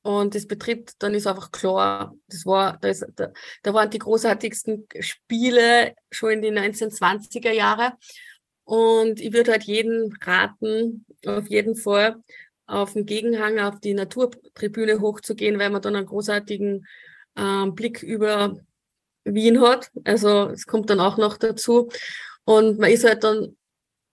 und 0.05 0.35
das 0.35 0.47
betritt, 0.47 0.93
dann 0.99 1.15
ist 1.15 1.27
einfach 1.27 1.51
klar, 1.51 2.15
das 2.29 2.45
war, 2.45 2.77
da, 2.79 2.89
ist, 2.89 3.07
da, 3.17 3.33
da 3.63 3.73
waren 3.73 3.89
die 3.89 3.99
großartigsten 3.99 4.87
Spiele 5.01 5.95
schon 6.11 6.33
in 6.33 6.43
den 6.43 6.59
1920er 6.59 7.53
Jahre. 7.53 7.95
Und 8.65 9.19
ich 9.19 9.33
würde 9.33 9.53
halt 9.53 9.63
jeden 9.63 10.15
raten, 10.21 11.07
auf 11.25 11.49
jeden 11.49 11.75
Fall 11.75 12.17
auf 12.67 12.93
den 12.93 13.07
Gegenhang, 13.07 13.59
auf 13.59 13.81
die 13.81 13.95
Naturtribüne 13.95 15.01
hochzugehen, 15.01 15.59
weil 15.59 15.71
man 15.71 15.81
dann 15.81 15.97
einen 15.97 16.07
großartigen 16.07 16.87
ähm, 17.37 17.75
Blick 17.75 18.03
über 18.03 18.61
Wien 19.25 19.63
hat. 19.63 19.91
Also 20.05 20.51
es 20.51 20.67
kommt 20.67 20.91
dann 20.91 21.01
auch 21.01 21.17
noch 21.17 21.39
dazu. 21.39 21.89
Und 22.45 22.79
man 22.79 22.91
ist 22.91 23.05
halt 23.05 23.25
dann, 23.25 23.57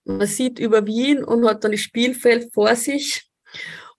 man 0.05 0.25
sieht 0.25 0.57
über 0.57 0.87
Wien 0.87 1.21
und 1.21 1.45
hat 1.45 1.65
dann 1.65 1.71
das 1.71 1.81
Spielfeld 1.81 2.53
vor 2.53 2.77
sich 2.77 3.29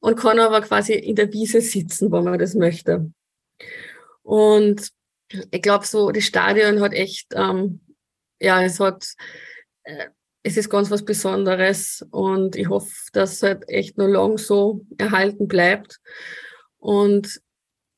und 0.03 0.17
kann 0.17 0.41
aber 0.41 0.61
quasi 0.63 0.95
in 0.95 1.15
der 1.15 1.33
Wiese 1.33 1.61
sitzen, 1.61 2.11
wenn 2.11 2.25
man 2.25 2.39
das 2.39 2.55
möchte. 2.55 3.13
Und 4.23 4.89
ich 5.51 5.63
glaube, 5.63 5.87
so 5.87 6.11
das 6.11 6.25
Stadion 6.25 6.81
hat 6.81 6.93
echt, 6.93 7.29
ähm, 7.35 7.81
ja, 8.41 8.63
es 8.63 8.81
hat, 8.81 9.07
äh, 9.85 10.09
es 10.43 10.57
ist 10.57 10.69
ganz 10.69 10.91
was 10.91 11.05
Besonderes 11.05 12.05
und 12.11 12.57
ich 12.57 12.69
hoffe, 12.69 12.93
dass 13.13 13.35
es 13.35 13.43
halt 13.45 13.69
echt 13.69 13.97
noch 13.97 14.09
lang 14.09 14.39
so 14.39 14.85
erhalten 14.99 15.47
bleibt. 15.47 16.01
Und 16.79 17.41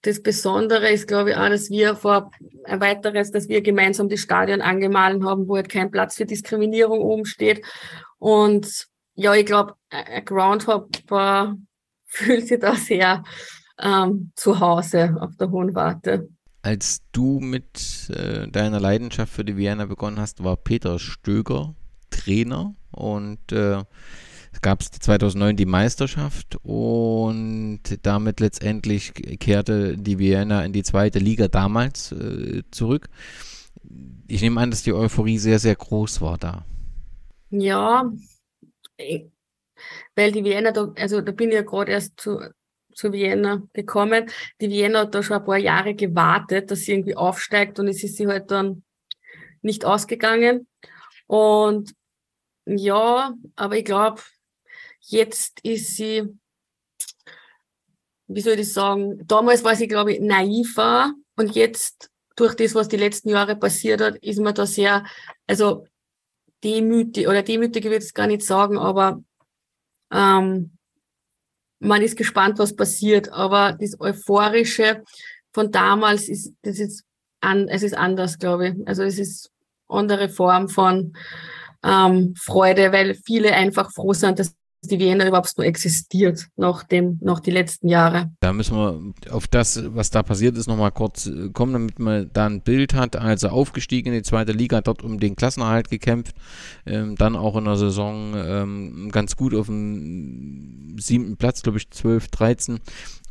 das 0.03 0.23
Besondere 0.23 0.91
ist, 0.91 1.09
glaube 1.09 1.31
ich, 1.31 1.37
auch, 1.37 1.49
dass 1.49 1.71
wir 1.71 1.97
vor 1.97 2.31
ein 2.65 2.83
weiteres, 2.83 3.31
dass 3.31 3.49
wir 3.49 3.63
gemeinsam 3.63 4.11
das 4.11 4.21
Stadion 4.21 4.61
angemahlen 4.61 5.25
haben, 5.25 5.49
wo 5.49 5.57
halt 5.57 5.71
kein 5.71 5.91
Platz 5.91 6.17
für 6.17 6.27
Diskriminierung 6.27 7.01
oben 7.01 7.25
steht. 7.25 7.65
Und 8.19 8.89
ja, 9.15 9.35
ich 9.35 9.47
glaube, 9.47 9.77
Groundhopper 10.27 11.57
fühlt 12.25 12.47
sich 12.47 12.61
da 12.61 12.75
sehr 12.77 13.25
ähm, 13.83 14.31
zu 14.37 14.61
Hause 14.61 15.17
auf 15.21 15.37
der 15.37 15.51
Hohen 15.51 15.75
Warte. 15.75 16.29
Als 16.63 17.03
du 17.13 17.41
mit 17.41 18.09
äh, 18.11 18.49
deiner 18.49 18.81
Leidenschaft 18.81 19.33
für 19.33 19.45
die 19.45 19.57
Vienna 19.57 19.87
begonnen 19.87 20.19
hast, 20.19 20.43
war 20.43 20.57
Peter 20.57 20.99
Stöger 20.99 21.75
Trainer 22.11 22.75
und 22.91 23.53
äh, 23.53 23.83
es 24.53 24.61
gab 24.63 24.83
2009 24.83 25.57
die 25.57 25.67
Meisterschaft 25.67 26.57
und 26.63 27.81
damit 28.03 28.39
letztendlich 28.39 29.13
kehrte 29.41 29.99
die 29.99 30.19
Vienna 30.21 30.65
in 30.65 30.73
die 30.73 30.85
zweite 30.85 31.19
Liga 31.19 31.49
damals 31.49 32.13
äh, 32.13 32.63
zurück. 32.71 33.09
Ich 34.29 34.41
nehme 34.41 34.61
an, 34.61 34.71
dass 34.71 34.85
die 34.85 34.93
Euphorie 34.93 35.39
sehr, 35.39 35.59
sehr 35.59 35.75
groß 35.75 36.21
war 36.21 36.39
da. 36.39 36.65
Ja, 37.51 38.11
weil 40.15 40.33
die 40.33 40.45
Vienna, 40.45 40.73
da, 40.73 40.93
also 40.97 41.21
da 41.21 41.33
bin 41.33 41.51
ich 41.51 41.55
ja 41.55 41.63
gerade 41.63 41.93
erst 41.93 42.21
zu, 42.21 42.41
zu 42.95 43.13
Vienna 43.13 43.63
gekommen. 43.73 44.31
Die 44.61 44.71
Vienna 44.71 45.01
hat 45.01 45.15
da 45.15 45.23
schon 45.23 45.39
ein 45.39 45.45
paar 45.45 45.59
Jahre 45.59 45.95
gewartet, 45.95 46.71
dass 46.71 46.81
sie 46.81 46.93
irgendwie 46.93 47.17
aufsteigt 47.17 47.79
und 47.79 47.89
es 47.89 48.03
ist 48.03 48.17
sie 48.17 48.27
halt 48.27 48.51
dann 48.51 48.85
nicht 49.63 49.85
ausgegangen. 49.85 50.67
Und 51.27 51.95
ja, 52.67 53.35
aber 53.57 53.77
ich 53.77 53.85
glaube, 53.85 54.23
jetzt 55.01 55.61
ist 55.63 55.97
sie, 55.97 56.25
wie 58.27 58.41
soll 58.41 58.59
ich 58.59 58.73
sagen, 58.73 59.27
damals 59.27 59.65
war 59.65 59.77
sie, 59.77 59.89
glaube 59.89 60.13
ich, 60.13 60.21
naiver 60.21 61.13
und 61.37 61.55
jetzt 61.55 62.11
durch 62.37 62.55
das, 62.55 62.75
was 62.75 62.89
die 62.89 62.97
letzten 62.97 63.29
Jahre 63.29 63.57
passiert 63.57 64.01
hat, 64.01 64.17
ist 64.17 64.41
man 64.41 64.55
da 64.55 64.67
sehr, 64.67 65.05
also 65.47 65.87
demütig, 66.63 67.29
oder 67.29 67.43
demütig 67.43 67.85
würde 67.85 67.99
ich 67.99 68.05
es 68.05 68.15
gar 68.15 68.27
nicht 68.27 68.43
sagen, 68.43 68.79
aber 68.79 69.23
ähm, 70.15 70.71
man 71.81 72.01
ist 72.01 72.17
gespannt, 72.17 72.59
was 72.59 72.75
passiert, 72.75 73.31
aber 73.31 73.77
das 73.79 74.01
Euphorische 74.01 75.03
von 75.53 75.71
damals 75.71 76.29
ist, 76.29 76.55
das 76.63 76.79
ist 76.79 77.05
an, 77.41 77.69
es 77.69 77.83
ist 77.83 77.97
anders, 77.97 78.39
glaube 78.39 78.69
ich. 78.69 78.89
Also 78.89 79.03
es 79.03 79.19
ist 79.19 79.51
andere 79.89 80.29
Form 80.29 80.69
von 80.69 81.15
ähm, 81.85 82.35
Freude, 82.37 82.91
weil 82.93 83.15
viele 83.27 83.53
einfach 83.53 83.93
froh 83.93 84.15
sind, 84.15 84.39
dass 84.39 84.55
die 84.87 84.99
Vienna 84.99 85.27
überhaupt 85.27 85.57
nur 85.57 85.67
existiert 85.67 86.49
nach 86.57 86.85
dem, 86.85 87.19
nach 87.23 87.41
die 87.41 87.51
letzten 87.51 87.89
Jahre. 87.89 88.31
Da 88.41 88.53
müssen 88.53 88.77
wir 88.77 89.13
auf 89.31 89.47
das, 89.47 89.83
was 89.95 90.11
da 90.11 90.23
passiert 90.23 90.57
ist, 90.57 90.67
nochmal 90.67 90.93
kurz 90.93 91.27
äh, 91.27 91.51
kommen, 91.51 91.73
damit 91.73 91.99
man 91.99 92.31
da 92.33 92.47
ein 92.47 92.63
Bild 92.63 92.95
hat. 92.95 93.17
Also 93.17 93.49
aufgestiegen 93.49 94.13
in 94.13 94.19
die 94.19 94.23
zweite 94.23 94.53
Liga, 94.53 94.81
dort 94.81 95.03
um 95.03 95.19
den 95.19 95.37
Klassenerhalt 95.37 95.91
gekämpft, 95.91 96.35
ähm, 96.87 97.17
dann 97.17 97.37
auch 97.37 97.57
in 97.57 97.65
der 97.65 97.77
Saison 97.77 98.35
ähm, 98.37 99.11
ganz 99.13 99.37
gut 99.37 99.55
auf 99.55 99.67
dem 99.67 100.97
siebten 100.99 101.37
Platz, 101.37 101.63
glaube 101.63 101.79
ich, 101.79 101.91
12, 101.91 102.29
13 102.29 102.81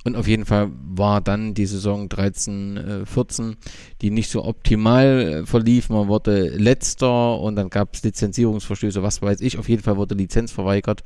Und 0.04 0.18
auf 0.18 0.28
jeden 0.28 0.46
Fall 0.46 0.70
war 0.84 1.22
dann 1.22 1.54
die 1.54 1.66
Saison 1.66 2.10
13, 2.10 2.78
äh, 2.78 3.06
14, 3.06 3.56
die 4.02 4.12
nicht 4.12 4.30
so 4.30 4.44
optimal 4.44 5.06
äh, 5.06 5.46
verlief. 5.46 5.90
Man 5.90 6.08
wurde 6.08 6.50
letzter 6.50 7.40
und 7.40 7.56
dann 7.56 7.70
gab 7.70 7.96
es 7.96 8.04
Lizenzierungsverstöße, 8.04 9.02
was 9.02 9.22
weiß 9.22 9.40
ich. 9.42 9.58
Auf 9.58 9.70
jeden 9.70 9.82
Fall 9.82 9.96
wurde 9.96 10.16
Lizenz 10.16 10.52
verweigert. 10.52 11.04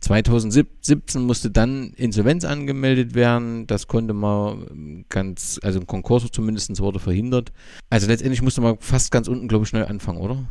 2017 0.00 1.22
musste 1.22 1.50
dann 1.50 1.92
Insolvenz 1.96 2.44
angemeldet 2.44 3.14
werden. 3.14 3.66
Das 3.66 3.88
konnte 3.88 4.14
man 4.14 5.04
ganz, 5.08 5.58
also 5.62 5.80
ein 5.80 5.86
Konkurs 5.86 6.26
zumindest 6.30 6.80
wurde 6.80 6.98
verhindert. 6.98 7.52
Also 7.90 8.06
letztendlich 8.06 8.42
musste 8.42 8.60
man 8.60 8.76
fast 8.80 9.10
ganz 9.10 9.28
unten, 9.28 9.48
glaube 9.48 9.64
ich, 9.64 9.72
neu 9.72 9.84
anfangen, 9.84 10.18
oder? 10.18 10.46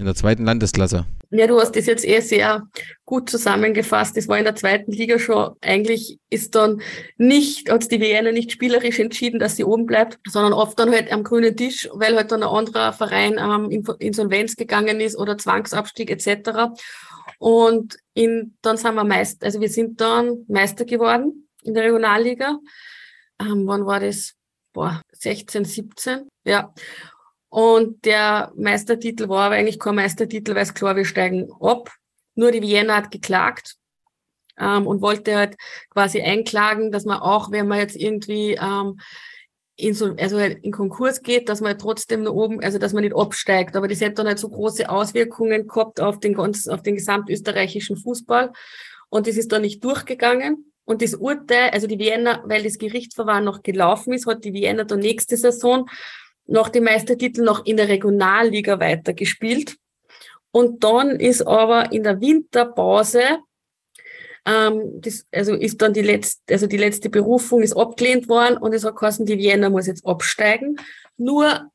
In 0.00 0.06
der 0.06 0.14
zweiten 0.14 0.46
Landesklasse. 0.46 1.04
Ja, 1.30 1.46
du 1.46 1.60
hast 1.60 1.76
das 1.76 1.84
jetzt 1.84 2.08
eh 2.08 2.20
sehr 2.20 2.66
gut 3.04 3.28
zusammengefasst. 3.28 4.16
Das 4.16 4.28
war 4.28 4.38
in 4.38 4.44
der 4.44 4.54
zweiten 4.54 4.92
Liga 4.92 5.18
schon. 5.18 5.54
Eigentlich 5.60 6.18
ist 6.30 6.54
dann 6.54 6.80
nicht, 7.18 7.70
hat 7.70 7.92
die 7.92 8.00
Wiener 8.00 8.32
nicht 8.32 8.50
spielerisch 8.50 8.98
entschieden, 8.98 9.38
dass 9.38 9.56
sie 9.56 9.64
oben 9.64 9.84
bleibt, 9.84 10.18
sondern 10.26 10.54
oft 10.54 10.78
dann 10.78 10.90
halt 10.90 11.12
am 11.12 11.22
grünen 11.22 11.54
Tisch, 11.54 11.86
weil 11.92 12.16
halt 12.16 12.32
dann 12.32 12.42
ein 12.42 12.48
anderer 12.48 12.94
Verein 12.94 13.36
ähm, 13.38 13.70
in 13.70 13.84
Insolvenz 13.98 14.56
gegangen 14.56 15.02
ist 15.02 15.18
oder 15.18 15.36
Zwangsabstieg 15.36 16.10
etc. 16.10 16.72
Und 17.38 17.98
in, 18.14 18.56
dann 18.62 18.78
sind 18.78 18.94
wir 18.94 19.04
Meister, 19.04 19.44
also 19.44 19.60
wir 19.60 19.68
sind 19.68 20.00
dann 20.00 20.46
Meister 20.48 20.86
geworden 20.86 21.46
in 21.62 21.74
der 21.74 21.84
Regionalliga. 21.84 22.58
Ähm, 23.38 23.66
wann 23.66 23.84
war 23.84 24.00
das? 24.00 24.32
Boah, 24.72 25.02
16, 25.12 25.66
17, 25.66 26.26
ja. 26.44 26.72
Und 27.50 28.04
der 28.04 28.52
Meistertitel 28.56 29.28
war 29.28 29.46
aber 29.46 29.56
eigentlich 29.56 29.80
kein 29.80 29.96
Meistertitel, 29.96 30.54
weil 30.54 30.62
es 30.62 30.72
klar, 30.72 30.96
wir 30.96 31.04
steigen 31.04 31.50
ab. 31.60 31.90
Nur 32.36 32.52
die 32.52 32.62
Vienna 32.62 32.96
hat 32.96 33.10
geklagt 33.10 33.74
ähm, 34.56 34.86
und 34.86 35.02
wollte 35.02 35.36
halt 35.36 35.56
quasi 35.90 36.22
einklagen, 36.22 36.92
dass 36.92 37.04
man 37.04 37.18
auch, 37.18 37.50
wenn 37.50 37.66
man 37.66 37.78
jetzt 37.78 37.96
irgendwie 37.96 38.52
ähm, 38.52 39.00
in 39.74 39.94
so, 39.94 40.14
also 40.16 40.38
halt 40.38 40.62
in 40.62 40.70
Konkurs 40.70 41.22
geht, 41.22 41.48
dass 41.48 41.60
man 41.60 41.72
halt 41.72 41.80
trotzdem 41.80 42.22
nur 42.22 42.36
oben, 42.36 42.62
also 42.62 42.78
dass 42.78 42.92
man 42.92 43.02
nicht 43.02 43.16
absteigt. 43.16 43.74
Aber 43.74 43.88
das 43.88 44.00
hätte 44.00 44.16
dann 44.16 44.28
halt 44.28 44.38
so 44.38 44.48
große 44.48 44.88
Auswirkungen 44.88 45.66
gehabt 45.66 46.00
auf 46.00 46.20
den 46.20 46.34
ganzen, 46.34 46.72
auf 46.72 46.82
den 46.82 46.94
gesamtösterreichischen 46.94 47.96
Fußball. 47.96 48.52
Und 49.08 49.26
das 49.26 49.36
ist 49.36 49.50
dann 49.50 49.62
nicht 49.62 49.82
durchgegangen. 49.82 50.72
Und 50.84 51.02
das 51.02 51.14
Urteil, 51.14 51.70
also 51.70 51.88
die 51.88 51.98
Vienna, 51.98 52.42
weil 52.46 52.62
das 52.62 52.78
Gerichtsverfahren 52.78 53.44
noch 53.44 53.62
gelaufen 53.62 54.12
ist, 54.12 54.26
hat 54.26 54.44
die 54.44 54.52
Vienna 54.52 54.84
dann 54.84 55.00
nächste 55.00 55.36
Saison 55.36 55.88
noch 56.50 56.68
die 56.68 56.80
Meistertitel 56.80 57.42
noch 57.42 57.64
in 57.64 57.76
der 57.76 57.88
Regionalliga 57.88 58.80
weitergespielt. 58.80 59.76
Und 60.50 60.82
dann 60.82 61.20
ist 61.20 61.42
aber 61.42 61.92
in 61.92 62.02
der 62.02 62.20
Winterpause, 62.20 63.22
ähm, 64.44 65.00
das, 65.00 65.26
also 65.30 65.54
ist 65.54 65.80
dann 65.80 65.92
die 65.92 66.02
letzte, 66.02 66.52
also 66.52 66.66
die 66.66 66.76
letzte 66.76 67.08
Berufung 67.08 67.62
ist 67.62 67.76
abgelehnt 67.76 68.28
worden 68.28 68.56
und 68.56 68.72
es 68.72 68.84
hat 68.84 68.96
geheißen, 68.96 69.26
die 69.26 69.38
Vienna 69.38 69.70
muss 69.70 69.86
jetzt 69.86 70.04
absteigen. 70.04 70.76
Nur, 71.16 71.70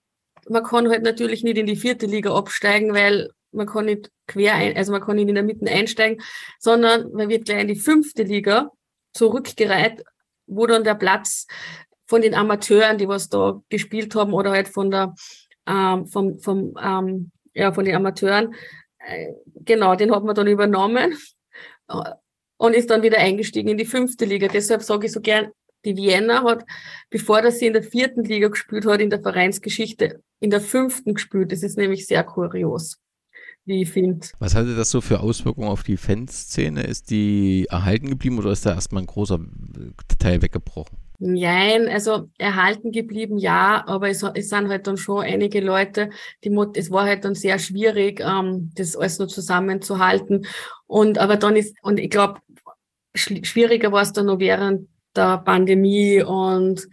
man 0.50 0.64
kann 0.64 0.90
halt 0.90 1.04
natürlich 1.04 1.44
nicht 1.44 1.58
in 1.58 1.68
die 1.68 1.78
vierte 1.78 2.06
Liga 2.06 2.36
absteigen, 2.36 2.94
weil 2.94 3.30
man 3.52 3.68
kann 3.68 3.86
nicht 3.86 4.12
quer 4.28 4.56
ein, 4.56 4.76
also 4.76 4.92
man 4.92 5.02
kann 5.02 5.16
nicht 5.16 5.30
in 5.30 5.36
der 5.36 5.44
Mitte 5.44 5.72
einsteigen, 5.72 6.22
sondern 6.60 7.12
man 7.14 7.30
wird 7.30 7.46
gleich 7.46 7.62
in 7.62 7.68
die 7.70 7.80
fünfte 7.80 8.24
Liga 8.24 8.72
zurückgereiht, 9.14 10.04
wo 10.48 10.68
dann 10.68 10.84
der 10.84 10.96
Platz 10.96 11.48
von 12.08 12.22
den 12.22 12.36
Amateuren, 12.36 12.98
die 12.98 13.08
was 13.08 13.30
da 13.30 13.62
gespielt 13.70 14.16
haben, 14.16 14.34
oder 14.34 14.52
halt 14.52 14.68
von 14.68 14.92
der, 14.92 15.16
ähm, 15.68 16.08
vom, 16.08 16.40
vom, 16.40 16.74
ähm, 16.82 17.32
ja, 17.54 17.72
von 17.72 17.86
den 17.86 17.96
Amateuren. 17.96 18.54
Äh, 19.00 19.34
genau, 19.64 19.96
den 19.96 20.14
hat 20.14 20.24
man 20.24 20.36
dann 20.36 20.48
übernommen 20.48 21.18
äh, 21.90 22.12
und 22.58 22.76
ist 22.76 22.90
dann 22.90 23.04
wieder 23.04 23.18
eingestiegen 23.18 23.70
in 23.70 23.78
die 23.78 23.86
fünfte 23.86 24.26
Liga. 24.26 24.48
Deshalb 24.48 24.84
sage 24.84 25.08
ich 25.08 25.12
so 25.12 25.22
gern, 25.22 25.52
die 25.86 25.96
Vienna 25.96 26.44
hat, 26.44 26.66
bevor 27.10 27.42
das 27.42 27.60
sie 27.60 27.68
in 27.68 27.74
der 27.74 27.84
vierten 27.84 28.24
Liga 28.24 28.48
gespielt 28.48 28.86
hat, 28.86 29.00
in 29.00 29.10
der 29.10 29.22
Vereinsgeschichte, 29.22 30.22
in 30.40 30.50
der 30.50 30.62
fünften 30.62 31.14
gespielt. 31.14 31.52
Das 31.52 31.64
ist 31.64 31.78
nämlich 31.78 32.08
sehr 32.08 32.24
kurios, 32.24 32.98
wie 33.66 33.84
ich 33.84 33.92
finde. 33.92 34.28
Was 34.40 34.56
hatte 34.56 34.76
das 34.76 34.90
so 34.90 35.02
für 35.02 35.20
Auswirkungen 35.20 35.70
auf 35.70 35.84
die 35.84 35.98
Fanszene? 35.98 36.84
Ist 36.84 37.12
die 37.12 37.68
erhalten 37.70 38.10
geblieben 38.10 38.40
oder 38.40 38.52
ist 38.52 38.66
da 38.66 38.74
erstmal 38.74 39.04
ein 39.04 39.08
großer 39.08 39.40
Teil 40.20 40.42
weggebrochen? 40.42 40.98
Nein, 41.20 41.88
also 41.88 42.30
erhalten 42.38 42.92
geblieben, 42.92 43.38
ja, 43.38 43.84
aber 43.88 44.10
es, 44.10 44.22
es 44.22 44.50
sind 44.50 44.68
halt 44.68 44.86
dann 44.88 44.98
schon 44.98 45.24
einige 45.24 45.62
Leute, 45.62 46.10
die 46.44 46.56
es 46.74 46.92
war 46.92 47.06
halt 47.06 47.24
dann 47.24 47.36
sehr 47.36 47.58
schwierig, 47.58 48.20
ähm, 48.20 48.72
das 48.76 48.98
alles 48.98 49.20
nur 49.20 49.28
zusammenzuhalten. 49.30 50.46
Und 50.88 51.18
aber 51.18 51.38
dann 51.38 51.56
ist, 51.56 51.76
und 51.84 52.00
ich 52.00 52.10
glaube, 52.10 52.40
schwieriger 53.14 53.92
war 53.92 54.02
es 54.02 54.12
dann 54.12 54.26
noch 54.26 54.40
während 54.40 54.90
der 55.16 55.38
Pandemie 55.38 56.22
und 56.22 56.88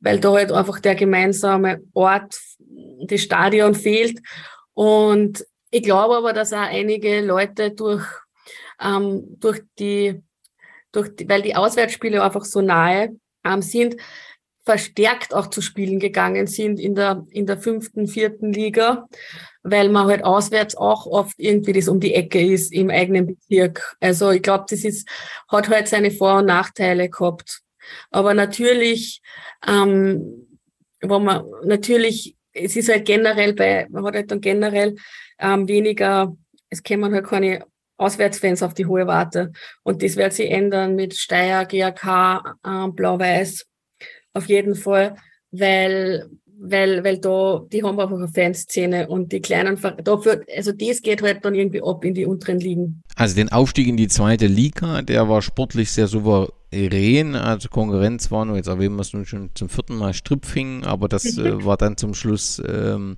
weil 0.00 0.18
da 0.18 0.32
halt 0.32 0.50
einfach 0.50 0.80
der 0.80 0.96
gemeinsame 0.96 1.80
Ort, 1.94 2.36
das 3.06 3.20
Stadion 3.20 3.74
fehlt. 3.76 4.18
Und 4.74 5.44
ich 5.70 5.82
glaube 5.82 6.16
aber, 6.16 6.32
dass 6.32 6.52
auch 6.52 6.58
einige 6.58 7.20
Leute 7.20 7.70
durch, 7.70 8.04
ähm, 8.80 9.36
durch 9.38 9.62
die, 9.78 10.20
durch 10.90 11.14
die, 11.14 11.28
weil 11.28 11.42
die 11.42 11.54
Auswärtsspiele 11.54 12.22
einfach 12.22 12.44
so 12.44 12.60
nahe 12.60 13.16
ähm, 13.48 13.62
sind, 13.62 13.96
verstärkt 14.68 15.32
auch 15.32 15.46
zu 15.46 15.62
spielen 15.62 15.98
gegangen 15.98 16.46
sind 16.46 16.78
in 16.78 16.94
der, 16.94 17.24
in 17.30 17.46
der 17.46 17.56
fünften, 17.56 18.06
vierten 18.06 18.52
Liga, 18.52 19.08
weil 19.62 19.88
man 19.88 20.06
halt 20.06 20.24
auswärts 20.24 20.76
auch 20.76 21.06
oft 21.06 21.36
irgendwie 21.38 21.72
das 21.72 21.88
um 21.88 22.00
die 22.00 22.12
Ecke 22.12 22.38
ist 22.38 22.70
im 22.74 22.90
eigenen 22.90 23.28
Bezirk. 23.28 23.96
Also 23.98 24.30
ich 24.30 24.42
glaube, 24.42 24.66
das 24.68 24.84
ist, 24.84 25.08
hat 25.50 25.70
halt 25.70 25.88
seine 25.88 26.10
Vor- 26.10 26.40
und 26.40 26.46
Nachteile 26.46 27.08
gehabt. 27.08 27.62
Aber 28.10 28.34
natürlich, 28.34 29.22
ähm, 29.66 30.46
wo 31.00 31.18
man 31.18 31.46
natürlich, 31.64 32.36
es 32.52 32.76
ist 32.76 32.90
halt 32.90 33.06
generell 33.06 33.54
bei, 33.54 33.86
man 33.88 34.04
hat 34.04 34.16
halt 34.16 34.30
dann 34.30 34.42
generell 34.42 34.96
ähm, 35.38 35.66
weniger, 35.66 36.36
es 36.68 36.82
kämen 36.82 37.14
halt 37.14 37.26
keine 37.26 37.64
Auswärtsfans 37.98 38.62
auf 38.62 38.74
die 38.74 38.86
hohe 38.86 39.06
Warte. 39.06 39.52
Und 39.82 40.02
das 40.02 40.16
wird 40.16 40.32
sich 40.32 40.50
ändern 40.50 40.94
mit 40.94 41.14
Steyr, 41.14 41.66
GAK, 41.66 42.56
äh, 42.64 42.88
Blau-Weiß. 42.92 43.66
Auf 44.34 44.46
jeden 44.46 44.76
Fall, 44.76 45.16
weil, 45.50 46.28
weil, 46.60 47.02
weil 47.02 47.18
da, 47.18 47.64
die 47.72 47.82
haben 47.82 47.98
einfach 47.98 48.16
eine 48.16 48.28
Fanszene 48.28 49.08
und 49.08 49.32
die 49.32 49.40
kleinen, 49.40 49.78
dafür, 50.04 50.42
also 50.56 50.72
das 50.72 51.02
geht 51.02 51.22
halt 51.22 51.44
dann 51.44 51.54
irgendwie 51.54 51.82
ab 51.82 52.04
in 52.04 52.14
die 52.14 52.24
unteren 52.24 52.60
Ligen. 52.60 53.02
Also 53.16 53.34
den 53.34 53.50
Aufstieg 53.50 53.88
in 53.88 53.96
die 53.96 54.06
zweite 54.06 54.46
Liga, 54.46 55.02
der 55.02 55.28
war 55.28 55.42
sportlich 55.42 55.90
sehr 55.90 56.06
souverän. 56.06 57.34
Also 57.34 57.68
Konkurrenz 57.68 58.30
war 58.30 58.44
nur, 58.44 58.56
jetzt 58.56 58.68
erwähnen 58.68 58.94
wir 58.94 59.02
es 59.02 59.12
nun 59.12 59.26
schon 59.26 59.50
zum 59.54 59.68
vierten 59.68 59.96
Mal 59.96 60.14
Stripfing, 60.14 60.84
aber 60.84 61.08
das 61.08 61.24
äh, 61.38 61.64
war 61.64 61.76
dann 61.76 61.96
zum 61.96 62.14
Schluss 62.14 62.62
ähm, 62.64 63.16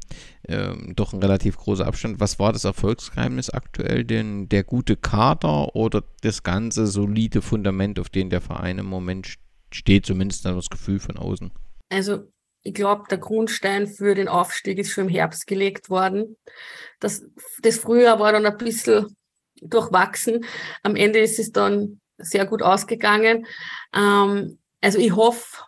ähm, 0.48 0.94
doch 0.96 1.12
ein 1.12 1.20
relativ 1.20 1.56
großer 1.56 1.86
Abstand. 1.86 2.20
Was 2.20 2.38
war 2.38 2.52
das 2.52 2.64
Erfolgsgeheimnis 2.64 3.50
aktuell? 3.50 4.04
Denn 4.04 4.48
der 4.48 4.64
gute 4.64 4.96
Kader 4.96 5.74
oder 5.76 6.02
das 6.22 6.42
ganze 6.42 6.86
solide 6.86 7.42
Fundament, 7.42 7.98
auf 7.98 8.08
dem 8.08 8.30
der 8.30 8.40
Verein 8.40 8.78
im 8.78 8.86
Moment 8.86 9.36
steht, 9.72 10.06
zumindest 10.06 10.44
das 10.44 10.70
Gefühl 10.70 10.98
von 10.98 11.16
außen? 11.16 11.50
Also 11.90 12.30
ich 12.62 12.74
glaube, 12.74 13.04
der 13.10 13.18
Grundstein 13.18 13.86
für 13.86 14.14
den 14.14 14.28
Aufstieg 14.28 14.78
ist 14.78 14.90
schon 14.90 15.08
im 15.08 15.10
Herbst 15.10 15.46
gelegt 15.46 15.88
worden. 15.88 16.36
Das, 16.98 17.24
das 17.62 17.78
Frühjahr 17.78 18.20
war 18.20 18.32
dann 18.32 18.46
ein 18.46 18.56
bisschen 18.58 19.16
durchwachsen. 19.62 20.44
Am 20.82 20.96
Ende 20.96 21.20
ist 21.20 21.38
es 21.38 21.52
dann 21.52 22.00
sehr 22.18 22.46
gut 22.46 22.62
ausgegangen. 22.62 23.46
Ähm, 23.94 24.58
also 24.80 24.98
ich 24.98 25.14
hoffe, 25.14 25.64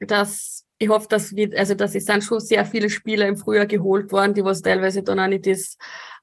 dass 0.00 0.59
ich 0.82 0.88
hoffe, 0.88 1.06
dass 1.08 1.36
wir, 1.36 1.50
also 1.58 1.74
dass 1.74 1.94
es 1.94 2.06
sind 2.06 2.24
schon 2.24 2.40
sehr 2.40 2.64
viele 2.64 2.88
Spieler 2.88 3.28
im 3.28 3.36
Frühjahr 3.36 3.66
geholt 3.66 4.10
worden, 4.12 4.32
die 4.32 4.44
was 4.44 4.62
teilweise 4.62 5.02
dann 5.02 5.20
auch 5.20 5.26
nicht 5.26 5.46
das, 5.46 5.76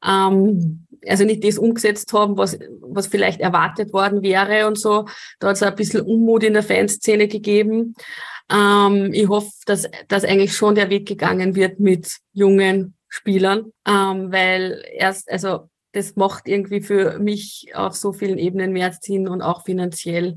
ähm, 0.03 0.87
also 1.07 1.25
nicht 1.25 1.43
das 1.43 1.59
umgesetzt 1.59 2.11
haben, 2.11 2.37
was, 2.37 2.57
was 2.81 3.05
vielleicht 3.05 3.39
erwartet 3.39 3.93
worden 3.93 4.23
wäre 4.23 4.65
und 4.65 4.79
so. 4.79 5.05
Da 5.39 5.49
hat 5.49 5.57
es 5.57 5.63
ein 5.63 5.75
bisschen 5.75 6.01
Unmut 6.01 6.43
in 6.43 6.53
der 6.53 6.63
Fanszene 6.63 7.27
gegeben. 7.27 7.93
Ähm, 8.51 9.13
ich 9.13 9.27
hoffe, 9.27 9.51
dass, 9.67 9.87
dass 10.07 10.25
eigentlich 10.25 10.57
schon 10.57 10.73
der 10.73 10.89
Weg 10.89 11.07
gegangen 11.07 11.55
wird 11.55 11.79
mit 11.79 12.17
jungen 12.33 12.95
Spielern, 13.09 13.71
ähm, 13.87 14.31
weil 14.31 14.83
erst, 14.91 15.29
also 15.29 15.69
das 15.91 16.15
macht 16.15 16.47
irgendwie 16.47 16.81
für 16.81 17.19
mich 17.19 17.69
auf 17.75 17.95
so 17.95 18.11
vielen 18.11 18.39
Ebenen 18.39 18.73
mehr 18.73 18.91
Sinn 18.99 19.27
und 19.27 19.43
auch 19.43 19.65
finanziell. 19.65 20.35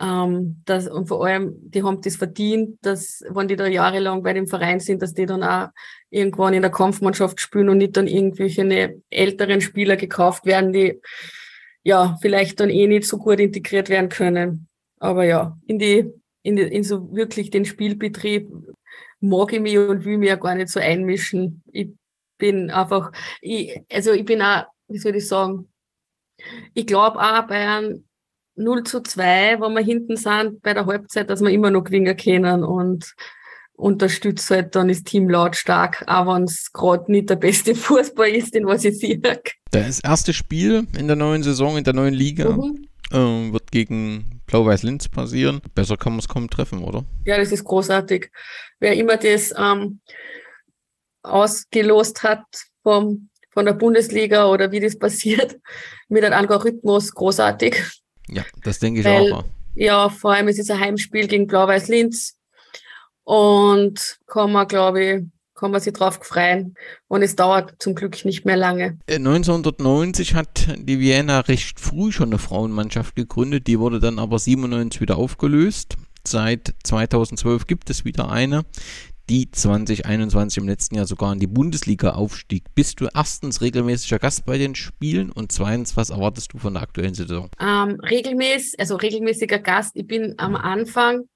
Ähm, 0.00 0.62
das, 0.64 0.88
und 0.88 1.06
vor 1.06 1.24
allem, 1.24 1.54
die 1.70 1.82
haben 1.82 2.00
das 2.02 2.16
verdient, 2.16 2.78
dass, 2.82 3.22
wenn 3.28 3.48
die 3.48 3.56
da 3.56 3.66
jahrelang 3.66 4.22
bei 4.22 4.32
dem 4.32 4.46
Verein 4.46 4.80
sind, 4.80 5.02
dass 5.02 5.14
die 5.14 5.26
dann 5.26 5.42
auch 5.42 5.68
irgendwann 6.10 6.54
in 6.54 6.62
der 6.62 6.70
Kampfmannschaft 6.70 7.40
spielen 7.40 7.68
und 7.68 7.78
nicht 7.78 7.96
dann 7.96 8.06
irgendwelche 8.06 8.64
ne, 8.64 9.00
älteren 9.10 9.60
Spieler 9.60 9.96
gekauft 9.96 10.44
werden, 10.44 10.72
die 10.72 11.00
ja 11.82 12.16
vielleicht 12.20 12.60
dann 12.60 12.70
eh 12.70 12.86
nicht 12.86 13.06
so 13.06 13.18
gut 13.18 13.40
integriert 13.40 13.88
werden 13.88 14.10
können. 14.10 14.68
Aber 14.98 15.24
ja, 15.24 15.56
in 15.66 15.78
die, 15.78 16.10
in, 16.42 16.56
die, 16.56 16.62
in 16.62 16.84
so 16.84 17.14
wirklich 17.14 17.50
den 17.50 17.64
Spielbetrieb 17.64 18.50
mag 19.20 19.52
ich 19.52 19.60
mich 19.60 19.78
und 19.78 20.04
will 20.04 20.18
mich 20.18 20.28
ja 20.28 20.36
gar 20.36 20.54
nicht 20.54 20.68
so 20.68 20.80
einmischen. 20.80 21.62
Ich 21.72 21.90
bin 22.38 22.70
einfach, 22.70 23.12
ich, 23.40 23.80
also 23.90 24.12
ich 24.12 24.24
bin 24.24 24.42
auch 24.42 24.64
wie 24.88 24.98
soll 24.98 25.16
ich 25.16 25.26
sagen, 25.26 25.68
ich 26.74 26.86
glaube 26.86 27.18
auch 27.18 27.46
bei 27.46 27.68
einem, 27.68 28.05
0 28.56 28.84
zu 28.84 29.02
2, 29.02 29.60
wo 29.60 29.68
wir 29.68 29.82
hinten 29.82 30.16
sind 30.16 30.62
bei 30.62 30.74
der 30.74 30.86
Halbzeit, 30.86 31.30
dass 31.30 31.40
wir 31.40 31.50
immer 31.50 31.70
noch 31.70 31.84
gewinnen 31.84 32.16
können 32.16 32.64
und 32.64 33.14
unterstützt 33.74 34.50
halt 34.50 34.74
dann 34.74 34.88
das 34.88 35.02
Team 35.02 35.28
lautstark, 35.28 36.02
auch 36.06 36.34
wenn 36.34 36.44
es 36.44 36.72
gerade 36.72 37.10
nicht 37.12 37.30
der 37.30 37.36
beste 37.36 37.74
Fußball 37.74 38.28
ist, 38.28 38.54
den 38.54 38.66
was 38.66 38.84
ich 38.84 38.98
sehe. 38.98 39.20
Das 39.70 40.00
erste 40.00 40.32
Spiel 40.32 40.86
in 40.98 41.06
der 41.06 41.16
neuen 41.16 41.42
Saison, 41.42 41.76
in 41.76 41.84
der 41.84 41.92
neuen 41.92 42.14
Liga, 42.14 42.50
mhm. 42.50 42.88
äh, 43.12 43.52
wird 43.52 43.70
gegen 43.70 44.40
Blau-Weiß-Linz 44.46 45.08
passieren. 45.08 45.60
Besser 45.74 45.96
kann 45.96 46.14
man 46.14 46.20
es 46.20 46.28
kaum 46.28 46.48
treffen, 46.48 46.82
oder? 46.82 47.04
Ja, 47.24 47.36
das 47.36 47.52
ist 47.52 47.64
großartig. 47.64 48.30
Wer 48.80 48.94
immer 48.94 49.16
das 49.18 49.52
ähm, 49.56 50.00
ausgelost 51.22 52.22
hat 52.22 52.44
vom, 52.82 53.28
von 53.50 53.66
der 53.66 53.74
Bundesliga 53.74 54.46
oder 54.46 54.72
wie 54.72 54.80
das 54.80 54.98
passiert, 54.98 55.58
mit 56.08 56.24
einem 56.24 56.34
Algorithmus, 56.34 57.12
großartig. 57.12 57.82
Ja, 58.28 58.44
das 58.62 58.78
denke 58.78 59.00
ich 59.00 59.06
Weil, 59.06 59.32
auch. 59.32 59.44
Ja, 59.74 60.08
vor 60.08 60.32
allem 60.32 60.48
es 60.48 60.58
ist 60.58 60.70
ein 60.70 60.80
Heimspiel 60.80 61.26
gegen 61.26 61.46
Blau-Weiß-Linz 61.46 62.36
und 63.24 64.18
kann 64.26 64.52
man, 64.52 64.66
glaube 64.68 65.04
ich, 65.04 65.22
kann 65.56 65.70
man 65.70 65.80
sich 65.80 65.92
drauf 65.92 66.20
freuen. 66.22 66.74
Und 67.08 67.22
es 67.22 67.34
dauert 67.34 67.74
zum 67.78 67.94
Glück 67.94 68.24
nicht 68.24 68.44
mehr 68.44 68.56
lange. 68.56 68.98
1990 69.08 70.32
äh, 70.32 70.34
hat 70.34 70.68
die 70.78 71.00
Vienna 71.00 71.40
recht 71.40 71.80
früh 71.80 72.12
schon 72.12 72.28
eine 72.28 72.38
Frauenmannschaft 72.38 73.16
gegründet. 73.16 73.66
Die 73.66 73.78
wurde 73.80 73.98
dann 73.98 74.18
aber 74.18 74.38
97 74.38 75.00
wieder 75.00 75.16
aufgelöst. 75.16 75.96
Seit 76.26 76.74
2012 76.84 77.66
gibt 77.66 77.90
es 77.90 78.04
wieder 78.04 78.30
eine, 78.30 78.64
die 79.28 79.50
2021 79.50 80.58
im 80.58 80.68
letzten 80.68 80.94
Jahr 80.94 81.06
sogar 81.06 81.32
in 81.32 81.40
die 81.40 81.46
Bundesliga 81.46 82.12
aufstieg. 82.12 82.64
Bist 82.74 83.00
du 83.00 83.08
erstens 83.12 83.60
regelmäßiger 83.60 84.18
Gast 84.18 84.46
bei 84.46 84.58
den 84.58 84.74
Spielen 84.74 85.32
und 85.32 85.52
zweitens, 85.52 85.96
was 85.96 86.10
erwartest 86.10 86.52
du 86.52 86.58
von 86.58 86.74
der 86.74 86.82
aktuellen 86.82 87.14
Saison? 87.14 87.50
Ähm, 87.60 87.98
regelmäßig, 88.00 88.78
also 88.78 88.96
regelmäßiger 88.96 89.58
Gast. 89.58 89.96
Ich 89.96 90.06
bin 90.06 90.34
am 90.38 90.54
Anfang 90.54 91.28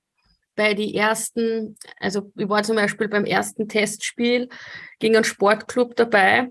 bei 0.55 0.75
die 0.75 0.95
ersten, 0.95 1.77
also 1.99 2.33
ich 2.37 2.49
war 2.49 2.63
zum 2.63 2.77
Beispiel 2.77 3.09
beim 3.09 3.25
ersten 3.25 3.69
Testspiel 3.69 4.49
gegen 4.99 5.17
einen 5.17 5.25
Sportclub 5.25 5.97
dabei. 5.97 6.49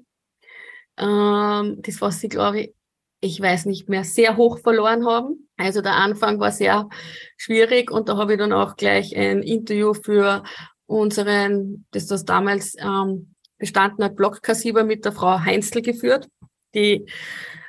Ähm, 0.97 1.77
das, 1.81 2.01
was 2.01 2.19
sie, 2.19 2.27
glaube 2.27 2.61
ich, 2.61 2.73
ich 3.21 3.39
weiß 3.39 3.65
nicht 3.65 3.89
mehr, 3.89 4.03
sehr 4.03 4.37
hoch 4.37 4.59
verloren 4.59 5.05
haben. 5.05 5.49
Also 5.57 5.81
der 5.81 5.95
Anfang 5.95 6.39
war 6.39 6.51
sehr 6.51 6.87
schwierig 7.37 7.91
und 7.91 8.07
da 8.07 8.17
habe 8.17 8.33
ich 8.33 8.39
dann 8.39 8.53
auch 8.53 8.77
gleich 8.77 9.15
ein 9.15 9.43
Interview 9.43 9.93
für 9.93 10.43
unseren, 10.89 11.85
das 11.91 12.07
das 12.07 12.25
damals 12.25 12.75
ähm, 12.79 13.35
bestanden 13.57 14.03
hat, 14.03 14.15
Blockkassiber 14.15 14.83
mit 14.83 15.05
der 15.05 15.11
Frau 15.11 15.39
Heinzel 15.39 15.81
geführt, 15.81 16.27
die 16.73 17.05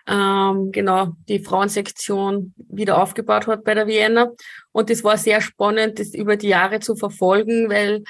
ähm, 0.06 0.72
genau 0.72 1.12
die 1.28 1.40
Frauensektion 1.40 2.54
wieder 2.56 3.00
aufgebaut 3.00 3.46
hat 3.46 3.64
bei 3.64 3.74
der 3.74 3.86
Vienna. 3.86 4.30
Und 4.72 4.88
das 4.88 5.04
war 5.04 5.18
sehr 5.18 5.40
spannend, 5.42 5.98
das 5.98 6.14
über 6.14 6.36
die 6.36 6.48
Jahre 6.48 6.80
zu 6.80 6.96
verfolgen, 6.96 7.68
weil 7.68 8.04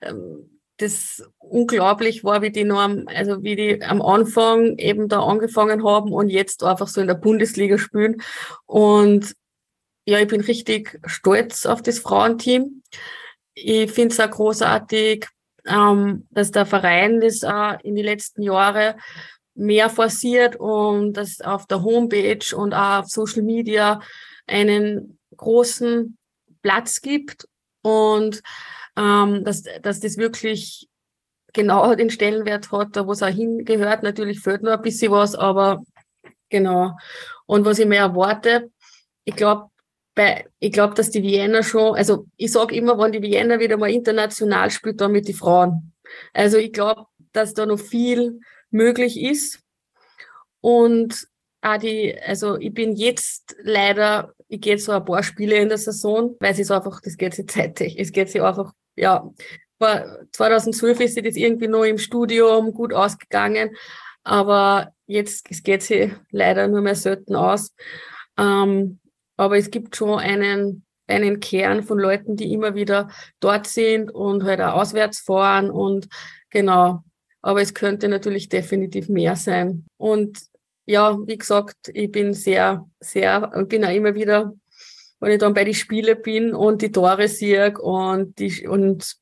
ähm, 0.00 0.60
das 0.78 1.22
unglaublich 1.38 2.24
war, 2.24 2.42
wie 2.42 2.50
die 2.50 2.64
noch 2.64 2.88
also 3.06 3.42
wie 3.42 3.56
die 3.56 3.82
am 3.82 4.02
Anfang 4.02 4.76
eben 4.78 5.08
da 5.08 5.20
angefangen 5.20 5.84
haben 5.84 6.12
und 6.12 6.28
jetzt 6.28 6.62
einfach 6.64 6.88
so 6.88 7.00
in 7.00 7.06
der 7.06 7.14
Bundesliga 7.14 7.78
spielen. 7.78 8.22
Und 8.66 9.34
ja, 10.04 10.18
ich 10.18 10.28
bin 10.28 10.40
richtig 10.40 10.98
stolz 11.06 11.66
auf 11.66 11.82
das 11.82 11.98
Frauenteam. 11.98 12.82
Ich 13.60 13.90
finde 13.90 14.12
es 14.12 14.20
auch 14.20 14.30
großartig, 14.30 15.26
ähm, 15.66 16.26
dass 16.30 16.50
der 16.50 16.66
Verein 16.66 17.20
das 17.20 17.44
auch 17.44 17.78
in 17.82 17.94
die 17.94 18.02
letzten 18.02 18.42
Jahre 18.42 18.96
mehr 19.54 19.90
forciert 19.90 20.56
und 20.56 21.14
dass 21.14 21.40
auf 21.40 21.66
der 21.66 21.82
Homepage 21.82 22.56
und 22.56 22.74
auch 22.74 23.00
auf 23.00 23.06
Social 23.06 23.42
Media 23.42 24.00
einen 24.46 25.18
großen 25.36 26.16
Platz 26.62 27.00
gibt 27.00 27.48
und 27.82 28.42
ähm, 28.96 29.44
dass, 29.44 29.64
dass 29.82 30.00
das 30.00 30.16
wirklich 30.16 30.88
genau 31.52 31.94
den 31.94 32.10
Stellenwert 32.10 32.70
hat, 32.72 32.96
da 32.96 33.06
wo 33.06 33.12
es 33.12 33.22
auch 33.22 33.28
hingehört. 33.28 34.02
Natürlich 34.02 34.40
fehlt 34.40 34.62
noch 34.62 34.72
ein 34.72 34.82
bisschen 34.82 35.12
was, 35.12 35.34
aber 35.34 35.82
genau. 36.48 36.96
Und 37.46 37.64
was 37.64 37.78
ich 37.78 37.86
mir 37.86 37.98
erwarte, 37.98 38.70
ich 39.24 39.34
glaube, 39.34 39.70
ich 40.58 40.72
glaube, 40.72 40.94
dass 40.94 41.10
die 41.10 41.22
Vienna 41.22 41.62
schon, 41.62 41.94
also 41.94 42.26
ich 42.36 42.52
sage 42.52 42.74
immer, 42.74 42.98
wenn 42.98 43.12
die 43.12 43.22
Vienna 43.22 43.60
wieder 43.60 43.76
mal 43.76 43.90
international 43.90 44.70
spielt, 44.70 45.00
dann 45.00 45.12
mit 45.12 45.28
die 45.28 45.34
Frauen. 45.34 45.92
Also 46.32 46.56
ich 46.58 46.72
glaube, 46.72 47.06
dass 47.32 47.54
da 47.54 47.66
noch 47.66 47.78
viel 47.78 48.40
möglich 48.70 49.20
ist. 49.20 49.60
Und 50.60 51.26
auch 51.60 51.78
die, 51.78 52.16
also 52.20 52.56
ich 52.58 52.72
bin 52.72 52.96
jetzt 52.96 53.56
leider, 53.62 54.32
ich 54.48 54.60
gehe 54.60 54.78
so 54.78 54.92
ein 54.92 55.04
paar 55.04 55.22
Spiele 55.22 55.56
in 55.56 55.68
der 55.68 55.78
Saison, 55.78 56.36
weil 56.40 56.52
es 56.52 56.58
ist 56.58 56.70
einfach, 56.70 57.00
das 57.00 57.16
geht 57.16 57.34
sich 57.34 57.48
zeitig. 57.48 57.98
Es 57.98 58.12
geht 58.12 58.30
sich 58.30 58.42
einfach, 58.42 58.72
ja, 58.96 59.28
2012 60.32 61.00
ist 61.00 61.14
sie 61.14 61.22
das 61.22 61.36
irgendwie 61.36 61.68
noch 61.68 61.84
im 61.84 61.98
Studium 61.98 62.72
gut 62.72 62.92
ausgegangen, 62.92 63.76
aber 64.24 64.92
jetzt 65.06 65.44
geht 65.64 65.82
sie 65.82 66.12
leider 66.30 66.66
nur 66.66 66.80
mehr 66.80 66.96
selten 66.96 67.36
aus. 67.36 67.72
Ähm, 68.36 68.98
aber 69.38 69.56
es 69.56 69.70
gibt 69.70 69.96
schon 69.96 70.18
einen, 70.18 70.84
einen 71.06 71.40
Kern 71.40 71.82
von 71.82 71.98
Leuten, 71.98 72.36
die 72.36 72.52
immer 72.52 72.74
wieder 72.74 73.08
dort 73.40 73.66
sind 73.66 74.10
und 74.10 74.42
halt 74.44 74.60
auch 74.60 74.74
auswärts 74.74 75.20
fahren 75.20 75.70
und 75.70 76.08
genau, 76.50 77.02
aber 77.40 77.62
es 77.62 77.72
könnte 77.72 78.08
natürlich 78.08 78.50
definitiv 78.50 79.08
mehr 79.08 79.36
sein. 79.36 79.86
Und 79.96 80.38
ja, 80.84 81.16
wie 81.26 81.38
gesagt, 81.38 81.76
ich 81.94 82.10
bin 82.10 82.34
sehr, 82.34 82.86
sehr, 83.00 83.64
bin 83.66 83.84
auch 83.84 83.92
immer 83.92 84.14
wieder, 84.14 84.52
wenn 85.20 85.32
ich 85.32 85.38
dann 85.38 85.54
bei 85.54 85.64
den 85.64 85.74
Spielen 85.74 86.20
bin 86.20 86.54
und 86.54 86.82
die 86.82 86.92
Tore 86.92 87.28
sehe 87.28 87.78
und 87.78 88.38
die, 88.38 88.66
und 88.66 89.16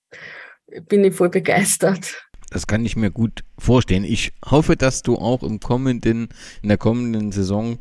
bin 0.88 1.04
ich 1.04 1.14
voll 1.14 1.28
begeistert. 1.28 2.26
Das 2.50 2.66
kann 2.66 2.84
ich 2.84 2.96
mir 2.96 3.10
gut 3.10 3.44
vorstellen. 3.58 4.04
Ich 4.04 4.32
hoffe, 4.44 4.76
dass 4.76 5.02
du 5.02 5.16
auch 5.16 5.42
im 5.42 5.60
kommenden, 5.60 6.28
in 6.62 6.68
der 6.68 6.78
kommenden 6.78 7.32
Saison 7.32 7.78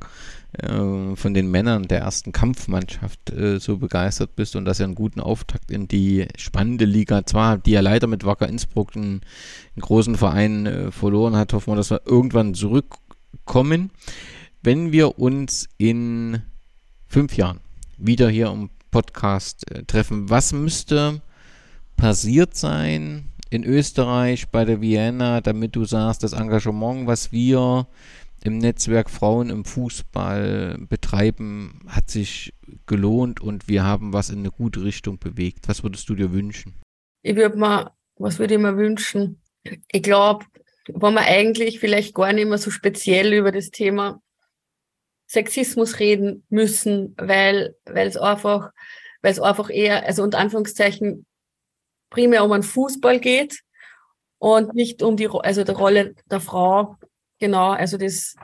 äh, 0.60 1.15
von 1.15 1.34
den 1.34 1.49
Männern 1.49 1.84
der 1.88 1.99
ersten 1.99 2.32
Kampfmannschaft 2.32 3.32
äh, 3.32 3.60
so 3.60 3.77
begeistert 3.77 4.36
bist 4.36 4.56
und 4.56 4.65
dass 4.65 4.80
er 4.80 4.86
einen 4.86 4.95
guten 4.95 5.19
Auftakt 5.19 5.72
in 5.72 5.88
die 5.88 6.27
spannende 6.38 6.86
Liga, 6.86 7.26
zwar 7.26 7.57
die 7.57 7.72
ja 7.72 7.82
leider 7.82 8.07
mit 8.07 8.26
Wacker 8.26 8.48
Innsbruck 8.48 8.95
einen, 8.95 9.22
einen 9.76 9.82
großen 9.82 10.15
Verein 10.15 10.65
äh, 10.65 10.91
verloren 10.91 11.36
hat, 11.36 11.53
hoffen 11.53 11.73
wir, 11.73 11.77
dass 11.77 11.91
wir 11.91 12.02
irgendwann 12.06 12.53
zurückkommen. 12.53 13.91
Wenn 14.61 14.91
wir 14.91 15.19
uns 15.19 15.69
in 15.77 16.41
fünf 17.07 17.38
Jahren 17.38 17.60
wieder 17.98 18.30
hier 18.30 18.48
im 18.48 18.69
Podcast 18.91 19.69
äh, 19.72 19.84
treffen, 19.84 20.30
was 20.30 20.53
müsste 20.53 21.22
passiert 21.98 22.56
sein 22.56 23.30
in 23.49 23.64
Österreich 23.64 24.49
bei 24.49 24.65
der 24.65 24.82
Vienna, 24.82 25.41
damit 25.41 25.76
du 25.76 25.86
sagst, 25.86 26.23
das 26.23 26.34
Engagement, 26.34 27.07
was 27.07 27.32
wir 27.32 27.88
im 28.45 28.59
Netzwerk 28.59 29.09
Frauen 29.09 29.49
im 29.49 29.65
Fußball 29.65 30.77
betreiben, 30.88 31.80
hat 31.88 32.11
sich 32.11 32.53
gelohnt 32.85 33.41
und 33.41 33.67
wir 33.67 33.84
haben 33.84 34.13
was 34.13 34.30
in 34.30 34.39
eine 34.39 34.51
gute 34.51 34.84
Richtung 34.84 35.17
bewegt. 35.17 35.67
Was 35.67 35.81
würdest 35.81 36.07
du 36.09 36.15
dir 36.15 36.31
wünschen? 36.31 36.80
Ich 37.23 37.35
würde 37.35 37.57
mir, 37.57 37.91
was 38.17 38.38
würde 38.38 38.53
ich 38.53 38.59
mir 38.59 38.77
wünschen? 38.77 39.41
Ich 39.91 40.03
glaube, 40.03 40.45
wenn 40.88 41.15
wir 41.15 41.22
eigentlich 41.22 41.80
vielleicht 41.80 42.13
gar 42.13 42.34
nicht 42.34 42.47
mehr 42.47 42.59
so 42.59 42.69
speziell 42.69 43.34
über 43.34 43.51
das 43.51 43.72
Thema 43.72 44.22
Sexismus 45.26 45.99
reden 45.99 46.45
müssen, 46.49 47.15
weil, 47.17 47.76
weil 47.85 48.07
es 48.07 48.15
einfach, 48.15 48.69
weil 49.23 49.31
es 49.31 49.39
einfach 49.39 49.72
eher, 49.72 50.05
also 50.05 50.22
unter 50.22 50.38
Anführungszeichen, 50.38 51.26
primär 52.11 52.45
um 52.45 52.51
einen 52.51 52.61
Fußball 52.61 53.19
geht 53.19 53.61
und 54.38 54.76
nicht 54.76 55.01
um 55.01 55.17
die, 55.17 55.27
also 55.27 55.63
die 55.63 55.72
Rolle 55.72 56.13
der 56.30 56.41
Frau 56.41 56.97
Genau, 57.40 57.72
also 57.72 57.98
das, 57.98 58.36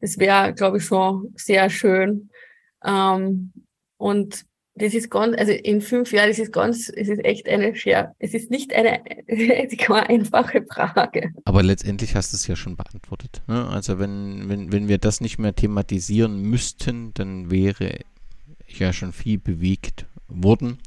das 0.00 0.18
wäre, 0.18 0.54
glaube 0.54 0.78
ich, 0.78 0.84
schon 0.84 1.32
sehr 1.36 1.68
schön. 1.70 2.30
Ähm, 2.84 3.52
und 3.96 4.44
das 4.78 4.94
ist 4.94 5.10
ganz, 5.10 5.36
also 5.36 5.52
in 5.52 5.80
fünf 5.80 6.12
Jahren, 6.12 6.28
das 6.28 6.38
ist 6.38 6.52
ganz, 6.52 6.88
es 6.88 7.08
ist 7.08 7.24
echt 7.24 7.48
eine 7.48 7.74
schwer, 7.74 8.14
es 8.18 8.32
ist 8.32 8.50
nicht 8.50 8.72
eine, 8.72 9.02
keine 9.78 10.08
einfache 10.08 10.64
Frage. 10.70 11.32
Aber 11.44 11.62
letztendlich 11.62 12.14
hast 12.14 12.32
du 12.32 12.36
es 12.36 12.46
ja 12.46 12.56
schon 12.56 12.76
beantwortet. 12.76 13.42
Ne? 13.48 13.68
Also 13.68 13.98
wenn, 13.98 14.48
wenn, 14.48 14.72
wenn 14.72 14.88
wir 14.88 14.98
das 14.98 15.20
nicht 15.20 15.38
mehr 15.38 15.54
thematisieren 15.54 16.42
müssten, 16.42 17.12
dann 17.14 17.50
wäre 17.50 17.98
ja 18.68 18.92
schon 18.92 19.12
viel 19.12 19.38
bewegt 19.38 20.06
worden. 20.28 20.78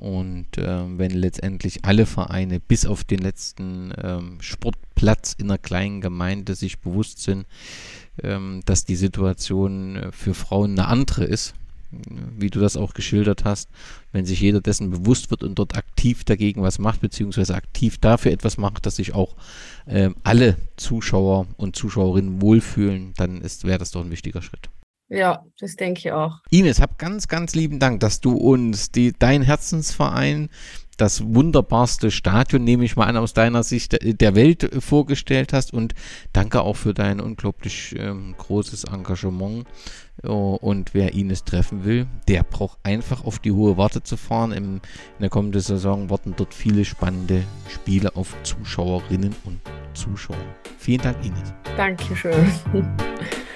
Und 0.00 0.56
äh, 0.56 0.98
wenn 0.98 1.10
letztendlich 1.10 1.84
alle 1.84 2.06
Vereine 2.06 2.58
bis 2.58 2.86
auf 2.86 3.04
den 3.04 3.18
letzten 3.18 3.92
ähm, 4.02 4.38
Sportplatz 4.40 5.34
in 5.34 5.50
einer 5.50 5.58
kleinen 5.58 6.00
Gemeinde 6.00 6.54
sich 6.54 6.80
bewusst 6.80 7.20
sind, 7.20 7.44
ähm, 8.22 8.62
dass 8.64 8.86
die 8.86 8.96
Situation 8.96 9.96
äh, 9.96 10.10
für 10.10 10.32
Frauen 10.32 10.70
eine 10.70 10.88
andere 10.88 11.24
ist, 11.24 11.52
wie 11.90 12.48
du 12.48 12.60
das 12.60 12.78
auch 12.78 12.94
geschildert 12.94 13.44
hast, 13.44 13.68
wenn 14.10 14.24
sich 14.24 14.40
jeder 14.40 14.62
dessen 14.62 14.88
bewusst 14.88 15.30
wird 15.30 15.42
und 15.42 15.58
dort 15.58 15.76
aktiv 15.76 16.24
dagegen 16.24 16.62
was 16.62 16.78
macht, 16.78 17.02
beziehungsweise 17.02 17.54
aktiv 17.54 17.98
dafür 17.98 18.32
etwas 18.32 18.56
macht, 18.56 18.86
dass 18.86 18.96
sich 18.96 19.14
auch 19.14 19.36
äh, 19.84 20.08
alle 20.22 20.56
Zuschauer 20.76 21.46
und 21.58 21.76
Zuschauerinnen 21.76 22.40
wohlfühlen, 22.40 23.12
dann 23.18 23.42
wäre 23.42 23.78
das 23.78 23.90
doch 23.90 24.02
ein 24.02 24.10
wichtiger 24.10 24.40
Schritt. 24.40 24.69
Ja, 25.10 25.44
das 25.58 25.74
denke 25.74 25.98
ich 25.98 26.12
auch. 26.12 26.38
Ines, 26.50 26.80
hab 26.80 26.96
ganz, 26.98 27.26
ganz 27.26 27.54
lieben 27.54 27.80
Dank, 27.80 27.98
dass 28.00 28.20
du 28.20 28.36
uns 28.36 28.92
die, 28.92 29.12
dein 29.12 29.42
Herzensverein 29.42 30.48
das 30.96 31.24
wunderbarste 31.24 32.10
Stadion, 32.10 32.62
nehme 32.62 32.84
ich 32.84 32.94
mal 32.94 33.06
an, 33.06 33.16
aus 33.16 33.32
deiner 33.32 33.62
Sicht 33.62 33.98
der 34.02 34.34
Welt 34.34 34.70
vorgestellt 34.80 35.52
hast. 35.52 35.72
Und 35.72 35.94
danke 36.32 36.60
auch 36.60 36.76
für 36.76 36.94
dein 36.94 37.20
unglaublich 37.20 37.94
ähm, 37.98 38.34
großes 38.36 38.84
Engagement. 38.84 39.66
Oh, 40.22 40.58
und 40.60 40.92
wer 40.92 41.14
Ines 41.14 41.44
treffen 41.44 41.84
will, 41.84 42.06
der 42.28 42.42
braucht 42.42 42.78
einfach 42.82 43.24
auf 43.24 43.38
die 43.38 43.52
hohe 43.52 43.78
Warte 43.78 44.02
zu 44.02 44.18
fahren. 44.18 44.52
Im, 44.52 44.74
in 44.74 45.20
der 45.20 45.30
kommenden 45.30 45.62
Saison 45.62 46.10
warten 46.10 46.34
dort 46.36 46.52
viele 46.52 46.84
spannende 46.84 47.44
Spiele 47.68 48.14
auf 48.14 48.36
Zuschauerinnen 48.42 49.34
und 49.44 49.60
Zuschauer. 49.94 50.36
Vielen 50.78 51.00
Dank, 51.00 51.16
Ines. 51.24 51.54
Dankeschön. 51.76 52.52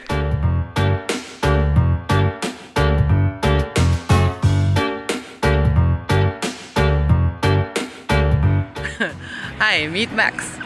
Hi, 9.74 9.88
meet 9.88 10.12
Max. 10.12 10.56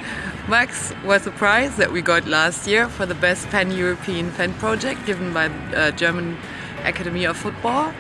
Max 0.49 0.93
was 1.03 1.27
a 1.27 1.31
prize 1.31 1.79
that 1.79 1.91
we 1.91 2.03
got 2.03 2.27
last 2.27 2.69
year 2.69 2.91
for 2.91 3.07
the 3.07 3.15
best 3.15 3.49
pan-European 3.49 4.31
fan 4.33 4.53
project 4.53 5.07
given 5.07 5.33
by 5.33 5.49
the 5.49 5.79
uh, 5.79 5.91
German 5.93 6.37
Academy 6.85 7.25
of 7.25 7.35
Football. 7.35 7.95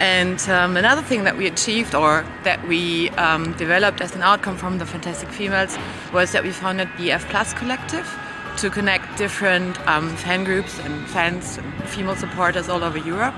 And 0.00 0.40
um, 0.48 0.76
another 0.76 1.00
thing 1.00 1.22
that 1.22 1.36
we 1.36 1.46
achieved 1.46 1.94
or 1.94 2.26
that 2.42 2.66
we 2.66 3.10
um, 3.10 3.52
developed 3.52 4.00
as 4.00 4.16
an 4.16 4.22
outcome 4.22 4.56
from 4.56 4.78
the 4.78 4.84
Fantastic 4.84 5.28
Females 5.28 5.78
was 6.12 6.32
that 6.32 6.42
we 6.42 6.50
founded 6.50 6.88
the 6.98 7.12
F 7.12 7.28
Plus 7.28 7.54
Collective 7.54 8.12
to 8.56 8.68
connect 8.68 9.16
different 9.16 9.78
um, 9.86 10.16
fan 10.16 10.42
groups 10.42 10.80
and 10.80 11.06
fans 11.10 11.56
and 11.56 11.88
female 11.88 12.16
supporters 12.16 12.68
all 12.68 12.82
over 12.82 12.98
Europe. 12.98 13.36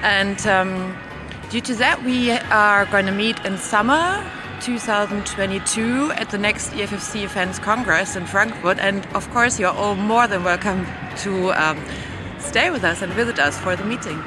And 0.00 0.40
um, 0.46 0.96
due 1.50 1.60
to 1.60 1.74
that, 1.74 2.02
we 2.02 2.30
are 2.30 2.86
going 2.86 3.04
to 3.04 3.12
meet 3.12 3.44
in 3.44 3.58
summer 3.58 4.24
2022 4.60 6.12
at 6.12 6.30
the 6.30 6.38
next 6.38 6.70
EFFC 6.70 7.28
Fans 7.28 7.58
Congress 7.58 8.16
in 8.16 8.26
Frankfurt. 8.26 8.78
And 8.78 9.06
of 9.14 9.28
course, 9.30 9.58
you're 9.58 9.70
all 9.70 9.94
more 9.94 10.26
than 10.26 10.44
welcome 10.44 10.86
to 11.18 11.52
um, 11.52 11.82
stay 12.38 12.70
with 12.70 12.84
us 12.84 13.02
and 13.02 13.12
visit 13.12 13.38
us 13.38 13.58
for 13.58 13.76
the 13.76 13.84
meeting. 13.84 14.22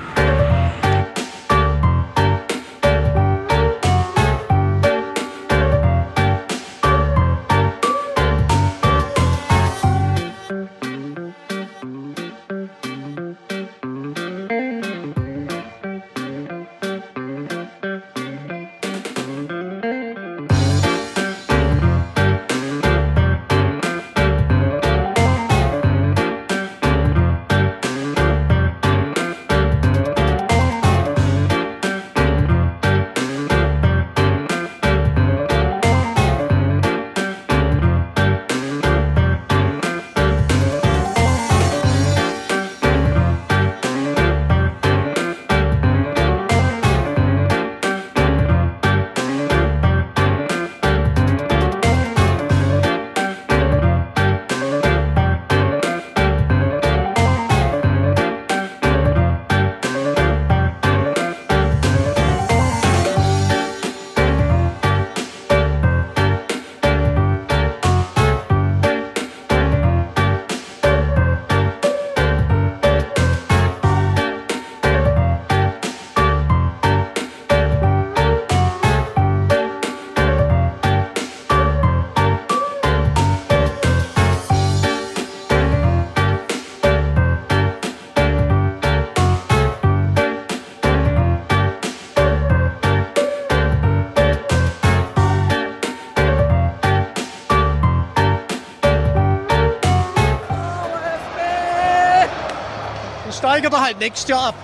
Steigen 103.62 103.74
wir 103.74 103.82
halt 103.82 104.00
nächstes 104.00 104.28
Jahr 104.28 104.48
ab. 104.50 104.56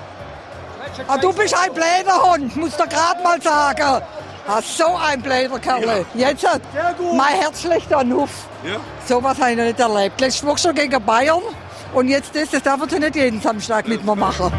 Ah, 1.08 1.18
du 1.18 1.32
bist 1.32 1.56
ein 1.56 1.74
Bläderhund, 1.74 2.56
muss 2.56 2.76
dir 2.76 2.88
gerade 2.88 3.22
mal 3.22 3.42
sagen. 3.42 4.04
Ah, 4.48 4.62
so 4.62 4.96
ein 4.96 5.22
Bläderkerl. 5.22 6.06
Ja. 6.16 6.30
Jetzt 6.30 6.48
hat 6.48 6.62
mein 7.14 7.36
Herz 7.36 7.62
schlecht 7.62 7.94
an 7.94 8.10
Nuff. 8.10 8.48
Ja. 8.64 8.78
So 9.06 9.22
was 9.22 9.40
habe 9.40 9.52
ich 9.52 9.58
noch 9.58 9.66
nicht 9.66 9.80
erlebt. 9.80 10.20
Letzte 10.20 10.48
Woche 10.48 10.58
schon 10.58 10.76
gegen 10.76 11.04
Bayern 11.04 11.42
und 11.94 12.08
jetzt 12.08 12.36
das, 12.36 12.50
das 12.50 12.64
darf 12.64 12.80
er 12.92 13.00
nicht 13.00 13.16
jeden 13.16 13.42
Samstag 13.42 13.88
mit 13.88 14.04
mir 14.04 14.16
machen. 14.16 14.52